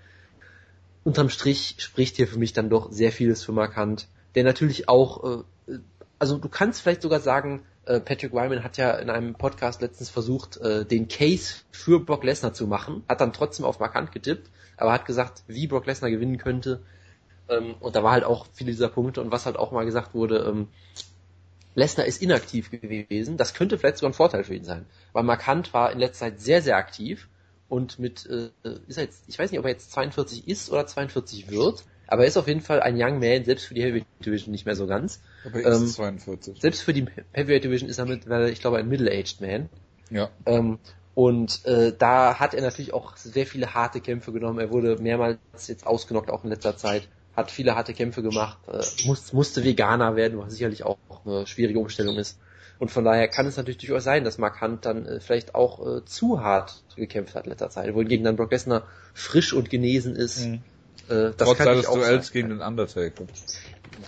[1.02, 4.88] unterm Strich spricht hier für mich dann doch sehr vieles für Mark Hunt, der natürlich
[4.88, 5.78] auch, äh,
[6.20, 10.10] also du kannst vielleicht sogar sagen, äh, Patrick Wyman hat ja in einem Podcast letztens
[10.10, 14.12] versucht, äh, den Case für Brock Lesnar zu machen, hat dann trotzdem auf Mark Hunt
[14.12, 16.82] getippt, aber hat gesagt, wie Brock Lesnar gewinnen könnte.
[17.48, 20.14] Ähm, und da war halt auch viele dieser Punkte und was halt auch mal gesagt
[20.14, 20.68] wurde, ähm,
[21.74, 23.36] Lesnar ist inaktiv gewesen.
[23.36, 24.84] Das könnte vielleicht sogar ein Vorteil für ihn sein.
[25.12, 27.28] Weil Mark Hunt war in letzter Zeit sehr, sehr aktiv
[27.68, 28.50] und mit, äh,
[28.86, 32.22] ist er jetzt, ich weiß nicht, ob er jetzt 42 ist oder 42 wird, aber
[32.22, 34.74] er ist auf jeden Fall ein Young Man, selbst für die Heavyweight Division nicht mehr
[34.74, 35.20] so ganz.
[35.44, 36.60] Aber Ähm, ist 42.
[36.60, 39.68] Selbst für die Heavyweight Division ist er mittlerweile, ich glaube, ein Middle-Aged Man.
[40.10, 40.30] Ja.
[40.46, 40.78] Ähm,
[41.14, 44.58] und äh, da hat er natürlich auch sehr viele harte Kämpfe genommen.
[44.58, 47.08] Er wurde mehrmals jetzt ausgenockt, auch in letzter Zeit.
[47.36, 51.78] Hat viele harte Kämpfe gemacht, äh, muss, musste Veganer werden, was sicherlich auch eine schwierige
[51.78, 52.38] Umstellung ist.
[52.78, 55.84] Und von daher kann es natürlich durchaus sein, dass Mark Hunt dann äh, vielleicht auch
[55.84, 60.16] äh, zu hart gekämpft hat in letzter Zeit, wohingegen dann Brock Lesnar frisch und genesen
[60.16, 60.46] ist.
[60.46, 60.62] Mhm.
[61.08, 62.32] Äh, das Trotz kann seines ich auch Duells sagen.
[62.32, 63.24] gegen den Undertaker.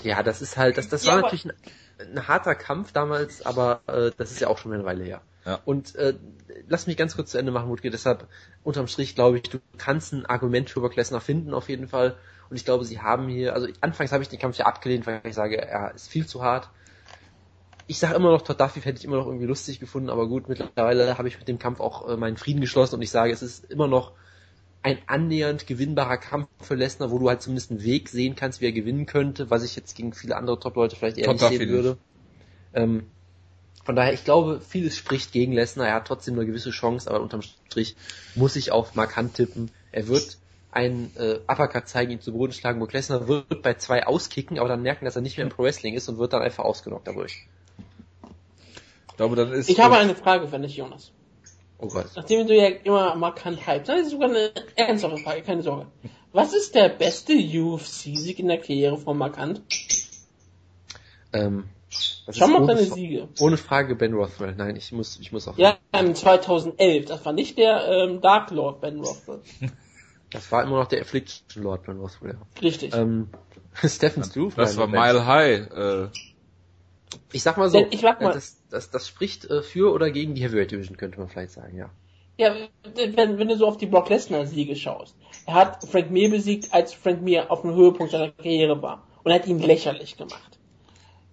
[0.02, 1.52] Ja, das ist halt, das, das Ja, war natürlich ein,
[1.98, 5.22] ein harter Kampf damals, aber äh, das ist ja auch schon eine Weile her.
[5.44, 5.60] Ja.
[5.64, 6.14] Und äh,
[6.68, 7.90] lass mich ganz kurz zu Ende machen, Wutke.
[7.90, 8.28] Deshalb
[8.62, 12.16] unterm Strich glaube ich, du kannst ein Argument für Brock Lesnar finden auf jeden Fall.
[12.51, 15.20] Und ich glaube, sie haben hier, also anfangs habe ich den Kampf ja abgelehnt, weil
[15.24, 16.68] ich sage, er ist viel zu hart.
[17.86, 20.48] Ich sage immer noch, Todd Duffy hätte ich immer noch irgendwie lustig gefunden, aber gut,
[20.48, 23.43] mittlerweile habe ich mit dem Kampf auch äh, meinen Frieden geschlossen und ich sage, es
[23.43, 24.12] ist immer noch
[24.82, 28.66] ein annähernd gewinnbarer Kampf für Lesnar, wo du halt zumindest einen Weg sehen kannst, wie
[28.66, 31.59] er gewinnen könnte, was ich jetzt gegen viele andere Top-Leute vielleicht eher Todd nicht sehen
[31.59, 31.69] nicht.
[31.69, 31.98] würde.
[32.73, 33.07] Ähm,
[33.85, 35.89] von daher, ich glaube, vieles spricht gegen Lesnar.
[35.89, 37.97] Er hat trotzdem eine gewisse Chance, aber unterm Strich
[38.35, 39.70] muss ich auf Mark Hunt tippen.
[39.93, 40.39] Er wird
[40.73, 42.78] einen äh, Uppercut zeigen, ihn zu Boden schlagen.
[42.78, 45.65] Brock Lesnar wird bei zwei auskicken, aber dann merken, dass er nicht mehr im Pro
[45.65, 47.48] Wrestling ist und wird dann einfach ausgenockt dadurch.
[49.11, 49.69] Ich glaube, dann ist.
[49.69, 51.12] Ich habe eine Frage für dich, Jonas.
[51.81, 52.07] Oh Gott.
[52.15, 55.86] Nachdem du ja immer markant hypst, das ist sogar eine ernsthafte Frage, keine Sorge.
[56.32, 59.62] Was ist der beste UFC-Sieg in der Karriere von Markant?
[61.32, 63.28] Ähm, Schau mal auf deine Siege.
[63.40, 64.55] ohne Frage Ben Rothwell.
[64.57, 65.59] Nein, ich muss, ich muss auch.
[65.59, 67.07] Ja, im 2011.
[67.07, 69.40] Das war nicht der ähm, Dark Lord Ben Rothwell.
[70.32, 72.35] Das war immer noch der Affliction Lord Ben Rothwell.
[72.35, 72.61] Ja.
[72.62, 72.94] Richtig.
[72.94, 73.31] Ähm,
[73.85, 74.55] Stephen Struve.
[74.55, 74.86] das war.
[74.86, 75.70] Mile High.
[75.73, 76.09] Äh,
[77.32, 80.34] Ich sag mal so, sag mal- äh, das, das, das spricht äh, für oder gegen
[80.34, 81.90] die Heavyweight Division, könnte man vielleicht sagen, ja.
[82.38, 82.54] Ja,
[82.94, 85.14] wenn, wenn du so auf die Brock Lesnar Siege schaust.
[85.46, 89.06] Er hat Frank Mir besiegt, als Frank Mir auf dem Höhepunkt seiner Karriere war.
[89.22, 90.58] Und er hat ihn lächerlich gemacht.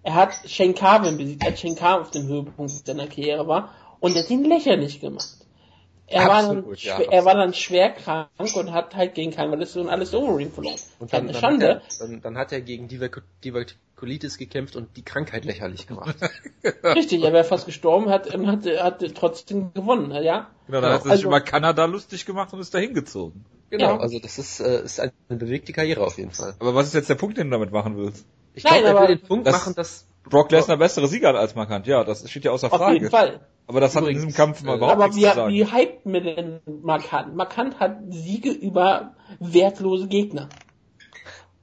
[0.04, 3.74] Er hat Shane Carvin besiegt, als Shane Carvin auf dem Höhepunkt seiner Karriere war.
[4.02, 5.47] Und er hat ihn lächerlich gemacht.
[6.10, 9.76] Er war, dann, ja, schwer, er war dann schwer krank und hat halt gegen Canvallis
[9.76, 10.80] und alles Overeem verloren.
[11.00, 11.70] Und dann, eine dann, Schande.
[11.76, 12.88] Hat er, dann, dann hat er gegen
[13.44, 16.16] Divertikulitis gekämpft und die Krankheit lächerlich gemacht.
[16.84, 20.50] Richtig, er wäre fast gestorben, hat, und hat, hat trotzdem gewonnen, ja.
[20.68, 23.44] Genau, dann hat er sich Also- über Kanada lustig gemacht und ist dahin gezogen.
[23.70, 24.00] genau, Ja.
[24.00, 26.56] also das ist, äh, ist eine bewegte Karriere auf jeden Fall.
[26.60, 28.26] Aber was ist jetzt der Punkt, den du damit machen willst?
[28.54, 31.36] Ich Nein, glaube, er will den Punkt das- machen, dass Brock Lesnar bessere Sieger hat
[31.36, 33.32] als markant, ja, das steht ja außer Auf jeden Frage.
[33.32, 33.40] Fall.
[33.68, 35.54] Aber das hat in diesem Kampf mal äh, überhaupt Aber nichts wie, zu sagen.
[35.54, 37.36] wie hypt mir denn Markant?
[37.36, 40.48] Markant hat Siege über wertlose Gegner.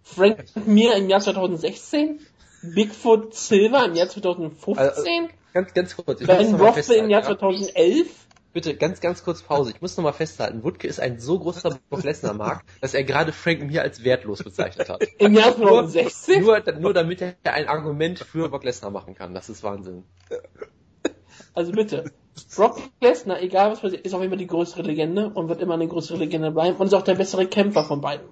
[0.02, 2.20] Frank Mir im Jahr 2016,
[2.62, 6.20] Bigfoot Silver im Jahr 2015, ganz, ganz kurz.
[6.20, 7.22] Ich Ben Rothwell im Jahr festhalten, ja?
[7.22, 8.23] 2011.
[8.54, 9.72] Bitte, ganz, ganz kurz Pause.
[9.72, 10.62] Ich muss noch mal festhalten.
[10.62, 14.44] Wutke ist ein so großer Brock Lesnar Mark, dass er gerade Frank Mir als wertlos
[14.44, 15.02] bezeichnet hat.
[15.18, 16.40] Im Jahr Nur, 2016?
[16.40, 19.34] nur, nur damit er ein Argument für Brock Lesnar machen kann.
[19.34, 20.04] Das ist Wahnsinn.
[21.52, 22.12] Also bitte.
[22.54, 25.88] Brock Lesnar, egal was passiert, ist auch immer die größere Legende und wird immer eine
[25.88, 28.28] größere Legende bleiben und ist auch der bessere Kämpfer von beiden.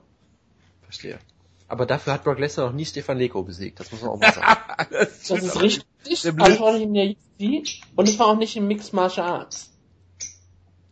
[0.83, 1.19] Verstehe.
[1.67, 3.81] Aber dafür hat Brock Lesnar noch nie Stefan Leko besiegt.
[3.81, 4.61] Das muss man auch mal sagen.
[5.01, 5.85] Das ist richtig.
[6.05, 9.72] Es war nicht in der UFC und es war auch nicht im Mixed Martial Arts.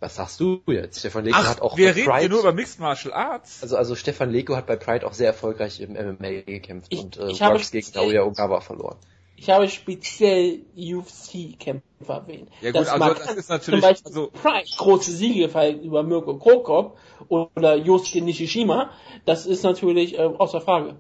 [0.01, 0.99] Was sagst du jetzt?
[1.01, 3.63] Stefan Leko Ach, hat auch wir bei reden Pride, hier nur über Mixed Martial Arts.
[3.63, 7.17] also, also Stefan Leko hat bei Pride auch sehr erfolgreich im MMA gekämpft Ich- und
[7.19, 8.97] äh, Brocks gegen Naoya Ogawa verloren.
[9.37, 11.83] Ich habe speziell UFC-Kämpfer
[12.15, 12.49] erwähnt.
[12.61, 16.03] Ja gut, Das also das ist zum natürlich, Beispiel also Pride, große Siege gefallen über
[16.03, 16.99] Mirko Krokop
[17.29, 18.91] oder Yosuke Nishishima.
[19.25, 20.97] Das ist natürlich äh, außer Frage.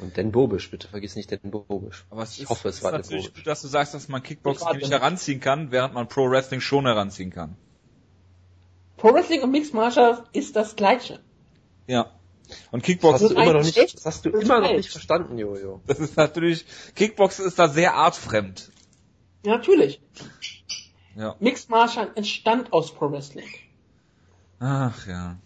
[0.00, 2.04] Und Den Bobisch, bitte vergiss nicht Den Bobisch.
[2.10, 3.44] aber es ich ist, hoffe, es ist war Den natürlich Bobisch.
[3.44, 6.86] dass du sagst, dass man Kickboxing Ich nicht heranziehen kann, während man Pro Wrestling schon
[6.86, 7.56] heranziehen kann.
[8.96, 11.20] Pro Wrestling und Mixed Martial Arts ist das gleiche.
[11.86, 12.10] Ja.
[12.70, 15.38] Und Das hast Kickboxen, du immer noch nicht, das hast du immer noch nicht verstanden,
[15.38, 15.80] Jojo.
[15.86, 18.70] das ist natürlich, Kickboxen ist da sehr artfremd.
[19.44, 20.00] Ja, natürlich.
[21.16, 21.36] Ja.
[21.40, 23.48] Mixed Martial entstand aus Pro Wrestling.
[24.60, 25.38] Ach ja.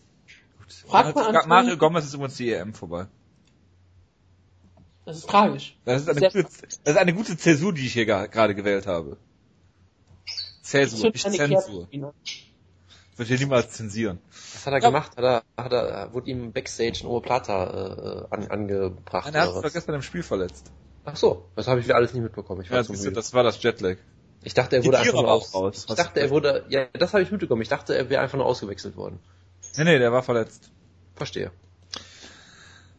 [0.58, 0.72] Gut.
[0.72, 3.06] Fragt mal Mario, Anthony- Mario Gomez ist übrigens die EM vorbei.
[5.04, 5.76] Das ist tragisch.
[5.84, 6.48] Das ist eine, Sehr- gute,
[6.84, 9.16] das ist eine gute Zäsur, die ich hier gerade gewählt habe.
[10.62, 11.88] Zäsur, nicht Zensur.
[11.88, 12.12] Kehrtmaschine.
[13.18, 14.20] Ich würde hier niemals zensieren.
[14.52, 14.86] Was hat er Ja.
[14.90, 15.16] gemacht?
[15.16, 19.24] Hat er, hat er, wurde ihm Backstage ein Oberplata äh, an, angebracht?
[19.26, 20.70] Nein, er hat sich doch gestern im Spiel verletzt.
[21.04, 22.60] Ach so, das habe ich wieder alles nicht mitbekommen.
[22.62, 23.16] Ich war Ja, zu siehst du, müde.
[23.16, 23.96] das war das Jetlag.
[24.44, 25.86] Ich dachte, er Die wurde Tiere einfach nur aus, raus.
[25.88, 27.60] Ich dachte, er wurde, ja, das habe ich mitbekommen.
[27.62, 29.18] Ich dachte, er wäre einfach nur ausgewechselt worden.
[29.76, 30.70] Nee, nee, der war verletzt.
[31.16, 31.50] Verstehe.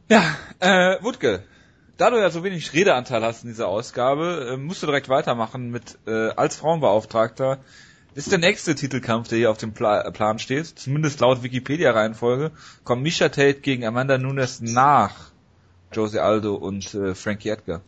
[0.09, 1.43] Ja, äh, Wutke,
[1.97, 5.69] da du ja so wenig Redeanteil hast in dieser Ausgabe, äh, musst du direkt weitermachen
[5.69, 7.59] mit, äh, als Frauenbeauftragter,
[8.15, 12.51] ist der nächste Titelkampf, der hier auf dem Pla äh, Plan steht, zumindest laut Wikipedia-Reihenfolge,
[12.83, 15.31] kommt Misha Tate gegen Amanda Nunes nach
[15.93, 17.81] Jose Aldo und äh, Frankie Edgar.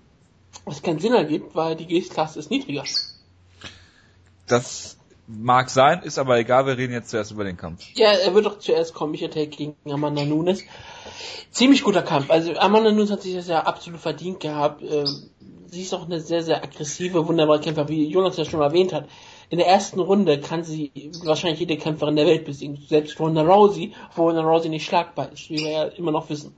[0.65, 2.83] Was keinen Sinn ergibt, weil die Gewichtsklasse ist niedriger.
[4.47, 7.85] Das mag sein, ist aber egal, wir reden jetzt zuerst über den Kampf.
[7.93, 10.63] Ja, er wird doch zuerst kommen, Michael Tate gegen Amanda Nunes.
[11.51, 12.29] Ziemlich guter Kampf.
[12.29, 14.81] Also Amanda Nunes hat sich das ja absolut verdient gehabt.
[14.83, 15.07] Ähm,
[15.67, 19.07] Sie ist auch eine sehr, sehr aggressive, wunderbare Kämpfer, wie Jonas ja schon erwähnt hat.
[19.51, 22.77] In der ersten Runde kann sie wahrscheinlich jede Kämpferin der Welt besiegen.
[22.87, 26.55] Selbst Ronda Rousey, wo Ronda Rousey nicht schlagbar ist, wie wir ja immer noch wissen.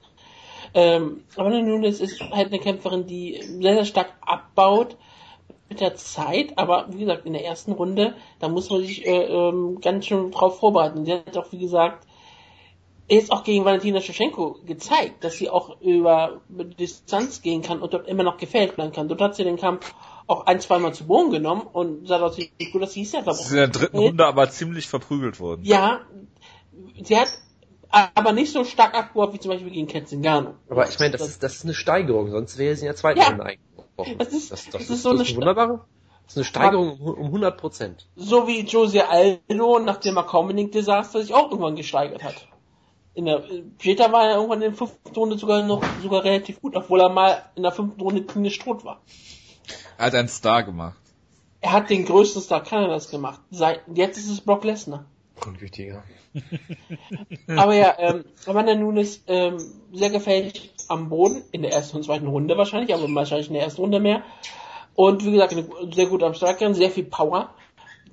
[0.76, 4.96] Ähm, Amanda Nunes ist halt eine Kämpferin, die sehr, sehr stark abbaut
[5.70, 9.24] mit der Zeit, aber wie gesagt, in der ersten Runde, da muss man sich äh,
[9.24, 11.04] ähm, ganz schön drauf vorbereiten.
[11.04, 12.06] Sie hat auch, wie gesagt,
[13.10, 18.08] jetzt auch gegen Valentina Shevchenko gezeigt, dass sie auch über Distanz gehen kann und dort
[18.08, 19.08] immer noch gefällt bleiben kann.
[19.08, 19.96] Dort hat sie den Kampf
[20.28, 23.22] auch ein, zweimal zu Boden genommen und sah dort ziemlich gut, dass sie ist ja,
[23.22, 25.62] glaube Sie ist in der dritten Runde aber ziemlich verprügelt worden.
[25.64, 26.02] Ja,
[27.04, 27.28] sie hat
[28.16, 30.56] aber nicht so stark abgebaut wie zum Beispiel gegen Ketzingano.
[30.70, 33.20] Aber ich meine, das ist, das ist eine Steigerung, sonst wäre sie in der zweiten
[33.20, 33.28] Ja.
[33.28, 34.18] Runde eingebrochen.
[34.18, 35.86] Das ist- das, das ist so eine wunderbare.
[36.26, 38.08] Das ist eine Steigerung um, um 100 Prozent.
[38.16, 42.48] So wie Jose Aldo nach dem Accompanying-Desaster sich auch irgendwann gesteigert hat.
[43.14, 43.44] In der,
[43.78, 47.10] später war er irgendwann in der fünften Runde sogar noch, sogar relativ gut, obwohl er
[47.10, 49.02] mal in der fünften Runde klinisch tot war.
[49.98, 50.98] Er hat einen Star gemacht.
[51.62, 53.40] Er hat den größten Star Kanadas gemacht.
[53.52, 55.06] Seit, jetzt ist es Brock Lesnar.
[55.46, 56.04] Unwichtiger.
[57.48, 59.58] Aber ja, ähm, Amanda Nunes ähm,
[59.92, 63.64] sehr gefährlich am Boden, in der ersten und zweiten Runde wahrscheinlich, aber wahrscheinlich in der
[63.64, 64.24] ersten Runde mehr.
[64.96, 65.56] Und wie gesagt,
[65.94, 67.54] sehr gut am Strikerin, sehr viel Power.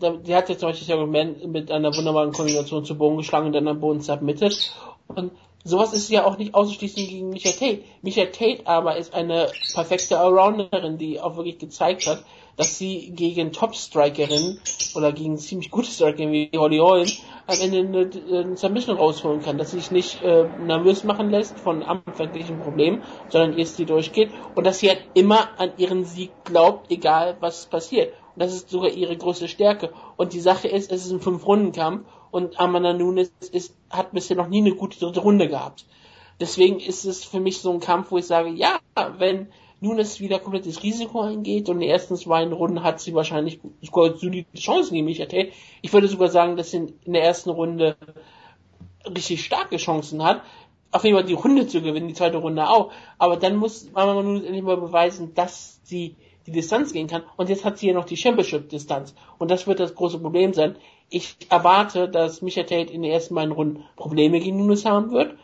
[0.01, 3.53] Die hat jetzt zum Beispiel das Argument mit einer wunderbaren Kombination zu Boden geschlagen und
[3.53, 4.73] dann am Boden submitted.
[5.09, 5.33] Und
[5.65, 7.83] sowas ist ja auch nicht auszuschließen gegen Micha Tate.
[8.03, 12.25] Micha Tate aber ist eine perfekte Allrounderin, die auch wirklich gezeigt hat,
[12.57, 14.61] dass sie gegen Top-Strikerinnen
[14.95, 17.09] oder gegen ziemlich gute Strikerinnen wie Holly Holm
[17.47, 21.59] am Ende eine, eine Submission rausholen kann, dass sie sich nicht äh, nervös machen lässt
[21.59, 26.31] von anfänglichen Problemen, sondern erst die durchgeht und dass sie halt immer an ihren Sieg
[26.45, 28.13] glaubt, egal was passiert.
[28.35, 29.91] Und das ist sogar ihre größte Stärke.
[30.17, 34.49] Und die Sache ist, es ist ein Fünf-Runden-Kampf und Amanda Nunes ist, hat bisher noch
[34.49, 35.85] nie eine gute dritte Runde gehabt.
[36.41, 38.79] Deswegen ist es für mich so ein Kampf, wo ich sage, ja,
[39.19, 39.49] wenn
[39.81, 44.17] Nunes wieder komplettes Risiko eingeht und in den ersten zwei Runden hat sie wahrscheinlich sogar
[44.17, 45.53] solide Chancen gegen Micha Tate.
[45.83, 47.97] Ich würde sogar sagen, dass sie in der ersten Runde
[49.07, 50.43] richtig starke Chancen hat,
[50.93, 52.93] auf jeden Fall die Runde zu gewinnen, die zweite Runde auch.
[53.19, 56.17] Aber dann muss Mama Nunes endlich mal beweisen, dass sie
[56.47, 57.23] die Distanz gehen kann.
[57.37, 59.15] Und jetzt hat sie ja noch die Championship-Distanz.
[59.39, 60.77] Und das wird das große Problem sein.
[61.11, 65.37] Ich erwarte, dass Micha Tate in den ersten beiden Runden Probleme gegen Nunes haben wird.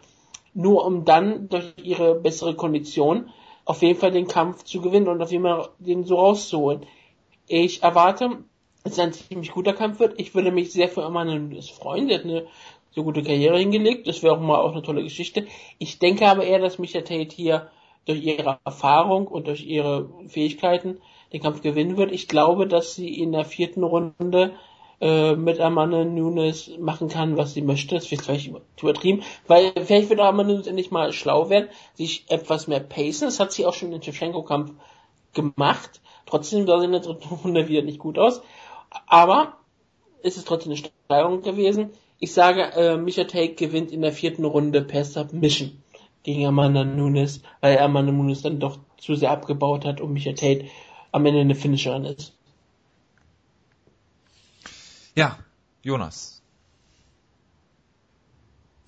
[0.54, 3.30] Nur um dann durch ihre bessere Kondition
[3.64, 6.86] auf jeden Fall den Kampf zu gewinnen und auf jeden Fall den so rauszuholen.
[7.48, 8.44] Ich erwarte,
[8.84, 10.18] dass es ein ziemlich guter Kampf wird.
[10.20, 12.08] Ich würde mich sehr für Amanda Nunes freuen.
[12.08, 12.46] Sie hat eine
[12.92, 14.06] so gute Karriere hingelegt.
[14.06, 15.46] Das wäre auch mal auch eine tolle Geschichte.
[15.78, 17.70] Ich denke aber eher, dass Micha Tate hier
[18.06, 21.00] durch ihre Erfahrung und durch ihre Fähigkeiten
[21.32, 22.12] den Kampf gewinnen wird.
[22.12, 24.54] Ich glaube, dass sie in der vierten Runde
[25.00, 27.94] äh, mit Amanda Nunes machen kann, was sie möchte.
[27.94, 28.50] Das wird vielleicht
[28.80, 33.26] übertrieben, weil vielleicht wird Amanda Nunes endlich mal schlau werden, sich etwas mehr pacen.
[33.26, 34.72] Das hat sie auch schon im Shevchenko-Kampf
[35.34, 36.00] gemacht.
[36.24, 38.42] Trotzdem sah sie in der dritten Runde wieder nicht gut aus.
[39.06, 39.56] Aber
[40.22, 41.90] es ist trotzdem eine Steigerung gewesen.
[42.18, 45.82] Ich sage, äh, Micha Tate gewinnt in der vierten Runde per Submission
[46.22, 50.64] gegen Amanda Nunes, weil Amanda Nunes dann doch zu sehr abgebaut hat und Micha Tate
[51.12, 52.35] am Ende eine Finisherin ist.
[55.16, 55.38] Ja,
[55.82, 56.42] Jonas.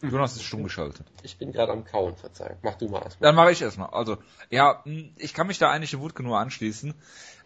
[0.03, 1.07] Jonas ist stumm geschaltet.
[1.23, 2.59] Ich bin gerade am Kauen, Verzeihung.
[2.63, 3.29] Mach du mal erstmal.
[3.29, 3.89] Dann mache ich erstmal.
[3.91, 4.19] Also,
[4.51, 4.85] ja,
[5.17, 6.95] ich kann mich da eigentlich in Wutke nur anschließen.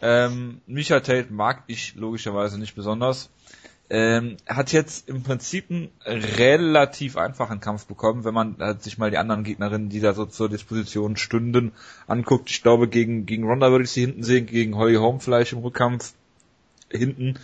[0.02, 3.30] Ähm, Micha Tate mag ich logischerweise nicht besonders.
[3.88, 9.10] Ähm, hat jetzt im Prinzip einen relativ einfachen Kampf bekommen, wenn man halt sich mal
[9.10, 11.72] die anderen Gegnerinnen, die da so zur Disposition stünden,
[12.06, 12.50] anguckt.
[12.50, 15.60] Ich glaube, gegen, gegen Ronda würde ich sie hinten sehen, gegen Holly Holm vielleicht im
[15.60, 16.14] Rückkampf
[16.90, 17.38] hinten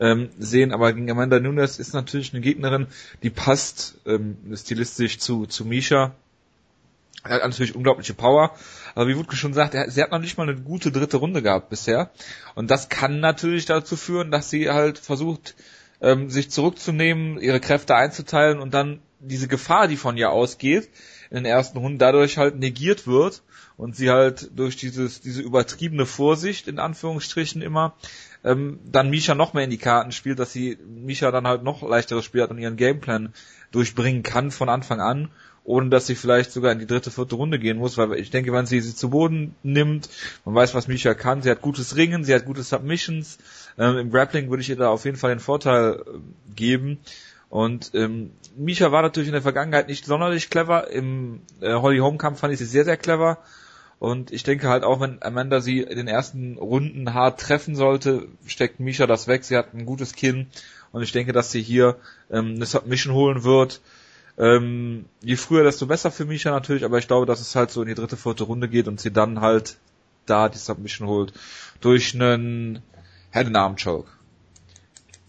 [0.00, 2.86] ähm, sehen, aber gegen Amanda Nunes ist natürlich eine Gegnerin,
[3.22, 6.14] die passt ähm, stilistisch zu, zu Misha.
[7.22, 8.54] Er hat natürlich unglaubliche Power,
[8.94, 11.42] aber wie Wutke schon sagt, er, sie hat noch nicht mal eine gute dritte Runde
[11.42, 12.10] gehabt bisher.
[12.54, 15.54] Und das kann natürlich dazu führen, dass sie halt versucht,
[16.00, 20.88] ähm, sich zurückzunehmen, ihre Kräfte einzuteilen und dann diese Gefahr, die von ihr ausgeht,
[21.28, 23.42] in den ersten Runden dadurch halt negiert wird
[23.80, 27.94] und sie halt durch dieses, diese übertriebene Vorsicht in Anführungsstrichen immer
[28.44, 31.82] ähm, dann Misha noch mehr in die Karten spielt, dass sie Misha dann halt noch
[31.82, 33.32] leichteres Spiel hat und ihren Gameplan
[33.70, 35.30] durchbringen kann von Anfang an,
[35.64, 38.52] ohne dass sie vielleicht sogar in die dritte, vierte Runde gehen muss, weil ich denke,
[38.52, 40.10] wenn sie sie zu Boden nimmt,
[40.44, 43.38] man weiß, was Misha kann, sie hat gutes Ringen, sie hat gute Submissions,
[43.78, 46.98] ähm, im Grappling würde ich ihr da auf jeden Fall den Vorteil äh, geben.
[47.48, 50.88] Und ähm, Misha war natürlich in der Vergangenheit nicht sonderlich clever.
[50.90, 53.38] Im äh, Holly Home Kampf fand ich sie sehr, sehr clever.
[54.00, 58.28] Und ich denke halt auch, wenn Amanda sie in den ersten Runden hart treffen sollte,
[58.46, 59.44] steckt Misha das weg.
[59.44, 60.46] Sie hat ein gutes Kinn.
[60.90, 61.96] Und ich denke, dass sie hier
[62.30, 63.82] ähm, eine Submission holen wird.
[64.38, 66.86] Ähm, je früher, desto besser für Misha natürlich.
[66.86, 69.12] Aber ich glaube, dass es halt so in die dritte, vierte Runde geht und sie
[69.12, 69.76] dann halt
[70.24, 71.34] da die Submission holt.
[71.82, 72.82] Durch einen
[73.32, 74.08] Head and Arm Choke.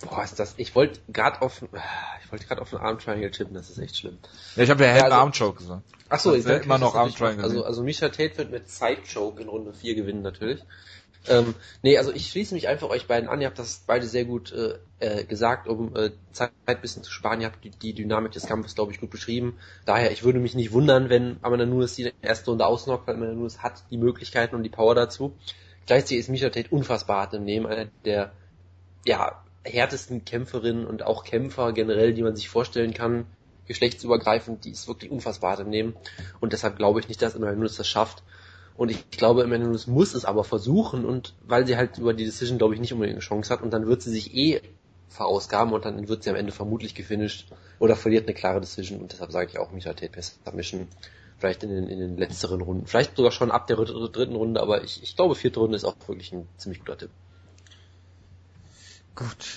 [0.01, 0.55] Boah, ist das.
[0.57, 1.61] Ich wollte gerade auf
[2.23, 4.17] ich wollte gerade auf einen Arm Triangle tippen, das ist echt schlimm.
[4.55, 5.83] Ja, ich habe ja Head and Arm Choke gesagt.
[6.09, 7.43] Ach so, ich immer noch Arm Triangle.
[7.43, 10.63] Also also Misha Tate wird mit Side Choke in Runde 4 gewinnen natürlich.
[11.27, 11.53] Ähm,
[11.83, 13.41] nee, also ich schließe mich einfach euch beiden an.
[13.41, 17.11] Ihr habt das beide sehr gut äh, äh, gesagt, um äh, Zeit ein bisschen zu
[17.11, 17.41] sparen.
[17.41, 19.57] Ihr habt die, die Dynamik des Kampfes, glaube ich, gut beschrieben.
[19.85, 23.35] Daher, ich würde mich nicht wundern, wenn Amanda Nunes die erste Runde ausnockt, weil Amanda
[23.35, 25.35] Nunes hat die Möglichkeiten und die Power dazu.
[25.85, 28.31] Gleichzeitig ist Misha Tate unfassbar hart im Nehmen, einer der
[29.05, 33.25] ja, härtesten Kämpferinnen und auch Kämpfer generell, die man sich vorstellen kann,
[33.67, 35.95] geschlechtsübergreifend, die ist wirklich unfassbar hart im Nehmen.
[36.39, 38.23] Und deshalb glaube ich nicht, dass Emmanuel Nunes das schafft.
[38.75, 42.25] Und ich glaube, Emmanuel Nunes muss es aber versuchen und weil sie halt über die
[42.25, 44.61] Decision, glaube ich, nicht unbedingt eine Chance hat und dann wird sie sich eh
[45.09, 47.47] verausgaben und dann wird sie am Ende vermutlich gefinisht
[47.79, 50.87] oder verliert eine klare Decision und deshalb sage ich auch Michael Tate per Submission
[51.37, 52.85] vielleicht in den, in den letzteren Runden.
[52.85, 55.95] Vielleicht sogar schon ab der dritten Runde, aber ich, ich glaube, vierte Runde ist auch
[56.07, 57.09] wirklich ein ziemlich guter Tipp.
[59.21, 59.47] Gut.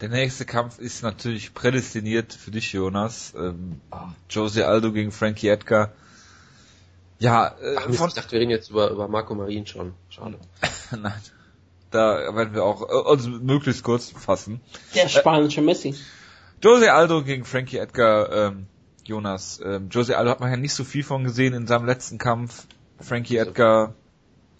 [0.00, 3.34] Der nächste Kampf ist natürlich prädestiniert für dich, Jonas.
[3.36, 3.80] Ähm,
[4.28, 5.92] Jose Aldo gegen Frankie Edgar.
[7.20, 9.94] Ja, äh, Ach, Mist, ich dachte, wir reden jetzt über, über Marco Marin schon.
[10.08, 10.38] Schade.
[10.90, 11.20] Nein.
[11.92, 14.60] Da werden wir auch äh, uns möglichst kurz fassen.
[14.94, 15.94] Der spanische Messi.
[16.60, 18.32] Jose Aldo gegen Frankie Edgar.
[18.32, 18.66] Ähm,
[19.04, 22.18] Jonas, ähm, Jose Aldo hat man ja nicht so viel von gesehen in seinem letzten
[22.18, 22.66] Kampf.
[22.98, 23.94] Frankie also, Edgar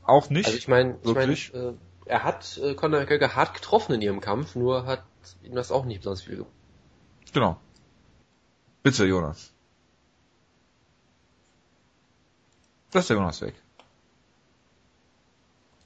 [0.05, 0.47] auch nicht.
[0.47, 1.72] Also ich meine, ich mein, äh,
[2.05, 5.05] er hat äh, Conor McGregor hart getroffen in ihrem Kampf, nur hat
[5.43, 6.53] ihm das auch nicht besonders viel gemacht.
[7.33, 7.57] Genau.
[8.83, 9.53] Bitte, Jonas.
[12.91, 13.55] Das ist der Jonas weg.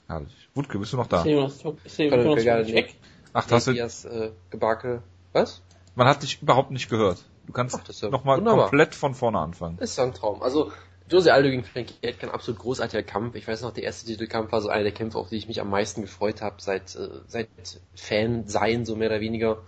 [0.09, 0.49] Herrlich.
[0.55, 1.23] Wutke, bist du noch da?
[1.23, 2.97] Der Jonas, ist der Jonas weg?
[3.33, 4.05] Ach, das ist...
[4.07, 5.03] äh, Gebakel.
[5.33, 5.63] Was?
[5.95, 7.25] Man hat dich überhaupt nicht gehört.
[7.47, 9.79] Du kannst ja nochmal komplett von vorne anfangen.
[9.79, 10.43] Ist so ein Traum.
[10.43, 10.73] Also,
[11.11, 13.37] Jose Aldo gegen Frankie Edgar, ein absolut großartiger Kampf.
[13.37, 15.61] Ich weiß noch, der erste Titelkampf war so einer der Kämpfe, auf die ich mich
[15.61, 17.49] am meisten gefreut habe, seit, äh, seit
[17.95, 19.63] Fan sein, so mehr oder weniger.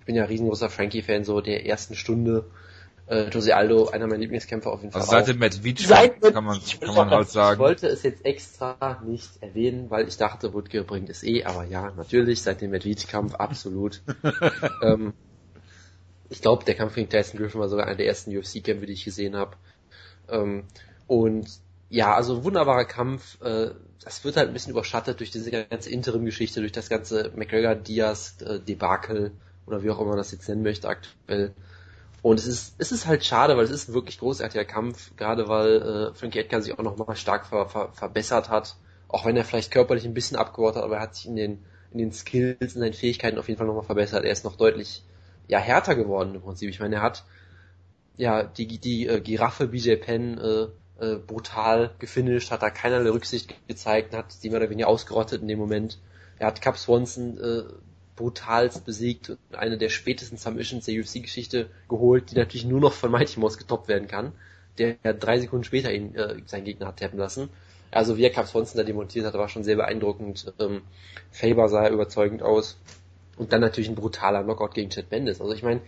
[0.00, 2.44] Ich bin ja riesengroßer Frankie-Fan, so der ersten Stunde.
[3.06, 5.02] Äh, Jose Aldo, einer meiner Lieblingskämpfer auf jeden Fall.
[5.02, 5.88] Also seit dem Medvedev
[6.20, 7.54] kann man, kann man halt sagen.
[7.54, 11.64] Ich wollte es jetzt extra nicht erwähnen, weil ich dachte, Woodke bringt es eh, aber
[11.64, 14.00] ja, natürlich, seit dem Medvedev-Kampf absolut.
[14.82, 15.12] ähm,
[16.30, 19.04] ich glaube, der Kampf gegen Tyson Griffin war sogar einer der ersten UFC-Kämpfe, die ich
[19.04, 19.56] gesehen habe.
[20.34, 20.64] Ähm,
[21.06, 21.48] und
[21.88, 23.40] ja, also wunderbarer Kampf.
[23.42, 23.70] Äh,
[24.02, 29.32] das wird halt ein bisschen überschattet durch diese ganze Interim-Geschichte, durch das ganze McGregor-Diaz-Debakel
[29.66, 31.54] oder wie auch immer man das jetzt nennen möchte aktuell.
[32.20, 35.48] Und es ist, es ist halt schade, weil es ist ein wirklich großartiger Kampf, gerade
[35.48, 38.76] weil äh, Frankie Edgar sich auch nochmal stark ver, ver, verbessert hat.
[39.08, 41.64] Auch wenn er vielleicht körperlich ein bisschen abgebaut hat, aber er hat sich in den,
[41.92, 44.24] in den Skills, in seinen Fähigkeiten auf jeden Fall nochmal verbessert.
[44.24, 45.04] Er ist noch deutlich
[45.48, 46.70] ja, härter geworden im Prinzip.
[46.70, 47.24] Ich meine, er hat
[48.16, 50.66] ja die, die äh, Giraffe BJ Penn äh,
[51.04, 55.48] äh, brutal gefinisht, hat da keinerlei Rücksicht gezeigt, hat die mehr oder weniger ausgerottet in
[55.48, 55.98] dem Moment.
[56.38, 57.62] Er hat Cap Swanson äh,
[58.16, 63.10] brutalst besiegt und eine der spätesten Submissions der UFC-Geschichte geholt, die natürlich nur noch von
[63.10, 64.32] Mighty Mouse getoppt werden kann,
[64.78, 67.48] der drei Sekunden später ihn äh, seinen Gegner hat tappen lassen.
[67.90, 70.52] Also wie er Cap Swanson da demontiert hat, war schon sehr beeindruckend.
[70.58, 70.82] Ähm,
[71.30, 72.76] Faber sah überzeugend aus.
[73.36, 75.40] Und dann natürlich ein brutaler Knockout gegen Chad Bendis.
[75.40, 75.80] Also ich meine,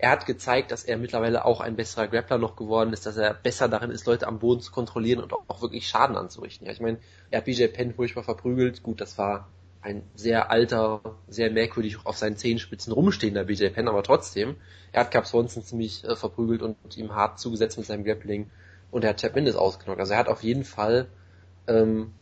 [0.00, 3.34] er hat gezeigt, dass er mittlerweile auch ein besserer Grappler noch geworden ist, dass er
[3.34, 6.66] besser darin ist, Leute am Boden zu kontrollieren und auch wirklich Schaden anzurichten.
[6.66, 6.98] Ja, ich meine,
[7.30, 8.82] er hat BJ Penn furchtbar verprügelt.
[8.82, 9.48] Gut, das war
[9.82, 14.56] ein sehr alter, sehr merkwürdig auf seinen Zehenspitzen rumstehender BJ Penn, aber trotzdem,
[14.92, 18.50] er hat Cap Swanson ziemlich äh, verprügelt und, ihm hart zugesetzt mit seinem Grappling
[18.90, 20.00] und er hat Chad Mendes ausgenockt.
[20.00, 21.08] Also er hat auf jeden Fall
[21.66, 22.12] ähm,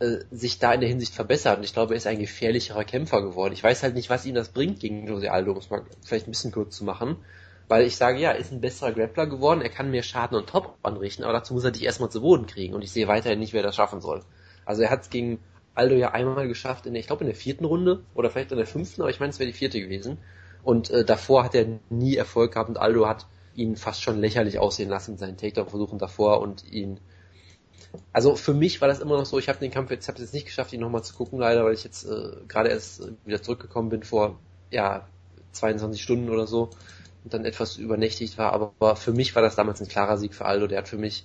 [0.00, 3.22] äh, sich da in der Hinsicht verbessert und ich glaube, er ist ein gefährlicherer Kämpfer
[3.22, 3.52] geworden.
[3.52, 6.28] Ich weiß halt nicht, was ihm das bringt gegen Jose Aldo, um es mal vielleicht
[6.28, 7.16] ein bisschen kurz zu machen.
[7.68, 10.48] Weil ich sage, ja, er ist ein besserer Grappler geworden, er kann mehr Schaden und
[10.48, 13.38] Top anrichten, aber dazu muss er dich erstmal zu Boden kriegen und ich sehe weiterhin
[13.38, 14.22] nicht, wer das schaffen soll.
[14.64, 15.38] Also er hat es gegen
[15.74, 18.58] Aldo ja einmal geschafft, in der, ich glaube in der vierten Runde oder vielleicht in
[18.58, 20.18] der fünften, aber ich meine, es wäre die vierte gewesen.
[20.62, 24.58] Und äh, davor hat er nie Erfolg gehabt und Aldo hat ihn fast schon lächerlich
[24.58, 27.00] aussehen lassen mit seinen Takedown-Versuchen davor und ihn
[28.12, 30.34] also für mich war das immer noch so, ich habe den Kampf jetzt, habe jetzt
[30.34, 33.42] nicht geschafft, ihn nochmal zu gucken, leider, weil ich jetzt äh, gerade erst äh, wieder
[33.42, 34.38] zurückgekommen bin vor
[34.70, 35.06] ja
[35.52, 36.70] 22 Stunden oder so
[37.24, 40.34] und dann etwas übernächtigt war, aber, aber für mich war das damals ein klarer Sieg
[40.34, 41.24] für Aldo, der hat für mich,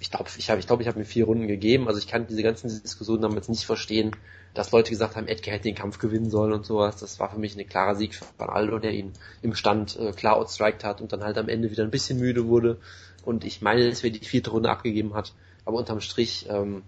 [0.00, 2.26] ich glaube, ich habe ich glaube, ich habe mir vier Runden gegeben, also ich kann
[2.26, 4.12] diese ganzen Diskussionen damals nicht verstehen,
[4.54, 7.38] dass Leute gesagt haben, Edgar hätte den Kampf gewinnen sollen und sowas, das war für
[7.38, 11.12] mich ein klarer Sieg von Aldo, der ihn im Stand äh, klar outstriked hat und
[11.12, 12.78] dann halt am Ende wieder ein bisschen müde wurde.
[13.24, 15.32] Und ich meine, dass wir die vierte Runde abgegeben hat
[15.64, 16.82] aber unterm Strich ähm,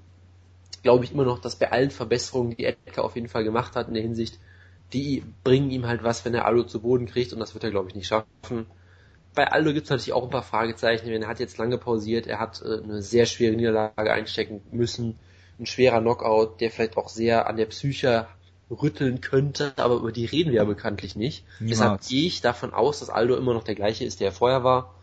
[0.82, 3.88] glaube ich immer noch, dass bei allen Verbesserungen, die Edgar auf jeden Fall gemacht hat
[3.88, 4.38] in der Hinsicht,
[4.92, 7.70] die bringen ihm halt was, wenn er Aldo zu Boden kriegt und das wird er
[7.70, 8.66] glaube ich nicht schaffen.
[9.34, 12.26] Bei Aldo gibt es natürlich auch ein paar Fragezeichen, denn er hat jetzt lange pausiert,
[12.26, 15.18] er hat äh, eine sehr schwere Niederlage einstecken müssen,
[15.59, 18.28] ein schwerer Knockout, der vielleicht auch sehr an der Psyche
[18.70, 21.44] rütteln könnte, aber über die reden wir ja bekanntlich nicht.
[21.59, 21.78] Niemals.
[21.78, 24.64] Deshalb gehe ich davon aus, dass Aldo immer noch der gleiche ist, der er vorher
[24.64, 24.94] war.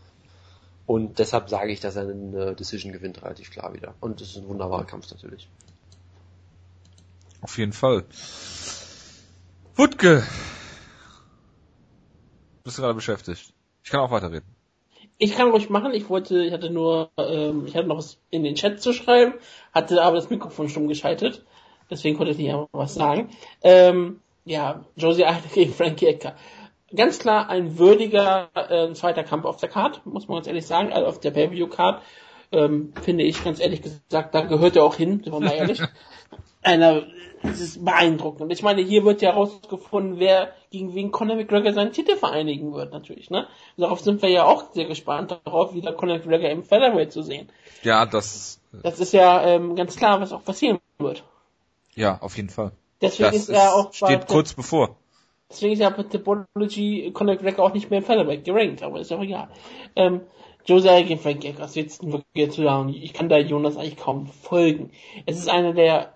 [0.86, 3.94] Und deshalb sage ich, dass er eine Decision gewinnt, relativ klar wieder.
[4.00, 5.48] Und es ist ein wunderbarer Kampf natürlich.
[7.40, 8.04] Auf jeden Fall.
[9.74, 10.24] Wutke.
[12.64, 13.52] Bist du gerade beschäftigt?
[13.82, 14.46] Ich kann auch weiterreden.
[15.18, 15.92] Ich kann ruhig machen.
[15.92, 19.34] Ich wollte, ich hatte nur, ähm, ich hatte noch was in den Chat zu schreiben,
[19.72, 21.44] hatte aber das Mikrofon stumm geschaltet.
[21.90, 23.30] Deswegen konnte ich nicht einfach was sagen.
[23.62, 26.36] Ähm, ja, Josie Allen gegen Frankie Edgar
[26.94, 30.92] ganz klar ein würdiger äh, zweiter Kampf auf der Card, muss man ganz ehrlich sagen,
[30.92, 32.02] also auf der Pay-View-Card,
[32.52, 35.80] ähm, finde ich ganz ehrlich gesagt, da gehört er auch hin, sind wir mal ehrlich.
[36.62, 37.06] Einer,
[37.42, 38.42] es ist beeindruckend.
[38.42, 42.72] Und ich meine, hier wird ja herausgefunden, wer gegen wen Conor McGregor seinen Titel vereinigen
[42.72, 43.48] wird, natürlich, ne?
[43.76, 47.48] Darauf sind wir ja auch sehr gespannt, darauf wieder Conor McGregor im Featherweight zu sehen.
[47.82, 48.60] Ja, das...
[48.82, 51.24] Das ist ja ähm, ganz klar, was auch passieren wird.
[51.94, 52.72] Ja, auf jeden Fall.
[53.00, 53.92] Deswegen das ist er auch...
[53.92, 54.96] Steht kurz bevor.
[55.52, 59.10] Deswegen ist ja mit Topology Conor McGregor auch nicht mehr im Featherweight gerankt, aber ist
[59.10, 59.48] ja auch egal.
[59.94, 60.22] Ähm,
[60.64, 62.88] Jose gegen Frank Edgar, jetzt wirklich zu sagen?
[62.88, 64.90] Ich kann da Jonas eigentlich kaum folgen.
[65.26, 66.14] Es ist einer der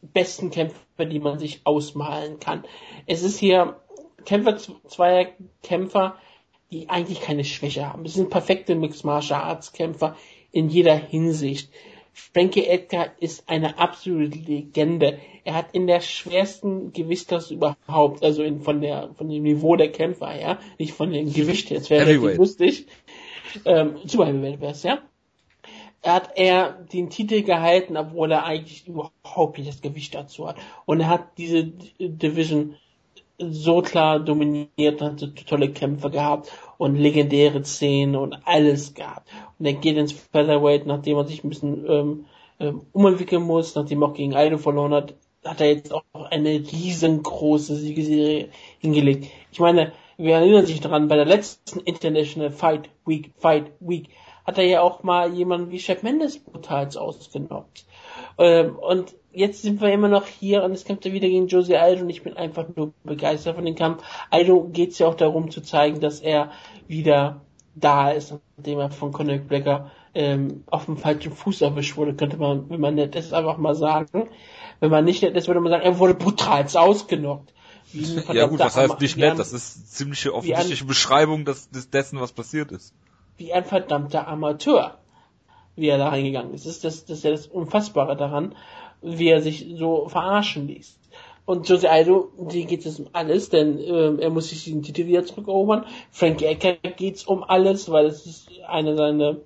[0.00, 2.64] besten Kämpfer, die man sich ausmalen kann.
[3.06, 3.80] Es ist hier
[4.24, 4.56] Kämpfer,
[4.86, 5.28] zweier
[5.62, 6.16] Kämpfer,
[6.70, 8.04] die eigentlich keine Schwäche haben.
[8.04, 10.16] Es sind perfekte Mixed Martial Arts Kämpfer
[10.52, 11.70] in jeder Hinsicht.
[12.12, 15.18] Frankie Edgar ist eine absolute Legende.
[15.44, 19.90] Er hat in der schwersten Gewichtsklasse überhaupt, also in, von der von dem Niveau der
[19.90, 22.86] Kämpfer her, nicht von dem Gewicht das wäre relativ lustig.
[23.64, 24.98] Ähm, Super Heavyweight wäre es, ja.
[26.02, 30.56] Er hat er den Titel gehalten, obwohl er eigentlich überhaupt nicht das Gewicht dazu hat.
[30.84, 32.76] Und er hat diese Division
[33.50, 39.28] so klar dominiert, hat tolle Kämpfe gehabt und legendäre Szenen und alles gehabt.
[39.58, 42.24] Und er geht ins Featherweight, nachdem er sich ein bisschen ähm,
[42.60, 45.14] ähm, umentwickeln muss, nachdem er auch gegen Aido verloren hat,
[45.44, 48.48] hat er jetzt auch eine riesengroße Siegeserie
[48.78, 49.28] hingelegt.
[49.50, 54.08] Ich meine, wir erinnern sich daran, bei der letzten International Fight Week, Fight Week,
[54.44, 57.84] hat er ja auch mal jemanden wie Chef Mendes brutals ausgenockt.
[58.38, 61.76] Ähm, und jetzt sind wir immer noch hier und es kämpft er wieder gegen Josie
[61.76, 64.02] Aldo und ich bin einfach nur begeistert von dem Kampf.
[64.30, 66.50] Aldo geht es ja auch darum zu zeigen, dass er
[66.88, 67.40] wieder
[67.74, 72.36] da ist, nachdem er von Conor McGregor ähm, auf dem falschen Fuß erwischt wurde, könnte
[72.36, 74.28] man, wenn man nett ist, einfach mal sagen.
[74.80, 77.52] Wenn man nicht nett ist, würde man sagen, er wurde brutal ausgenockt.
[78.32, 79.38] Ja gut, was heißt nicht nett?
[79.38, 82.94] Das ist ziemliche offensichtliche Beschreibung des, des, dessen, was passiert ist.
[83.36, 84.98] Wie ein verdammter Amateur,
[85.76, 86.64] wie er da reingegangen ist.
[86.64, 88.54] Das ist das, das ist ja das Unfassbare daran,
[89.02, 90.98] wie er sich so verarschen ließ.
[91.44, 95.06] Und Jose Aldo, die geht es um alles, denn ähm, er muss sich den Titel
[95.06, 95.84] wieder zurückerobern.
[96.10, 99.38] Frankie Ecker geht's um alles, weil es ist eine seiner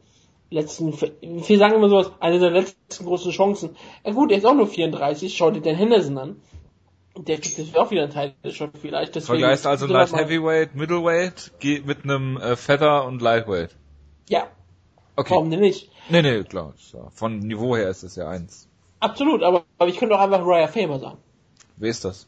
[0.50, 3.76] letzten, wir sagen immer sowas, eine seiner letzten großen Chancen.
[4.04, 6.36] Ja gut, er ist auch nur 34, schau dir den Henderson an.
[7.16, 9.14] Der kriegt jetzt auch wieder einen Teil schon vielleicht.
[9.14, 13.74] Deswegen Vergleicht also Light Heavyweight, Middleweight, geht mit einem äh, Feather und Lightweight.
[14.28, 14.48] Ja.
[15.16, 15.30] Okay.
[15.30, 15.90] Warum denn nicht?
[16.10, 16.74] Nee, nee, klar.
[17.14, 18.68] Von Niveau her ist es ja eins.
[19.00, 21.18] Absolut, aber, aber ich könnte auch einfach Raya Famer sagen.
[21.76, 22.26] Wer ist das?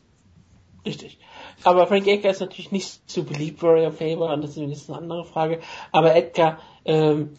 [0.84, 1.18] Richtig.
[1.64, 5.24] Aber Frank Edgar ist natürlich nicht so beliebt, Raya Famer, und das ist eine andere
[5.24, 5.60] Frage.
[5.92, 7.34] Aber Edgar, ähm,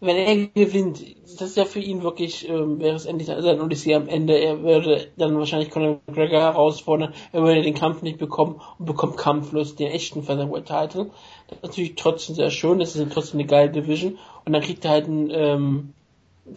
[0.00, 3.94] wenn er gewinnt, das ist ja für ihn wirklich, ähm, wäre es endlich sein Odyssee
[3.94, 4.36] am Ende.
[4.36, 9.16] Er würde dann wahrscheinlich Conor McGregor herausfordern, er würde den Kampf nicht bekommen und bekommt
[9.16, 11.10] kampflos den echten Featherweight-Title.
[11.48, 14.18] Das ist natürlich trotzdem sehr schön, das ist trotzdem eine geile Division.
[14.44, 15.94] Und dann kriegt er halt einen ähm,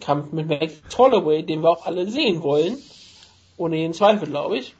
[0.00, 2.78] Kampf mit Max Holloway, den wir auch alle sehen wollen.
[3.56, 4.74] Ohne jeden Zweifel, glaube ich.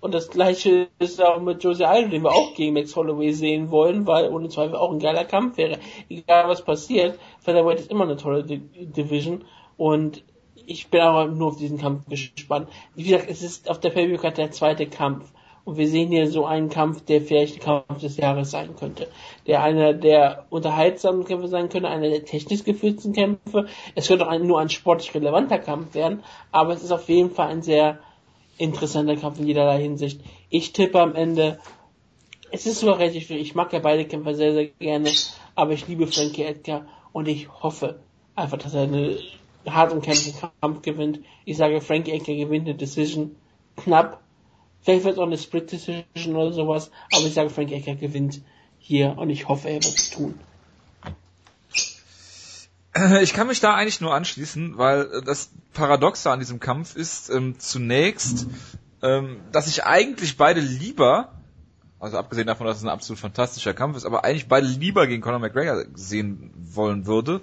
[0.00, 3.70] Und das gleiche ist auch mit Jose Aldo, den wir auch gegen Max Holloway sehen
[3.70, 5.78] wollen, weil ohne Zweifel auch ein geiler Kampf wäre.
[6.08, 9.44] Egal was passiert, Featherweight ist immer eine tolle D Division
[9.76, 10.22] und
[10.66, 12.68] ich bin aber nur auf diesen Kampf gespannt.
[12.94, 15.32] Wie gesagt, es ist auf der Pay der zweite Kampf.
[15.66, 19.08] Und wir sehen hier so einen Kampf, der vielleicht der Kampf des Jahres sein könnte.
[19.48, 23.66] Der einer der unterhaltsamen Kämpfe sein könnte, einer der technisch geführten Kämpfe.
[23.96, 26.22] Es könnte auch ein, nur ein sportlich relevanter Kampf werden,
[26.52, 27.98] aber es ist auf jeden Fall ein sehr
[28.58, 30.20] interessanter Kampf in jederlei Hinsicht.
[30.50, 31.58] Ich tippe am Ende,
[32.52, 33.28] es ist sogar relativ.
[33.30, 35.10] Ich mag ja beide Kämpfer sehr, sehr gerne,
[35.56, 37.98] aber ich liebe Frankie Edgar und ich hoffe
[38.36, 39.18] einfach, dass er einen
[39.66, 41.18] hart umkämpften Kampf gewinnt.
[41.44, 43.34] Ich sage, Frankie Edgar gewinnt eine Decision
[43.76, 44.22] knapp.
[44.86, 48.42] Vielleicht wird es auch eine Split Decision oder sowas, aber ich sage, Frankie Edgar gewinnt
[48.78, 50.38] hier und ich hoffe, er wird es tun.
[53.20, 57.58] Ich kann mich da eigentlich nur anschließen, weil das Paradoxe an diesem Kampf ist ähm,
[57.58, 58.46] zunächst,
[59.02, 61.32] ähm, dass ich eigentlich beide lieber,
[61.98, 65.20] also abgesehen davon, dass es ein absolut fantastischer Kampf ist, aber eigentlich beide lieber gegen
[65.20, 67.40] Conor McGregor sehen wollen würde.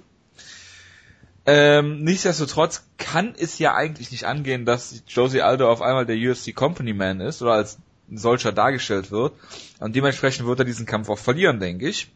[1.46, 6.54] Ähm, nichtsdestotrotz kann es ja eigentlich nicht angehen, dass Josie Aldo auf einmal der UFC
[6.54, 7.78] Company Man ist oder als
[8.10, 9.34] solcher dargestellt wird.
[9.78, 12.10] Und dementsprechend wird er diesen Kampf auch verlieren, denke ich.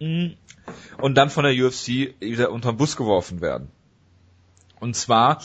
[0.00, 0.36] Mhm
[1.00, 3.68] und dann von der UFC wieder unter den Bus geworfen werden.
[4.80, 5.42] Und zwar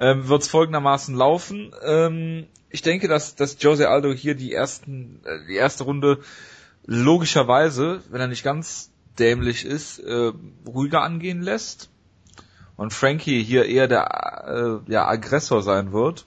[0.00, 1.72] ähm, wird es folgendermaßen laufen.
[1.84, 6.20] Ähm, ich denke, dass, dass Jose Aldo hier die ersten, äh, die erste Runde
[6.84, 10.32] logischerweise, wenn er nicht ganz dämlich ist, äh,
[10.66, 11.90] ruhiger angehen lässt.
[12.82, 16.26] Und Frankie hier eher der äh, ja, Aggressor sein wird.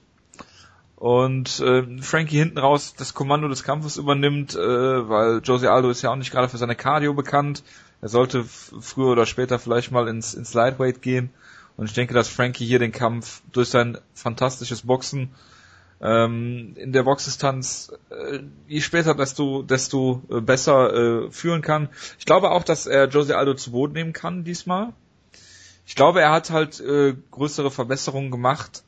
[0.96, 6.02] Und äh, Frankie hinten raus das Kommando des Kampfes übernimmt, äh, weil Jose Aldo ist
[6.02, 7.62] ja auch nicht gerade für seine Cardio bekannt.
[8.00, 11.30] Er sollte früher oder später vielleicht mal ins, ins Lightweight gehen.
[11.76, 15.32] Und ich denke, dass Frankie hier den Kampf durch sein fantastisches Boxen
[16.00, 20.94] ähm, in der Boxdistanz äh, je später, desto, desto äh, besser
[21.26, 21.90] äh, führen kann.
[22.18, 24.94] Ich glaube auch, dass er Jose Aldo zu Boden nehmen kann diesmal.
[25.86, 28.84] Ich glaube, er hat halt äh, größere Verbesserungen gemacht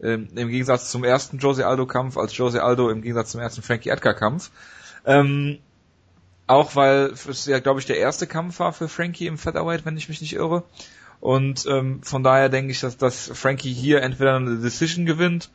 [0.00, 3.62] ähm, im Gegensatz zum ersten Jose Aldo Kampf als Jose Aldo im Gegensatz zum ersten
[3.62, 4.50] Frankie Edgar Kampf.
[5.04, 5.58] Ähm,
[6.46, 9.96] auch weil es ja, glaube ich, der erste Kampf war für Frankie im Featherweight, wenn
[9.96, 10.62] ich mich nicht irre.
[11.20, 15.50] Und ähm, von daher denke ich, dass, dass Frankie hier entweder eine Decision gewinnt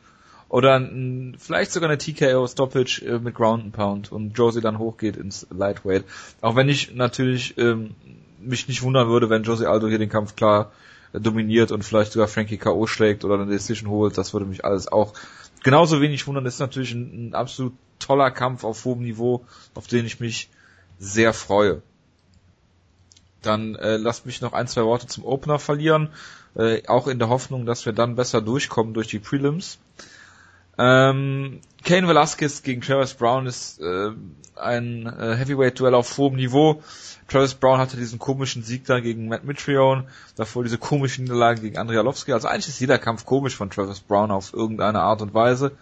[0.48, 4.78] oder ein, vielleicht sogar eine TKO Stoppage äh, mit Ground and Pound und Josie dann
[4.78, 6.04] hochgeht ins Lightweight.
[6.42, 7.94] Auch wenn ich natürlich ähm,
[8.42, 10.72] mich nicht wundern würde, wenn Josie Aldo hier den Kampf klar
[11.12, 12.86] äh, dominiert und vielleicht sogar Frankie K.O.
[12.86, 15.14] schlägt oder eine Decision holt, das würde mich alles auch
[15.62, 16.44] genauso wenig wundern.
[16.44, 19.44] Das ist natürlich ein, ein absolut toller Kampf auf hohem Niveau,
[19.74, 20.48] auf den ich mich
[20.98, 21.82] sehr freue.
[23.42, 26.10] Dann äh, lasst mich noch ein, zwei Worte zum Opener verlieren,
[26.54, 29.78] äh, auch in der Hoffnung, dass wir dann besser durchkommen durch die Prelims.
[30.78, 34.10] Ähm, Kane Velasquez gegen Travis Brown ist äh,
[34.56, 36.82] ein äh, Heavyweight-Duell auf hohem Niveau.
[37.32, 40.06] Travis Brown hatte diesen komischen Sieg da gegen Matt Mitrione,
[40.36, 42.34] davor diese komische Niederlage gegen Andrei Arlovski.
[42.34, 45.72] Also eigentlich ist jeder Kampf komisch von Travis Brown auf irgendeine Art und Weise.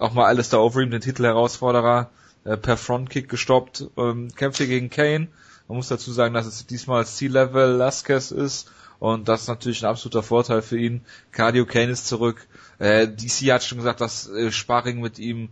[0.00, 2.10] Auch mal Alistair Overeem, den Titelherausforderer,
[2.42, 5.28] äh, per Frontkick gestoppt, ähm, kämpft hier gegen Kane.
[5.68, 8.68] Man muss dazu sagen, dass es diesmal C-Level Lasquez ist
[8.98, 11.02] und das ist natürlich ein absoluter Vorteil für ihn.
[11.30, 12.44] Cardio Kane ist zurück.
[12.80, 15.50] Äh, DC hat schon gesagt, dass äh, Sparring mit ihm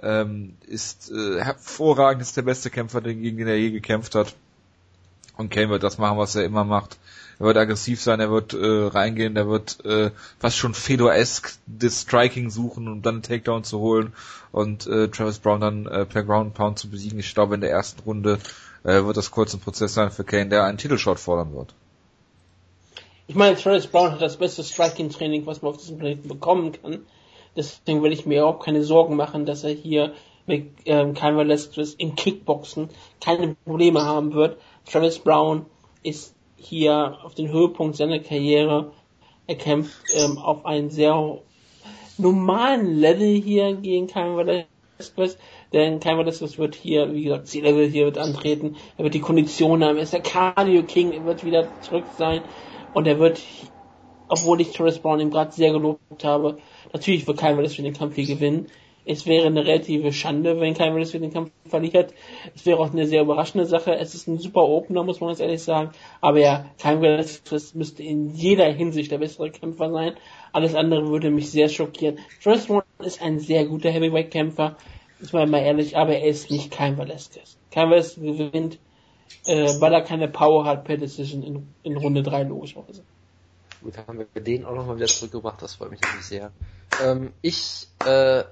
[0.00, 4.34] ähm, ist äh, hervorragend, ist der beste Kämpfer, gegen den er je gekämpft hat.
[5.38, 6.98] Und Kane wird das machen, was er immer macht.
[7.38, 10.10] Er wird aggressiv sein, er wird äh, reingehen, er wird äh,
[10.40, 14.12] fast schon Fedor-esque das Striking suchen, um dann einen Takedown zu holen
[14.50, 17.20] und äh, Travis Brown dann äh, per Ground Pound zu besiegen.
[17.20, 18.40] Ich glaube, in der ersten Runde
[18.82, 21.72] äh, wird das kurz ein Prozess sein für Kane, der einen Titelshot fordern wird.
[23.28, 27.06] Ich meine, Travis Brown hat das beste Striking-Training, was man auf diesem Planeten bekommen kann.
[27.54, 30.12] Deswegen will ich mir überhaupt keine Sorgen machen, dass er hier
[30.46, 32.88] mit ähm, Kyle Velasquez im Kickboxen
[33.20, 34.58] keine Probleme haben wird.
[34.90, 35.66] Travis Brown
[36.02, 38.92] ist hier auf den Höhepunkt seiner Karriere.
[39.46, 41.40] Er kämpft ähm, auf einem sehr
[42.16, 45.38] normalen Level hier gegen Kyle Velasquez.
[45.72, 48.76] Denn Kyle Velasquez wird hier, wie gesagt, C-Level hier wird antreten.
[48.96, 49.96] Er wird die Kondition haben.
[49.96, 51.12] Er ist der Cardio King.
[51.12, 52.40] Er wird wieder zurück sein.
[52.94, 53.40] Und er wird,
[54.28, 56.58] obwohl ich Travis Brown ihm gerade sehr gelobt habe,
[56.92, 58.66] natürlich wird Kyle Velasquez den Kampf hier gewinnen.
[59.08, 62.12] Es wäre eine relative Schande, wenn Kyle Velasquez den Kampf verliert.
[62.54, 63.96] Es wäre auch eine sehr überraschende Sache.
[63.96, 65.92] Es ist ein super Opener, muss man ganz ehrlich sagen.
[66.20, 70.12] Aber ja, Kyle Velasquez müsste in jeder Hinsicht der bessere Kämpfer sein.
[70.52, 72.18] Alles andere würde mich sehr schockieren.
[72.42, 74.76] Travis Brown ist ein sehr guter Heavyweight-Kämpfer.
[75.20, 77.56] Ist mal mal ehrlich, aber er ist nicht Kyle Velasquez.
[77.70, 78.78] Kyle Velasquez gewinnt,
[79.46, 83.02] äh, weil er keine Power hat per Decision in, in Runde 3 logischerweise.
[83.82, 86.50] Gut, haben wir den auch nochmal wieder zurückgebracht, das freut mich natürlich sehr.
[87.02, 88.44] Ähm, ich äh,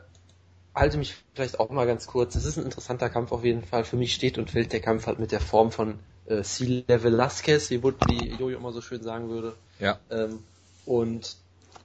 [0.77, 2.35] halte mich vielleicht auch mal ganz kurz.
[2.35, 3.85] Es ist ein interessanter Kampf auf jeden Fall.
[3.85, 7.71] Für mich steht und fällt der Kampf halt mit der Form von äh, C-Level Lasquez,
[7.71, 9.55] wie, wie Jojo immer so schön sagen würde.
[9.81, 9.99] Ja.
[10.11, 10.41] Ähm,
[10.85, 11.37] und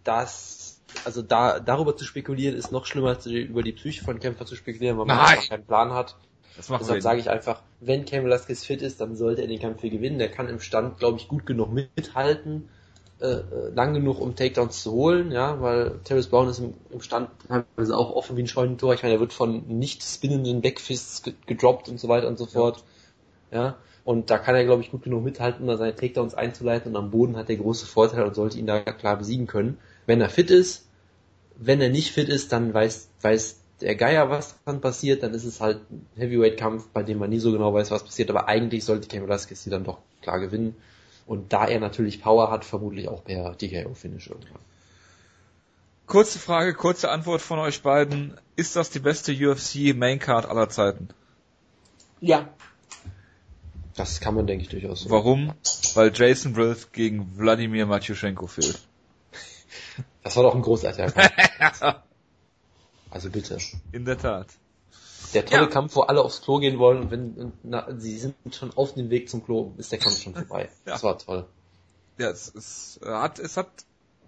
[0.03, 4.45] das, also da darüber zu spekulieren, ist noch schlimmer, als über die Psyche von Kämpfer
[4.45, 5.27] zu spekulieren, weil man Nein.
[5.27, 6.17] einfach keinen Plan hat.
[6.57, 9.59] Das macht Deshalb sage ich einfach, wenn Cam Velasquez fit ist, dann sollte er den
[9.59, 10.19] Kampf hier gewinnen.
[10.19, 12.67] Der kann im Stand, glaube ich, gut genug mithalten,
[13.21, 13.41] äh,
[13.73, 17.97] lang genug, um Takedowns zu holen, ja, weil Terrence Brown ist im, im Stand teilweise
[17.97, 18.93] auch offen wie ein Scheunentor.
[18.93, 22.45] Ich meine, er wird von nicht spinnenden Backfists ge- gedroppt und so weiter und so
[22.45, 22.83] fort.
[23.51, 23.77] Ja.
[24.03, 26.97] Und da kann er, glaube ich, gut genug mithalten, um da seine Takedowns einzuleiten und
[26.97, 29.77] am Boden hat er große Vorteile und sollte ihn da klar besiegen können.
[30.07, 30.87] Wenn er fit ist,
[31.55, 35.45] wenn er nicht fit ist, dann weiß, weiß der Geier, was dann passiert, dann ist
[35.45, 38.85] es halt ein Heavyweight-Kampf, bei dem man nie so genau weiß, was passiert, aber eigentlich
[38.85, 40.75] sollte Cain Velasquez hier dann doch klar gewinnen.
[41.25, 44.59] Und da er natürlich Power hat, vermutlich auch per TKO-Finish irgendwann.
[46.07, 48.37] Kurze Frage, kurze Antwort von euch beiden.
[48.55, 51.09] Ist das die beste UFC Maincard aller Zeiten?
[52.19, 52.49] Ja,
[53.95, 55.09] Das kann man, denke ich, durchaus so.
[55.09, 55.53] Warum?
[55.93, 58.79] Weil Jason Wilth gegen Wladimir Matjuschenko fehlt.
[60.23, 61.95] Das war doch ein großartiger Kampf.
[63.09, 63.57] Also bitte.
[63.91, 64.47] In der Tat.
[65.33, 65.67] Der tolle Ja.
[65.67, 68.93] Kampf, wo alle aufs Klo gehen wollen und wenn und na, sie sind schon auf
[68.93, 70.69] dem Weg zum Klo, ist der Kampf schon vorbei.
[70.85, 70.93] Ja.
[70.93, 71.45] Das war toll.
[72.17, 73.69] Ja, es, es äh, hat, es hat,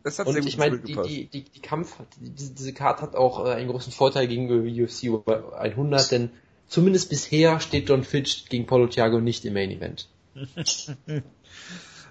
[0.03, 3.01] es hat sehr Und gut ich meine, die, die, die, die Kampf, die, diese Card
[3.01, 5.21] hat auch äh, einen großen Vorteil gegenüber UFC
[5.55, 6.29] 100, denn
[6.67, 10.07] zumindest bisher steht John Fitch gegen Paulo Thiago nicht im Main Event.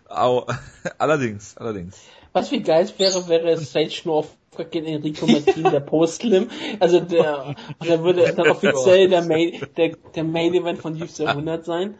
[0.08, 0.46] Au,
[0.98, 1.98] allerdings, allerdings.
[2.32, 4.28] Was viel geil wäre, wäre Sage North
[4.70, 6.48] gegen Enrico Martin, der Postlim.
[6.78, 11.20] Also der, und dann würde dann offiziell der Main, der, der Main Event von UFC
[11.20, 11.94] 100 sein.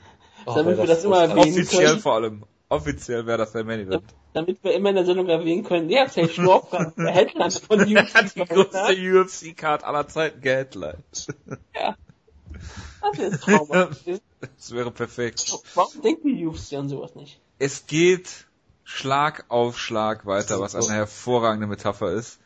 [0.45, 1.45] Oh, damit wir das immer großartig.
[1.45, 2.01] erwähnen Offiziell können.
[2.01, 2.45] vor allem.
[2.69, 4.05] Offiziell wäre das der Main Event.
[4.33, 8.15] Damit wir immer in der Sendung erwähnen können, ja, Sage North, der Headline von UFC
[8.15, 8.49] Hat die 100.
[8.73, 10.97] größte UFC-Card aller Zeiten geheadlined.
[11.75, 14.05] Das ist traumhaft.
[14.57, 15.57] Das wäre perfekt.
[15.75, 17.39] Warum denkt die UFC an sowas nicht?
[17.61, 18.47] Es geht
[18.83, 22.41] Schlag auf Schlag weiter, was eine hervorragende Metapher ist.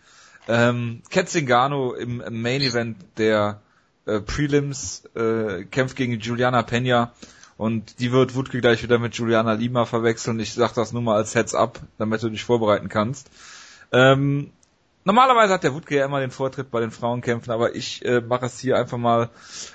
[0.48, 3.60] Ähm, Kat Zingano im, im Main Event der
[4.06, 7.12] äh, Prelims äh, kämpft gegen Juliana Pena
[7.56, 10.38] und die wird Wutke gleich wieder mit Juliana Lima verwechseln.
[10.40, 13.30] Ich sag das nur mal als Heads up, damit du dich vorbereiten kannst.
[13.92, 14.52] Ähm,
[15.04, 18.46] normalerweise hat der Wutke ja immer den Vortritt bei den Frauenkämpfen, aber ich äh, mache
[18.46, 19.30] es hier einfach mal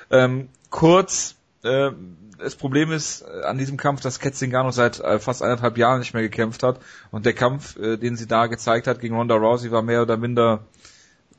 [0.09, 1.35] ähm, kurz.
[1.63, 1.91] Äh,
[2.37, 5.99] das Problem ist äh, an diesem Kampf, dass Kat Zingano seit äh, fast eineinhalb Jahren
[5.99, 6.79] nicht mehr gekämpft hat
[7.11, 10.65] und der Kampf, den sie da gezeigt hat gegen Ronda Rousey, war mehr oder minder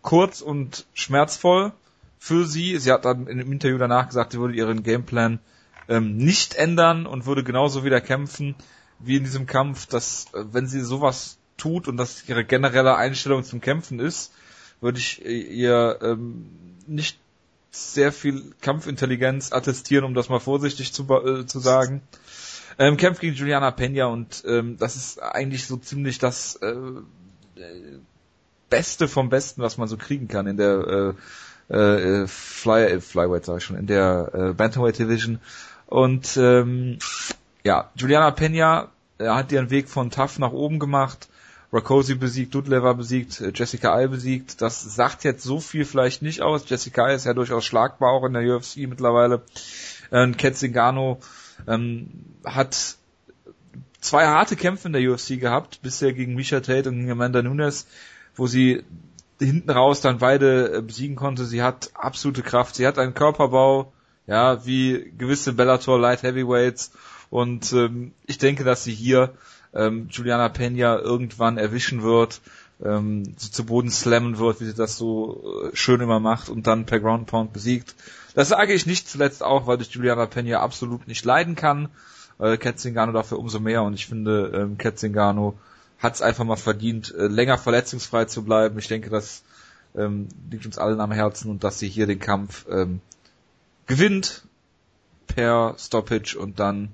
[0.03, 1.73] kurz und schmerzvoll
[2.19, 2.79] für sie.
[2.79, 5.41] Sie hat dann einem Interview danach gesagt, sie würde ihren Gameplan
[5.89, 8.55] ähm, nicht ändern und würde genauso wieder kämpfen
[8.99, 13.61] wie in diesem Kampf, dass wenn sie sowas tut und das ihre generelle Einstellung zum
[13.61, 14.33] Kämpfen ist,
[14.81, 16.51] würde ich ihr ähm,
[16.87, 17.19] nicht
[17.73, 22.03] sehr viel Kampfintelligenz attestieren, um das mal vorsichtig zu, äh, zu sagen.
[22.79, 26.75] Ähm, kämpft gegen Juliana Pena und ähm, das ist eigentlich so ziemlich das äh,
[28.71, 31.15] Beste vom Besten, was man so kriegen kann in der
[31.69, 35.41] äh, äh, Fly, äh, Flyweight, sag ich schon, in der äh, Bantamweight Division.
[35.87, 36.99] Und ähm,
[37.65, 38.89] ja, Juliana Pena
[39.19, 41.29] äh, hat ihren Weg von Tough nach oben gemacht.
[41.73, 44.61] Rakosi besiegt, Dudley besiegt, äh, Jessica Ai besiegt.
[44.61, 46.69] Das sagt jetzt so viel vielleicht nicht aus.
[46.69, 49.43] Jessica Ai ist ja durchaus schlagbar auch in der UFC mittlerweile.
[50.11, 51.21] Und Kat Zingano
[51.67, 52.11] ähm,
[52.45, 52.97] hat
[54.01, 57.87] zwei harte Kämpfe in der UFC gehabt, bisher gegen Misha Tate und gegen Amanda Nunes,
[58.37, 58.85] wo sie
[59.39, 61.47] hinten raus dann beide äh, besiegen konnte.
[61.47, 63.93] Sie hat absolute Kraft, sie hat einen Körperbau,
[64.27, 66.93] ja, wie gewisse Bellator Light Heavyweights
[67.31, 69.33] und ähm, ich denke, dass sie hier
[69.75, 72.41] ähm, Juliana Pena irgendwann erwischen wird,
[72.85, 76.87] ähm, zu Boden slammen wird, wie sie das so äh, schön immer macht und dann
[76.87, 77.95] per Ground Pound besiegt.
[78.35, 81.89] Das sage ich nicht zuletzt auch, weil ich Juliana Pena absolut nicht leiden kann.
[82.39, 85.55] Äh, Ketzingano dafür umso mehr und ich finde, ähm, Ketzingano
[85.99, 88.79] hat es einfach mal verdient, äh, länger verletzungsfrei zu bleiben.
[88.79, 89.43] Ich denke, das
[89.97, 93.01] ähm, liegt uns allen am Herzen und dass sie hier den Kampf ähm,
[93.87, 94.43] gewinnt
[95.29, 96.89] per Stoppage und dann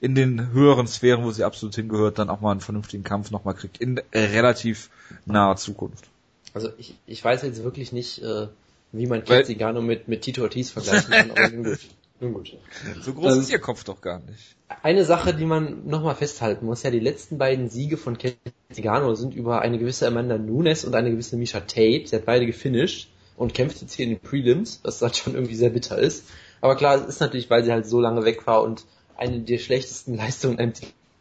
[0.00, 3.54] in den höheren Sphären, wo sie absolut hingehört, dann auch mal einen vernünftigen Kampf nochmal
[3.54, 4.90] kriegt in relativ
[5.26, 6.06] naher Zukunft.
[6.54, 8.48] Also ich, ich weiß jetzt wirklich nicht, äh,
[8.92, 11.78] wie man Ketzigano mit, mit Tito Ortiz vergleichen kann, aber nun gut.
[12.20, 12.56] Nun gut.
[13.00, 14.56] So groß ähm, ist ihr Kopf doch gar nicht.
[14.82, 19.34] Eine Sache, die man nochmal festhalten muss, ja, die letzten beiden Siege von Ketzigano sind
[19.34, 22.06] über eine gewisse Amanda Nunes und eine gewisse Misha Tate.
[22.06, 25.56] Sie hat beide gefinisht und kämpft jetzt hier in den Prelims, was halt schon irgendwie
[25.56, 26.26] sehr bitter ist.
[26.60, 28.84] Aber klar, es ist natürlich, weil sie halt so lange weg war und
[29.20, 30.72] eine der schlechtesten Leistungen im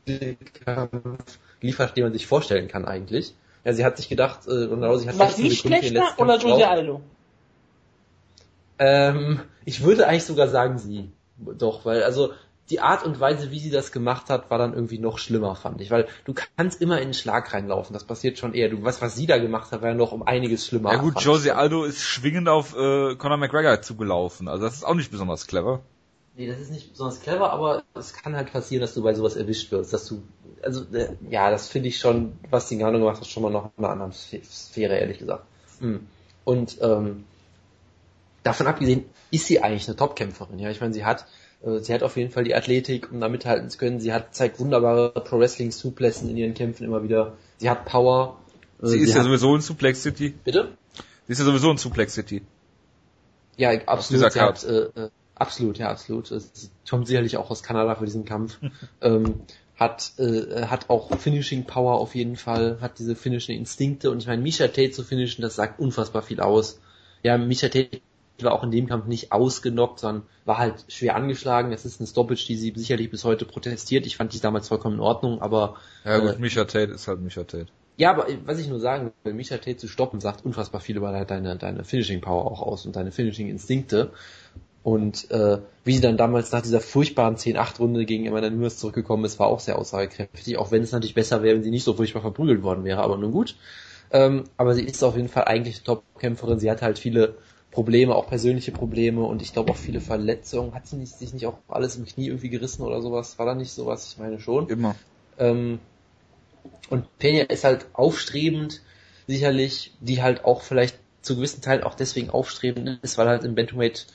[0.06, 3.34] Titelkampf liefert, die man sich vorstellen kann eigentlich.
[3.66, 7.02] Ja, sie hat sich gedacht, äh, Ronda Rousey hat War sie schlechter oder Jose Aldo?
[8.80, 11.12] Ähm, ich würde eigentlich sogar sagen sie.
[11.38, 12.32] Doch, weil also
[12.70, 15.82] die Art und Weise, wie sie das gemacht hat, war dann irgendwie noch schlimmer, fand
[15.82, 15.92] ich.
[15.92, 18.70] Weil du kannst immer in den Schlag reinlaufen, das passiert schon eher.
[18.70, 20.94] Du weißt, was sie da gemacht hat, war ja noch um einiges schlimmer.
[20.94, 24.96] Ja gut, Jose Aldo ist schwingend auf äh, Conor McGregor zugelaufen, also das ist auch
[24.96, 25.82] nicht besonders clever.
[26.40, 29.36] Nee, das ist nicht besonders clever, aber es kann halt passieren, dass du bei sowas
[29.36, 30.24] erwischt wirst, dass du,
[30.62, 33.72] also, äh, ja, das finde ich schon, was die Gano gemacht hat, schon mal noch
[33.78, 35.44] in einer anderen Sphäre, ehrlich gesagt.
[35.82, 36.08] Mhm.
[36.46, 37.26] Und, ähm,
[38.44, 41.26] davon abgesehen, ist sie eigentlich eine Topkämpferin, ja, ich meine, sie hat,
[41.62, 44.34] äh, sie hat auf jeden Fall die Athletik, um da mithalten zu können, sie hat,
[44.34, 48.40] zeigt wunderbare Pro-Wrestling-Suplessen in ihren Kämpfen immer wieder, sie hat Power.
[48.82, 50.34] Äh, sie, sie ist ja sowieso in Suplex City.
[50.46, 50.78] Bitte?
[51.28, 52.44] Sie ist ja sowieso in Suplex City.
[53.58, 54.32] Ja, absolut.
[54.32, 55.10] Sie hat, äh, äh
[55.40, 56.30] Absolut, ja, absolut.
[56.32, 58.60] Es kommt sicherlich auch aus Kanada für diesen Kampf.
[59.02, 59.42] ähm,
[59.78, 64.28] hat, äh, hat auch Finishing Power auf jeden Fall, hat diese Finishing Instinkte und ich
[64.28, 66.82] meine, Misha Tate zu finishen, das sagt unfassbar viel aus.
[67.24, 68.02] Ja, Misha Tate
[68.42, 71.72] war auch in dem Kampf nicht ausgenockt, sondern war halt schwer angeschlagen.
[71.72, 74.06] Es ist eine Stoppage, die sie sicherlich bis heute protestiert.
[74.06, 75.76] Ich fand die damals vollkommen in Ordnung, aber...
[76.04, 77.68] Ja gut, äh, Misha Tate ist halt Misha Tate.
[77.98, 81.12] Ja, aber was ich nur sagen will, Misha Tate zu stoppen, sagt unfassbar viel über
[81.26, 84.12] deine, deine Finishing Power auch aus und deine Finishing Instinkte.
[84.82, 89.40] Und äh, wie sie dann damals nach dieser furchtbaren 10-8-Runde gegen Amanda Nunes zurückgekommen ist,
[89.40, 92.22] war auch sehr aussagekräftig, auch wenn es natürlich besser wäre, wenn sie nicht so furchtbar
[92.22, 93.56] verprügelt worden wäre, aber nun gut.
[94.12, 96.60] Ähm, aber sie ist auf jeden Fall eigentlich Top-Kämpferin.
[96.60, 97.36] Sie hat halt viele
[97.72, 100.74] Probleme, auch persönliche Probleme und ich glaube auch viele Verletzungen.
[100.74, 103.38] Hat sie nicht, sich nicht auch alles im Knie irgendwie gerissen oder sowas?
[103.38, 104.12] War da nicht sowas?
[104.12, 104.68] Ich meine schon.
[104.70, 104.96] Immer.
[105.38, 105.80] Ähm,
[106.90, 108.82] und Pena ist halt aufstrebend,
[109.28, 113.54] sicherlich, die halt auch vielleicht zu gewissen Teilen auch deswegen aufstrebend ist, weil halt im
[113.54, 114.08] Bantamweight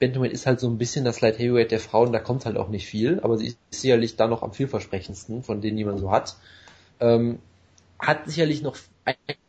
[0.00, 2.68] Bantamweight ist halt so ein bisschen das Light Heavyweight der Frauen, da kommt halt auch
[2.68, 6.10] nicht viel, aber sie ist sicherlich da noch am vielversprechendsten von denen, die man so
[6.10, 6.36] hat.
[7.00, 7.38] Ähm,
[7.98, 8.76] hat sicherlich noch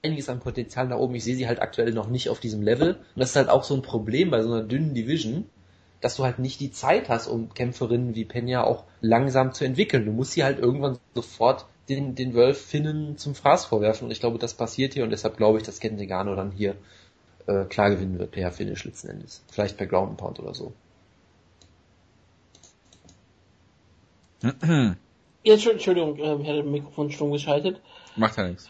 [0.04, 1.16] einiges an Potenzial da oben.
[1.16, 2.94] Ich sehe sie halt aktuell noch nicht auf diesem Level.
[2.94, 5.46] Und das ist halt auch so ein Problem bei so einer dünnen Division,
[6.02, 10.06] dass du halt nicht die Zeit hast, um Kämpferinnen wie Pena auch langsam zu entwickeln.
[10.06, 14.06] Du musst sie halt irgendwann sofort den, den Wölf Finnen zum Fraß vorwerfen.
[14.06, 16.76] Und ich glaube, das passiert hier und deshalb glaube ich, dass Ken Segano dann hier
[17.48, 19.44] äh, klar gewinnen wird per Finish letzten Endes.
[19.52, 20.74] Vielleicht per Ground Pound oder so.
[24.44, 24.96] ja,
[25.44, 27.82] Entschuldigung, äh, ich hatte das Mikrofon stumm geschaltet.
[28.16, 28.70] Macht ja nichts.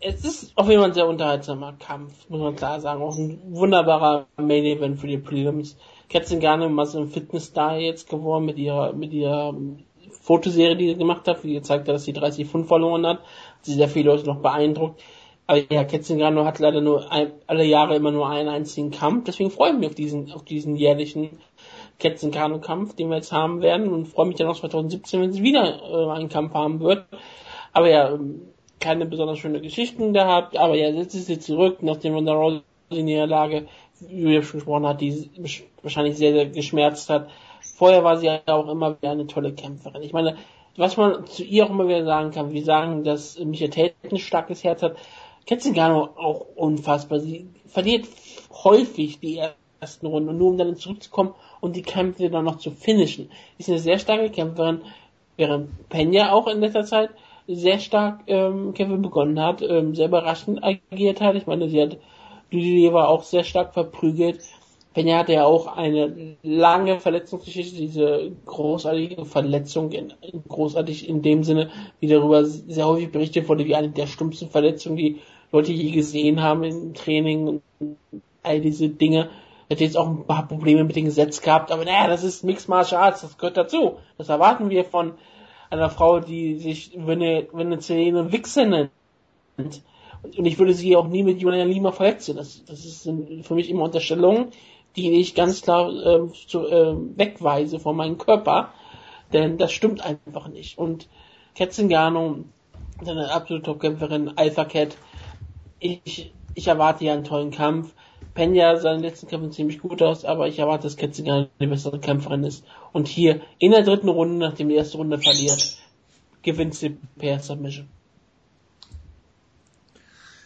[0.00, 3.02] Es ist auf jeden Fall ein sehr unterhaltsamer Kampf, muss man klar sagen.
[3.02, 5.76] Auch ein wunderbarer Main Event für die Prelims.
[6.08, 9.54] Ketzingane mal so ein Fitness-Star jetzt geworden mit ihrer, mit ihrer
[10.20, 13.20] Fotoserie, die sie gemacht hat, die gezeigt hat, dass sie 30 Pfund verloren hat.
[13.62, 15.02] Sie sehr viele Leute noch beeindruckt.
[15.46, 19.24] Aber ja, Ketzingano hat leider nur ein, alle Jahre immer nur einen einzigen Kampf.
[19.24, 21.38] Deswegen freue ich mich auf diesen, auf diesen jährlichen
[21.98, 25.80] Ketzingano-Kampf, den wir jetzt haben werden und freue mich dann auch 2017, wenn sie wieder
[25.82, 27.06] äh, einen Kampf haben wird.
[27.72, 28.42] Aber ja, ähm,
[28.80, 32.62] keine besonders schöne Geschichten gehabt, aber ja, jetzt ist sie zurück, nachdem man der Rousey
[32.90, 33.66] Niederlage,
[34.00, 35.30] wie wir schon gesprochen hat, die
[35.82, 37.30] wahrscheinlich sehr, sehr geschmerzt hat.
[37.60, 40.02] Vorher war sie ja auch immer wieder eine tolle Kämpferin.
[40.02, 40.36] Ich meine,
[40.76, 44.18] was man zu ihr auch immer wieder sagen kann, wir sagen, dass Michael Tate ein
[44.18, 44.96] starkes Herz hat,
[45.46, 47.20] Ketzingano auch unfassbar.
[47.20, 48.06] Sie verliert
[48.64, 49.40] häufig die
[49.80, 53.30] ersten Runden, nur um dann zurückzukommen und die Kämpfe dann noch zu finishen.
[53.58, 54.82] Ist eine sehr starke Kämpferin,
[55.36, 57.10] während Pena auch in letzter Zeit
[57.46, 61.36] sehr stark ähm, Kämpfe begonnen hat, ähm, sehr überraschend agiert hat.
[61.36, 61.96] Ich meine, sie hat
[62.50, 64.40] Lüdieva auch sehr stark verprügelt.
[64.94, 70.12] Pena hatte ja auch eine lange Verletzungsgeschichte, diese großartige Verletzung, in,
[70.48, 71.70] großartig in dem Sinne,
[72.00, 75.20] wie darüber sehr häufig berichtet wurde, wie eine der stumpfsten Verletzungen, die
[75.52, 77.62] Leute je gesehen haben im Training und
[78.42, 79.30] all diese Dinge.
[79.68, 82.68] Hätte jetzt auch ein paar Probleme mit dem Gesetz gehabt, aber naja, das ist Mixed
[82.68, 83.96] Martial Arts, das gehört dazu.
[84.16, 85.14] Das erwarten wir von
[85.70, 88.90] einer Frau, die sich Venezuela Wichse nennt.
[89.56, 92.36] Und ich würde sie auch nie mit Juliana Lima verletzen.
[92.36, 93.10] Das, das ist
[93.42, 94.48] für mich immer Unterstellungen,
[94.94, 98.72] die ich ganz klar äh, zu, äh, wegweise von meinem Körper.
[99.32, 100.78] Denn das stimmt einfach nicht.
[100.78, 101.08] Und
[101.54, 102.44] Ketzingano,
[103.02, 104.96] seine absolute Topkämpferin, Alpha Cat,
[105.78, 107.92] ich, ich erwarte ja einen tollen Kampf.
[108.34, 112.44] Pena seinen letzten Kämpfen ziemlich gut aus, aber ich erwarte, dass Ketzinger die bessere Kämpferin
[112.44, 112.64] ist.
[112.92, 115.78] Und hier in der dritten Runde, nachdem die erste Runde verliert,
[116.42, 117.88] gewinnt sie per Submission.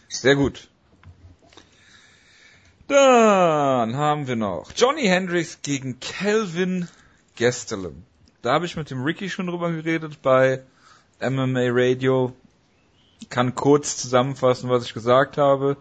[0.07, 0.69] Sehr gut.
[2.87, 6.87] Dann haben wir noch Johnny Hendricks gegen Calvin
[7.37, 8.03] Gastelum.
[8.41, 10.63] Da habe ich mit dem Ricky schon drüber geredet bei
[11.21, 12.33] MMA Radio.
[13.29, 15.77] Kann kurz zusammenfassen, was ich gesagt habe.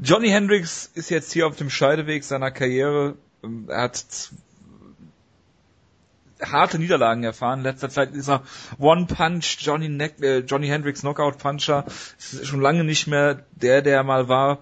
[0.00, 3.16] Johnny Hendricks ist jetzt hier auf dem Scheideweg seiner Karriere.
[3.68, 4.04] Er hat
[6.40, 7.60] harte Niederlagen erfahren.
[7.60, 8.42] In letzter Zeit ist er
[8.78, 11.84] One Punch Johnny, ne äh, Johnny Hendricks Knockout Puncher.
[12.18, 14.58] Ist schon lange nicht mehr der, der er mal war.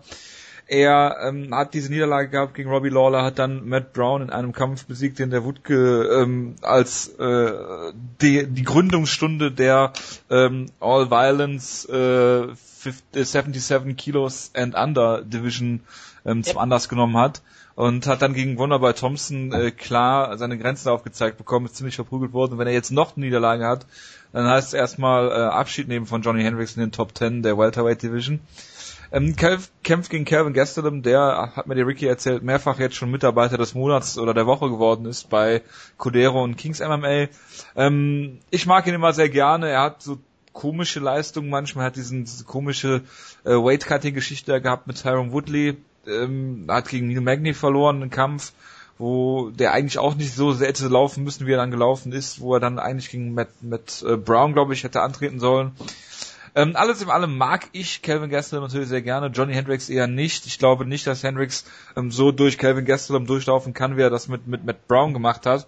[0.70, 4.52] Er ähm, hat diese Niederlage gehabt gegen Robbie Lawler, hat dann Matt Brown in einem
[4.52, 9.92] Kampf besiegt, den der Wutke ähm, als äh, die, die Gründungsstunde der
[10.30, 15.80] ähm, All Violence äh, 50, 77 Kilos and Under Division
[16.24, 17.42] ähm, zum Anlass genommen hat
[17.74, 22.32] und hat dann gegen Wunderbar Thompson äh, klar seine Grenzen aufgezeigt bekommen, ist ziemlich verprügelt
[22.32, 22.52] worden.
[22.52, 23.86] Und wenn er jetzt noch eine Niederlage hat,
[24.32, 27.58] dann heißt es erstmal äh, Abschied nehmen von Johnny Hendricks in den Top 10 der
[27.58, 28.38] Welterweight Division.
[29.12, 33.58] Ähm, kämpft gegen Calvin Gastelum, der, hat mir der Ricky erzählt, mehrfach jetzt schon Mitarbeiter
[33.58, 35.62] des Monats oder der Woche geworden ist bei
[35.98, 37.26] Codero und Kings MMA.
[37.74, 39.68] Ähm, ich mag ihn immer sehr gerne.
[39.68, 40.18] Er hat so
[40.52, 43.02] komische Leistungen manchmal, hat diesen, diese komische
[43.44, 45.76] äh, Weight-Cutting-Geschichte gehabt mit Tyron Woodley,
[46.06, 48.52] ähm, hat gegen Neil Magny verloren, einen Kampf,
[48.98, 52.40] wo der eigentlich auch nicht so sehr hätte laufen müssen, wie er dann gelaufen ist,
[52.40, 55.72] wo er dann eigentlich gegen Matt, Matt äh, Brown, glaube ich, hätte antreten sollen.
[56.54, 60.46] Ähm, alles in allem mag ich Calvin Gastelum natürlich sehr gerne, Johnny Hendricks eher nicht.
[60.46, 61.64] Ich glaube nicht, dass Hendricks
[61.96, 65.46] ähm, so durch Calvin Gastelum durchlaufen kann, wie er das mit, mit Matt Brown gemacht
[65.46, 65.66] hat.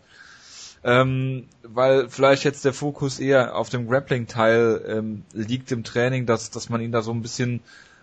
[0.85, 6.51] Ähm, weil vielleicht jetzt der Fokus eher auf dem Grappling-Teil ähm, liegt im Training, dass,
[6.51, 7.61] dass man ihn da so ein bisschen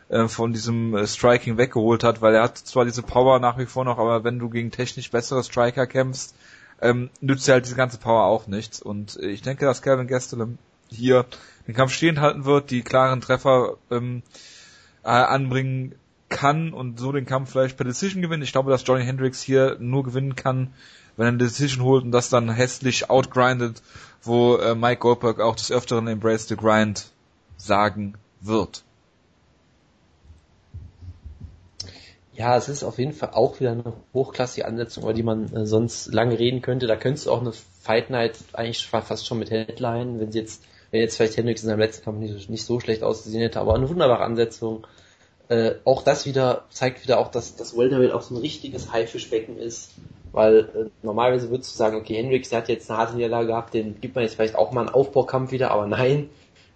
[0.07, 3.65] äh, von diesem äh, Striking weggeholt hat, weil er hat zwar diese Power nach wie
[3.65, 6.33] vor noch, aber wenn du gegen technisch bessere Striker kämpfst,
[6.81, 8.81] ähm, nützt dir halt diese ganze Power auch nichts.
[8.81, 10.57] Und ich denke, dass Calvin Gastelum
[10.91, 11.25] hier
[11.67, 14.23] den Kampf stehend halten wird, die klaren Treffer ähm,
[15.03, 15.95] äh, anbringen
[16.29, 18.43] kann und so den Kampf vielleicht per Decision gewinnen.
[18.43, 20.73] Ich glaube, dass Johnny Hendricks hier nur gewinnen kann,
[21.17, 23.81] wenn er eine Decision holt und das dann hässlich outgrindet,
[24.21, 27.11] wo äh, Mike Goldberg auch des Öfteren Embrace the Grind
[27.57, 28.83] sagen wird.
[32.33, 35.65] Ja, es ist auf jeden Fall auch wieder eine hochklassige Ansetzung, über die man äh,
[35.65, 36.87] sonst lange reden könnte.
[36.87, 37.51] Da könntest du auch eine
[37.81, 41.69] Fight Night eigentlich fast schon mit Headline, wenn sie jetzt wenn jetzt vielleicht Hendricks in
[41.69, 44.85] seinem letzten Kampf nicht, nicht so schlecht ausgesehen hätte, aber eine wunderbare Ansetzung.
[45.49, 49.57] Äh, auch das wieder zeigt wieder auch, dass das Welterweight auch so ein richtiges Haifischbecken
[49.57, 49.91] ist,
[50.31, 53.73] weil äh, normalerweise würdest du sagen, okay, Hendricks, der hat jetzt eine harte Niederlage gehabt,
[53.73, 56.29] den gibt man jetzt vielleicht auch mal einen Aufbaukampf wieder, aber nein,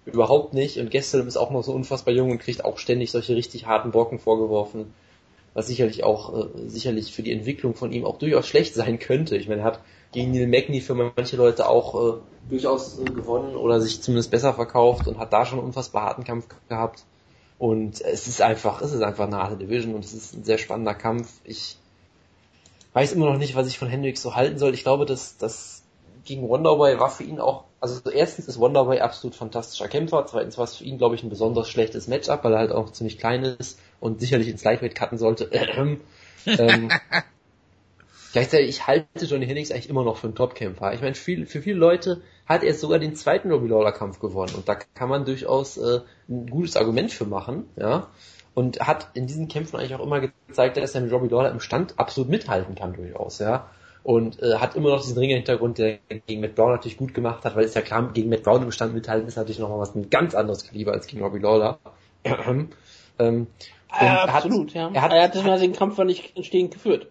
[0.05, 0.77] überhaupt nicht.
[0.77, 3.91] Und Gestelum ist auch noch so unfassbar jung und kriegt auch ständig solche richtig harten
[3.91, 4.93] Brocken vorgeworfen,
[5.53, 9.37] was sicherlich auch äh, sicherlich für die Entwicklung von ihm auch durchaus schlecht sein könnte.
[9.37, 9.79] Ich meine, er hat
[10.11, 12.17] gegen Neil Magny für manche Leute auch äh,
[12.49, 16.23] durchaus äh, gewonnen oder sich zumindest besser verkauft und hat da schon einen unfassbar harten
[16.23, 17.03] Kampf gehabt.
[17.59, 20.57] Und es ist einfach, es ist einfach eine harte Division und es ist ein sehr
[20.57, 21.29] spannender Kampf.
[21.43, 21.77] Ich
[22.93, 24.73] weiß immer noch nicht, was ich von Hendricks so halten soll.
[24.73, 25.83] Ich glaube, dass das
[26.25, 30.63] gegen Wonderboy war für ihn auch, also erstens ist Wonderboy absolut fantastischer Kämpfer, zweitens war
[30.63, 33.43] es für ihn, glaube ich, ein besonders schlechtes Matchup, weil er halt auch ziemlich klein
[33.43, 35.49] ist und sicherlich ins Lightweight cutten sollte.
[36.45, 36.89] ähm,
[38.31, 40.93] Gleichzeitig, ich halte Johnny Hendricks eigentlich immer noch für einen Topkämpfer.
[40.93, 44.55] Ich meine, für, für viele Leute hat er sogar den zweiten Robbie Lawler Kampf gewonnen
[44.55, 45.99] und da kann man durchaus äh,
[46.29, 48.07] ein gutes Argument für machen, ja.
[48.55, 51.59] Und hat in diesen Kämpfen eigentlich auch immer gezeigt, dass er mit Robbie Lawler im
[51.59, 53.69] Stand absolut mithalten kann durchaus, ja.
[54.03, 57.55] Und äh, hat immer noch diesen Ringer-Hintergrund, der gegen Matt Brown natürlich gut gemacht hat,
[57.55, 60.09] weil es ja klar, gegen Matt Brown im Stand mithalten ist natürlich nochmal was ein
[60.09, 61.79] ganz anderes Kaliber als gegen Robbie Lawler.
[63.19, 63.47] ähm,
[63.89, 64.91] ja, absolut, hat, ja.
[64.93, 67.07] Er hat, er hat, hat den Kampf nicht entstehend geführt.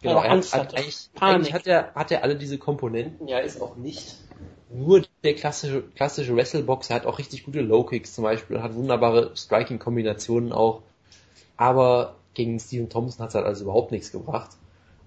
[0.00, 3.38] Genau, er Angst hat, hat eigentlich, eigentlich hat er, hat er alle diese Komponenten, ja,
[3.38, 4.16] ist auch nicht
[4.72, 9.32] nur der klassische, klassische Wrestlebox, er hat auch richtig gute Low-Kicks zum Beispiel, hat wunderbare
[9.36, 10.82] Striking-Kombinationen auch,
[11.56, 14.50] aber gegen Steven Thompson hat es halt also überhaupt nichts gebracht.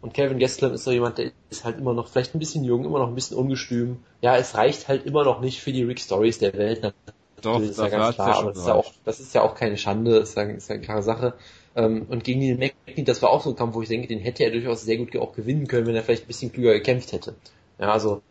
[0.02, 2.86] Und Kevin Gastelum ist so jemand, der ist halt immer noch vielleicht ein bisschen jung,
[2.86, 3.98] immer noch ein bisschen ungestüm.
[4.22, 6.94] Ja, es reicht halt immer noch nicht für die Rick Stories der Welt.
[7.42, 9.56] Doch, das ist ja ganz klar, aber das ist ja, auch, das ist ja auch
[9.56, 11.34] keine Schande, ist ja, ist ja eine klare Sache.
[11.76, 14.20] Ähm, und gegen den McNeil, das war auch so ein Kampf, wo ich denke, den
[14.20, 17.12] hätte er durchaus sehr gut auch gewinnen können, wenn er vielleicht ein bisschen klüger gekämpft
[17.12, 17.36] hätte.
[17.80, 18.22] Ja, also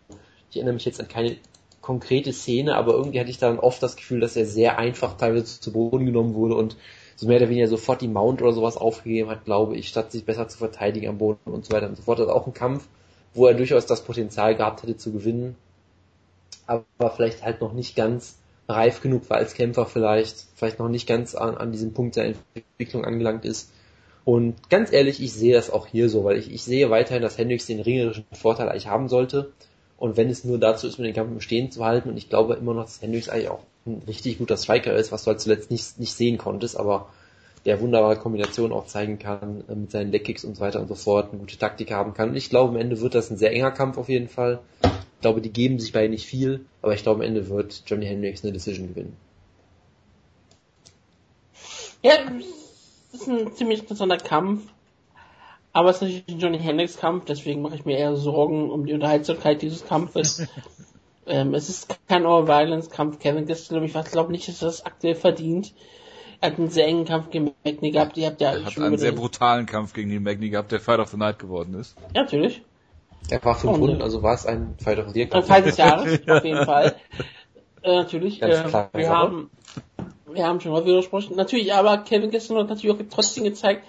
[0.50, 1.36] ich erinnere mich jetzt an keine
[1.80, 5.60] konkrete Szene, aber irgendwie hatte ich dann oft das Gefühl, dass er sehr einfach teilweise
[5.60, 6.76] zu Boden genommen wurde und
[7.16, 10.24] so mehr oder weniger sofort die Mount oder sowas aufgegeben hat, glaube ich, statt sich
[10.24, 12.18] besser zu verteidigen am Boden und so weiter und so fort.
[12.18, 12.86] Das ist auch ein Kampf,
[13.34, 15.56] wo er durchaus das Potenzial gehabt hätte zu gewinnen,
[16.66, 18.36] aber vielleicht halt noch nicht ganz
[18.68, 22.34] reif genug war als Kämpfer vielleicht, vielleicht noch nicht ganz an, an diesem Punkt der
[22.54, 23.70] Entwicklung angelangt ist.
[24.24, 27.36] Und ganz ehrlich, ich sehe das auch hier so, weil ich, ich sehe weiterhin, dass
[27.36, 29.52] Hendricks den ringerischen Vorteil eigentlich haben sollte.
[29.98, 32.30] Und wenn es nur dazu ist, mit den Kampf im Stehen zu halten, und ich
[32.30, 35.40] glaube immer noch, dass Hendricks eigentlich auch ein richtig guter Striker ist, was du halt
[35.40, 37.08] zuletzt nicht, nicht sehen konntest, aber
[37.64, 40.94] der wunderbare Kombination auch zeigen kann äh, mit seinen Leckkicks und so weiter und so
[40.94, 42.30] fort, eine gute Taktik haben kann.
[42.30, 44.60] Und ich glaube, am Ende wird das ein sehr enger Kampf auf jeden Fall
[45.24, 48.44] glaube, die geben sich bei nicht viel, aber ich glaube, am Ende wird Johnny Hendricks
[48.44, 49.16] eine Decision gewinnen.
[52.02, 52.12] Ja,
[53.10, 54.70] das ist ein ziemlich interessanter Kampf.
[55.72, 58.84] Aber es ist natürlich ein Johnny Hendricks Kampf, deswegen mache ich mir eher Sorgen um
[58.84, 60.46] die Unterhaltsamkeit dieses Kampfes.
[61.26, 63.18] Ähm, es ist kein All-Violence-Kampf.
[63.18, 65.74] Kevin Gastelum, ich glaube nicht, dass er das aktuell verdient.
[66.40, 68.16] Er hat einen sehr engen Kampf gegen Magni gehabt.
[68.16, 71.00] Ihr habt ja er hat einen sehr brutalen Kampf gegen den Magni gehabt, der Fight
[71.00, 71.96] of the Night geworden ist.
[72.14, 72.62] Ja, natürlich.
[73.30, 75.34] Er war fünf Runden, also war es ein Fight of the Year.
[75.34, 76.96] Ein Fight des Jahres, auf jeden Fall.
[77.82, 79.50] Äh, natürlich, äh, wir haben,
[80.30, 81.36] wir haben schon häufiger gesprochen.
[81.36, 83.84] Natürlich, aber Kevin gestern hat natürlich auch trotzdem gezeigt,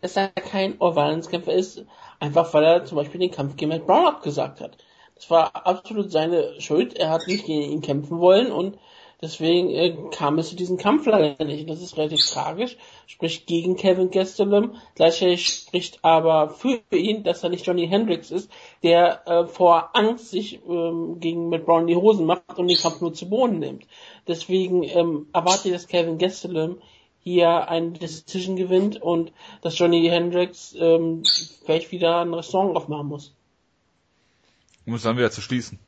[0.00, 1.84] dass er kein All-Violence-Kämpfer ist,
[2.18, 4.78] einfach weil er zum Beispiel den Kampf gegen Matt Brown abgesagt hat.
[5.20, 6.98] Das war absolut seine Schuld.
[6.98, 8.78] Er hat nicht gegen ihn kämpfen wollen und
[9.22, 11.68] Deswegen äh, kam es zu diesem Kampf leider nicht.
[11.68, 12.78] Das ist relativ tragisch.
[13.06, 14.76] Spricht gegen Kevin Gastelum.
[14.94, 18.50] Gleichzeitig spricht aber für ihn, dass er nicht Johnny Hendricks ist,
[18.82, 23.02] der äh, vor Angst sich ähm, gegen Matt Brown die Hosen macht und den Kampf
[23.02, 23.86] nur zu Boden nimmt.
[24.26, 26.78] Deswegen ähm, erwarte ich, dass Kevin Gastelum
[27.22, 31.24] hier eine Decision gewinnt und dass Johnny Hendricks ähm,
[31.66, 33.34] vielleicht wieder ein Restaurant aufmachen muss.
[34.90, 35.78] Um es dann wieder zu schließen.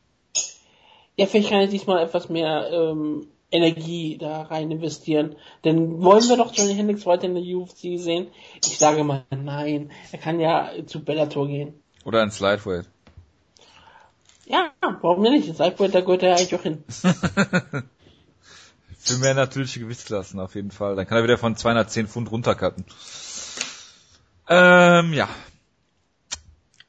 [1.16, 5.34] Ja, vielleicht kann er diesmal etwas mehr ähm, Energie da rein investieren.
[5.64, 8.28] Denn wollen wir doch Johnny Hendricks weiter in der UFC sehen?
[8.64, 9.90] Ich sage mal nein.
[10.12, 11.74] Er kann ja zu Bellator gehen.
[12.04, 12.86] Oder ins Lightweight.
[14.46, 14.70] Ja,
[15.00, 15.48] warum nicht?
[15.48, 16.84] Ins Lightweight, da gehört er eigentlich auch hin.
[18.98, 20.94] Für mehr natürliche Gewichtsklassen auf jeden Fall.
[20.94, 22.84] Dann kann er wieder von 210 Pfund runtercutten.
[24.48, 25.28] Ähm, ja.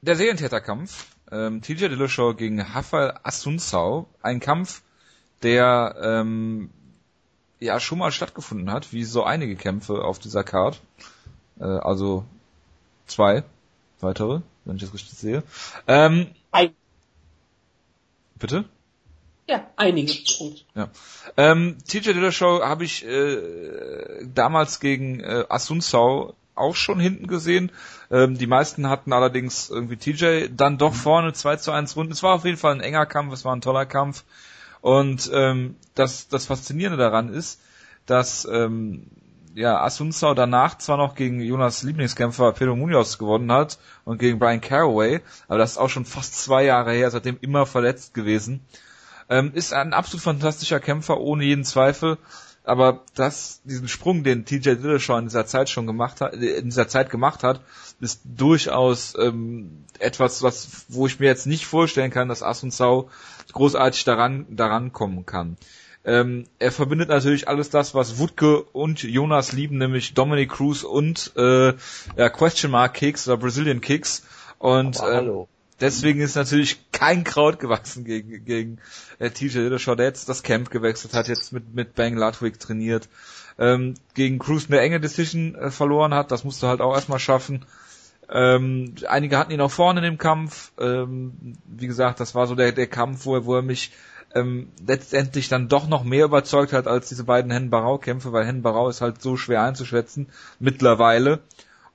[0.02, 4.08] Der Serientäterkampf ähm, TJ Dillashaw gegen Rafael Asunsau.
[4.22, 4.82] Ein Kampf,
[5.42, 6.70] der ähm,
[7.60, 10.80] ja schon mal stattgefunden hat, wie so einige Kämpfe auf dieser Card.
[11.60, 12.26] Äh, also
[13.08, 13.44] zwei
[14.00, 15.44] weitere, wenn ich das richtig sehe.
[15.88, 16.74] Ähm, Ein
[18.38, 18.66] bitte?
[19.48, 20.14] Ja, einige.
[20.76, 20.90] Ja.
[21.36, 27.72] Ähm, TJ Dillashaw habe ich äh, damals gegen äh, Asunsau auch schon hinten gesehen.
[28.12, 32.14] Ähm, die meisten hatten allerdings irgendwie TJ dann doch vorne 2 zu 1 Runden.
[32.14, 34.24] Es war auf jeden Fall ein enger Kampf, es war ein toller Kampf.
[34.82, 37.62] Und ähm, das, das Faszinierende daran ist,
[38.06, 39.08] dass ähm,
[39.56, 44.62] ja, Asunsau danach zwar noch gegen Jonas Lieblingskämpfer Pedro Munoz gewonnen hat und gegen Brian
[44.62, 48.66] Caraway, aber das ist auch schon fast zwei Jahre her, seitdem immer verletzt gewesen.
[49.30, 52.18] Ähm, ist ein absolut fantastischer Kämpfer, ohne jeden Zweifel
[52.64, 56.88] aber das, diesen Sprung, den TJ Dillashaw in dieser Zeit schon gemacht hat, in dieser
[56.88, 57.62] Zeit gemacht hat,
[58.00, 63.10] ist durchaus ähm, etwas, was, wo ich mir jetzt nicht vorstellen kann, dass Asun Sau
[63.52, 65.58] großartig daran, daran kommen kann.
[66.06, 71.32] Ähm, er verbindet natürlich alles das, was Wutke und Jonas lieben, nämlich Dominic Cruz und
[71.38, 71.74] äh,
[72.18, 74.26] ja, Question Mark Kicks oder Brazilian Kicks.
[74.60, 75.46] Und äh,
[75.84, 78.80] Deswegen ist natürlich kein Kraut gewachsen gegen, gegen
[79.20, 79.68] äh, TJ
[80.00, 83.10] jetzt das Camp gewechselt hat, jetzt mit, mit Bang Ludwig trainiert,
[83.60, 87.20] ähm, gegen Cruz eine enge Decision äh, verloren hat, das musst du halt auch erstmal
[87.20, 87.66] schaffen.
[88.32, 90.72] Ähm, einige hatten ihn auch vorne in dem Kampf.
[90.80, 93.92] Ähm, wie gesagt, das war so der, der Kampf, wo er, wo er mich
[94.34, 99.02] ähm, letztendlich dann doch noch mehr überzeugt hat als diese beiden Hennen-Barau-Kämpfe, weil Hennen-Barau ist
[99.02, 100.30] halt so schwer einzuschätzen
[100.60, 101.42] mittlerweile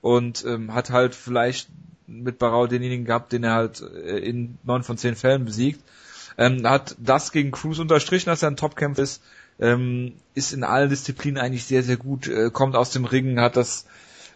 [0.01, 1.69] und ähm, hat halt vielleicht
[2.09, 5.81] mit Barau denjenigen gehabt, den er halt äh, in neun von zehn Fällen besiegt.
[6.37, 9.21] Ähm, hat das gegen Cruz unterstrichen, dass er ein Topkampf ist,
[9.59, 13.57] ähm, ist in allen Disziplinen eigentlich sehr, sehr gut, äh, kommt aus dem Ringen, hat
[13.57, 13.85] das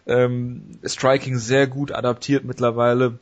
[0.06, 3.18] ähm, Striking sehr gut adaptiert mittlerweile.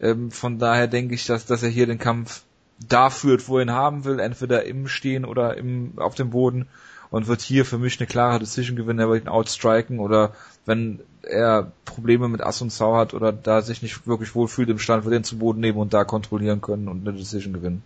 [0.00, 2.42] Ähm, von daher denke ich, dass, dass er hier den Kampf
[2.88, 6.66] da führt, wo er ihn haben will, entweder im Stehen oder im, auf dem Boden
[7.10, 10.34] und wird hier für mich eine klare Decision gewinnen, er wird ihn outstriken oder
[10.64, 14.78] wenn er Probleme mit Ass und Sau hat oder da sich nicht wirklich wohlfühlt im
[14.78, 17.82] Stand, wird ihn zu Boden nehmen und da kontrollieren können und eine Decision gewinnen.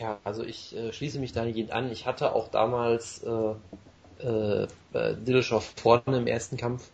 [0.00, 1.92] Ja, also ich äh, schließe mich dahingehend an.
[1.92, 6.88] Ich hatte auch damals äh, äh, äh Dillashaw vorne im ersten Kampf,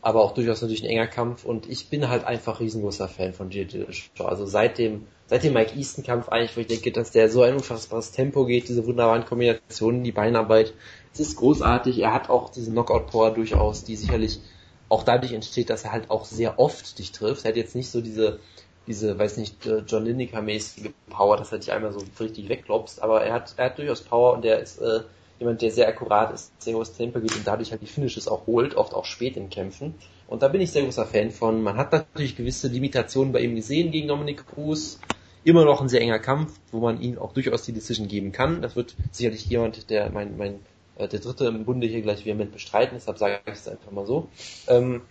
[0.00, 3.50] aber auch durchaus natürlich ein enger Kampf und ich bin halt einfach riesengroßer Fan von
[3.50, 4.24] Jay Dillashaw.
[4.24, 7.42] Also seit dem, seit dem Mike Easton Kampf eigentlich, wo ich denke, dass der so
[7.42, 10.72] ein unfassbares Tempo geht, diese wunderbaren Kombinationen, die Beinarbeit,
[11.20, 11.98] es ist großartig.
[11.98, 14.40] Er hat auch diese Knockout Power durchaus, die sicherlich
[14.88, 17.44] auch dadurch entsteht, dass er halt auch sehr oft dich trifft.
[17.44, 18.38] Er hat jetzt nicht so diese
[18.86, 23.22] diese, weiß nicht, äh, John Lineker-mäßige Power, dass er dich einmal so richtig wegklopst, aber
[23.22, 25.00] er hat, er hat durchaus Power und er ist äh,
[25.38, 28.46] jemand, der sehr akkurat ist, sehr hohes Tempo geht und dadurch halt die Finishes auch
[28.46, 29.94] holt, oft auch spät in Kämpfen.
[30.28, 31.62] Und da bin ich sehr großer Fan von.
[31.62, 34.98] Man hat natürlich gewisse Limitationen bei ihm gesehen gegen Dominic Cruz.
[35.44, 38.62] Immer noch ein sehr enger Kampf, wo man ihm auch durchaus die Decision geben kann.
[38.62, 40.58] Das wird sicherlich jemand, der mein, mein
[40.98, 44.06] äh, der Dritte im Bunde hier gleich vehement bestreiten, deshalb sage ich es einfach mal
[44.06, 44.28] so.
[44.68, 45.02] Ähm,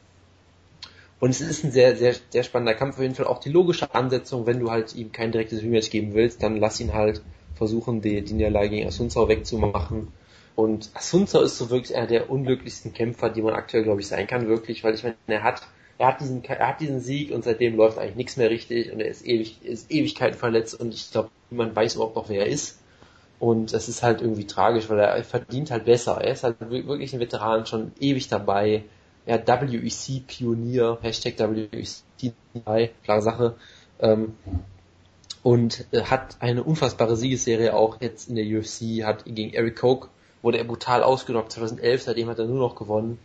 [1.19, 2.95] und es ist ein sehr, sehr, sehr spannender Kampf.
[2.95, 6.13] Auf jeden Fall auch die logische Ansetzung, wenn du halt ihm kein direktes Rematch geben
[6.13, 7.21] willst, dann lass ihn halt
[7.55, 10.09] versuchen, die, die Niederlage gegen Asunzao wegzumachen.
[10.55, 14.27] Und Asunzao ist so wirklich einer der unglücklichsten Kämpfer, die man aktuell, glaube ich, sein
[14.27, 15.61] kann, wirklich, weil ich meine, er hat,
[15.97, 18.99] er hat diesen, er hat diesen Sieg und seitdem läuft eigentlich nichts mehr richtig und
[18.99, 22.47] er ist ewig, ist Ewigkeiten verletzt und ich glaube, niemand weiß überhaupt noch, wer er
[22.47, 22.79] ist.
[23.39, 26.21] Und das ist halt irgendwie tragisch, weil er verdient halt besser.
[26.21, 28.83] Er ist halt wirklich ein Veteran, schon ewig dabei
[29.25, 32.33] ja, WEC-Pionier, Hashtag WEC,
[33.03, 33.55] klare Sache,
[33.99, 34.35] ähm,
[35.43, 40.07] und äh, hat eine unfassbare Siegesserie auch jetzt in der UFC, hat gegen Eric Koch,
[40.41, 43.19] wurde er brutal ausgenockt 2011, seitdem hat er nur noch gewonnen.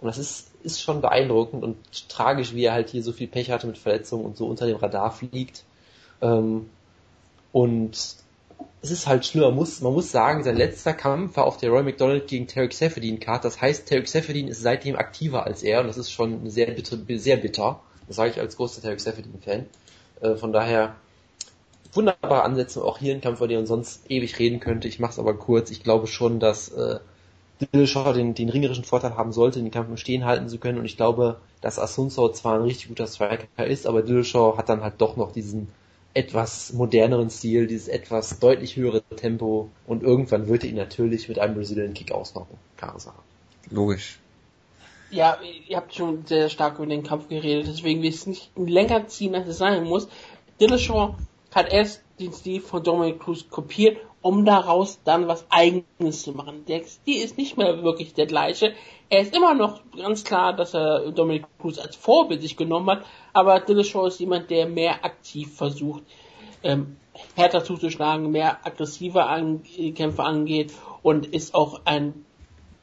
[0.00, 1.76] Und das ist, ist schon beeindruckend und
[2.08, 4.76] tragisch, wie er halt hier so viel Pech hatte mit Verletzungen und so unter dem
[4.76, 5.64] Radar fliegt.
[6.22, 6.70] Ähm,
[7.52, 8.16] und
[8.82, 9.42] es ist halt schlimm.
[9.42, 12.72] Man muss, man muss sagen, sein letzter Kampf war auf der Roy McDonald gegen Tarek
[12.72, 13.44] Seferdin Card.
[13.44, 16.96] Das heißt, Tarek Seferdin ist seitdem aktiver als er und das ist schon sehr bitter.
[17.18, 17.80] Sehr bitter.
[18.06, 19.66] Das sage ich als großer Tarek Seferdin Fan.
[20.20, 20.94] Äh, von daher
[21.92, 22.82] wunderbare Ansätze.
[22.82, 24.88] Auch hier ein Kampf, über den man sonst ewig reden könnte.
[24.88, 25.70] Ich mache es aber kurz.
[25.70, 27.00] Ich glaube schon, dass äh,
[27.60, 30.78] Dillashaw den, den ringerischen Vorteil haben sollte, den Kampf im Stehen halten zu können.
[30.78, 34.82] Und ich glaube, dass Asunzo zwar ein richtig guter Striker ist, aber Dillashaw hat dann
[34.82, 35.68] halt doch noch diesen
[36.14, 41.38] etwas moderneren Stil, dieses etwas deutlich höhere Tempo und irgendwann wird er ihn natürlich mit
[41.38, 42.58] einem Brazilian Kick ausnocken.
[42.76, 43.18] Klare Sache.
[43.70, 44.18] Logisch.
[45.10, 45.38] Ja,
[45.68, 49.08] ihr habt schon sehr stark über den Kampf geredet, deswegen will ich es nicht länger
[49.08, 50.08] ziehen, als es sein muss.
[50.60, 51.16] Dillashaw
[51.52, 56.64] hat erst den Stil von Dominic Cruz kopiert, um daraus dann was Eigenes zu machen.
[56.66, 58.74] Der Stil ist nicht mehr wirklich der gleiche.
[59.08, 63.04] Er ist immer noch ganz klar, dass er Dominic Cruz als Vorbild sich genommen hat,
[63.32, 66.02] aber Dillashaw ist jemand, der mehr aktiv versucht,
[66.62, 66.96] ähm,
[67.34, 69.62] härter zuzuschlagen, mehr aggressiver an,
[69.94, 70.72] Kämpfe angeht
[71.02, 72.24] und ist auch ein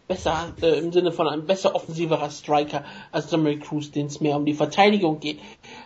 [0.07, 4.38] besser, äh, im Sinne von ein besser offensiverer Striker als Dominic Cruz, den es mehr
[4.38, 5.39] um die Verteidigung geht.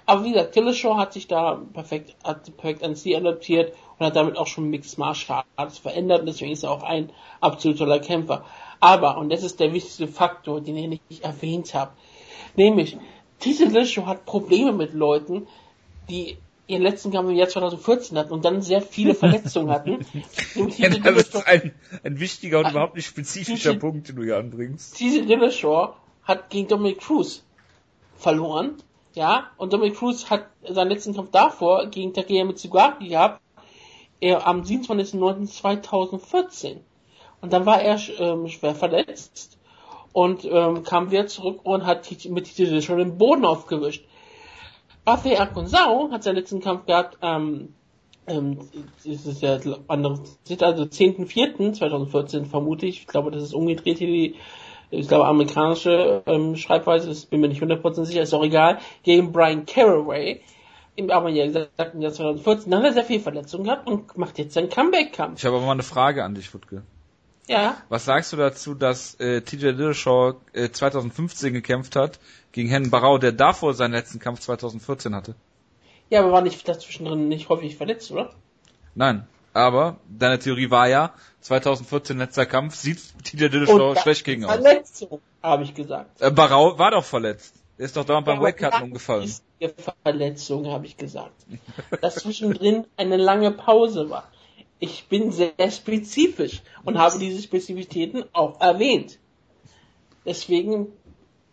[0.06, 4.16] Aber wie gesagt, Dillashaw hat sich da perfekt, hat perfekt an sie adaptiert und hat
[4.16, 8.00] damit auch schon Mixed Martial Arts verändert und deswegen ist er auch ein absolut toller
[8.00, 8.44] Kämpfer.
[8.80, 11.92] Aber, und das ist der wichtigste Faktor, den ich nicht erwähnt habe,
[12.56, 12.98] nämlich,
[13.44, 15.48] diese Dillashaw hat Probleme mit Leuten,
[16.10, 20.04] die ihren letzten Kampf im Jahr 2014 hatten und dann sehr viele Verletzungen hatten.
[20.78, 21.72] ja, das ist ein,
[22.04, 25.00] ein wichtiger und überhaupt nicht spezifischer Punkt, den du hier anbringst.
[25.00, 27.44] Diese Dillashaw hat gegen Dominic Cruz
[28.18, 28.78] verloren,
[29.14, 33.42] ja, und Dominic Cruz hat seinen letzten Kampf davor gegen Takeya Mitsugaki gehabt,
[34.22, 36.78] er am 27.09.2014.
[37.42, 39.58] Und dann war er ähm, schwer verletzt
[40.14, 44.06] und ähm, kam wieder zurück und hat mit dieser schon den Boden aufgewischt.
[45.06, 47.74] Rafael Arconzao hat seinen letzten Kampf gehabt, ähm,
[48.28, 48.60] ähm,
[49.04, 50.20] das ist ja andere,
[50.60, 54.36] also 10.04.2014 vermute ich, ich glaube, das ist umgedreht hier die,
[54.92, 59.32] ich glaube, amerikanische ähm, Schreibweise, das bin mir nicht 100% sicher, ist auch egal, gegen
[59.32, 60.42] Brian Caraway.
[61.10, 64.38] Aber ja gesagt, im Jahr 2014, dann hat er sehr viel Verletzungen gehabt und macht
[64.38, 65.40] jetzt seinen Comeback-Kampf.
[65.40, 66.84] Ich habe aber mal eine Frage an dich, Wutke.
[67.48, 72.20] Ja, Was sagst du dazu, dass äh, TJ Dillashaw äh, 2015 gekämpft hat
[72.52, 75.36] gegen Herrn Barau, der davor seinen letzten Kampf 2014 hatte?
[76.12, 78.32] ja, aber war nicht dazwischen nicht häufig verletzt, oder?
[78.94, 79.26] Nein.
[79.54, 84.52] Aber deine Theorie war ja, 2014 letzter Kampf, sieht TJ Dillashaw schlecht gegen aus.
[84.52, 86.22] Verletzung, habe ich gesagt.
[86.22, 87.56] Äh, Barau war doch verletzt.
[87.82, 89.28] Er ist doch dauernd beim Aber Weightcutten umgefallen.
[90.04, 91.34] Verletzung, habe ich gesagt.
[92.00, 94.30] Dass zwischendrin eine lange Pause war.
[94.78, 99.18] Ich bin sehr spezifisch und habe diese Spezifitäten auch erwähnt.
[100.28, 100.90] Deswegen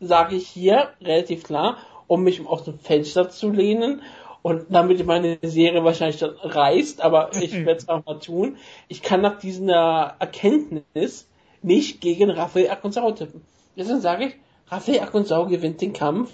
[0.00, 1.78] sage ich hier relativ klar,
[2.09, 4.02] um mich aus dem Fenster zu lehnen
[4.42, 8.59] und damit meine Serie wahrscheinlich dann reißt, aber ich werde es auch mal tun.
[8.88, 11.26] Ich kann nach dieser Erkenntnis
[11.62, 13.40] nicht gegen Raphael Akonsau tippen.
[13.78, 14.34] Deswegen sage ich,
[14.70, 16.32] Raphael Akonsau gewinnt den Kampf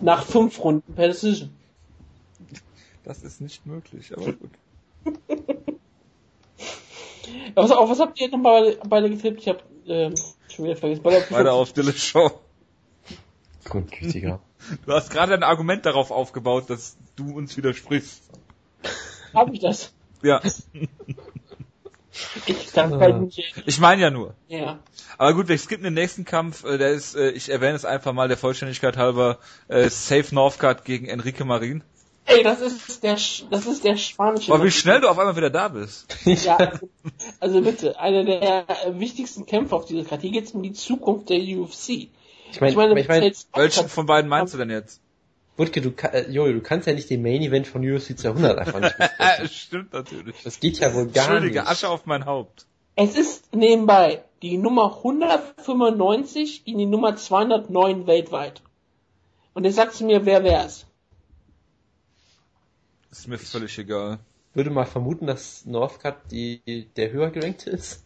[0.00, 1.50] nach fünf Runden per Decision.
[3.04, 4.50] Das ist nicht möglich, aber gut.
[7.54, 9.40] Was, auf was habt ihr nochmal beide getippt?
[9.40, 10.14] Ich habe ähm,
[10.48, 11.02] schon wieder vergessen.
[11.02, 12.30] Bei der Weiter auf Dillashaw.
[13.64, 14.40] Grundgütiger.
[14.84, 18.22] Du hast gerade ein Argument darauf aufgebaut, dass du uns widersprichst.
[19.32, 19.94] Habe ich das?
[20.22, 20.42] Ja,
[22.46, 23.54] Ich kann halt nicht.
[23.66, 24.34] ich meine ja nur.
[24.48, 24.78] Ja.
[25.18, 28.12] Aber gut, es gibt einen nächsten Kampf, äh, der ist, äh, ich erwähne es einfach
[28.12, 29.38] mal der Vollständigkeit halber,
[29.68, 31.82] äh, Safe Northcutt gegen Enrique Marin.
[32.26, 34.52] Ey, das ist der, Sch- das ist der spanische.
[34.52, 36.16] Aber wie schnell du auf einmal wieder da bist.
[36.24, 36.88] Ja, also,
[37.40, 40.22] also bitte, einer der äh, wichtigsten Kämpfe auf dieser Karte.
[40.22, 42.08] Hier geht es um die Zukunft der UFC.
[42.52, 42.76] Ich meine, ich
[43.08, 45.00] mein, Tate Welchen Scott- von beiden meinst du denn jetzt?
[45.60, 48.80] Wutke, du, äh, Jojo, du kannst ja nicht den Main Event von UFC 200 einfach
[48.80, 49.48] nicht besprechen.
[49.52, 50.42] Stimmt natürlich.
[50.42, 51.70] Das geht ja wohl gar Entschuldige, nicht.
[51.70, 52.66] Asche auf mein Haupt.
[52.96, 58.62] Es ist nebenbei die Nummer 195 in die Nummer 209 weltweit.
[59.52, 60.86] Und jetzt sagst du mir, wer wär's?
[63.10, 64.18] Ist mir völlig egal.
[64.54, 68.02] Würde mal vermuten, dass Northcutt die, der höher gerankte ist.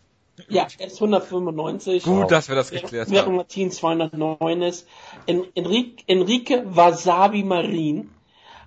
[0.48, 2.02] Ja, er ist 195.
[2.05, 3.36] Gut, dass wir das Während- geklärt Während haben.
[3.36, 4.89] Martin 209 ist.
[5.27, 8.11] En Enrique, Enrique Wasabi Marin,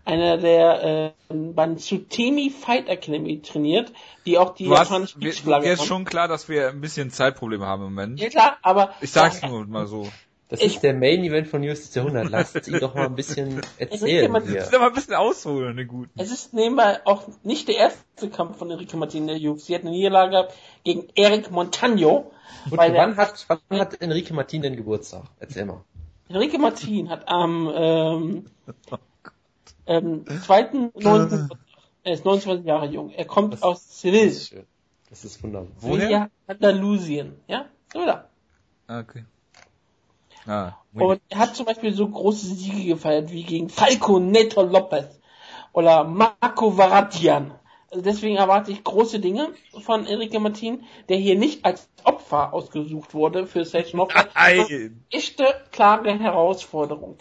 [0.06, 3.91] einer der äh, beim Tsutemi Fight Academy trainiert,
[4.26, 6.80] die auch die Du hast, japanische mir, mir Kriegsflagge ist schon klar, dass wir ein
[6.80, 8.19] bisschen Zeitprobleme haben im Moment.
[8.22, 10.07] Ja klar, aber Ich sag's ja, nur mal so.
[10.49, 12.30] Das Ich- ist der Main Event von UFC 200.
[12.30, 14.64] Lasst ihn doch mal ein bisschen erzählen hier.
[14.64, 16.18] Ich will mal ein bisschen ausholen, den guten.
[16.18, 19.72] Es ist nebenbei auch nicht der erste Kampf von Enrique Martin in der UFC.
[19.72, 20.48] Er hat eine Niederlage
[20.86, 22.32] gegen Eric Montano.
[22.69, 25.24] Weil der- wann hat, wann hat Enrique Martin denn Geburtstag?
[25.40, 25.84] Erzähl mal.
[26.30, 28.45] Enrique Martin hat am ähm,
[29.86, 31.49] ähm, 2.9.
[32.03, 33.10] Er ist 29 Jahre jung.
[33.11, 34.26] Er kommt Das- aus Das Seville.
[34.28, 34.65] ist schön.
[35.10, 35.69] Das ist wunderbar.
[35.82, 35.99] Woher?
[35.99, 37.36] Sevilla, Andalusien.
[37.48, 38.30] Ja, so da.
[38.88, 39.26] Ah, Okay.
[40.48, 45.19] Ah, Und er hat zum Beispiel so große Siege gefeiert wie gegen Falco Neto Lopez
[45.74, 47.53] oder Marco Varatian.
[47.90, 49.49] Also deswegen erwarte ich große Dinge
[49.82, 54.30] von Enrique Martin, der hier nicht als Opfer ausgesucht wurde für Sage Knockout.
[54.36, 55.06] Nein.
[55.10, 57.18] Echte, klare Herausforderung.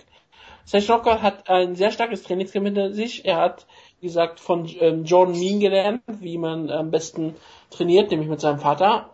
[0.64, 3.24] Sage Knockout hat ein sehr starkes Trainingscamp hinter sich.
[3.24, 3.66] Er hat,
[4.00, 7.36] wie gesagt, von ähm, Jordan Mean gelernt, wie man am besten
[7.70, 9.10] trainiert, nämlich mit seinem Vater.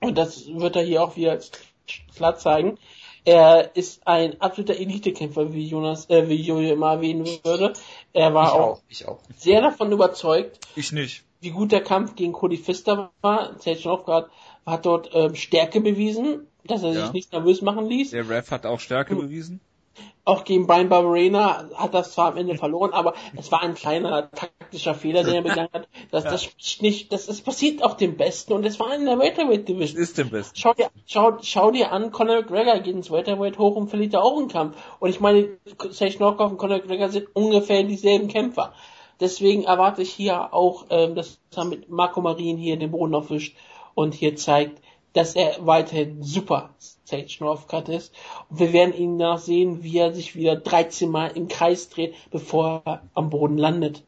[0.00, 1.38] Und das wird er hier auch wieder
[2.14, 2.78] klar zeigen.
[3.28, 7.74] Er ist ein absoluter Elitekämpfer, wie Jonas, äh, wie Jojo immer erwähnen würde.
[8.14, 8.82] Er war ich auch, auch.
[8.88, 9.18] Ich auch.
[9.36, 11.24] sehr davon überzeugt, Ich nicht.
[11.40, 13.54] wie gut der Kampf gegen Cody Pfister war.
[13.60, 14.28] Sage Knockout
[14.64, 17.04] hat dort ähm, Stärke bewiesen, dass er Ja.
[17.04, 18.10] sich nicht nervös machen ließ.
[18.12, 19.60] Der Ref hat auch Stärke bewiesen.
[20.28, 24.30] Auch gegen Brian Barberena hat das zwar am Ende verloren, aber es war ein kleiner
[24.30, 25.88] taktischer Fehler, den er begangen hat.
[26.10, 29.18] Das, das spricht nicht, das, das passiert auch dem Besten und es war in der
[29.18, 30.02] Welterweight Division.
[30.02, 30.54] Ist dem Besten.
[30.54, 34.20] Schau dir, schau, schau dir an, Conor McGregor geht ins Welterweight hoch und verliert da
[34.20, 34.76] auch einen Kampf.
[35.00, 35.48] Und ich meine,
[35.88, 38.74] Sage Knockoff und Conor McGregor sind ungefähr dieselben Kämpfer.
[39.20, 43.56] Deswegen erwarte ich hier auch, ähm, dass er mit Marco Marin hier den Boden aufwischt
[43.94, 44.82] und hier zeigt,
[45.18, 46.70] dass er weiterhin super
[47.02, 48.14] Sage Northcutt ist.
[48.48, 52.14] Und wir werden ihn danach sehen, wie er sich wieder 13 Mal im Kreis dreht,
[52.30, 54.04] bevor er am Boden landet.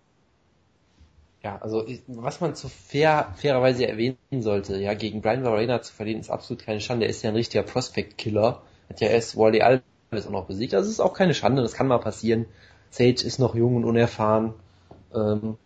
[1.42, 6.20] Ja, also was man zu fair, fairerweise erwähnen sollte, ja, gegen Brian Varena zu verlieren,
[6.20, 7.06] ist absolut keine Schande.
[7.06, 8.62] Er ist ja ein richtiger Prospect-Killer.
[8.88, 10.74] Hat ja erst Wally Alves auch noch besiegt.
[10.74, 12.46] Das ist auch keine Schande, das kann mal passieren.
[12.90, 14.54] Sage ist noch jung und unerfahren.
[15.12, 15.56] Ähm,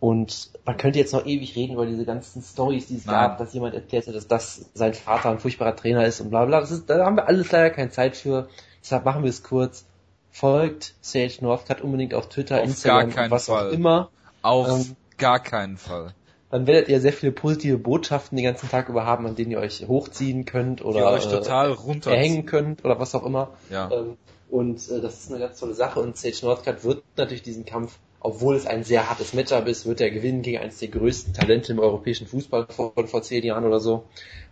[0.00, 3.14] und man könnte jetzt noch ewig reden über diese ganzen Stories, die es Nein.
[3.14, 6.60] gab, dass jemand erklärte, dass das sein Vater ein furchtbarer Trainer ist und bla bla.
[6.60, 8.48] Das ist, da haben wir alles leider keine Zeit für.
[8.82, 9.84] Deshalb machen wir es kurz.
[10.30, 13.68] Folgt Sage Northcutt unbedingt auf Twitter, Auf Instagram, gar was Fall.
[13.68, 14.10] auch immer.
[14.42, 16.14] Auf Ähm, gar keinen Fall.
[16.50, 19.58] Dann werdet ihr sehr viele positive Botschaften den ganzen Tag über haben, an denen ihr
[19.58, 22.10] euch hochziehen könnt Die oder euch äh, total runter.
[22.12, 23.50] erhängen könnt oder was auch immer.
[23.70, 23.90] Ja.
[23.92, 24.16] Ähm,
[24.48, 27.98] und äh, das ist eine ganz tolle Sache und Sage Northcutt wird natürlich diesen Kampf
[28.20, 31.72] obwohl es ein sehr hartes Matchup ist, wird er gewinnen gegen eines der größten Talente
[31.72, 34.04] im europäischen Fußball von vor zehn Jahren oder so,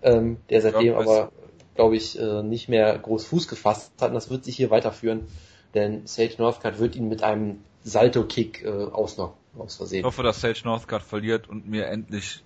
[0.03, 1.32] ähm, der seitdem Ja, aber,
[1.74, 4.09] glaube ich, äh, nicht mehr groß Fuß gefasst hat.
[4.09, 5.27] Und das wird sich hier weiterführen,
[5.74, 10.05] denn Sage Northcutt wird ihn mit einem Salto-Kick äh, ausnocken, aus Ich Versehen.
[10.05, 12.43] hoffe, dass Sage Northcutt verliert und mir endlich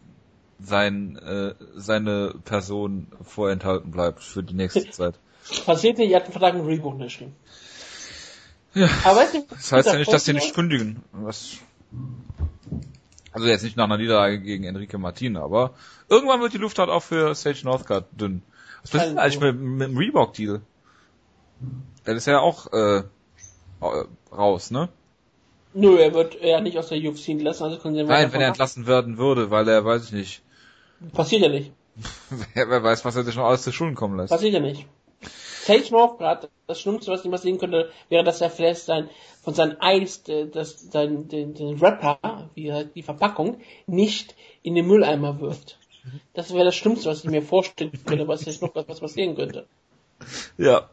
[0.59, 5.15] sein, äh, seine Person vorenthalten bleibt für die nächste Zeit.
[5.67, 7.35] Passiert nicht, ihr habt einen Vertrag mit Reebok unterschrieben.
[8.75, 8.89] Ja.
[9.05, 11.03] Aber du, Das heißt ja nicht, dass sie nicht kündigen.
[11.13, 11.59] Was?
[13.33, 15.75] Also jetzt nicht nach einer Niederlage gegen Enrique Martin, aber
[16.09, 18.43] irgendwann wird die Luft halt auch für Sage Northcutt dünn.
[18.83, 20.61] Was passiert denn eigentlich mit, mit dem Reebok-Deal?
[22.07, 23.05] Der ist ja auch äh,
[24.33, 24.89] raus, ne?
[25.75, 28.49] Nö, er wird ja nicht aus der UFC entlassen, also können sie Nein, wenn er
[28.49, 30.43] entlassen werden würde, weil er, weiß ich nicht,
[31.13, 31.73] Passiert ja nicht.
[32.55, 34.31] wer, wer weiß, was er sich noch alles zu Schulden kommen lässt.
[34.31, 34.87] Passiert ja nicht.
[35.65, 39.09] Sage Northcutt, das Schlimmste, was ihm passieren könnte, wäre, dass er vielleicht sein,
[39.43, 44.75] von seinem Eis, äh, das, sein, den, den Rapper, wie halt die Verpackung, nicht in
[44.75, 45.79] den Mülleimer wirft.
[46.35, 49.67] Das wäre das Schlimmste, was ich mir vorstellen könnte, was jetzt noch was passieren könnte.
[50.59, 50.91] Ja.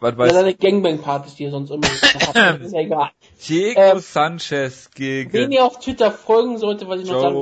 [0.00, 2.60] Was weiß seine Gangbang-Partys, die er sonst immer hat.
[2.60, 3.10] ist ja egal.
[3.48, 5.32] Diego Ähm, Sanchez gegen...
[5.32, 7.36] Wen ihr auf Twitter folgen sollte, was ich noch sagen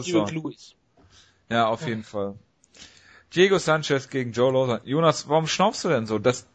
[0.00, 0.74] ist Lewis.
[1.50, 2.34] Ja, auf jeden Fall.
[3.34, 4.80] Diego Sanchez gegen Joe Lawson.
[4.84, 6.18] Jonas, warum schnaufst du denn so?
[6.18, 6.46] Das,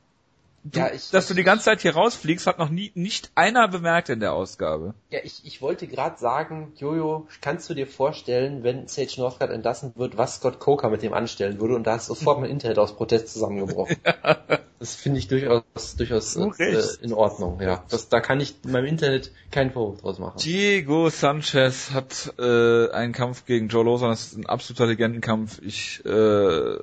[0.64, 3.68] du, Ja, ich- dass du die ganze Zeit hier rausfliegst, hat noch nie nicht einer
[3.68, 4.94] bemerkt in der Ausgabe.
[5.10, 9.94] Ja, ich, ich wollte gerade sagen, Jojo, kannst du dir vorstellen, wenn Sage Northcutt entlassen
[9.96, 11.76] wird, was Scott Coker mit dem anstellen würde?
[11.76, 13.98] Und da ist sofort mein Internet aus Protest zusammengebrochen.
[14.84, 17.00] Das finde ich durchaus, durchaus Du äh, recht.
[17.02, 17.86] in Ordnung, ja.
[17.90, 20.40] Das, da kann ich meinem Internet keinen Vorwurf draus machen.
[20.44, 24.10] Diego Sanchez hat äh, einen Kampf gegen Joe Lawson.
[24.10, 25.62] Das ist ein absoluter Legendenkampf.
[25.62, 26.78] Ich äh,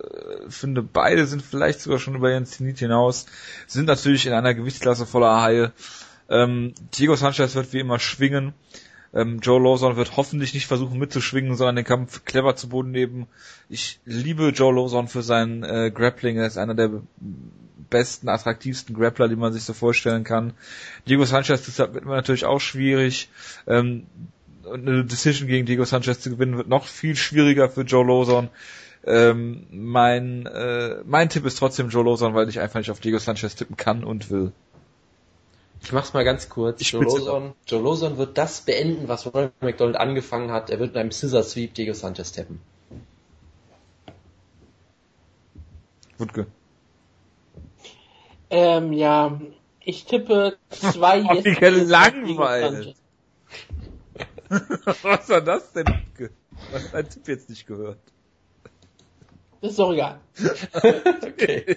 [0.48, 3.26] finde, beide sind vielleicht sogar schon über ihren Zenit hinaus.
[3.66, 5.70] Sind natürlich in einer Gewichtsklasse voller Haie.
[6.30, 8.54] Ähm, Diego Sanchez wird wie immer schwingen.
[9.12, 13.26] Ähm, Joe Lawson wird hoffentlich nicht versuchen mitzuschwingen, sondern den Kampf clever zu Boden nehmen.
[13.68, 16.38] Ich liebe Joe Lawson für seinen äh, Grappling.
[16.38, 17.02] Er ist einer der
[17.90, 20.54] besten, attraktivsten Grappler, die man sich so vorstellen kann.
[21.06, 23.28] Diego Sanchez, das wird mir natürlich auch schwierig.
[23.66, 24.06] Ähm,
[24.64, 28.48] und eine Decision gegen Diego Sanchez zu gewinnen wird noch viel schwieriger für Joe Lawson.
[29.04, 33.18] Ähm, mein, äh, mein Tipp ist trotzdem Joe Lawson, weil ich einfach nicht auf Diego
[33.18, 34.52] Sanchez tippen kann und will.
[35.82, 36.80] Ich mach's mal ganz kurz.
[36.82, 40.68] Ich Joe Lawson, Joe Lawson wird das beenden, was Ronald McDonald angefangen hat.
[40.68, 42.60] Er wird mit einem Scissor Sweep Diego Sanchez tappen.
[46.18, 46.46] Wutke.
[48.50, 49.40] Ähm, ja,
[49.80, 52.74] ich tippe zwei Oh, wie gelangweilt.
[52.74, 53.00] Sanchez.
[55.02, 55.86] Was war das denn?
[56.72, 58.00] Was hat dein Tipp jetzt nicht gehört?
[59.60, 60.20] Das ist doch egal.
[61.22, 61.76] Okay.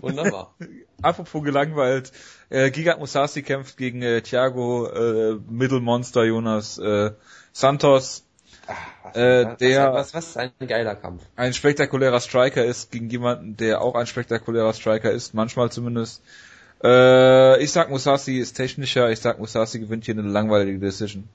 [0.00, 0.54] Wunderbar.
[1.02, 2.12] Apropos gelangweilt,
[2.48, 7.12] äh, Gigant Musasi kämpft gegen äh, Thiago äh, Middle Monster Jonas äh,
[7.52, 8.26] Santos.
[9.02, 11.22] Was, Äh, was, der- was, was ist ein geiler Kampf?
[11.36, 16.22] Ein spektakulärer Striker ist gegen jemanden, der auch ein spektakulärer Striker ist, manchmal zumindest.
[16.82, 21.28] Äh, ich sag Musasi ist technischer, ich sag Musasi gewinnt hier eine langweilige Decision.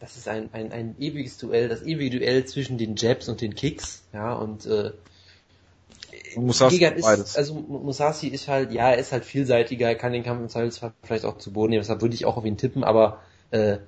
[0.00, 3.54] Das ist ein, ein, ein ewiges Duell, das ewige Duell zwischen den Jabs und den
[3.54, 4.92] Kicks, ja, und äh,
[6.36, 7.30] Und beides.
[7.30, 10.48] ist, also Musasi ist halt, ja, er ist halt vielseitiger, er kann den Kampf im
[10.48, 13.20] Zweifelsfall vielleicht auch zu Boden nehmen, deshalb würde ich auch auf ihn tippen, aber
[13.50, 13.78] äh,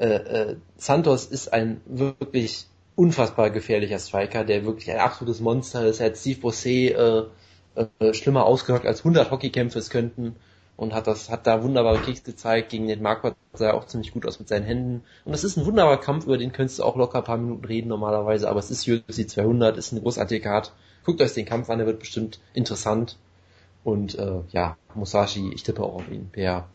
[0.00, 2.66] äh, äh, Santos ist ein wirklich
[2.96, 6.00] unfassbar gefährlicher Striker, der wirklich ein absolutes Monster ist.
[6.00, 7.26] Er hat Steve Bossé äh,
[7.98, 10.36] äh, schlimmer ausgehört als 100 Hockeykämpfe es könnten
[10.78, 12.70] und hat das hat da wunderbare Kicks gezeigt.
[12.70, 15.02] Gegen den Marquardt sah er auch ziemlich gut aus mit seinen Händen.
[15.26, 17.66] Und das ist ein wunderbarer Kampf über den könntest du auch locker ein paar Minuten
[17.66, 20.72] reden normalerweise aber es ist UFC 200 ist eine großartige Card.
[21.04, 23.18] Guckt euch den Kampf an der wird bestimmt interessant.
[23.84, 26.30] Und äh, ja Musashi ich tippe auch auf ihn.
[26.32, 26.68] Per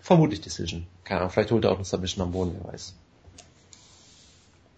[0.00, 2.94] vermutlich Decision keine Ahnung vielleicht holt er auch eine Submission am Boden wer weiß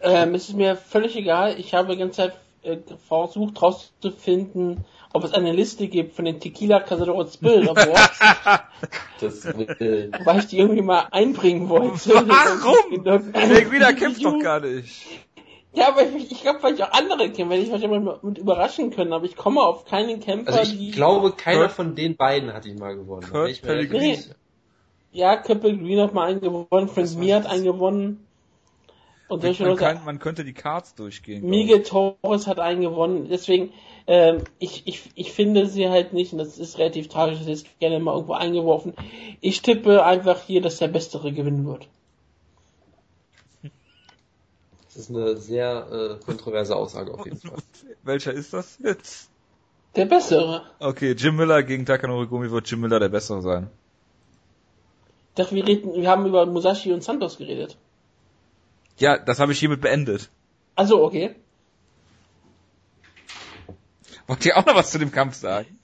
[0.04, 1.60] Ähm, es ist mir völlig egal.
[1.60, 2.32] Ich habe die ganze Zeit
[2.62, 2.78] äh,
[3.08, 8.18] versucht rauszufinden, ob es eine Liste gibt von den Tequila Cazadores Spill Awards,
[9.20, 12.10] das äh, weil ich die irgendwie mal einbringen wollte.
[12.14, 13.04] Warum?
[13.70, 15.06] Wieder kämpft doch gar nicht.
[15.74, 18.38] Ja, aber ich, ich glaube, weil ich auch andere kenne, wenn ich vielleicht mal mit
[18.38, 20.88] überraschen können, aber ich komme auf keinen Kämpfer, also die...
[20.88, 24.18] ich glaube keiner Kurt- von den beiden hat ihn mal gewonnen Kurt Pellegrini.
[25.12, 28.26] Ja, Köppel Green hat mal einen gewonnen, Frank Mir hat einen gewonnen.
[29.28, 31.48] Und Man, Leute, kann, man könnte die Cards durchgehen.
[31.48, 33.28] Miguel Torres hat einen gewonnen.
[33.30, 33.72] Deswegen,
[34.06, 37.78] ähm, ich, ich, ich finde sie halt nicht, und das ist relativ tragisch, das ist
[37.78, 38.94] gerne mal irgendwo eingeworfen.
[39.40, 41.88] Ich tippe einfach hier, dass der Bessere gewinnen wird.
[44.84, 47.56] Das ist eine sehr äh, kontroverse Aussage auf jeden Fall.
[48.02, 49.30] Welcher ist das jetzt?
[49.96, 50.62] Der Bessere.
[50.78, 53.70] Okay, Jim Miller gegen Takanori Gomi wird Jim Miller der Bessere sein.
[55.32, 57.78] Ich dachte, wir, reden, wir haben über Musashi und Santos geredet.
[58.98, 60.30] Ja, das habe ich hiermit beendet.
[60.74, 61.34] Also okay.
[64.26, 65.78] Wollt ihr auch noch was zu dem Kampf sagen?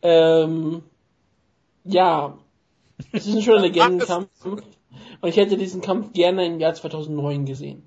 [0.00, 0.82] Ähm,
[1.84, 2.38] ja,
[3.12, 4.30] es ist ein schöner Legendenkampf.
[4.44, 7.86] Und ich hätte diesen Kampf gerne im Jahr 2009 gesehen.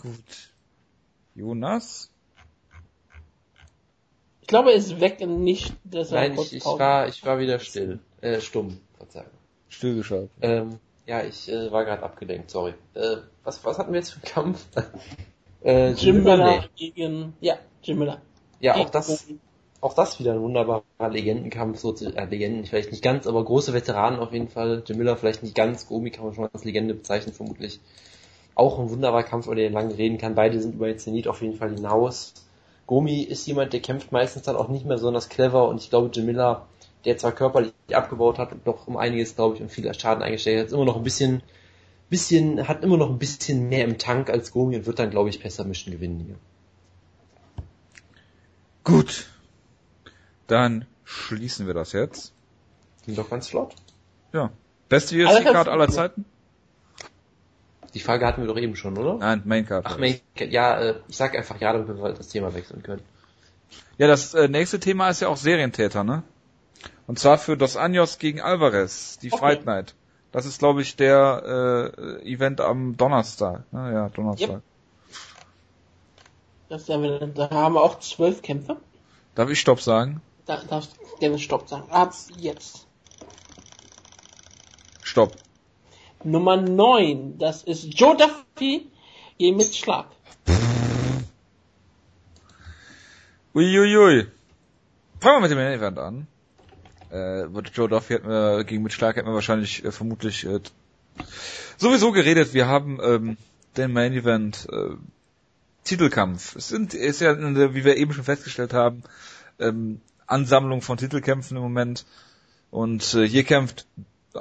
[0.00, 0.54] Gut.
[1.34, 2.10] Jonas?
[4.48, 7.38] Ich glaube, er ist weg und nicht, dass er Nein, ich, ich war, ich war
[7.38, 9.28] wieder still, äh, stumm, Verzeihung.
[9.68, 10.30] Stillgeschaltet.
[10.40, 12.72] Ähm, ja, ich äh, war gerade abgelenkt, sorry.
[12.94, 14.66] Äh, was, was hatten wir jetzt für einen Kampf?
[15.64, 16.68] äh, Jim Miller, nee.
[16.76, 18.22] gegen, ja, Jim Miller.
[18.58, 19.26] Ja, auch das,
[19.82, 24.18] auch das wieder ein wunderbarer Legendenkampf, so, äh, Legenden vielleicht nicht ganz, aber große Veteranen
[24.18, 24.82] auf jeden Fall.
[24.86, 27.80] Jim Miller vielleicht nicht ganz, Gomi kann man schon als Legende bezeichnen, vermutlich.
[28.54, 30.34] Auch ein wunderbarer Kampf, über den lange reden kann.
[30.34, 32.32] Beide sind über den Zenit auf jeden Fall hinaus.
[32.88, 36.22] Gomi ist jemand, der kämpft meistens dann auch nicht mehr besonders clever und ich glaube,
[36.22, 36.66] Miller,
[37.04, 40.58] der zwar körperlich abgebaut hat und noch um einiges, glaube ich, und viel Schaden eingestellt
[40.58, 41.42] hat, ist immer noch ein bisschen,
[42.08, 45.28] bisschen, hat immer noch ein bisschen mehr im Tank als Gomi und wird dann, glaube
[45.28, 46.36] ich, besser mischen gewinnen hier.
[48.84, 49.26] Gut.
[50.46, 52.32] Dann schließen wir das jetzt.
[53.04, 53.74] Ging doch ganz flott.
[54.32, 54.50] Ja.
[54.88, 56.24] Beste UFC-Card aller Zeiten?
[57.94, 59.14] Die Frage hatten wir doch eben schon, oder?
[59.14, 59.86] Nein, Maincard.
[59.86, 63.02] Ach, Main, ja, äh, ich sag einfach ja, damit wir das Thema wechseln können.
[63.96, 66.22] Ja, das äh, nächste Thema ist ja auch Serientäter, ne?
[67.06, 69.38] Und zwar für Dos Anjos gegen Alvarez, die Okay.
[69.40, 69.94] Fight Night.
[70.30, 73.64] Das ist, glaube ich, der äh, Event am Donnerstag.
[73.72, 73.92] Ne?
[73.94, 74.48] Ja, Donnerstag.
[74.50, 74.62] Yep.
[76.68, 78.76] Das ja, wieder- da haben wir auch zwölf Kämpfe.
[79.34, 80.20] Darf ich Stopp sagen?
[80.44, 81.90] Da darfst gerne Stopp sagen.
[81.90, 82.86] Ab jetzt.
[85.02, 85.34] Stopp.
[86.24, 88.86] Nummer 9, das ist Joe Duffy
[89.38, 90.06] gegen mit Schlag.
[93.54, 94.26] Uiuiui.
[95.20, 96.26] Fangen wir mit dem Main Event an.
[97.10, 100.60] Äh, Joe Duffy hätten wir, gegen Mitschlag hätten wir wahrscheinlich äh, vermutlich äh,
[101.76, 102.54] sowieso geredet.
[102.54, 103.36] Wir haben ähm,
[103.76, 104.96] den Main Event äh,
[105.84, 106.54] Titelkampf.
[106.56, 107.36] Es sind ist ja
[107.74, 109.02] wie wir eben schon festgestellt haben
[109.58, 112.04] ähm, Ansammlung von Titelkämpfen im Moment
[112.70, 113.86] und äh, hier kämpft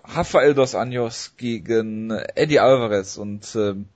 [0.03, 3.87] Rafael dos Anjos gegen Eddie Alvarez und ähm,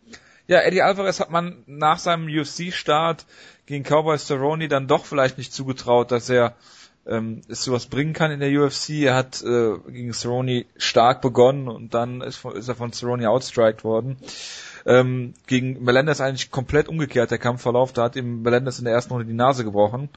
[0.47, 3.25] ja, Eddie Alvarez hat man nach seinem UFC-Start
[3.65, 6.55] gegen Cowboy Cerrone dann doch vielleicht nicht zugetraut, dass er
[7.07, 8.89] ähm, es sowas bringen kann in der UFC.
[9.01, 13.83] Er hat äh, gegen Cerrone stark begonnen und dann ist, ist er von Cerrone outstriked
[13.83, 14.17] worden.
[14.85, 17.93] Ähm, gegen Melendez eigentlich komplett umgekehrt der Kampfverlauf.
[17.93, 20.09] Da hat ihm Melendez in der ersten Runde die Nase gebrochen.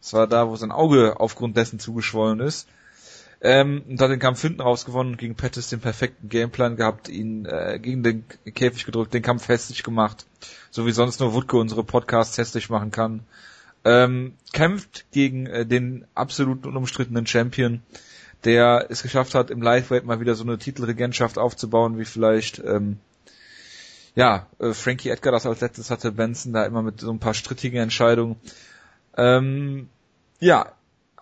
[0.00, 2.68] Das war da, wo sein Auge aufgrund dessen zugeschwollen ist.
[3.44, 7.08] Ähm, und hat den Kampf hinten raus gewonnen und gegen Pettis den perfekten Gameplan gehabt,
[7.08, 8.24] ihn äh, gegen den
[8.54, 10.26] Käfig gedrückt, den Kampf hässlich gemacht,
[10.70, 13.24] so wie sonst nur Wutke unsere Podcasts hässlich machen kann.
[13.84, 17.82] Ähm, kämpft gegen äh, den absoluten unumstrittenen Champion,
[18.44, 23.00] der es geschafft hat, im Lightweight mal wieder so eine Titelregentschaft aufzubauen, wie vielleicht ähm,
[24.14, 27.34] ja, äh, Frankie Edgar das als letztes hatte, Benson da immer mit so ein paar
[27.34, 28.36] strittigen Entscheidungen.
[29.16, 29.88] Ähm,
[30.38, 30.72] ja,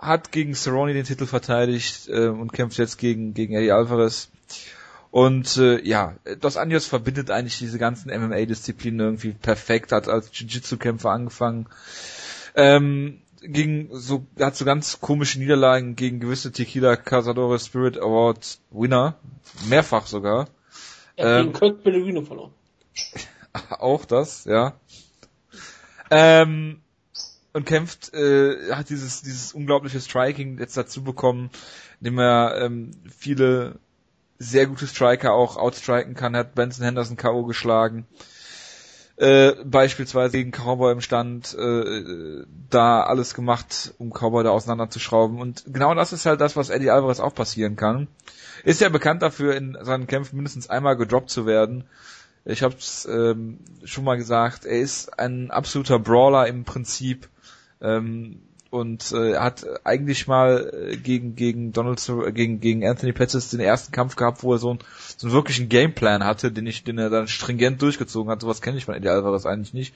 [0.01, 4.31] hat gegen Cerrone den Titel verteidigt äh, und kämpft jetzt gegen, gegen Eddie Alvarez.
[5.10, 11.10] Und äh, ja, Dos Anjos verbindet eigentlich diese ganzen MMA-Disziplinen irgendwie perfekt, hat als Jiu-Jitsu-Kämpfer
[11.10, 11.66] angefangen.
[12.55, 19.16] Ähm, gegen so, hat so ganz komische Niederlagen gegen gewisse Tequila Cazadores Spirit Award Winner,
[19.68, 20.48] mehrfach sogar.
[21.16, 22.52] Er hat Ähm, gegen Kurt Pellegrino verloren.
[23.70, 24.74] Auch das, ja.
[26.10, 26.81] Ähm,
[27.52, 31.51] und kämpft, äh, hat dieses, dieses unglaubliche Striking jetzt dazu bekommen,
[32.01, 33.77] indem er ähm, viele
[34.39, 37.44] sehr gute Striker auch outstriken kann, hat Benson Henderson K.O.
[37.44, 38.06] geschlagen.
[39.16, 45.43] Äh, beispielsweise gegen Cowboy im Stand äh, da alles gemacht, um Cowboy da auseinanderzuschrauben.
[45.43, 48.09] Und genau das ist halt das, was Eddie Alvarez auch passieren kann.
[48.64, 51.85] Ist ja bekannt dafür, in seinen Kämpfen mindestens einmal gedroppt zu werden.
[52.47, 57.28] Ich habe es ähm, schon mal gesagt, er ist ein absoluter Brawler im Prinzip
[57.82, 58.40] ähm,
[58.70, 63.61] und äh, hat eigentlich mal äh, gegen gegen Donald Cer- gegen gegen Anthony Pettis den
[63.61, 64.78] ersten Kampf gehabt, wo er so, ein,
[65.16, 68.40] so einen wirklichen Gameplan hatte, den ich den er dann stringent durchgezogen hat.
[68.43, 69.94] Sowas kenne ich von Eddie Alvarez eigentlich nicht.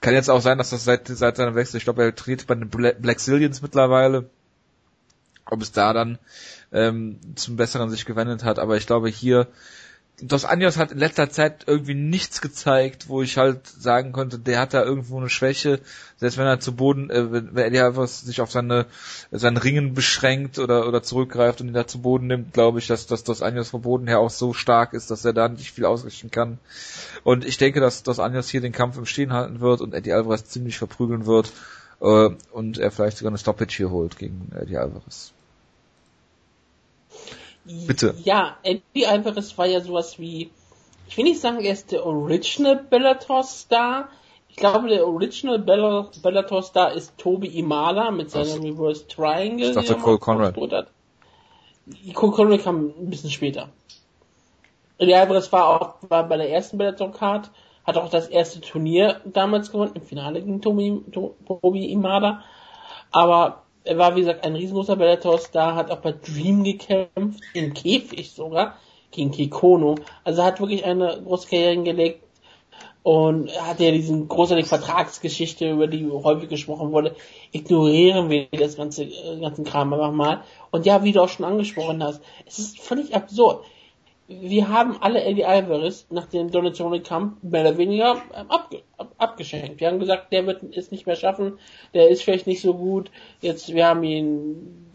[0.00, 2.54] Kann jetzt auch sein, dass das seit seit seinem Wechsel, ich glaube, er trainiert bei
[2.54, 4.30] den Bla- Black Zillions mittlerweile,
[5.44, 6.18] ob es da dann
[6.72, 9.48] ähm, zum Besseren sich gewendet hat, aber ich glaube hier
[10.20, 14.58] Dos Anjos hat in letzter Zeit irgendwie nichts gezeigt, wo ich halt sagen konnte, der
[14.58, 15.80] hat da irgendwo eine Schwäche,
[16.16, 18.86] selbst wenn er zu Boden, äh, wenn, wenn er einfach sich auf seine
[19.30, 23.06] sein Ringen beschränkt oder oder zurückgreift und ihn da zu Boden nimmt, glaube ich, dass,
[23.06, 25.84] dass Dos Anjos vom Boden her auch so stark ist, dass er da nicht viel
[25.84, 26.58] ausrichten kann.
[27.22, 30.12] Und ich denke, dass Dos Anjos hier den Kampf im Stehen halten wird und Eddie
[30.12, 31.52] Alvarez ziemlich verprügeln wird
[32.00, 35.32] äh, und er vielleicht sogar eine Stoppage hier holt gegen Eddie Alvarez.
[37.86, 38.14] Bitte.
[38.24, 40.50] Ja, Eddie Alvarez war ja sowas wie,
[41.06, 44.08] ich will nicht sagen, er ist der Original Bellator Star.
[44.48, 49.68] Ich glaube, der Original Bella- Bellator Star ist Tobi Imala mit seinem Reverse Triangle.
[49.68, 50.56] Ich dachte, Cole Conrad.
[50.72, 50.88] Hat.
[52.14, 53.68] Cole Conrad kam ein bisschen später.
[54.98, 57.50] Eddie Alvarez war auch war bei der ersten Bellator Card,
[57.84, 62.42] hat auch das erste Turnier damals gewonnen, im Finale gegen Tobi, Tobi Imada.
[63.12, 68.30] Aber er war, wie gesagt, ein riesengroßer Bellator-Star, hat auch bei Dream gekämpft, im Käfig
[68.30, 68.76] sogar,
[69.10, 69.94] gegen Kikono.
[70.24, 72.22] Also hat wirklich eine große Karriere hingelegt
[73.02, 77.16] und hat ja diesen großartigen Vertragsgeschichte, über die häufig gesprochen wurde.
[77.50, 80.42] Ignorieren wir das ganze, äh, ganzen Kram einfach mal.
[80.70, 83.64] Und ja, wie du auch schon angesprochen hast, es ist völlig absurd
[84.28, 89.14] wir haben alle Eddie Alvarez nach dem Donatione Kampf mehr oder weniger ähm, abge ab
[89.16, 89.80] abgeschenkt.
[89.80, 91.58] Wir haben gesagt, der wird es nicht mehr schaffen,
[91.94, 93.10] der ist vielleicht nicht so gut.
[93.40, 94.90] Jetzt, wir haben ihn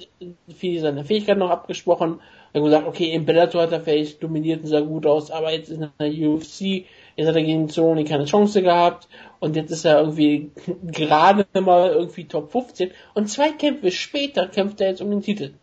[0.56, 2.20] viel seiner Fähigkeit noch abgesprochen.
[2.52, 5.52] Wir haben gesagt, okay, im Bellator hat er vielleicht dominiert und sah gut aus, aber
[5.52, 6.86] jetzt in der UFC,
[7.16, 9.08] jetzt hat er gegen Cerrone keine Chance gehabt
[9.40, 10.52] und jetzt ist er irgendwie
[10.84, 15.54] gerade mal irgendwie Top 15 und zwei Kämpfe später kämpft er jetzt um den Titel.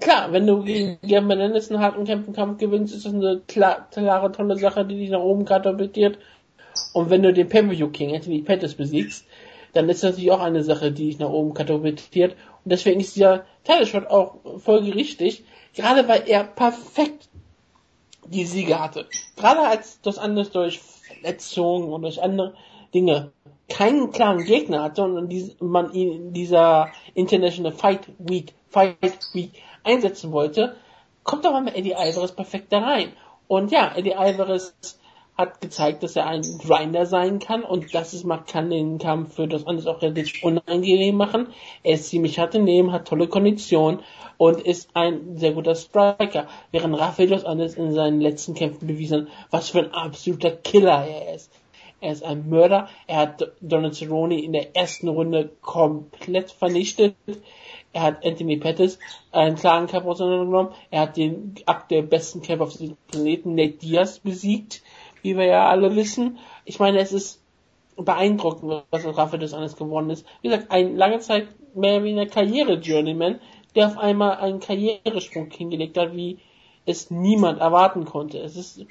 [0.00, 4.30] Klar, wenn du gegen Gern Menendez einen harten Kämpfenkampf gewinnst, ist das eine klar, klare,
[4.30, 6.18] tolle Sache, die dich nach oben katapultiert.
[6.92, 9.26] Und wenn du den Pay-Per-View King Anthony Pettis besiegst,
[9.72, 12.36] dann ist das natürlich auch eine Sache, die dich nach oben katapultiert.
[12.64, 15.44] Und deswegen ist dieser Title-Shot auch folgerichtig,
[15.74, 17.28] gerade weil er perfekt
[18.26, 19.06] die Siege hatte.
[19.36, 22.54] Gerade als das anders durch Verletzungen und durch andere
[22.94, 23.32] Dinge
[23.68, 28.96] keinen klaren Gegner hatte und man ihn in dieser International Fight Week, Fight
[29.32, 29.52] Week
[29.88, 30.76] einsetzen wollte,
[31.24, 33.12] kommt aber mit Eddie Alvarez perfekt da rein.
[33.48, 34.74] Und ja, Eddie Alvarez
[35.38, 39.36] hat gezeigt, dass er ein Grinder sein kann und das ist, man kann den Kampf
[39.36, 41.46] für das anderes auch relativ unangenehm machen.
[41.84, 44.00] Er ist ziemlich hart im Nehmen, hat tolle Kondition
[44.36, 49.26] und ist ein sehr guter Striker, während Rafael dos Andes in seinen letzten Kämpfen bewiesen
[49.26, 51.52] hat, was für ein absoluter Killer er ist.
[52.00, 57.14] Er ist ein Mörder, er hat Donald Cerrone in der ersten Runde komplett vernichtet.
[57.92, 58.98] Er hat Anthony Pettis
[59.32, 60.72] einen klaren Kampf auseinandergenommen.
[60.90, 64.82] Er hat den aktuell besten Kämpfer auf diesem Planeten, Nate Diaz, besiegt,
[65.22, 66.38] wie wir ja alle wissen.
[66.64, 67.42] Ich meine, es ist
[67.96, 70.26] beeindruckend, was Rafael des Andes geworden ist.
[70.42, 73.40] Wie gesagt, ein lange Zeit mehr wie eine Karriere-Journeyman,
[73.74, 76.38] der auf einmal einen Karrieresprung hingelegt hat, wie
[76.86, 78.38] es niemand erwarten konnte.
[78.38, 78.84] Es ist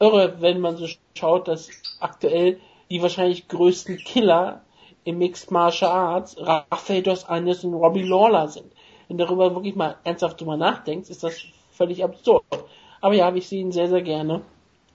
[0.00, 2.58] irre, wenn man so schaut, dass aktuell
[2.90, 4.63] die wahrscheinlich größten Killer
[5.04, 8.72] im Mixed Martial Arts Rafael dos Anjos und Robbie Lawler sind.
[9.08, 11.42] Wenn du darüber wirklich mal ernsthaft drüber nachdenkst, ist das
[11.72, 12.44] völlig absurd.
[13.00, 14.42] Aber ja, ich sehe ihn sehr, sehr gerne.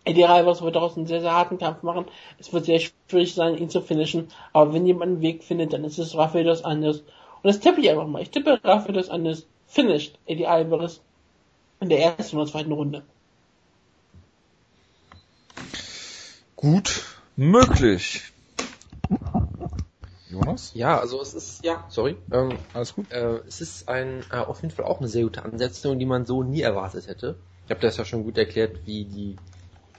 [0.06, 2.06] Eddie Rivers wird daraus einen sehr, sehr harten Kampf machen.
[2.40, 4.30] Es wird sehr schwierig sein, ihn zu finishen.
[4.54, 7.00] Aber wenn jemand einen Weg findet, dann ist es Rafael dos Anjos.
[7.02, 8.22] Und das tippe ich einfach mal.
[8.22, 11.02] Ich tippe Rafael dos Anjos finished Eddie Alvarez
[11.80, 13.04] in der ersten oder zweiten Runde.
[16.56, 17.06] Gut
[17.36, 18.24] möglich.
[20.30, 20.72] Jonas?
[20.76, 23.12] Ja, also es ist, ja, sorry, ähm, Alles gut?
[23.12, 26.26] äh, es ist ein, äh, auf jeden Fall auch eine sehr gute Ansetzung, die man
[26.26, 27.36] so nie erwartet hätte.
[27.66, 29.38] Ich habe das ja schon gut erklärt, wie die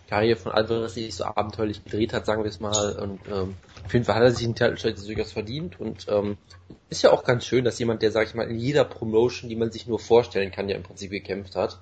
[0.08, 2.98] Karriere von Alvarez sich so abenteuerlich gedreht hat, sagen wir es mal.
[2.98, 6.36] Und ähm, auf jeden Fall hat er sich den Titel durchaus verdient und ähm,
[6.90, 9.56] ist ja auch ganz schön, dass jemand, der, sag ich mal, in jeder Promotion, die
[9.56, 11.78] man sich nur vorstellen kann, ja im Prinzip gekämpft hat,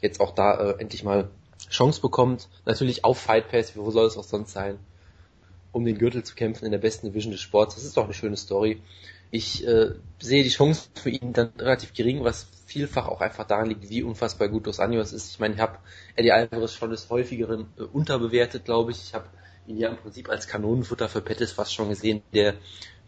[0.00, 1.28] jetzt auch da äh, endlich mal
[1.68, 2.48] Chance bekommt.
[2.64, 4.78] Natürlich auf Fight Pass, wo soll es auch sonst sein,
[5.76, 7.74] um den Gürtel zu kämpfen in der besten Division des Sports.
[7.74, 8.80] Das ist doch eine schöne Story.
[9.30, 13.68] Ich äh, sehe die Chance für ihn dann relativ gering, was vielfach auch einfach daran
[13.68, 15.30] liegt, wie unfassbar gut Dos Anjos ist.
[15.30, 15.78] Ich meine, ich habe
[16.14, 19.02] Eddie Alvarez schon des häufigeren äh, unterbewertet, glaube ich.
[19.02, 19.26] Ich habe
[19.66, 22.54] ihn ja im Prinzip als Kanonenfutter für Pettis fast schon gesehen, der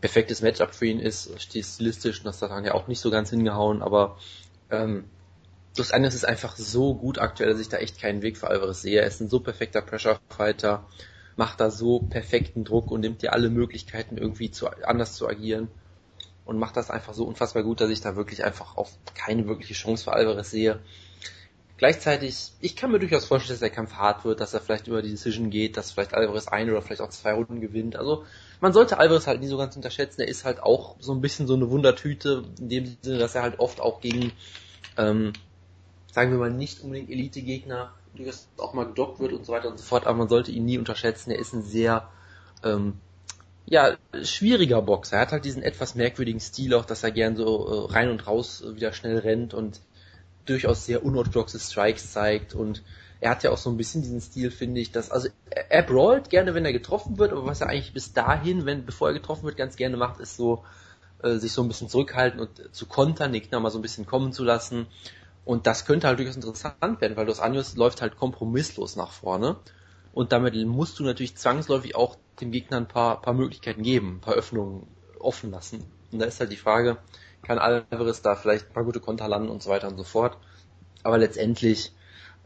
[0.03, 3.31] perfektes Matchup für ihn ist, stilistisch, und das hat dann ja auch nicht so ganz
[3.31, 4.19] hingehauen, aber
[4.71, 5.05] ähm,
[5.75, 8.83] Dos Anjos ist einfach so gut aktuell, dass ich da echt keinen Weg für Alvarez
[8.83, 9.01] sehe.
[9.01, 10.85] Er ist ein so perfekter Pressure-Fighter,
[11.39, 15.69] macht da so perfekten Druck und nimmt dir alle Möglichkeiten irgendwie zu, anders zu agieren
[16.45, 19.75] und macht das einfach so unfassbar gut, dass ich da wirklich einfach auf keine wirkliche
[19.75, 20.81] Chance für Alvarez sehe.
[21.77, 25.01] Gleichzeitig, ich kann mir durchaus vorstellen, dass der Kampf hart wird, dass er vielleicht über
[25.01, 27.95] die Decision geht, dass vielleicht Alvarez ein oder vielleicht auch zwei Runden gewinnt.
[27.95, 28.25] Also
[28.61, 30.23] man sollte Alvarez halt nie so ganz unterschätzen.
[30.23, 33.43] Er ist halt auch so ein bisschen so eine Wundertüte, in dem Sinne, dass er
[33.43, 34.33] halt oft auch gegen,
[34.97, 35.35] ähm,
[36.11, 39.79] sagen wir mal, nicht unbedingt Elite-Gegner durchaus auch mal gedockt wird und so weiter und
[39.79, 40.07] so fort.
[40.07, 41.31] Aber man sollte ihn nie unterschätzen.
[41.31, 42.09] Er ist ein sehr
[42.65, 42.95] ähm,
[43.67, 45.17] ja, schwieriger Boxer.
[45.17, 48.27] Er hat halt diesen etwas merkwürdigen Stil auch, dass er gern so äh, rein und
[48.27, 49.81] raus äh, wieder schnell rennt und
[50.47, 52.83] durchaus sehr unorthodoxe Strikes zeigt und
[53.21, 56.31] er hat ja auch so ein bisschen diesen Stil, finde ich, dass, also er, brawlt
[56.31, 59.43] gerne, wenn er getroffen wird, aber was er eigentlich bis dahin, wenn, bevor er getroffen
[59.45, 60.65] wird, ganz gerne macht, ist so,
[61.23, 64.07] äh, sich so ein bisschen zurückhalten und zu kontern, den Gegner mal so ein bisschen
[64.07, 64.87] kommen zu lassen
[65.49, 69.57] Und das könnte halt durchaus interessant werden, weil Dos Anjos läuft halt kompromisslos nach vorne.
[70.13, 74.21] Und damit musst du natürlich zwangsläufig auch dem Gegner ein paar, paar Möglichkeiten geben, ein
[74.21, 74.87] paar Öffnungen
[75.19, 75.83] offen lassen.
[76.13, 76.99] Und da ist halt die Frage,
[77.41, 80.37] kann Alvarez da vielleicht ein paar gute Konter landen und so weiter und so fort.
[81.03, 81.95] Aber letztendlich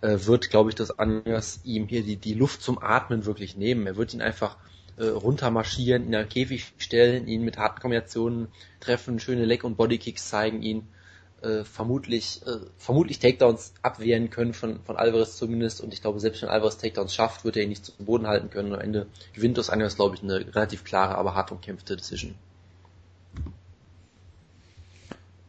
[0.01, 3.85] äh, wird, glaube ich, das Anjas ihm hier die, die Luft zum Atmen wirklich nehmen.
[3.89, 4.59] Er wird ihn einfach
[4.97, 8.47] äh, runtermarschieren, in der Käfig stellen, ihn mit harten Kombinationen
[8.79, 10.87] treffen, schöne Leg- und Bodykicks zeigen, ihn
[11.43, 15.81] äh, vermutlich, äh, vermutlich Takedowns abwehren können von, von Alvarez zumindest.
[15.81, 18.51] Und ich glaube, selbst wenn Alvarez Takedowns schafft, wird er ihn nicht zum Boden halten
[18.51, 18.69] können.
[18.69, 22.35] Und am Ende gewinnt das Anjas, glaube ich, eine relativ klare, aber hart umkämpfte Decision.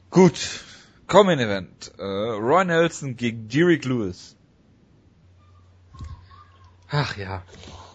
[0.10, 0.62] Gut.
[1.08, 1.92] Common Event.
[1.98, 4.36] Äh, Roy Nelson gegen Derek Lewis.
[6.90, 7.42] Ach ja.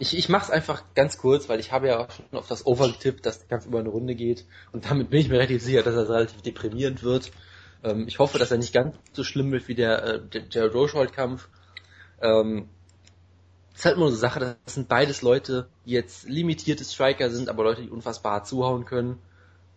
[0.01, 2.89] Ich, ich mach's einfach ganz kurz, weil ich habe ja auch schon auf das Over
[2.89, 4.45] getippt, dass ganz über eine Runde geht.
[4.73, 7.31] Und damit bin ich mir relativ sicher, dass das relativ deprimierend wird.
[7.85, 10.75] Ähm, ich hoffe, dass er nicht ganz so schlimm wird wie der, äh, der Jared
[10.75, 11.49] Rochold-Kampf.
[12.21, 12.69] Ähm,
[13.75, 17.49] ist halt nur so eine Sache, das sind beides Leute, die jetzt limitierte Striker sind,
[17.49, 19.19] aber Leute, die unfassbar hart zuhauen können.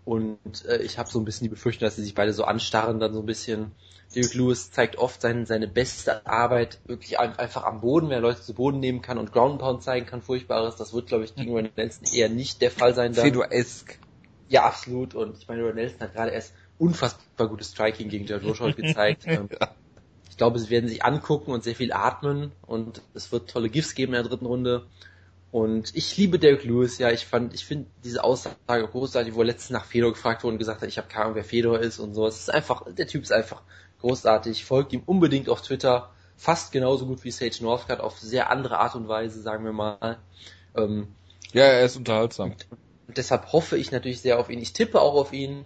[0.05, 2.99] Und äh, ich habe so ein bisschen die Befürchtung, dass sie sich beide so anstarren,
[2.99, 3.71] dann so ein bisschen.
[4.15, 8.53] Derek Lewis zeigt oft seine, seine beste Arbeit wirklich einfach am Boden, wer Leute zu
[8.53, 10.75] Boden nehmen kann und Ground Pound zeigen kann, furchtbares.
[10.75, 13.13] Das wird, glaube ich, gegen Ron Nelson eher nicht der Fall sein.
[13.13, 13.99] Fedor-esque.
[14.49, 15.15] Ja, absolut.
[15.15, 19.25] Und ich meine, Ron Nelson hat gerade erst unfassbar gutes Striking gegen Jared Rochold gezeigt.
[19.25, 19.45] ja.
[20.29, 23.93] Ich glaube, sie werden sich angucken und sehr viel atmen und es wird tolle Gifts
[23.93, 24.87] geben in der dritten Runde.
[25.51, 29.47] Und ich liebe Derek Lewis, ja, ich fand, ich finde diese Aussage großartig, wo er
[29.47, 31.99] letztens nach Fedor gefragt wurde und gesagt hat, ich habe keine Ahnung, wer Fedor ist
[31.99, 32.25] und so.
[32.25, 33.61] Es ist einfach, der Typ ist einfach
[33.99, 34.63] großartig.
[34.65, 38.95] Folgt ihm unbedingt auf Twitter, fast genauso gut wie Sage Northcutt, auf sehr andere Art
[38.95, 40.17] und Weise, sagen wir mal.
[40.75, 41.09] Ähm,
[41.51, 42.55] ja, er ist unterhaltsam.
[43.07, 44.59] Und deshalb hoffe ich natürlich sehr auf ihn.
[44.59, 45.65] Ich tippe auch auf ihn,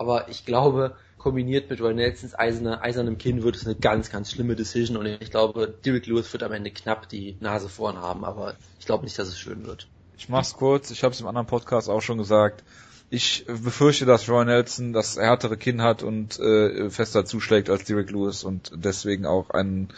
[0.00, 4.32] aber ich glaube, kombiniert mit Roy Nelsons eiserne, eisernem Kinn wird es eine ganz, ganz
[4.32, 8.24] schlimme Decision und ich glaube, Derek Lewis wird am Ende knapp die Nase vorn haben,
[8.24, 9.88] aber ich glaube nicht, dass es schön wird.
[10.16, 12.64] Ich mach's kurz, ich habe es im anderen Podcast auch schon gesagt.
[13.10, 18.10] Ich befürchte, dass Roy Nelson das härtere Kinn hat und äh, fester zuschlägt als Derek
[18.10, 19.90] Lewis und deswegen auch ein,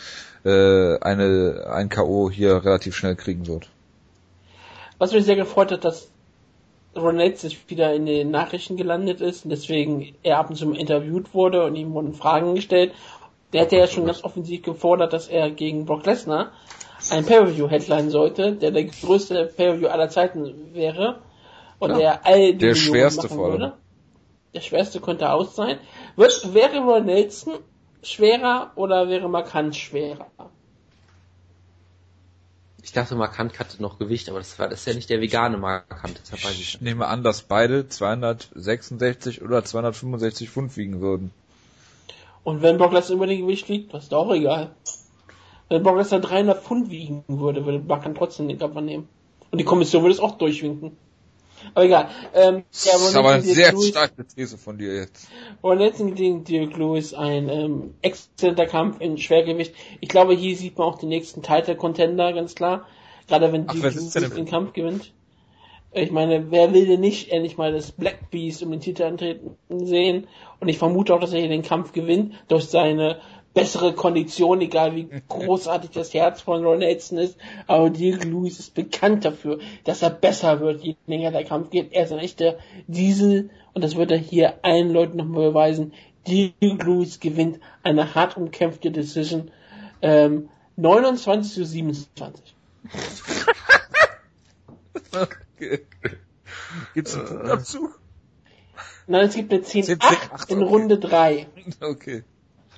[0.45, 2.29] äh, eine, ein K.O.
[2.29, 3.69] hier relativ schnell kriegen wird.
[4.99, 6.12] Was mich sehr gefreut hat, dass
[6.97, 11.35] Ronette sich wieder in den Nachrichten gelandet ist und deswegen er ab und zu interviewt
[11.35, 12.93] wurde und ihm wurden Fragen gestellt.
[13.53, 16.53] Der hätte ja schon ganz offensiv gefordert, dass er gegen Brock Lesnar
[17.11, 21.21] ein Pay-Per-View headline sollte, der der größte Pay-Per-View aller Zeiten wäre
[21.79, 23.73] und ja, der all die der schwerste vor allem.
[24.55, 25.79] Der schwerste könnte aus sein.
[26.17, 27.55] Wird, wäre Ron Nelson
[28.03, 30.27] schwerer oder wäre markant schwerer?
[32.83, 35.57] Ich dachte, Markant hatte noch Gewicht, aber das war das ist ja nicht der vegane
[35.57, 36.21] Markant.
[36.21, 41.31] Deshalb weiß ich, ich nehme an, dass beide 266 oder 265 Pfund wiegen würden.
[42.43, 44.75] Und wenn Brock Lesnar über dem Gewicht liegt, das ist doch auch egal.
[45.69, 49.09] Wenn Brock Lesnar 300 Pfund wiegen würde, würde Markant trotzdem den Kampf annehmen.
[49.53, 50.97] Und die Kommission würde es auch durchwinken.
[51.75, 52.09] Aber egal.
[52.35, 55.29] Ähm, das ja, ist aber eine sehr Lewis, starke These von dir jetzt.
[55.63, 59.75] Ron Nelson gegen Dirk Lewis ein ähm, exzellenter Kampf in Schwergewicht.
[60.01, 62.87] Ich glaube, hier sieht man auch den nächsten Title-Contender, ganz klar.
[63.29, 65.13] Gerade wenn Dirk Lewis den Kampf gewinnt.
[65.95, 69.57] Ich meine, wer will denn nicht endlich mal das Black Beast um den Titel antreten
[69.69, 70.27] sehen?
[70.59, 73.21] Und ich vermute auch, dass er hier den Kampf gewinnt durch seine
[73.55, 77.37] bessere Kondition, egal wie großartig das Herz von Ron Nelson ist.
[77.67, 81.93] Aber Dirk Lewis ist bekannt dafür, dass er besser wird, je länger der Kampf geht.
[81.93, 82.57] Er ist ein echter
[82.87, 85.93] Diesel und das wird er hier allen Leuten nochmal beweisen.
[86.27, 89.51] Dirk Lewis gewinnt eine hart umkämpfte Decision.
[90.01, 92.55] Ähm, 29 zu 27.
[95.13, 95.81] okay.
[96.95, 97.99] Gibt's einen Punktabzug?
[99.07, 101.47] Nein, es gibt eine 10-8 in Runde 3.
[101.81, 102.25] Okay.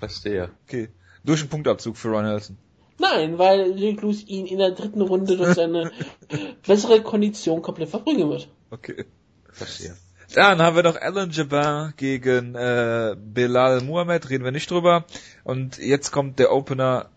[0.08, 0.50] Verstehe.
[0.66, 0.88] Okay.
[1.24, 2.58] Durch den Punktabzug für Ron Nelson.
[2.98, 5.90] Nein, weil Recluse ihn in der dritten Runde durch seine
[6.66, 8.48] bessere Kondition komplett verprügeln wird.
[8.70, 9.04] Okay.
[9.50, 9.96] Verstehe.
[10.34, 15.04] Dann haben wir noch Alan Jabbar gegen äh, Bilal Muhammad, reden wir nicht drüber.
[15.44, 17.10] Und jetzt kommt der Opener,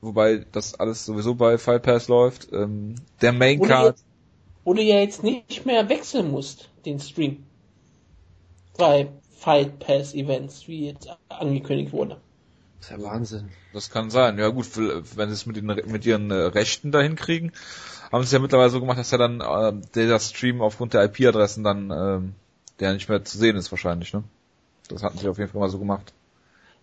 [0.00, 2.52] wobei das alles sowieso bei Fight Pass läuft.
[2.52, 3.96] Ähm, der Main Card.
[4.64, 7.44] Wo du ja jetzt nicht mehr wechseln musst, den Stream.
[8.76, 12.20] Bei Fight Pass Events, wie jetzt angekündigt wurde.
[12.88, 13.48] Das ist ja Wahnsinn.
[13.72, 14.38] Das kann sein.
[14.38, 17.52] Ja gut, wenn sie es mit, den, mit ihren äh, Rechten dahin kriegen,
[18.12, 21.02] haben sie es ja mittlerweile so gemacht, dass ja dann äh, der Stream aufgrund der
[21.04, 22.34] IP-Adressen dann ähm,
[22.78, 24.22] der nicht mehr zu sehen ist wahrscheinlich, ne?
[24.88, 26.12] Das hatten sie auf jeden Fall mal so gemacht.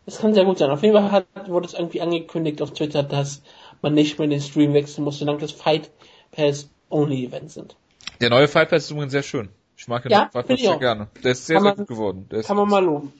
[0.06, 0.72] Das kann sehr gut sein.
[0.72, 3.42] Auf jeden Fall hat, wurde es irgendwie angekündigt auf Twitter, dass
[3.82, 5.90] man nicht mehr den Stream wechseln muss, solange das Fight
[6.32, 7.78] Pass Only Events sind.
[8.20, 9.48] Der neue Fight Pass ist übrigens sehr schön.
[9.78, 11.08] Ich mag den ja, Fight Pass sehr gerne.
[11.24, 12.28] Der ist sehr, kann sehr man, gut geworden.
[12.30, 13.14] Der ist kann man mal loben.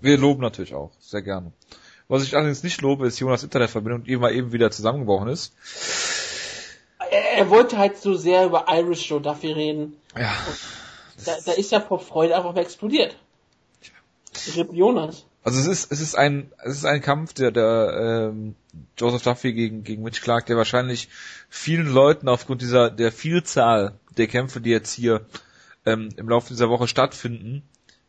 [0.00, 1.52] Wir loben natürlich auch, sehr gerne.
[2.08, 5.54] Was ich allerdings nicht lobe, ist Jonas Internetverbindung, die immer eben wieder zusammengebrochen ist.
[7.10, 9.96] Er, er wollte halt so sehr über Irish Joe Duffy reden.
[10.16, 10.32] Ja.
[11.24, 13.16] Da, da ist ja vor Freude einfach mal explodiert.
[14.56, 15.24] Rip Jonas.
[15.42, 18.56] Also es ist es ist ein es ist ein Kampf der der ähm,
[18.98, 21.08] Joseph Duffy gegen gegen Mitch Clark, der wahrscheinlich
[21.48, 25.24] vielen Leuten aufgrund dieser der Vielzahl der Kämpfe, die jetzt hier
[25.84, 27.62] ähm, im Laufe dieser Woche stattfinden,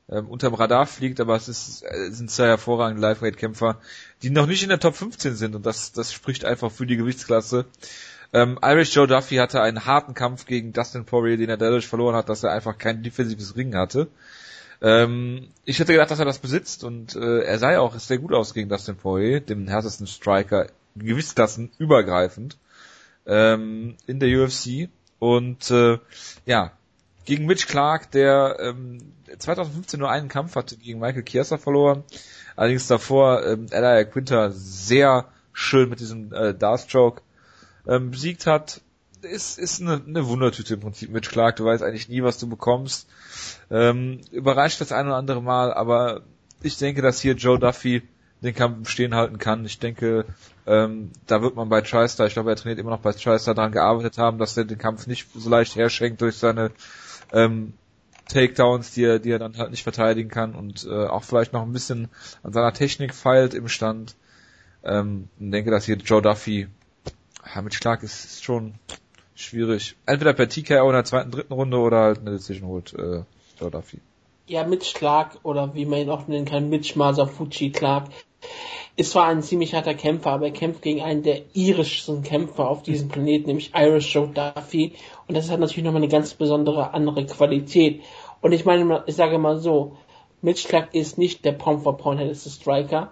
[0.09, 3.79] ähm, unterm Radar fliegt, aber es ist, äh, sind zwei hervorragende Live-Weight-Kämpfer,
[4.23, 6.97] die noch nicht in der Top 15 sind und das, das spricht einfach für die
[6.97, 7.65] Gewichtsklasse.
[8.33, 12.15] Ähm, Irish Joe Duffy hatte einen harten Kampf gegen Dustin Poirier, den er dadurch verloren
[12.15, 14.07] hat, dass er einfach kein defensives Ring hatte.
[14.81, 18.33] Ähm, ich hätte gedacht, dass er das besitzt und äh, er sei auch sehr gut
[18.33, 22.57] aus gegen Dustin Poirier, dem härtesten Striker, Gewichtsklassen übergreifend
[23.25, 24.89] ähm, in der UFC.
[25.19, 25.97] Und äh,
[26.45, 26.76] ja,
[27.27, 28.99] gegen Mitch Clark, der ähm,
[29.38, 32.03] 2015 nur einen Kampf hatte gegen Michael Chiesa verloren.
[32.56, 37.22] Allerdings davor ähm, Ella Quinter sehr schön mit diesem äh, Darstroke
[37.85, 38.81] ähm, besiegt hat.
[39.22, 41.57] Ist, ist eine, eine Wundertüte im Prinzip Mitch Clark.
[41.57, 43.09] Du weißt eigentlich nie, was du bekommst.
[43.69, 46.22] Ähm, überrascht das ein oder andere Mal, aber
[46.61, 48.03] ich denke, dass hier Joe Duffy
[48.41, 49.65] den Kampf stehen halten kann.
[49.65, 50.25] Ich denke,
[50.65, 53.73] ähm, da wird man bei TriStar, ich glaube, er trainiert immer noch bei TriStar daran
[53.73, 56.72] gearbeitet haben, dass er den Kampf nicht so leicht herschenkt durch seine
[57.33, 57.73] ähm,
[58.27, 61.61] Takedowns, die er, die er dann halt nicht verteidigen kann und äh, auch vielleicht noch
[61.61, 62.09] ein bisschen
[62.43, 64.15] an seiner Technik feilt im Stand.
[64.83, 66.67] Ähm, und denke, dass hier Joe Duffy
[67.53, 68.75] ja, mit Schlag ist, ist schon
[69.35, 69.95] schwierig.
[70.06, 73.23] Entweder per TKO in der zweiten, dritten Runde oder halt eine Decision holt äh,
[73.59, 73.99] Joe Duffy.
[74.47, 78.09] Ja, Mitch Clark oder wie man ihn auch nennen kann, Mitch Masafuchi Clark
[78.95, 82.82] ist zwar ein ziemlich harter Kämpfer, aber er kämpft gegen einen der irischsten Kämpfer auf
[82.82, 84.93] diesem Planeten, nämlich Irish Joe Duffy.
[85.27, 88.01] Und das hat natürlich nochmal eine ganz besondere andere Qualität.
[88.41, 89.98] Und ich meine, ich sage mal so,
[90.41, 93.11] Mitch Clark ist nicht der Pound for Pound härteste Striker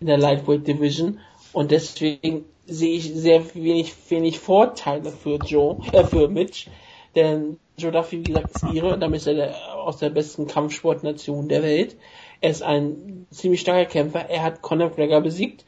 [0.00, 1.20] in der Lightweight Division.
[1.52, 6.70] Und deswegen sehe ich sehr wenig, wenig Vorteile für Joe, äh, für Mitch.
[7.14, 11.48] Denn Joe Duffy, wie gesagt, ist Ire, damit ist er der, aus der besten Kampfsportnation
[11.48, 11.96] der Welt.
[12.40, 14.28] Er ist ein ziemlich starker Kämpfer.
[14.28, 15.64] Er hat Conor McGregor besiegt.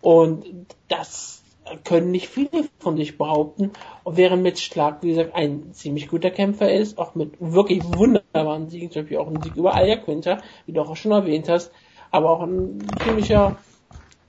[0.00, 0.44] Und
[0.88, 1.42] das
[1.84, 3.72] können nicht viele von sich behaupten.
[4.04, 8.68] Und während Mitch Schlag, wie gesagt, ein ziemlich guter Kämpfer ist, auch mit wirklich wunderbaren
[8.68, 11.72] Siegen, zum Beispiel auch ein Sieg über Aya Quinter, wie du auch schon erwähnt hast,
[12.10, 13.56] aber auch ein ziemlicher,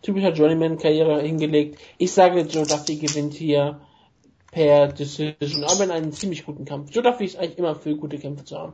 [0.01, 1.79] typischer Journeyman-Karriere hingelegt.
[1.97, 3.79] Ich sage, Joe Duffy gewinnt hier
[4.51, 6.89] per Decision, aber in einem ziemlich guten Kampf.
[6.91, 8.73] Joe Duffy ist eigentlich immer für gute Kämpfe zu haben.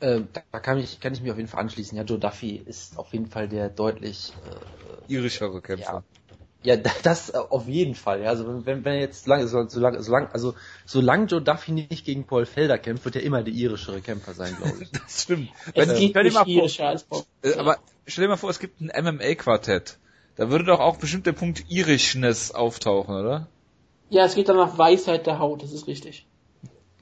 [0.00, 0.20] Äh,
[0.52, 1.96] da kann ich, kann ich mich auf jeden Fall anschließen.
[1.96, 4.34] Ja, Joe Duffy ist auf jeden Fall der deutlich
[5.08, 6.04] äh, irischere Kämpfer.
[6.62, 8.22] Ja, ja das äh, auf jeden Fall.
[8.22, 11.72] Ja, also wenn, wenn jetzt lange, so, so lange, so lang, also solange Joe Duffy
[11.72, 14.90] nicht gegen Paul Felder kämpft, wird er immer der irischere Kämpfer sein, glaube ich.
[15.02, 15.48] das stimmt.
[15.74, 17.22] Es wenn, geht nicht vor, irischer als Paul.
[17.42, 19.98] Äh, aber stell dir mal vor, es gibt ein MMA-Quartett.
[20.36, 23.48] Da würde doch auch bestimmt der Punkt Irischness auftauchen, oder?
[24.10, 26.26] Ja, es geht dann nach Weisheit der Haut, das ist richtig.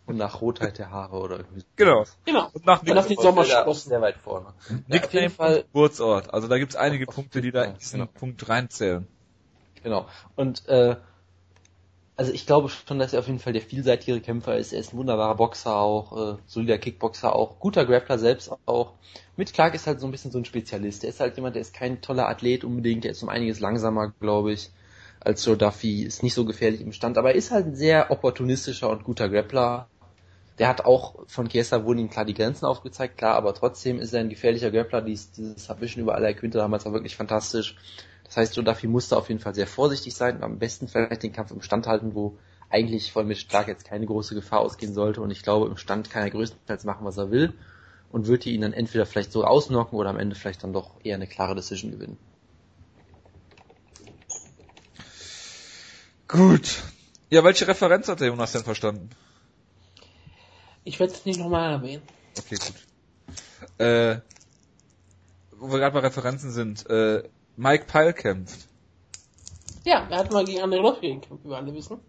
[0.06, 1.64] Und nach Rotheit der Haare oder irgendwie.
[1.76, 2.04] Genau.
[2.26, 2.50] Genau.
[2.52, 3.88] Und nach, und nach den Sommersprossen.
[3.88, 4.52] Sehr weit vorne.
[4.86, 6.32] Nickname ja, Geburtsort.
[6.32, 8.10] Also da gibt's einige Punkte, die da in diesen genau.
[8.12, 9.06] Punkt reinzählen.
[9.82, 10.06] Genau.
[10.36, 10.96] Und äh,
[12.16, 14.72] also ich glaube schon, dass er auf jeden Fall der vielseitige Kämpfer ist.
[14.72, 18.92] Er ist ein wunderbarer Boxer auch, äh, solider Kickboxer auch, guter Grappler selbst auch.
[19.36, 21.02] Mit Clark ist halt so ein bisschen so ein Spezialist.
[21.02, 24.12] Er ist halt jemand, der ist kein toller Athlet unbedingt, der ist um einiges langsamer,
[24.20, 24.70] glaube ich
[25.24, 28.10] als Joe Duffy, ist nicht so gefährlich im Stand, aber er ist halt ein sehr
[28.10, 29.88] opportunistischer und guter Grappler.
[30.58, 34.12] Der hat auch von Chiesa wurden ihm klar die Grenzen aufgezeigt, klar, aber trotzdem ist
[34.12, 35.02] er ein gefährlicher Grappler.
[35.02, 37.76] Dies, dieses Submission über aller Quinte damals war wirklich fantastisch.
[38.24, 41.22] Das heißt, Joe Duffy musste auf jeden Fall sehr vorsichtig sein und am besten vielleicht
[41.24, 42.38] den Kampf im Stand halten, wo
[42.70, 45.20] eigentlich von mit Stark jetzt keine große Gefahr ausgehen sollte.
[45.20, 47.52] Und ich glaube, im Stand kann er größtenteils machen, was er will
[48.10, 51.16] und würde ihn dann entweder vielleicht so ausnocken oder am Ende vielleicht dann doch eher
[51.16, 52.16] eine klare Decision gewinnen.
[56.28, 56.82] Gut.
[57.30, 59.10] Ja, welche Referenz hat der Jonas denn verstanden?
[60.84, 62.02] Ich werde es nicht nochmal erwähnen.
[62.38, 63.78] Okay, gut.
[63.78, 64.20] Äh,
[65.52, 67.22] wo wir gerade bei Referenzen sind, äh,
[67.56, 68.68] Mike Pyle kämpft.
[69.84, 72.00] Ja, er hat mal gegen André Loff gekämpft, wie wir alle wissen.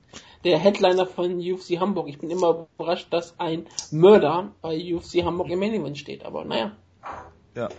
[0.44, 2.08] Der Headliner von UFC Hamburg.
[2.08, 6.46] Ich bin immer überrascht, dass ein Mörder bei UFC Hamburg im Main Event steht, aber
[6.46, 6.72] naja.
[7.56, 7.70] Ja.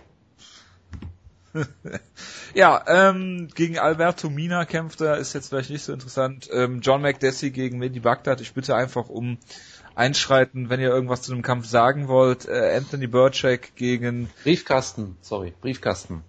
[2.53, 6.49] ja, ähm, gegen Alberto Mina kämpft er, ist jetzt vielleicht nicht so interessant.
[6.51, 8.41] Ähm, John McDessie gegen Mehdi Bagdad.
[8.41, 9.37] Ich bitte einfach um
[9.97, 12.47] einschreiten, wenn ihr irgendwas zu dem Kampf sagen wollt.
[12.47, 16.23] Äh, Anthony Burchak gegen Briefkasten, sorry, Briefkasten.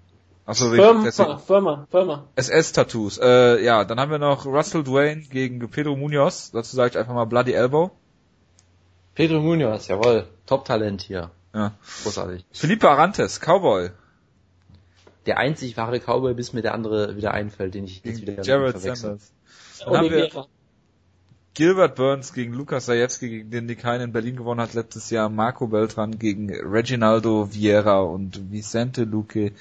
[0.47, 2.29] Achso, Firma, Firma, Firma.
[2.37, 3.19] SS-Tattoos.
[3.19, 6.53] Äh, ja, dann haben wir noch Russell Dwayne gegen Pedro Munoz.
[6.53, 7.91] Dazu sage ich einfach mal Bloody Elbow.
[9.15, 10.27] Pedro Munoz, jawohl.
[10.47, 11.31] Top-Talent hier.
[11.55, 11.73] Ja.
[12.03, 12.47] Großartig.
[12.51, 13.91] Felipe Arantes, Cowboy.
[15.27, 18.71] der einzig wahre Cowboy, bis mir der andere wieder einfällt, den ich jetzt wieder Jared
[18.71, 19.19] verwechsel.
[19.19, 19.33] Sanders.
[19.85, 20.47] Dann haben wir.
[21.55, 25.29] Gilbert Burns gegen Lukas Sajewski, gegen den Nick Hein in Berlin gewonnen hat letztes Jahr.
[25.29, 29.53] Marco Beltran gegen Reginaldo Vieira und Vicente Luque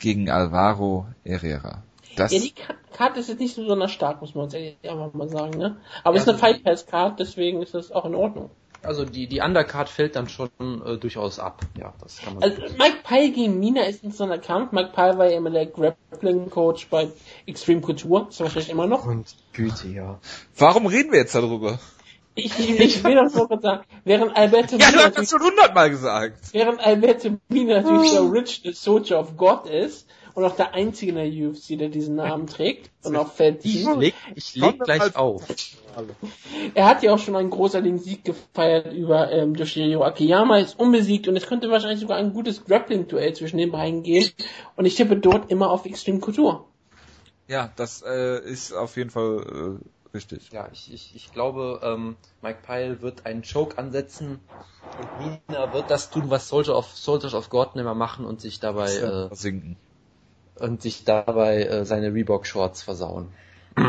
[0.00, 1.82] gegen Alvaro Herrera.
[2.16, 4.76] Das, Ja, die Ka- Karte ist jetzt nicht so besonders stark, muss man uns ehrlich
[4.82, 5.76] einfach mal sagen, ne?
[6.02, 8.50] Aber es ist eine Fight Pass Card, deswegen ist das auch in Ordnung.
[8.86, 10.50] Also die, die Undercard fällt dann schon
[10.84, 11.60] äh, durchaus ab.
[11.78, 14.72] Ja, das kann man Also Mike Pyle gegen Mina ist ein so ein Kampf.
[14.72, 17.08] Mike Pyle war ja immer der Grappling Coach bei
[17.46, 19.06] Extreme Couture, ist wahrscheinlich immer noch.
[19.06, 20.18] Und Güte, ja.
[20.56, 21.78] warum reden wir jetzt darüber?
[22.34, 25.30] Ich, ich, ich will das nur kurz sagen, während Alberto Ja, du Mina hast das
[25.30, 26.52] schon hundertmal gesagt.
[26.52, 30.06] Während Alberto Mina natürlich der Rich the Soldier of God ist
[30.36, 33.96] und auch der einzige in der UFC, der diesen Namen trägt und auch Ich verdient.
[33.98, 35.42] leg, ich leg gleich auf.
[36.74, 41.26] Er hat ja auch schon einen großartigen Sieg gefeiert über ähm, Yoshihiro Akiyama, ist unbesiegt
[41.26, 44.30] und es könnte wahrscheinlich sogar ein gutes Grappling-Duell zwischen den beiden gehen
[44.76, 46.64] und ich tippe dort immer auf Extreme Couture.
[47.48, 50.50] Ja, das äh, ist auf jeden Fall äh, richtig.
[50.52, 54.40] Ja, ich, ich, ich glaube, ähm, Mike Pyle wird einen Choke ansetzen
[54.98, 58.60] und Mina wird das tun, was Soldier of, Soldiers of God immer machen und sich
[58.60, 59.78] dabei äh, Versinken.
[60.58, 63.28] Und sich dabei äh, seine Reebok Shorts versauen.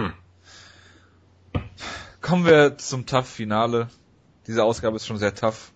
[2.22, 3.90] Kommen wir zum Tough-Finale.
[4.48, 5.72] Diese Ausgabe ist schon sehr tough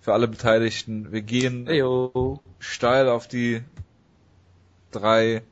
[0.00, 1.12] für alle Beteiligten.
[1.12, 2.40] Wir gehen Heyo.
[2.58, 3.62] steil auf die
[4.90, 5.42] drei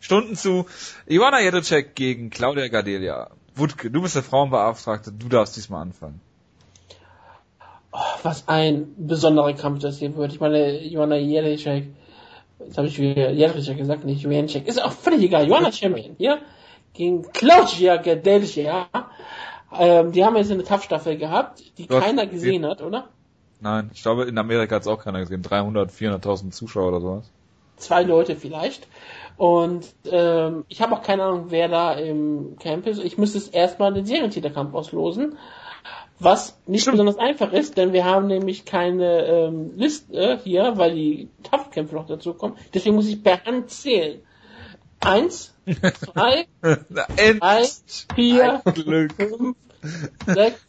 [0.00, 0.66] Stunden zu.
[1.06, 3.30] Ivana Jedrzejczyk gegen Claudia Gadelia.
[3.54, 6.20] Wutke, du bist der Frauenbeauftragte, du darfst diesmal anfangen.
[7.92, 10.32] Oh, was ein besonderer Kampf das hier wird.
[10.32, 11.86] Ich meine, Joanna Jelichek,
[12.66, 15.46] jetzt habe ich wieder Jelichek gesagt, nicht Jelichek, ist auch völlig egal.
[15.48, 16.38] Joanna Champion hier
[16.92, 18.86] gegen Claudia Gadelia.
[19.76, 23.08] Ähm, die haben jetzt eine Tough-Staffel gehabt, die Dort- keiner gesehen hat, oder?
[23.60, 25.42] Nein, ich glaube, in Amerika hat es auch keiner gesehen.
[25.42, 27.30] 300, 400.000 Zuschauer oder sowas.
[27.76, 28.86] zwei Leute vielleicht.
[29.36, 33.02] Und ähm, ich habe auch keine Ahnung, wer da im Camp ist.
[33.02, 35.36] Ich müsste es erstmal den Serientitelkampf auslosen.
[36.20, 36.94] Was nicht Stimmt.
[36.94, 42.06] besonders einfach ist, denn wir haben nämlich keine ähm, Liste hier, weil die Tough-Kämpfe noch
[42.06, 42.56] dazu kommen.
[42.72, 44.20] Deswegen muss ich per Hand zählen.
[45.00, 47.64] Eins, zwei, drei,
[48.14, 48.62] vier,
[49.16, 49.56] fünf,
[50.26, 50.60] sechs,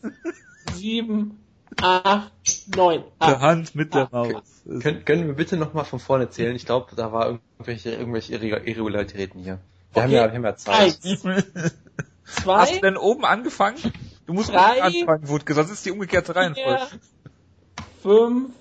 [0.74, 1.40] sieben,
[1.80, 2.32] acht,
[2.75, 3.03] neun.
[3.22, 4.41] Der Ah, Hand mit der Ah, Maus.
[4.65, 6.56] Ist- Können, können wir bitte nochmal von vorne zählen?
[6.56, 9.59] Ich glaube, da war irgendwelche, irgendwelche Irre- Irregularitäten hier.
[9.93, 10.15] Wir haben Okay.
[10.17, 10.75] ja, wir haben ja Zeit.
[11.03, 11.24] eins,
[12.25, 13.77] Hast du zwei, denn oben angefangen?
[14.25, 16.79] Du musst Drei, anfangen, Wutke, sonst ist die umgekehrte Reihenfolge.
[16.87, 16.99] vier,
[18.01, 18.53] fünf,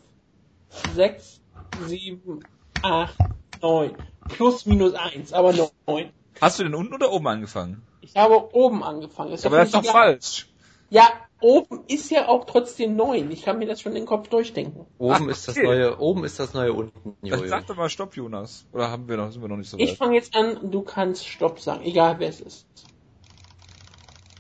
[0.95, 1.41] sechs,
[1.87, 2.41] sieben,
[2.83, 3.17] acht,
[3.63, 3.93] neun.
[4.29, 5.53] Plus minus eins, aber
[5.87, 6.11] neun.
[6.41, 7.83] Hast du denn unten oder oben angefangen?
[8.01, 9.33] Ich habe oben angefangen.
[9.33, 10.49] Ist Aber das ist doch falsch.
[10.91, 11.09] Ja,
[11.41, 13.31] oben ist ja auch trotzdem neun.
[13.31, 14.87] Ich kann mir das schon in den Kopf durchdenken.
[14.99, 15.67] Oben Ach, ist das okay.
[15.67, 17.49] neue, oben ist das neue unten, Dann Jojo.
[17.49, 18.67] sag doch mal Stopp, Jonas.
[18.73, 19.97] Oder haben wir noch, sind wir noch nicht so Ich weit?
[19.97, 22.67] fange jetzt an, du kannst Stopp sagen, egal wer es ist.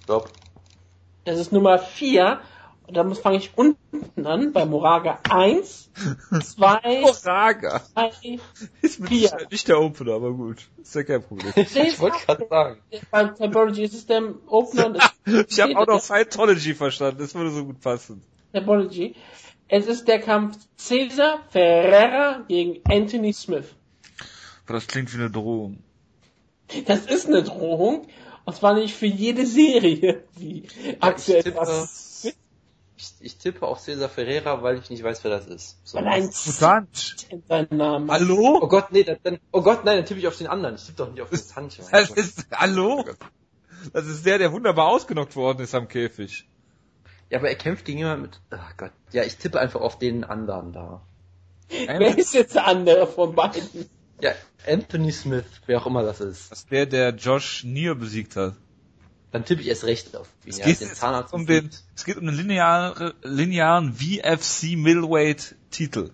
[0.02, 0.30] Stopp.
[1.24, 2.40] Das ist Nummer vier.
[2.86, 5.90] Und dann fange ich unten an, bei Moraga eins,
[6.42, 7.80] zwei, Raga.
[7.94, 8.10] drei,
[8.82, 9.28] Ist mit Vier.
[9.28, 10.68] Sicherheit nicht der Opener, aber gut.
[10.82, 11.50] Ist ja kein Problem.
[11.56, 12.80] Ich wollte gerade sagen.
[13.10, 15.14] Bei Typology ist es der Opener und das
[15.48, 18.22] Ich habe auch noch Scientology verstanden, das würde so gut passen.
[18.52, 19.14] Typology.
[19.68, 23.74] Es ist der Kampf Cesar Ferreira gegen Anthony Smith.
[24.66, 25.78] Das klingt wie eine Drohung.
[26.86, 28.06] Das ist eine Drohung.
[28.44, 30.68] Und zwar nicht für jede Serie, die
[31.00, 32.26] aktuell tippe- was.
[32.96, 35.78] Ich, ich tippe auf Cesar Ferreira, weil ich nicht weiß, wer das ist.
[35.84, 35.98] So.
[35.98, 37.26] Weil ein Mutant.
[37.30, 38.10] in seinem Namen.
[38.10, 38.20] hat.
[38.20, 38.68] Oh Hallo?
[38.68, 40.76] Gott, nee, dann, oh Gott, nein, dann tippe ich auf den anderen.
[40.76, 41.82] Ich tippe doch nicht auf Sancho.
[41.90, 43.04] Das ist, hallo?
[43.92, 46.48] Das ist der, der wunderbar ausgenockt worden ist am Käfig.
[47.30, 48.92] Ja, aber er kämpft gegen jemanden mit, ach Gott.
[49.12, 51.02] Ja, ich tippe einfach auf den anderen da.
[51.68, 53.90] Wer ist jetzt der andere von beiden?
[54.24, 54.32] Ja,
[54.66, 56.50] Anthony Smith, wer auch immer das ist.
[56.50, 58.54] Das ist der, der Josh Neer besiegt hat.
[59.32, 60.50] Dann tippe ich erst recht auf ihn.
[60.50, 65.56] Es Ja, geht den Zahnarzt um den, es geht um den lineare, linearen VFC Middleweight
[65.70, 66.10] Titel.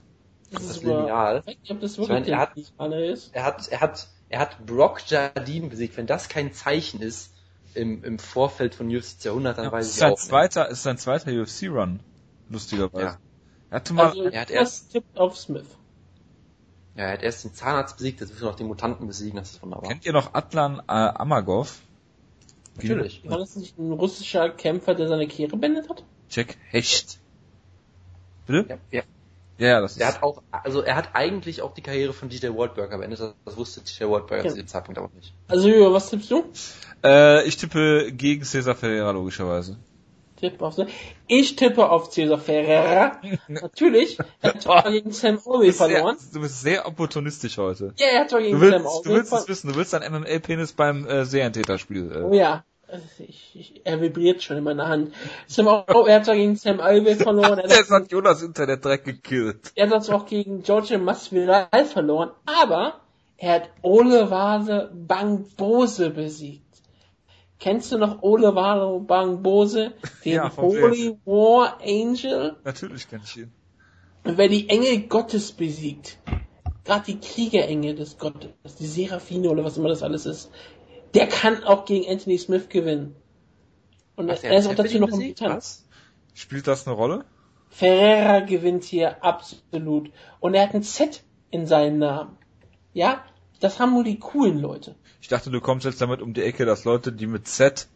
[0.50, 1.44] Das Das ist Lineal.
[1.46, 3.30] Ich weiß nicht, ob das Ich wirklich meine, er hat- ist.
[3.34, 5.96] Er hat, er hat, er hat Brock Jardine besiegt.
[5.96, 7.30] Wenn das kein Zeichen ist
[7.74, 10.24] im, im Vorfeld von UFC 200, dann Ja, weiß ist ich sein auch nicht.
[10.26, 12.00] zweiter, ist sein zweiter UFC-Run.
[12.48, 13.04] Lustigerweise.
[13.04, 13.18] Ja.
[13.70, 15.66] Er hatte mal, Also, er hat erst- tippt auf Smith.
[17.00, 19.52] Ja, er hat erst den Zahnarzt besiegt, jetzt müssen wir noch den Mutanten besiegen, das
[19.52, 19.88] ist wunderbar.
[19.88, 21.78] kennt ihr noch Atlan äh, Amagov?
[22.76, 23.22] Natürlich.
[23.24, 26.04] War das nicht ein russischer Kämpfer, der seine Kehre beendet hat?
[26.28, 27.18] Jack Hecht.
[28.46, 28.66] Bitte?
[28.68, 29.02] Ja, ja.
[29.56, 30.00] Ja, das ist.
[30.02, 33.34] Er hat auch, also er hat eigentlich auch die Karriere von DJ Waldberger beendet, das,
[33.46, 34.50] das wusste DJ Waldberger Ja.
[34.50, 35.32] zu dem Zeitpunkt aber nicht.
[35.48, 36.44] Also, was tippst du?
[37.02, 39.78] äh, ich tippe gegen Cesar Ferreira logischerweise.
[40.40, 40.76] Tippe auf
[41.26, 43.20] Ich tippe auf Cesar Ferreira.
[43.48, 44.18] Natürlich.
[44.42, 46.16] Er hat zwar gegen Sam Owe verloren.
[46.18, 47.94] Sehr, du bist sehr opportunistisch heute.
[47.98, 49.92] Ja, er hat zwar gegen Du willst, Sam Owe du willst es wissen, du willst
[49.92, 52.24] dein MML-Penis beim äh, Serientäterspiel.
[52.24, 52.38] Oh Äh.
[52.38, 52.64] ja.
[52.88, 55.14] Also Ich, ich, er vibriert schon in meiner Hand.
[55.46, 57.58] Sam Owe, er hat zwar gegen Sam Owe verloren.
[57.68, 59.70] Er hat, hat Jonas Internet direkt gekillt.
[59.76, 63.00] er hat zwar auch gegen George Masvidal verloren, aber
[63.36, 66.64] er hat Ole Vase Bangbose besiegt.
[67.60, 69.92] Kennst du noch Ole Vase Bangbose?
[70.24, 72.56] Den Ja, Holy War Angel?
[72.64, 73.52] Natürlich kenn ich ihn.
[74.24, 76.18] Und wer die Engel Gottes besiegt,
[76.84, 80.50] gerade die Kriegerengel des Gottes, die Seraphine oder was immer das alles ist,
[81.14, 83.14] der kann auch gegen Anthony Smith gewinnen.
[84.16, 85.34] Und Was, er ist auch dazu noch im?
[85.34, 85.54] Tanz.
[85.54, 85.88] Was?
[86.34, 87.24] Spielt das eine Rolle?
[87.68, 90.10] Ferreira gewinnt hier absolut.
[90.40, 92.38] Und er hat ein Z in seinem Namen.
[92.94, 93.22] Ja,
[93.60, 94.96] das haben nur die coolen Leute.
[95.20, 97.88] Ich dachte, du kommst jetzt damit um die Ecke, dass Leute, die mit Z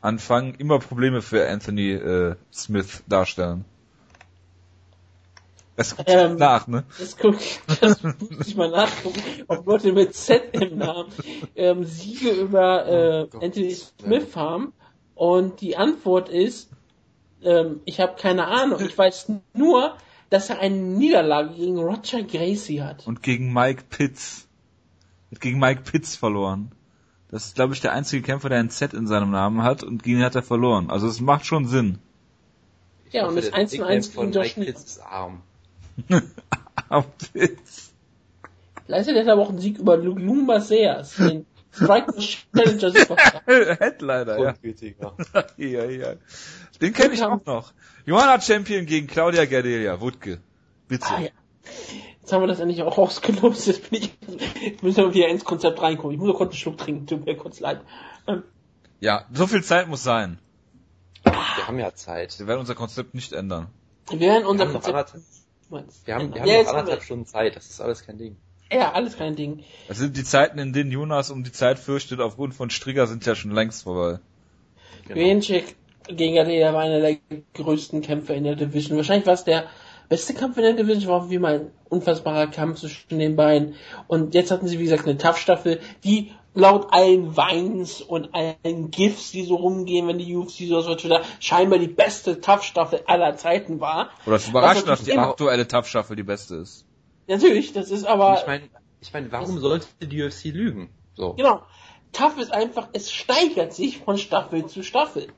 [0.00, 3.64] anfangen, immer Probleme für Anthony äh, Smith darstellen.
[5.76, 6.84] Das guckt Ähm, nach, ne?
[6.98, 7.36] Das guck,
[7.80, 11.10] das muss ich mal nachgucken, ob Leute mit Z im Namen
[11.54, 13.40] ähm, Siege über äh, Oh.
[13.40, 14.72] Anthony Smith haben.
[15.14, 16.70] Und die Antwort ist,
[17.42, 18.80] ähm, ich habe keine Ahnung.
[18.86, 19.96] Ich weiß nur,
[20.30, 23.06] dass er eine Niederlage gegen Roger Gracie hat.
[23.06, 24.45] Und gegen Mike Pitts.
[25.32, 26.70] Hat gegen Mike Pitts verloren.
[27.28, 30.02] Das ist, glaube ich, der einzige Kämpfer, der ein Z in seinem Namen hat und
[30.02, 30.90] gegen ihn hat er verloren.
[30.90, 31.98] Also es macht schon Sinn.
[33.06, 34.84] Ich Ja, hoffe, und das der 1 zu 1 Nickname gegen von Josh Mike Pitts
[34.84, 35.42] ist arm.
[36.88, 37.92] Aber Pitts.
[38.86, 43.42] Leistet er aber auch einen Sieg über Lumba Seas, den Strike Challenger Superstar.
[43.46, 44.54] Headliner, ja.
[45.56, 46.12] Ja, ja.
[46.80, 47.72] Den kenne ich auch noch.
[48.04, 50.40] Johanna Champion gegen Claudia Gadelia, Wutke.
[50.86, 51.06] Bitte.
[51.08, 51.30] Ah, ja.
[52.26, 53.68] Jetzt haben wir das endlich auch ausgelost.
[53.68, 54.10] Jetzt bin ich,
[54.60, 56.10] jetzt müssen wir wieder ins Konzept reinkommen.
[56.12, 57.06] Ich muss noch kurz einen Schluck trinken.
[57.06, 57.82] Tut mir kurz leid.
[58.26, 58.42] Ähm,
[58.98, 60.40] Ja, so viel Zeit muss sein.
[61.22, 62.36] Wir haben ja Zeit.
[62.40, 63.68] Wir werden unser Konzept nicht ändern.
[64.10, 64.96] wir werden Wir unser haben noch Konzept.
[64.96, 65.22] anderthalb,
[66.04, 67.54] wir haben, wir haben ja, noch anderthalb wir, Stunden Zeit.
[67.54, 68.36] Das ist alles kein Ding.
[68.72, 69.62] ja, alles kein Ding.
[69.86, 73.24] Das sind die Zeiten, in denen Jonas um die Zeit fürchtet, aufgrund von Strigger sind
[73.24, 74.18] ja schon längst vorbei.
[75.06, 75.14] Genau.
[75.20, 75.76] Wenchik
[76.08, 77.18] gegen Galea war einer der
[77.54, 78.96] größten Kämpfe in der Division.
[78.96, 79.68] Wahrscheinlich war es der
[80.08, 83.74] beste Kampf in der Division, war wie mal ein unfassbarer Kampf zwischen den beiden.
[84.06, 89.30] Und jetzt hatten sie, wie gesagt, eine Tough-Staffel, die laut allen Weins und allen GIFs,
[89.30, 93.80] die so rumgehen, wenn die UFC so was da scheinbar die beste Tough-Staffel aller Zeiten
[93.80, 94.10] war.
[94.26, 96.86] Oder es überrascht, dass die aktuelle Tough-Staffel die beste ist.
[97.28, 98.38] Natürlich, das ist aber...
[98.40, 98.64] ich meine,
[99.00, 100.90] ich meine, warum sollte die UFC lügen?
[101.14, 101.34] So.
[101.34, 101.62] Genau.
[102.12, 105.28] Tough ist einfach, es steigert sich von Staffel zu Staffel.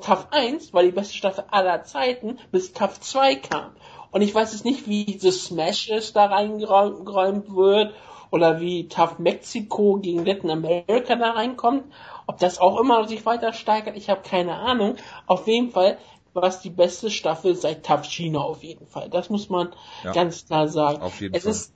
[0.00, 3.72] Tough 1 war die beste Staffel aller Zeiten, bis Tough 2 kam.
[4.10, 7.94] Und ich weiß jetzt nicht, wie The Smashes da reingeräumt wird
[8.30, 11.84] oder wie Tough Mexico gegen Latin America da reinkommt.
[12.26, 14.96] Ob das auch immer sich weiter steigert, ich habe keine Ahnung.
[15.26, 15.98] Auf jeden Fall
[16.32, 19.08] war es die beste Staffel seit Tough China auf jeden Fall.
[19.08, 20.12] Das muss man Ja.
[20.12, 21.00] ganz klar sagen.
[21.02, 21.52] Auf jeden es Fall.
[21.52, 21.74] ist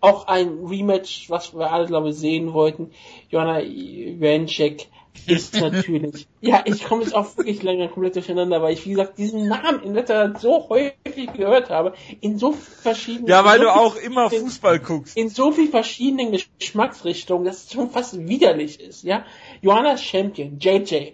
[0.00, 2.92] auch ein Rematch, was wir alle, glaube ich, sehen wollten.
[3.30, 4.88] Joanna Janczek
[5.26, 9.18] ist natürlich, ja, ich komme jetzt auch wirklich länger komplett durcheinander, weil ich, wie gesagt,
[9.18, 13.64] diesen Namen in letzter Zeit so häufig gehört habe, in so verschiedenen, Ja, weil so
[13.64, 15.16] du auch immer in- Fußball guckst.
[15.16, 19.24] in so viel verschiedenen Geschmacksrichtungen, dass es schon fast widerlich ist, ja.
[19.62, 21.12] Joanna Champion, JJ,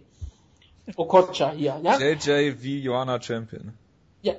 [0.96, 1.98] Okocha hier, ja.
[1.98, 3.72] JJ wie Johanna Champion.
[4.22, 4.34] Ja,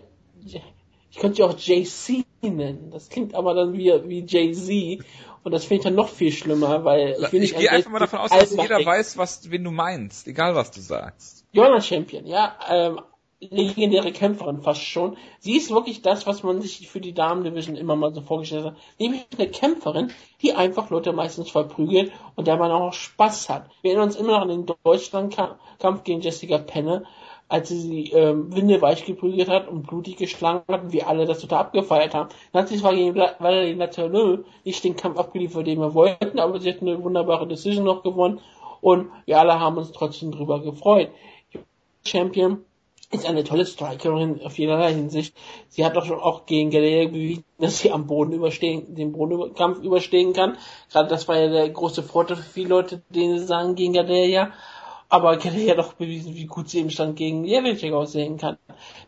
[1.11, 2.91] ich könnte sie auch JC nennen.
[2.91, 5.03] Das klingt aber dann wie, wie Jay-Z.
[5.45, 7.91] Und das finde ich dann noch viel schlimmer, weil ich will Ich nicht gehe einfach
[7.91, 8.87] mal davon aus, dass jeder denken.
[8.87, 10.27] weiß, was, wen du meinst.
[10.27, 11.45] Egal, was du sagst.
[11.51, 12.99] Joanna Champion, ja, ähm,
[13.39, 15.17] legendäre Kämpferin fast schon.
[15.37, 18.77] Sie ist wirklich das, was man sich für die Damen-Division immer mal so vorgestellt hat.
[18.97, 23.69] Nämlich eine Kämpferin, die einfach Leute meistens verprügelt und der man auch Spaß hat.
[23.83, 27.05] Wir erinnern uns immer noch an den Deutschland-Kampf gegen Jessica Penne,
[27.47, 31.39] als sie sie ähm, windelweich geprügelt hat und blutig geschlagen hat und wir alle das
[31.39, 32.29] total abgefeiert haben.
[32.51, 36.59] Dann hat sie zwar gegen Valerie Latoureux nicht den Kampf abgeliefert, den wir wollten, aber
[36.59, 38.39] sie hat eine wunderbare Decision noch gewonnen
[38.81, 41.09] und wir alle haben uns trotzdem drüber gefreut.
[42.03, 42.65] Champion
[43.11, 45.35] ist eine tolle Strikerin auf jederlei Hinsicht.
[45.69, 49.79] Sie hat auch schon auch gegen Galea bewiesen, dass sie am Boden überstehen, den Bodenkampf
[49.79, 50.57] überstehen kann.
[50.91, 54.51] Gerade das war ja der große Vorteil für viele Leute, denen sie sagen gegen Galea.
[55.15, 58.57] Aber Galea hat auch bewiesen, wie gut sie im Stand gegen Jelinek aussehen kann.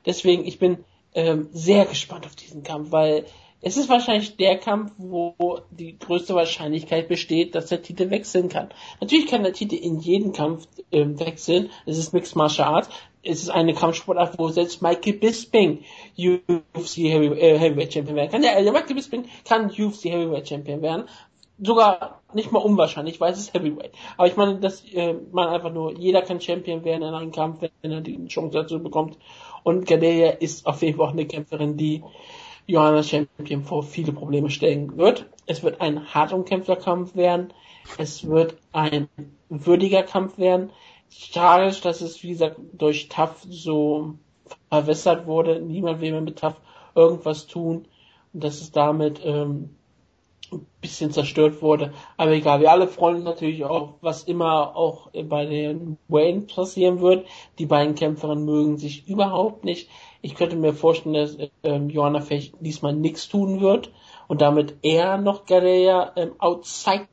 [0.05, 3.25] Deswegen, ich bin ähm, sehr gespannt auf diesen Kampf, weil
[3.59, 8.69] es ist wahrscheinlich der Kampf, wo die größte Wahrscheinlichkeit besteht, dass der Titel wechseln kann.
[9.01, 11.71] Natürlich kann der Titel in jedem Kampf ähm, wechseln.
[11.85, 12.89] Es ist Mixed Martial Arts.
[13.21, 15.83] Es ist eine Kampfsportart, wo selbst Michael Bisping
[16.17, 18.43] UFC äh, Heavyweight Champion werden kann.
[18.43, 21.03] Ja, Michael Bisping kann UFC Heavyweight Champion werden.
[21.59, 23.91] Sogar nicht mal unwahrscheinlich, weil es ist Heavyweight.
[24.17, 27.61] Aber ich meine, dass äh, man einfach nur, jeder kann Champion werden in einem Kampf,
[27.81, 29.17] wenn er die Chance dazu bekommt.
[29.63, 32.03] Und Gadelia ist auf jeden Fall auch eine Kämpferin, die
[32.67, 35.25] Johanna Champion vor viele Probleme stellen wird.
[35.45, 37.53] Es wird ein hart umkämpfter Kampf werden.
[37.97, 39.07] Es wird ein
[39.49, 40.71] würdiger Kampf werden.
[41.09, 44.15] Schade, dass es, wie gesagt, durch TAF so
[44.69, 45.61] verwässert wurde.
[45.61, 46.59] Niemand will mehr mit TAF
[46.93, 47.87] irgendwas tun.
[48.33, 49.76] Und dass es damit ähm,
[50.51, 51.93] ein bisschen zerstört wurde.
[52.15, 57.01] Aber egal, wir alle freuen uns natürlich auch, was immer auch bei den Wayne passieren
[57.01, 57.27] wird.
[57.59, 59.89] Die beiden Kämpferinnen mögen sich überhaupt nicht.
[60.21, 63.91] Ich könnte mir vorstellen, dass ähm, Johanna vielleicht diesmal nichts tun wird
[64.27, 67.07] und damit eher noch Garea ähm, outside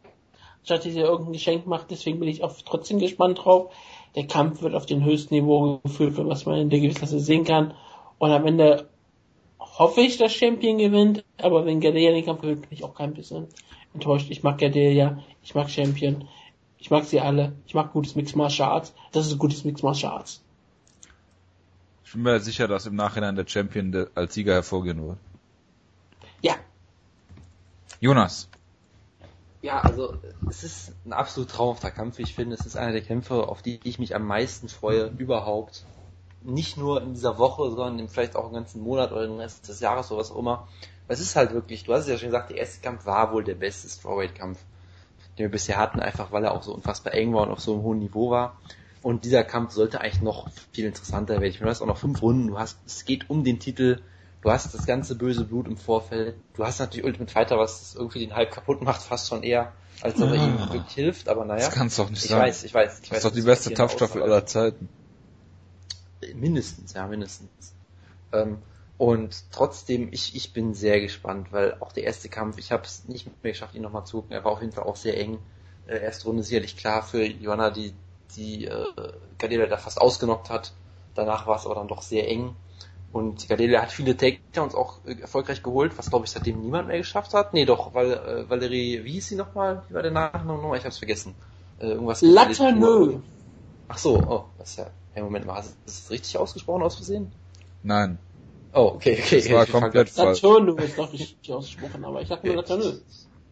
[0.65, 1.91] statt dass ihr irgendein Geschenk macht.
[1.91, 3.73] Deswegen bin ich auch trotzdem gespannt drauf.
[4.17, 7.75] Der Kampf wird auf den höchsten Niveau geführt, was man in der Gewissklasse sehen kann.
[8.19, 8.89] Und am Ende
[9.79, 13.15] hoffe ich, dass Champion gewinnt, aber wenn Gadelia den Kampf gewinnt, bin ich auch kein
[13.15, 13.49] bisschen
[13.93, 14.31] enttäuscht.
[14.31, 16.29] Ich mag Gadelia, ich mag Champion,
[16.79, 18.95] ich mag sie alle, ich mag gutes Mixed Martial Arts.
[19.13, 20.43] Das ist gutes Mixed Martial Arts.
[22.05, 25.19] Ich bin mir sicher, dass im Nachhinein der Champion als Sieger hervorgehen wird.
[26.43, 26.55] Ja.
[28.01, 28.49] Jonas.
[29.63, 30.15] Ja, also
[30.49, 32.19] es ist ein absolut traumhafter Kampf.
[32.19, 35.87] Ich finde, es ist einer der Kämpfe, auf die ich mich am meisten freue überhaupt
[36.45, 39.81] nicht nur in dieser Woche, sondern vielleicht auch im ganzen Monat oder den Rest des
[39.81, 40.69] Jahres oder was auch immer.
[41.09, 43.45] Es ist halt wirklich, du hast es ja schon gesagt, der erste Kampf war wohl
[43.45, 44.59] der beste Strawweight-Kampf,
[45.39, 47.75] den wir bisher hatten, einfach weil er auch so unfassbar eng war und auf so
[47.75, 48.59] einem hohen Niveau war.
[49.03, 51.51] Und dieser Kampf sollte eigentlich noch viel interessanter werden.
[51.51, 54.01] Ich meine, du hast auch noch fünf Runden, du hast, es geht um den Titel,
[54.41, 58.21] du hast das ganze böse Blut im Vorfeld, du hast natürlich Ultimate Fighter, was irgendwie
[58.21, 61.67] den Halb kaputt macht, fast schon eher, als dass er ihm wirklich hilft, aber naja.
[61.67, 62.41] Das kann's doch nicht ich sein.
[62.41, 63.19] Weiß, ich weiß, ich das weiß.
[63.19, 64.89] ist doch die beste Tough-Staffel aller Zeiten.
[66.35, 67.75] Mindestens, ja, mindestens.
[68.33, 68.59] Ähm,
[68.97, 73.07] und trotzdem, ich, ich bin sehr gespannt, weil auch der erste Kampf, ich habe es
[73.09, 75.39] nicht mehr geschafft, ihn nochmal zu gucken, er war auf jeden Fall auch sehr eng.
[75.87, 77.93] Äh, erste Runde sicherlich klar für Johanna, die
[78.37, 78.85] die äh,
[79.39, 80.73] Gadelia da fast ausgenockt hat.
[81.15, 82.55] Danach war es aber dann doch sehr eng.
[83.13, 86.99] Und Gadelia hat viele Takedowns auch äh, erfolgreich geholt, was glaube ich seitdem niemand mehr
[86.99, 87.55] geschafft hat.
[87.55, 89.83] Nee, doch, weil äh, Valerie, wie hieß sie nochmal?
[89.89, 90.79] Wie war der Nachname nochmal?
[90.79, 91.35] Ich hab's vergessen.
[91.79, 92.23] Äh, irgendwas.
[92.23, 93.21] Laterneux.
[93.89, 94.87] Ach so, oh, das ist ja.
[95.15, 97.33] Hey, Moment mal, ist das richtig ausgesprochen aus Versehen?
[97.85, 98.19] Nein.
[98.73, 99.41] Oh, okay, okay.
[99.41, 100.43] Das war Ich komplett falsch.
[100.43, 103.01] Laterneux ist doch richtig ausgesprochen, aber ich sag nur Laterneux.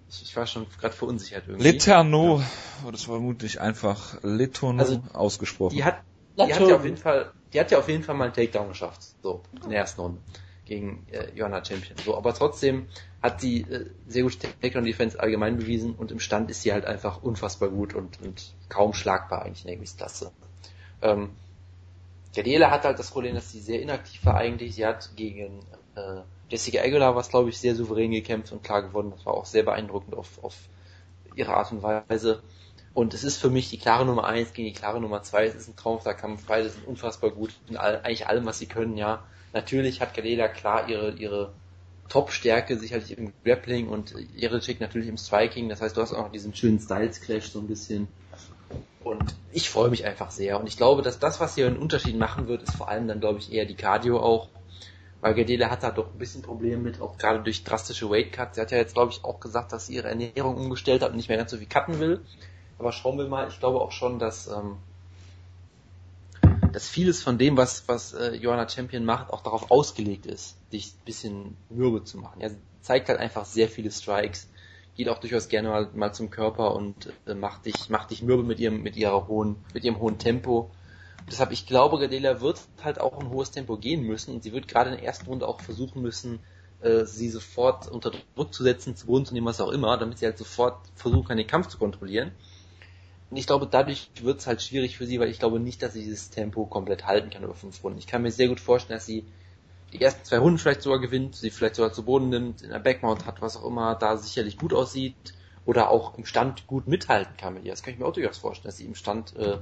[0.08, 1.70] Ich, ich war schon gerade verunsichert irgendwie.
[1.70, 2.42] Literno,
[2.84, 5.76] oh, das war vermutlich einfach Letono Also, ausgesprochen.
[5.76, 6.02] Die hat,
[6.36, 8.68] die hat ja auf jeden Fall, die hat ja auf jeden Fall mal einen Takedown
[8.68, 9.02] geschafft.
[9.22, 10.20] So, in der ersten Runde.
[10.64, 11.96] Gegen äh, Johanna Champion.
[12.04, 12.88] So, aber trotzdem
[13.22, 17.22] hat sie äh, sehr gute Takedown-Defense allgemein bewiesen und im Stand ist sie halt einfach
[17.22, 20.32] unfassbar gut und, und kaum schlagbar eigentlich in der Gewichtsklasse.
[21.02, 21.30] Ähm,
[22.34, 24.74] Jadela hat halt das Problem, dass sie sehr inaktiv war eigentlich.
[24.74, 25.60] Sie hat gegen
[25.96, 29.12] äh, Jessica Aguilar was glaube ich sehr souverän gekämpft und klar gewonnen.
[29.14, 30.56] Das war auch sehr beeindruckend auf, auf
[31.34, 32.42] ihre Art und Weise.
[32.94, 35.46] Und es ist für mich die klare Nummer eins gegen die klare Nummer zwei.
[35.46, 36.44] Es ist ein traumhafter Kampf.
[36.46, 39.24] Beide sind unfassbar gut in all, eigentlich allem, was sie können, ja.
[39.54, 41.52] Natürlich hat Galela klar ihre, ihre
[42.08, 45.68] Top-Stärke sicherlich im Grappling und ihre Chick natürlich im Striking.
[45.68, 48.08] Das heißt, du hast auch diesen schönen Styles-Clash so ein bisschen.
[49.04, 50.60] Und ich freue mich einfach sehr.
[50.60, 53.20] Und ich glaube, dass das, was hier einen Unterschied machen wird, ist vor allem dann,
[53.20, 54.48] glaube ich, eher die Cardio auch.
[55.20, 58.56] Weil Gadela hat da doch ein bisschen Probleme mit, auch gerade durch drastische Weight Cuts.
[58.56, 61.16] Sie hat ja jetzt, glaube ich, auch gesagt, dass sie ihre Ernährung umgestellt hat und
[61.16, 62.20] nicht mehr ganz so viel cutten will.
[62.78, 64.78] Aber schauen wir mal, ich glaube auch schon, dass, ähm,
[66.72, 70.88] dass vieles von dem, was, was äh, Johanna Champion macht, auch darauf ausgelegt ist, dich
[70.88, 72.40] ein bisschen mürbe zu machen.
[72.40, 74.48] Ja, sie zeigt halt einfach sehr viele Strikes,
[74.96, 78.42] geht auch durchaus gerne mal, mal zum Körper und äh, macht dich, macht dich mürbe
[78.42, 80.70] mit ihrem, mit ihrer hohen, mit ihrem hohen Tempo.
[81.30, 84.68] Deshalb, ich glaube, Gadela wird halt auch ein hohes Tempo gehen müssen und sie wird
[84.68, 86.40] gerade in der ersten Runde auch versuchen müssen,
[86.80, 90.18] äh, sie sofort unter Druck zu setzen, zu Boden zu nehmen, was auch immer, damit
[90.18, 92.32] sie halt sofort versuchen kann, den Kampf zu kontrollieren.
[93.30, 95.94] Und ich glaube, dadurch wird es halt schwierig für sie, weil ich glaube nicht, dass
[95.94, 97.98] sie dieses Tempo komplett halten kann über fünf Runden.
[97.98, 99.24] Ich kann mir sehr gut vorstellen, dass sie
[99.92, 102.78] die ersten zwei Runden vielleicht sogar gewinnt, sie vielleicht sogar zu Boden nimmt, in der
[102.78, 107.36] Backmount hat, was auch immer, da sicherlich gut aussieht oder auch im Stand gut mithalten
[107.36, 107.72] kann mit ihr.
[107.72, 109.58] Das kann ich mir auch durchaus vorstellen, dass sie im Stand äh,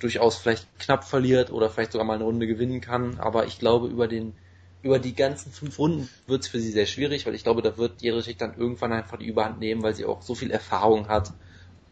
[0.00, 3.18] durchaus vielleicht knapp verliert oder vielleicht sogar mal eine Runde gewinnen kann.
[3.18, 4.34] Aber ich glaube, über den
[4.82, 7.78] über die ganzen fünf Runden wird es für sie sehr schwierig, weil ich glaube, da
[7.78, 11.06] wird ihre Schick dann irgendwann einfach die Überhand nehmen, weil sie auch so viel Erfahrung
[11.06, 11.32] hat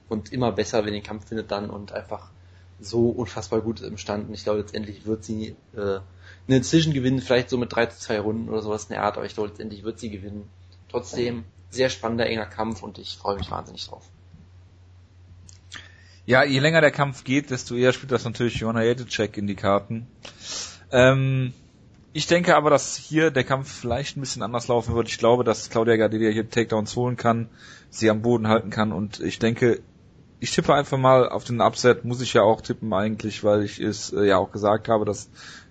[0.08, 2.32] und immer besser, wenn den Kampf findet dann und einfach
[2.81, 4.26] so unfassbar gut ist im Stand.
[4.26, 6.00] Und ich glaube, letztendlich wird sie äh,
[6.50, 9.16] eine Decision gewinnen, vielleicht so mit drei zu zwei Runden oder sowas in der Art,
[9.16, 10.48] aber ich glaube, letztendlich wird sie gewinnen.
[10.90, 14.04] Trotzdem sehr spannender, enger Kampf und ich freue mich wahnsinnig drauf.
[16.26, 19.56] Ja, je länger der Kampf geht, desto eher spielt das natürlich Joanna Jedicek in die
[19.56, 20.06] Karten.
[20.92, 21.52] Ähm,
[22.12, 25.08] Ich denke aber, dass hier der Kampf vielleicht ein bisschen anders laufen wird.
[25.08, 27.48] Ich glaube, dass Claudia Gardelia hier Takedowns holen kann,
[27.88, 29.80] sie am Boden halten kann und ich denke,
[30.40, 33.78] ich tippe einfach mal auf den Upset, muss ich ja auch tippen eigentlich, weil ich
[33.78, 35.30] es äh, ja auch gesagt habe, dass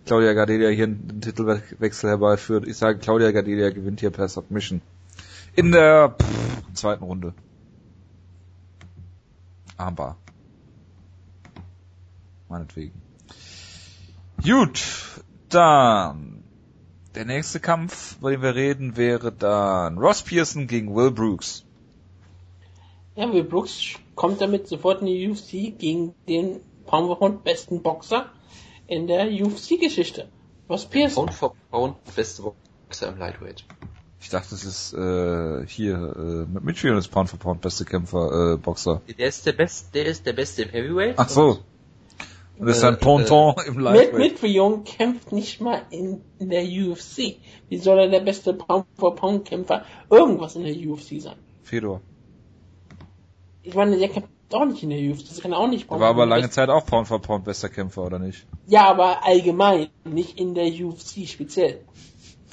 [0.10, 2.68] Claudia Gardelia hier einen Titelwechsel herbeiführt.
[2.68, 4.82] Ich sage, Claudia Gardelia gewinnt hier per Submission.
[5.56, 7.36] In der pff, zweiten Runde.
[9.78, 10.18] Armbar.
[12.48, 13.00] Meinetwegen.
[14.44, 14.82] Gut,
[15.50, 16.44] dann
[17.14, 21.66] der nächste Kampf, über den wir reden, wäre dann Ross Pearson gegen Will Brooks.
[23.16, 28.32] Ja, Will Brooks kommt damit sofort in die UFC gegen den Pound besten Boxer
[28.90, 30.27] in der UFC-Geschichte.
[30.69, 31.26] Ross Pearson.
[31.26, 33.64] Pound for Pound beste Boxer im Lightweight.
[34.22, 38.53] Ich dachte, das ist äh, hier äh, mit Mitchell ist Pound for Pound beste Kämpfer
[38.53, 39.01] äh, Boxer.
[39.18, 41.16] Der ist der beste, der ist der beste im Heavyweight.
[41.18, 41.59] Ach so.
[42.58, 44.19] Und das ist ein Ponton äh, im Matt Lightweight.
[44.19, 47.38] Mitrion kämpft nicht mal in, in der UFC.
[47.69, 51.38] Wie soll er der beste Pound for Pound Kämpfer irgendwas in der UFC sein?
[51.61, 52.01] Fedor.
[53.64, 55.28] Ich meine, der kämpft auch nicht in der UFC.
[55.28, 57.69] Das kann auch nicht Der war aber lange Best- Zeit auch Pound for Pound bester
[57.69, 58.45] Kämpfer, oder nicht?
[58.68, 61.82] Ja, aber allgemein, nicht in der UFC speziell.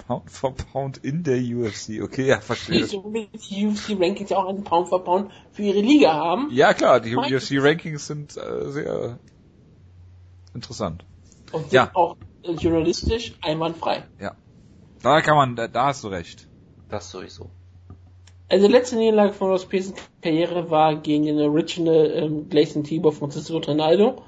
[0.07, 2.01] Pound for Pound in der UFC.
[2.03, 2.87] Okay, ja, verstehe.
[2.87, 6.49] Wie die UFC Rankings auch einen Pound for Pound für ihre Liga haben.
[6.53, 9.19] Ja, klar, die Mein- UFC Rankings sind äh, sehr
[10.55, 11.05] interessant.
[11.53, 11.91] Und sind Ja.
[11.95, 14.05] auch journalistisch einwandfrei.
[15.03, 16.49] Da kann man, da, da hast du recht.
[16.89, 17.51] Das sowieso.
[18.49, 23.59] Also letzte Niederlage von Ross Pearsons Karriere war gegen den Original ähm, Gleison Tibor Francisco
[23.59, 24.23] Trinaldo.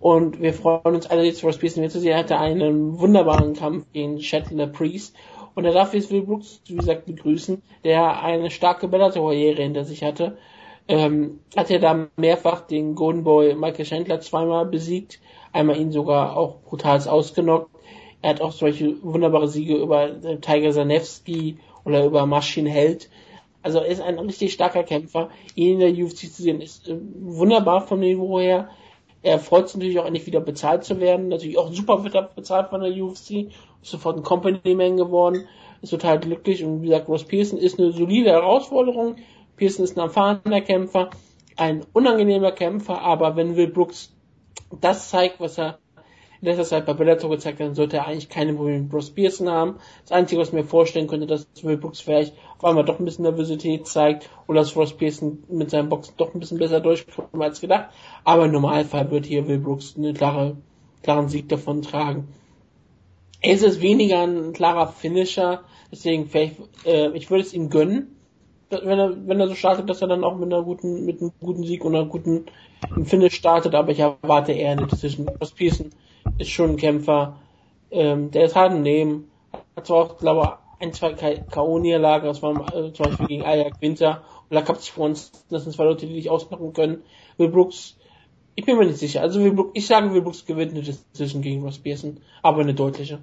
[0.00, 2.12] Und wir freuen uns alle jetzt, Ross Pearson wieder zu sehen.
[2.12, 5.14] Er hatte einen wunderbaren Kampf gegen Shetler Priest.
[5.54, 10.02] Und er darf jetzt Will Brooks, wie gesagt, begrüßen, der eine starke Bellator-Karriere hinter sich
[10.02, 10.38] hatte.
[10.88, 15.20] Ähm, hat er da mehrfach den Golden Boy Michael Chandler zweimal besiegt,
[15.52, 17.70] einmal ihn sogar auch brutal ausgenockt.
[18.22, 23.10] Er hat auch solche wunderbare Siege über äh, Tiger Zanevsky oder über Maschin Held.
[23.62, 25.30] Also er ist ein richtig starker Kämpfer.
[25.54, 28.70] Ihn in der UFC zu sehen ist äh, wunderbar vom Niveau her.
[29.22, 31.28] Er freut sich natürlich auch endlich wieder bezahlt zu werden.
[31.28, 33.52] Natürlich auch super wird er bezahlt von der UFC.
[33.82, 35.46] Ist sofort ein Company Man geworden.
[35.80, 36.64] Ist total glücklich.
[36.64, 39.16] Und wie gesagt, Ross Pearson ist eine solide Herausforderung.
[39.56, 41.10] Pearson ist ein erfahrener Kämpfer.
[41.56, 43.00] Ein unangenehmer Kämpfer.
[43.00, 44.12] Aber wenn Will Brooks
[44.80, 45.78] das zeigt, was er
[46.42, 49.48] in letzter Zeit bei Bellator gezeigt dann sollte er eigentlich keine Probleme mit Ross Pearson
[49.48, 49.76] haben.
[50.02, 53.04] Das Einzige, was ich mir vorstellen könnte, dass Will Brooks vielleicht auf einmal doch ein
[53.04, 57.40] bisschen Nervosität zeigt oder dass Ross Pearson mit seinem Boxen doch ein bisschen besser durchkommt
[57.40, 57.90] als gedacht.
[58.24, 60.56] Aber im Normalfall wird hier Will Brooks einen klare,
[61.04, 62.26] klaren Sieg davon tragen.
[63.40, 65.60] Es ist weniger ein klarer Finisher,
[65.92, 68.16] deswegen vielleicht, äh, ich würde es ihm gönnen,
[68.68, 71.20] dass- wenn er, wenn er so startet, dass er dann auch mit einer guten, mit
[71.20, 72.46] einem guten Sieg und einer guten
[73.04, 75.28] Finish startet, aber ich erwarte eher eine Decision.
[75.40, 75.90] Ross Pearson
[76.38, 77.38] ist schon ein Kämpfer,
[77.90, 79.30] ähm, der ist hart im Nehmen,
[79.76, 83.80] hat zwar auch, glaube ich, ein, zwei K.O.-Niederlagen, das waren äh, zum Beispiel gegen Ajax
[83.80, 87.02] Winter oder Cup Swans, das sind zwei Leute, die dich ausmachen können.
[87.36, 87.96] Will Brooks,
[88.54, 91.42] ich bin mir nicht sicher, also Will Brooks, ich sage, Will Brooks gewinnt eine Decision
[91.42, 93.20] gegen Ross Pearson, aber eine deutliche.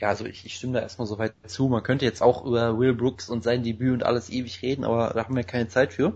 [0.00, 1.68] Ja, also ich, ich stimme da erstmal so weit zu.
[1.68, 5.12] Man könnte jetzt auch über Will Brooks und sein Debüt und alles ewig reden, aber
[5.14, 6.12] da haben wir keine Zeit für.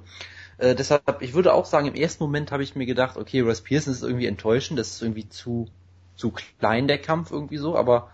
[0.61, 3.63] Äh, deshalb, ich würde auch sagen, im ersten Moment habe ich mir gedacht, okay, Ross
[3.63, 5.69] Pearson ist irgendwie enttäuschend, das ist irgendwie zu,
[6.17, 8.11] zu klein, der Kampf irgendwie so, aber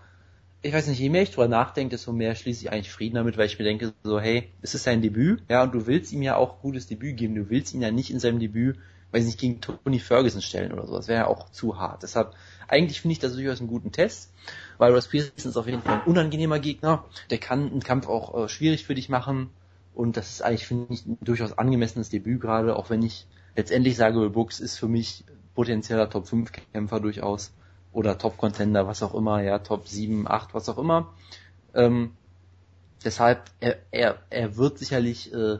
[0.61, 3.37] ich weiß nicht, je mehr ich drüber nachdenke, desto mehr schließe ich eigentlich Frieden damit,
[3.37, 6.21] weil ich mir denke, so, hey, es ist sein Debüt, ja, und du willst ihm
[6.21, 8.77] ja auch gutes Debüt geben, du willst ihn ja nicht in seinem Debüt,
[9.11, 12.03] weiß nicht, gegen Tony Ferguson stellen oder so, das wäre ja auch zu hart.
[12.03, 12.33] Deshalb,
[12.69, 14.31] eigentlich finde ich das durchaus einen guten Test,
[14.77, 18.45] weil Ross Pearson ist auf jeden Fall ein unangenehmer Gegner, der kann einen Kampf auch
[18.45, 19.49] äh, schwierig für dich machen,
[19.97, 23.97] und das ist eigentlich, finde ich, ein durchaus angemessenes Debüt gerade, auch wenn ich letztendlich
[23.97, 27.51] sage, Will Brooks ist für mich potenzieller Top 5 Kämpfer durchaus
[27.91, 31.11] oder Top Contender, was auch immer, ja, Top 7, 8, was auch immer.
[31.73, 32.11] Ähm,
[33.03, 35.57] deshalb, er, er, er wird sicherlich äh,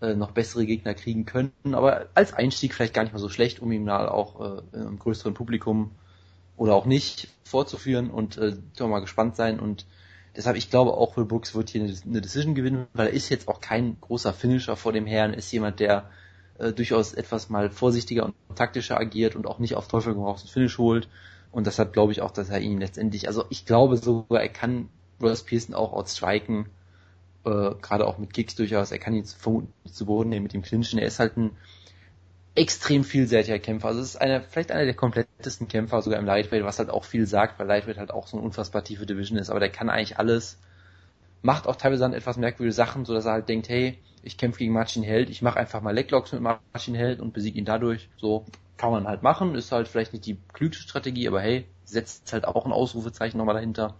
[0.00, 3.60] äh, noch bessere Gegner kriegen können, aber als Einstieg vielleicht gar nicht mal so schlecht,
[3.60, 5.92] um ihm da auch äh, im größeren Publikum
[6.56, 9.86] oder auch nicht vorzuführen und äh, mal gespannt sein und
[10.36, 13.48] deshalb, ich glaube auch, Will Brooks wird hier eine, Decision gewinnen, weil er ist jetzt
[13.48, 16.10] auch kein großer Finisher vor dem Herrn, ist jemand, der
[16.58, 20.50] äh, durchaus etwas mal vorsichtiger und taktischer agiert und auch nicht auf Teufel raus einen
[20.50, 21.08] Finish holt.
[21.50, 24.88] Und deshalb glaube ich auch, dass er ihn letztendlich, also ich glaube sogar, er kann
[25.20, 26.66] Ross Pearson auch outstriken,
[27.44, 30.62] äh, gerade auch mit Kicks durchaus, er kann ihn vermutlich zu Boden nehmen mit dem
[30.62, 31.52] Clinchen, er ist halt ein
[32.58, 33.88] extrem vielseitiger Kämpfer.
[33.88, 37.04] Also es ist einer, vielleicht einer der komplettesten Kämpfer sogar im Lightweight, was halt auch
[37.04, 39.88] viel sagt, weil Lightweight halt auch so eine unfassbar tiefe Division ist, aber der kann
[39.88, 40.58] eigentlich alles,
[41.42, 44.58] macht auch teilweise dann etwas merkwürdige Sachen, so dass er halt denkt, hey, ich kämpfe
[44.58, 48.08] gegen Marcin Held, ich mache einfach mal Leglocks mit Marcin Held und besiege ihn dadurch.
[48.16, 48.44] So
[48.76, 52.44] kann man halt machen, ist halt vielleicht nicht die klügste Strategie, aber hey, setzt halt
[52.44, 53.94] auch ein Ausrufezeichen nochmal dahinter.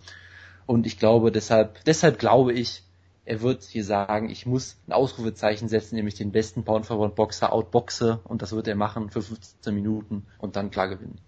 [0.66, 2.82] Und ich glaube, deshalb, deshalb glaube ich,
[3.28, 7.14] er wird hier sagen, ich muss ein Ausrufezeichen setzen, nämlich den besten Pound for Pound
[7.14, 11.20] Boxer outboxe und das wird er machen für 15 Minuten und dann klar gewinnen.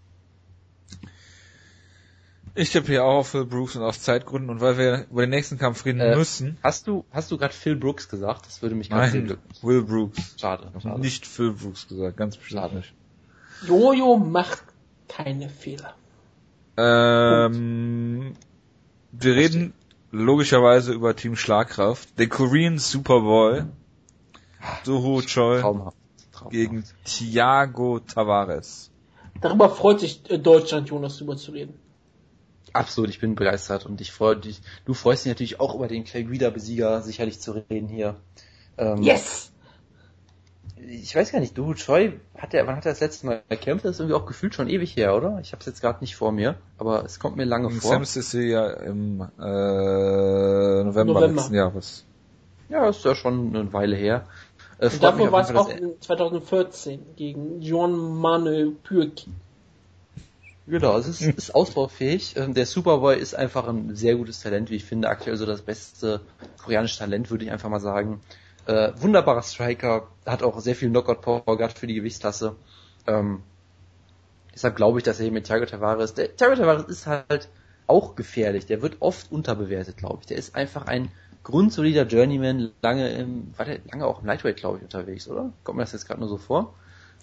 [2.54, 5.30] Ich tippe hier auch auf Phil Brooks und aus Zeitgründen und weil wir über den
[5.30, 6.56] nächsten Kampf reden äh, müssen.
[6.62, 8.46] Hast du, hast du gerade Phil Brooks gesagt?
[8.46, 10.36] Das würde mich ganz Nein, Will Brooks.
[10.40, 11.00] Schade, schade.
[11.00, 12.94] Nicht Phil Brooks gesagt, ganz bestimmt nicht.
[13.66, 14.62] Jojo macht
[15.06, 15.94] keine Fehler.
[16.78, 18.32] Ähm,
[19.12, 19.74] wir reden
[20.10, 22.18] logischerweise über Team Schlagkraft.
[22.18, 23.64] Der Korean Superboy.
[24.84, 25.96] Soho Choi Traumhaft.
[26.32, 26.52] Traumhaft.
[26.52, 28.90] gegen Thiago Tavares.
[29.40, 31.74] Darüber freut sich äh, Deutschland, Jonas, darüber zu reden.
[32.72, 34.60] Absolut, ich bin begeistert und ich freue dich.
[34.84, 38.16] Du freust dich natürlich auch über den Clay Guida Besieger sicherlich zu reden hier.
[38.76, 39.49] Ähm, yes!
[40.88, 43.84] Ich weiß gar nicht, du Choi, hat er, wann hat er das letzte Mal gekämpft?
[43.84, 45.38] Das ist irgendwie auch gefühlt schon ewig her, oder?
[45.42, 47.90] Ich habe es jetzt gerade nicht vor mir, aber es kommt mir lange Im vor.
[47.90, 52.04] Sam Sissy ja im äh, November, November letzten Jahres.
[52.68, 54.26] Ja, ist ja schon eine Weile her.
[54.78, 59.22] Äh, dafür war es auch 2014 gegen John Manuel Pürk.
[60.66, 62.36] Genau, es ist, ist ausbaufähig.
[62.36, 65.08] Ähm, der Superboy ist einfach ein sehr gutes Talent, wie ich finde.
[65.08, 66.20] Aktuell so das beste
[66.62, 68.20] koreanische Talent, würde ich einfach mal sagen.
[68.66, 72.56] Äh, wunderbarer Striker, hat auch sehr viel Knockout-Power gehabt für die Gewichtsklasse.
[73.06, 73.42] Ähm,
[74.54, 77.48] deshalb glaube ich, dass er hier mit Thiago Tavares, der Thiago Tavares ist halt
[77.86, 78.66] auch gefährlich.
[78.66, 80.26] Der wird oft unterbewertet, glaube ich.
[80.26, 81.10] Der ist einfach ein
[81.42, 85.52] grundsolider Journeyman, lange im, war der lange auch im Lightweight, glaube ich, unterwegs, oder?
[85.64, 86.74] Kommt mir das jetzt gerade nur so vor?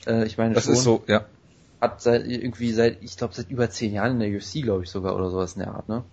[0.06, 0.74] Äh, ich meine, das schon.
[0.74, 1.26] ist so, ja
[1.80, 4.90] hat seit irgendwie seit, ich glaube seit über zehn Jahren in der UFC, glaube ich
[4.90, 6.04] sogar, oder sowas in der Art, ne?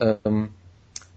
[0.00, 0.50] Ähm,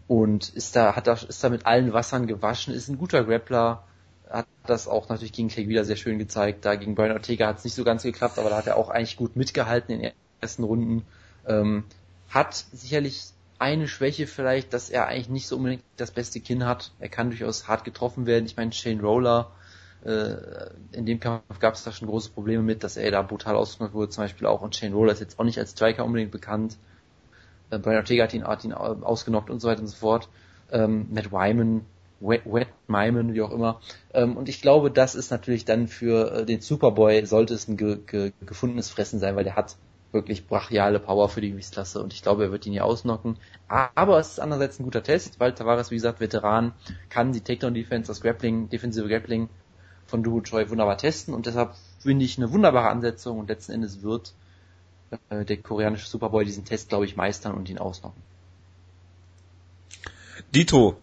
[0.09, 3.83] und ist da, hat da, ist da mit allen Wassern gewaschen, ist ein guter Grappler,
[4.27, 6.65] hat das auch natürlich gegen wieder sehr schön gezeigt.
[6.65, 8.89] Da gegen Brian Ortega hat es nicht so ganz geklappt, aber da hat er auch
[8.89, 11.05] eigentlich gut mitgehalten in den ersten Runden.
[11.47, 11.83] Ähm,
[12.27, 13.21] hat sicherlich
[13.59, 16.91] eine Schwäche vielleicht, dass er eigentlich nicht so unbedingt das beste Kinn hat.
[16.97, 18.47] Er kann durchaus hart getroffen werden.
[18.47, 19.51] Ich meine, Shane Roller
[20.03, 20.37] äh,
[20.91, 23.93] in dem Kampf gab es da schon große Probleme mit, dass er da brutal ausgenutzt
[23.93, 24.61] wurde, zum Beispiel auch.
[24.61, 26.77] Und Shane Roller ist jetzt auch nicht als Striker unbedingt bekannt.
[27.69, 30.29] Äh, Brian Ortega hat ihn, hat ihn ausgenockt und so weiter und so fort.
[30.71, 31.85] Ähm, Matt Wyman,
[32.19, 33.79] Wet, Wet Myman, wie auch immer.
[34.13, 37.77] Ähm, und ich glaube, das ist natürlich dann für äh, den Superboy, sollte es ein
[37.77, 39.77] ge, ge, gefundenes Fressen sein, weil der hat
[40.11, 43.37] wirklich brachiale Power für die Gewichtsklasse und ich glaube, er wird ihn hier ausnocken.
[43.67, 46.73] Aber es ist andererseits ein guter Test, weil Tavares, wie gesagt, Veteran,
[47.09, 49.49] kann die Takedown-Defense, das Grappling, defensive Grappling
[50.07, 54.01] von Duo Choi wunderbar testen und deshalb finde ich eine wunderbare Ansetzung und letzten Endes
[54.01, 54.33] wird
[55.29, 58.21] äh, der koreanische Superboy diesen Test, glaube ich, meistern und ihn ausnocken.
[60.53, 60.97] Dito.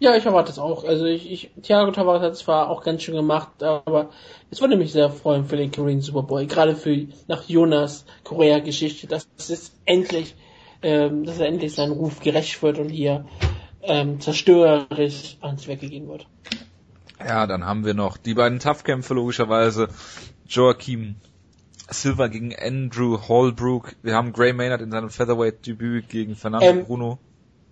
[0.00, 0.84] Ja, ich erwarte es auch.
[0.84, 4.10] Also ich, ich Thiago Tavares hat es zwar auch ganz schön gemacht, aber
[4.50, 9.26] es würde mich sehr freuen für den Korean Superboy, gerade für nach Jonas Korea-Geschichte, dass
[9.36, 10.36] es endlich,
[10.82, 13.26] ähm, dass er endlich seinen Ruf gerecht wird und hier
[13.82, 16.28] ähm, zerstörerisch ans Werk gegeben wird.
[17.18, 19.88] Ja, dann haben wir noch die beiden Tough-Kämpfe logischerweise.
[20.46, 21.16] Joachim
[21.90, 23.94] Silva gegen Andrew Hallbrook.
[24.02, 27.18] Wir haben Gray Maynard in seinem Featherweight-Debüt gegen Fernando ähm, Bruno.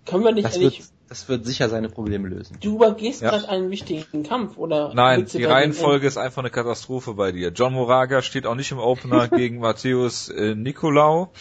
[0.05, 0.79] Können wir nicht das Wird,
[1.09, 2.57] das wird sicher seine Probleme lösen.
[2.61, 3.29] Du übergehst ja.
[3.29, 4.93] gerade einen wichtigen Kampf, oder?
[4.93, 7.49] Nein, die Reihenfolge ist einfach eine Katastrophe bei dir.
[7.49, 11.31] John Moraga steht auch nicht im Opener gegen Matthäus äh, Nicolau.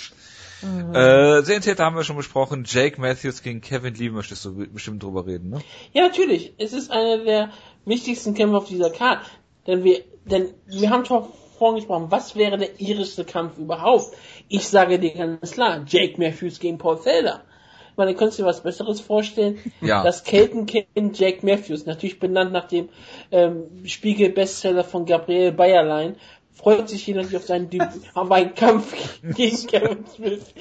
[0.63, 0.95] Mhm.
[0.95, 2.65] Äh, Serientäter haben wir schon besprochen.
[2.67, 5.61] Jake Matthews gegen Kevin Lee möchtest du bestimmt drüber reden, ne?
[5.93, 6.55] Ja, natürlich.
[6.59, 7.51] Es ist einer der
[7.85, 9.27] wichtigsten Kämpfe auf dieser Karte.
[9.67, 11.27] Denn wir, denn wir haben schon
[11.59, 14.15] vorhin gesprochen, was wäre der irischste Kampf überhaupt?
[14.49, 17.43] Ich sage dir ganz klar, Jake Matthews gegen Paul Felder.
[17.91, 19.59] Ich meine, könntest du dir was Besseres vorstellen?
[19.81, 20.03] Ja.
[20.05, 22.91] Das Keltenkind Jake Matthews, natürlich benannt nach dem
[23.31, 26.17] ähm, Spiegel-Bestseller von Gabriel Bayerlein,
[26.53, 27.71] freut sich hier natürlich auf seinen
[28.15, 30.55] auf einen Kampf gegen Kevin Smith.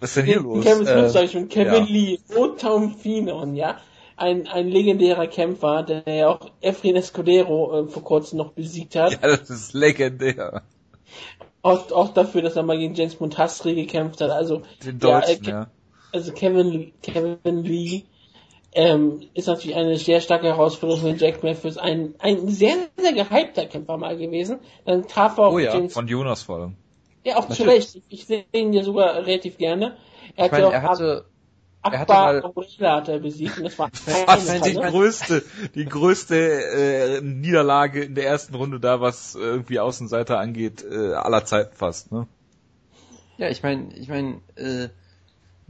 [0.00, 0.64] Was ist denn hier los?
[0.64, 1.90] Kevin Smith, äh, sag ich schon, Kevin ja.
[1.90, 2.18] Lee,
[3.00, 3.78] Finon, ja
[4.18, 9.12] ein, ein legendärer Kämpfer, der ja auch Efrin Escudero äh, vor kurzem noch besiegt hat.
[9.12, 10.62] Ja, das ist legendär.
[11.62, 14.30] Auch, auch dafür, dass er mal gegen James Montastri gekämpft hat.
[14.30, 15.70] Also, Den Deutschen, ja, äh, ja.
[16.12, 18.04] Also Kevin, Kevin Lee
[18.72, 21.76] ähm, ist natürlich eine sehr starke Herausforderung für Jack Matthews.
[21.76, 24.60] Ein, ein sehr, sehr gehypter Kämpfer mal gewesen.
[24.84, 26.76] Dann traf er auch oh ja, James von Jonas vor allem.
[27.24, 28.00] Ja, auch zu Recht.
[28.08, 29.96] Ich sehe ihn ja sogar relativ gerne.
[30.36, 31.24] Er ich meine, auch er hatte
[31.82, 35.42] Akbar Gorilla hat er besiegt und das war fast die größte,
[35.74, 41.44] die größte äh, Niederlage in der ersten Runde da, was irgendwie Außenseiter angeht, äh, aller
[41.44, 42.26] Zeiten fast, ne?
[43.36, 44.88] Ja, ich meine, ich meine, äh,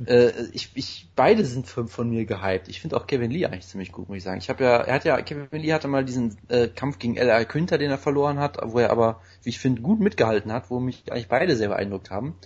[0.07, 2.69] äh, ich, ich, beide sind von, von mir gehypt.
[2.69, 4.39] Ich finde auch Kevin Lee eigentlich ziemlich gut, muss ich sagen.
[4.39, 7.45] Ich habe ja, er hat ja, Kevin Lee hatte mal diesen äh, Kampf gegen L.A.
[7.45, 10.81] Quinter, den er verloren hat, wo er aber, wie ich finde, gut mitgehalten hat, wo
[10.81, 12.37] mich eigentlich beide sehr beeindruckt haben.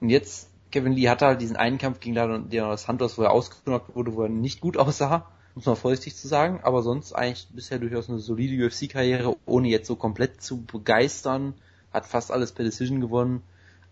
[0.00, 3.96] Und jetzt, Kevin Lee hatte halt diesen einen Kampf gegen Leonard Santos, wo er ausgenockt
[3.96, 7.78] wurde, wo er nicht gut aussah, muss man vorsichtig zu sagen, aber sonst eigentlich bisher
[7.78, 11.54] durchaus eine solide UFC-Karriere, ohne jetzt so komplett zu begeistern,
[11.92, 13.42] hat fast alles per Decision gewonnen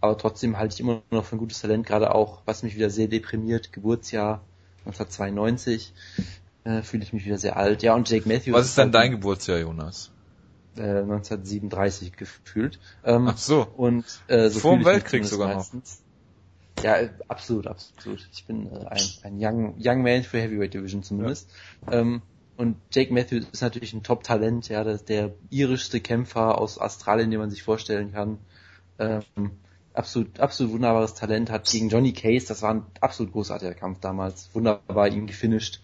[0.02, 2.90] aber trotzdem halte ich immer noch für ein gutes Talent, gerade auch, was mich wieder
[2.90, 4.42] sehr deprimiert, Geburtsjahr
[4.84, 5.94] 1992,
[6.64, 7.84] äh, fühle ich mich wieder sehr alt.
[7.84, 8.52] Ja, und Jake Matthews.
[8.52, 10.10] Was ist denn dein Geburtsjahr, Jonas?
[10.74, 12.80] Äh, 1937 gefühlt.
[13.04, 13.64] Ähm, Ach so.
[13.76, 16.01] Und äh, so vor dem Weltkrieg sogar meistens.
[16.82, 16.96] Ja,
[17.28, 18.28] absolut, absolut.
[18.32, 21.48] Ich bin äh, ein, ein young, young Man für Heavyweight Division zumindest.
[21.86, 22.00] Ja.
[22.00, 22.22] Ähm,
[22.56, 27.40] und Jake Matthews ist natürlich ein Top-Talent, ja, das der irischste Kämpfer aus Australien, den
[27.40, 28.38] man sich vorstellen kann.
[28.98, 29.52] Ähm,
[29.94, 34.50] absolut, absolut wunderbares Talent, hat gegen Johnny Case, das war ein absolut großartiger Kampf damals,
[34.52, 35.80] wunderbar ihn gefinisht.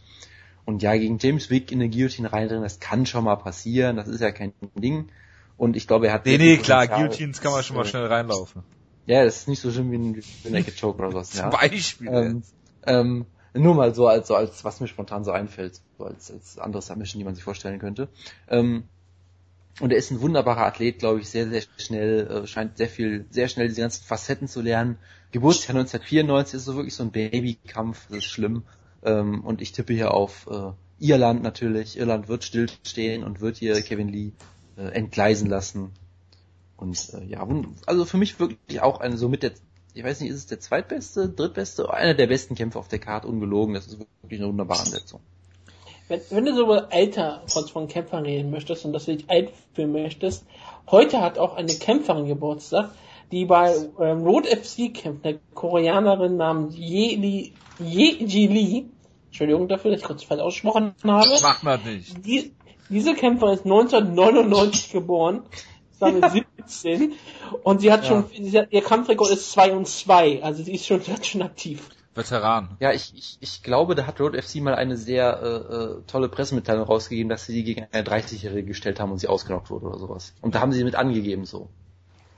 [0.67, 4.07] Und ja, gegen James Wick in eine Guillotine reindrehen, das kann schon mal passieren, das
[4.07, 5.09] ist ja kein Ding.
[5.57, 6.27] Und ich glaube, er hat...
[6.27, 8.63] Nee, nee, klar, Guillotines kann man schon mal schnell reinlaufen.
[9.09, 11.31] Ja, das ist nicht so schlimm wie ein, wie ein Naked Choke oder sowas.
[11.33, 11.49] Zum ja.
[11.49, 12.09] Beispiel.
[12.09, 12.43] Ähm,
[12.87, 16.59] ähm, nur mal so als, so als, was mir spontan so einfällt, so als, als
[16.59, 18.09] andere Submission, die man sich vorstellen könnte.
[18.49, 18.85] Ähm,
[19.81, 23.25] und er ist ein wunderbarer Athlet, glaube ich, sehr, sehr schnell, äh, scheint sehr viel,
[23.31, 24.99] sehr schnell diese ganzen Facetten zu lernen.
[25.33, 28.65] Geburtsjahr 1994 ist so wirklich so ein Babykampf, das ist schlimm.
[29.03, 31.97] Ähm, und ich tippe hier auf äh, Irland natürlich.
[31.97, 34.33] Irland wird stillstehen und wird hier Kevin Lee
[34.77, 35.93] äh, entgleisen lassen.
[36.79, 37.47] Und äh, ja,
[37.87, 39.53] also für mich wirklich auch eine so mit der,
[39.95, 43.29] ich weiß nicht, ist es der zweitbeste, drittbeste, einer der besten Kämpfer auf der Karte,
[43.29, 43.75] ungelogen.
[43.75, 45.21] Das ist wirklich eine wunderbare Ansetzung.
[46.07, 49.29] Wenn, wenn du so über Alter von, von Kämpfern reden möchtest und dass du dich
[49.29, 50.47] einführen möchtest,
[50.91, 52.93] heute hat auch eine Kämpferin Geburtstag,
[53.33, 58.85] die bei ähm, Road FC kämpft, eine Koreanerin namens Ye Ji Lee.
[59.27, 61.29] Entschuldigung dafür, dass ich kurz falsch ausgesprochen habe.
[61.43, 62.25] Macht man nicht.
[62.25, 62.53] Die,
[62.89, 65.43] diese Kämpferin ist 1999 geboren,
[66.01, 66.31] ja.
[66.31, 67.13] 17
[67.63, 68.09] und sie hat ja.
[68.09, 71.27] schon, sie hat, ihr Kampfrekord ist 2 und 2, also sie ist schon, sie hat
[71.27, 71.89] schon aktiv.
[72.15, 72.77] Veteran.
[72.81, 76.29] Ja, ich, ich, ich glaube, da hat Road FC mal eine sehr äh, äh, tolle
[76.29, 79.99] Pressemitteilung rausgegeben, dass sie die gegen eine 30-Jährige gestellt haben und sie ausgenockt wurde oder
[79.99, 80.35] sowas.
[80.43, 81.69] Und da haben sie mit angegeben so.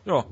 [0.05, 0.27] Ja.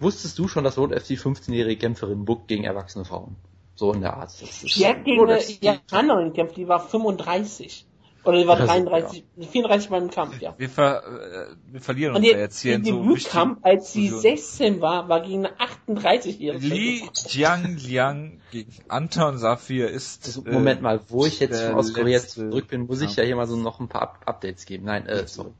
[0.00, 3.36] Wusstest du schon, dass Road FC 15-jährige Kämpferin buckt gegen erwachsene Frauen?
[3.76, 4.30] So in der Art.
[4.42, 7.86] Das ist die hat gegen eine Japanerin gekämpft, die war 35.
[8.22, 9.46] Oder die war 33, ja.
[9.46, 10.54] 34 beim Kampf, ja.
[10.58, 15.08] Wir, ver, äh, wir verlieren uns jetzt hier in so Debütkampf, als sie 16 war,
[15.08, 16.66] war gegen eine 38-jährige.
[16.66, 20.26] Li Jiang Liang gegen Anton Safir ist.
[20.26, 23.36] Also, Moment äh, mal, wo ich jetzt aus Korea zurück bin, muss ich ja hier
[23.36, 24.84] mal so noch ein paar Up Updates geben.
[24.84, 25.52] Nein, äh, sorry.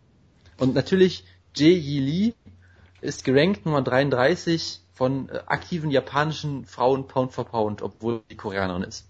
[0.58, 1.24] Und natürlich,
[1.56, 2.32] Jae Yi Lee
[3.00, 8.82] ist gerankt Nummer 33 von äh, aktiven japanischen Frauen Pound for Pound, obwohl die Koreanerin
[8.82, 9.09] ist.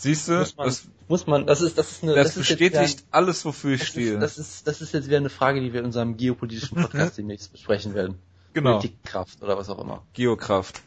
[0.00, 2.98] Siehst du, muss man, das, muss man, das ist, das ist eine, das, das bestätigt
[2.98, 4.14] wieder, alles, wofür ich das stehe.
[4.14, 7.18] Ist, das ist, das ist jetzt wieder eine Frage, die wir in unserem geopolitischen Podcast
[7.18, 8.16] demnächst besprechen werden.
[8.52, 8.78] Genau.
[8.78, 10.06] Politikkraft oder was auch immer.
[10.14, 10.82] Geokraft.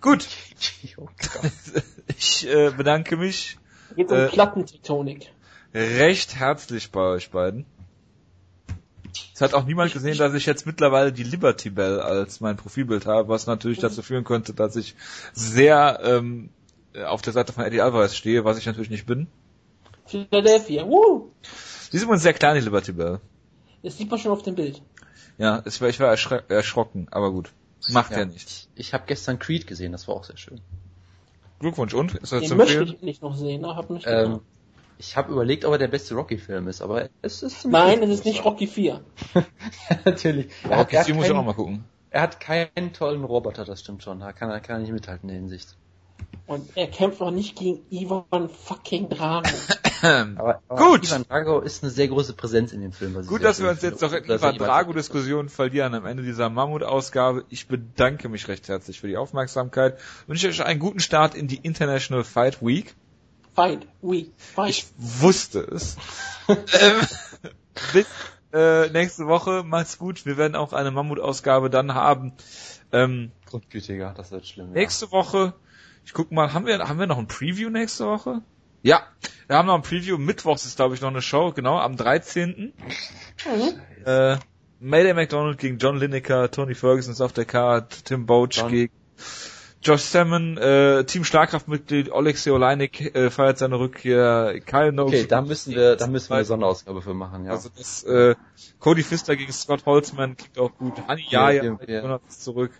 [0.00, 0.26] Gut.
[0.82, 1.52] Geokraft.
[2.18, 3.58] ich äh, bedanke mich.
[3.94, 5.30] Geht um äh, Plattentektonik.
[5.74, 7.66] Recht herzlich bei euch beiden.
[9.34, 13.04] Es hat auch niemand gesehen, dass ich jetzt mittlerweile die Liberty Bell als mein Profilbild
[13.04, 14.94] habe, was natürlich dazu führen könnte, dass ich
[15.34, 16.55] sehr ähm, äh,
[17.04, 19.26] auf der Seite von Eddie Alvarez stehe, was ich natürlich nicht bin.
[20.06, 21.30] Philadelphia, woo!
[21.92, 23.20] Die ist übrigens sehr klein, die Liberty Bell.
[23.82, 24.82] Das sieht man schon auf dem Bild.
[25.38, 26.16] Ja, ich war, ich war
[26.48, 27.52] erschrocken, aber gut.
[27.90, 28.68] Macht ja, ja nichts.
[28.74, 30.60] Ich, ich habe gestern Creed gesehen, das war auch sehr schön.
[31.58, 32.14] Glückwunsch und?
[32.14, 34.40] Ist das Den zu möchte ich nicht noch sehen, hab nicht ähm,
[34.98, 38.24] Ich habe überlegt, ob er der beste Rocky-Film ist, aber es ist Nein, es ist
[38.24, 39.00] nicht Rocky 4.
[39.34, 39.44] ja,
[40.04, 40.50] natürlich.
[40.68, 41.84] Rocky 4 muss ich auch mal gucken.
[42.10, 44.20] Er hat keinen tollen Roboter, das stimmt schon.
[44.20, 45.76] Da kann er, kann er nicht mithalten in der Hinsicht.
[46.46, 49.48] Und er kämpft auch nicht gegen Ivan fucking Drago.
[50.02, 51.04] aber, aber Gut.
[51.04, 53.26] Ivan Drago ist eine sehr große Präsenz in dem Film.
[53.26, 57.44] Gut, dass wir uns jetzt doch in Ivan Drago-Diskussionen verlieren am Ende dieser Mammut-Ausgabe.
[57.48, 59.98] Ich bedanke mich recht herzlich für die Aufmerksamkeit.
[60.28, 62.94] Wünsche euch einen guten Start in die International Fight Week.
[63.56, 64.30] Fight Week.
[64.36, 64.68] Fight.
[64.70, 65.96] Ich wusste es.
[66.48, 66.56] ähm,
[67.92, 68.06] bis
[68.52, 69.64] äh, nächste Woche.
[69.64, 70.26] Macht's gut.
[70.26, 72.34] Wir werden auch eine Mammut-Ausgabe dann haben.
[72.92, 74.70] Ähm, Grundgütiger, das wird schlimm.
[74.70, 75.12] Nächste ja.
[75.12, 75.54] Woche
[76.06, 78.40] ich guck mal, haben wir, haben wir noch ein Preview nächste Woche?
[78.82, 79.02] Ja,
[79.48, 80.16] wir haben noch ein Preview.
[80.16, 82.72] Mittwochs ist, glaube ich, noch eine Show, genau, am 13.
[83.44, 84.06] Mhm.
[84.06, 84.36] Äh,
[84.78, 88.70] Mayday McDonald gegen John Lineker, Tony Ferguson ist auf der Card, Tim Boach John.
[88.70, 88.92] gegen
[89.82, 95.20] Josh Salmon, äh, Team Schlagkraftmitglied Alexei Oleinik äh, feiert seine Rückkehr, Kyle Noakes.
[95.20, 97.50] Okay, da müssen wir, da müssen wir eine Sonderausgabe für machen, ja.
[97.50, 98.36] Also das, äh,
[98.78, 100.94] Cody Pfister gegen Scott Holzman klingt auch gut.
[101.08, 102.20] Honey Yaya ja, ja, ja.
[102.28, 102.70] zurück.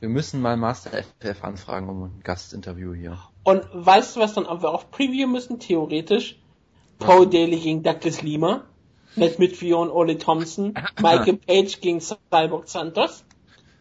[0.00, 3.18] Wir müssen mal Master FF anfragen um ein Gastinterview hier.
[3.44, 6.36] Und weißt du, was dann wir auch previewen müssen, theoretisch?
[6.98, 8.64] Paul Daly gegen Douglas Lima,
[9.16, 13.24] Matt Midfield und Ole Thompson, Michael Page gegen Cyborg Santos.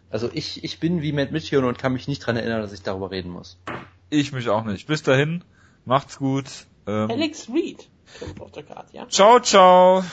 [0.09, 2.81] Also ich, ich bin wie Matt Mitchell und kann mich nicht dran erinnern, dass ich
[2.81, 3.57] darüber reden muss.
[4.09, 4.87] Ich mich auch nicht.
[4.87, 5.43] Bis dahin,
[5.83, 6.45] macht's gut.
[6.87, 7.89] Ähm, Alex Reed
[8.39, 9.07] auf der Karte, ja?
[9.09, 10.03] ciao, ciao.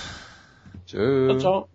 [0.86, 1.38] Tschö.
[1.38, 1.68] Ciao, ciao.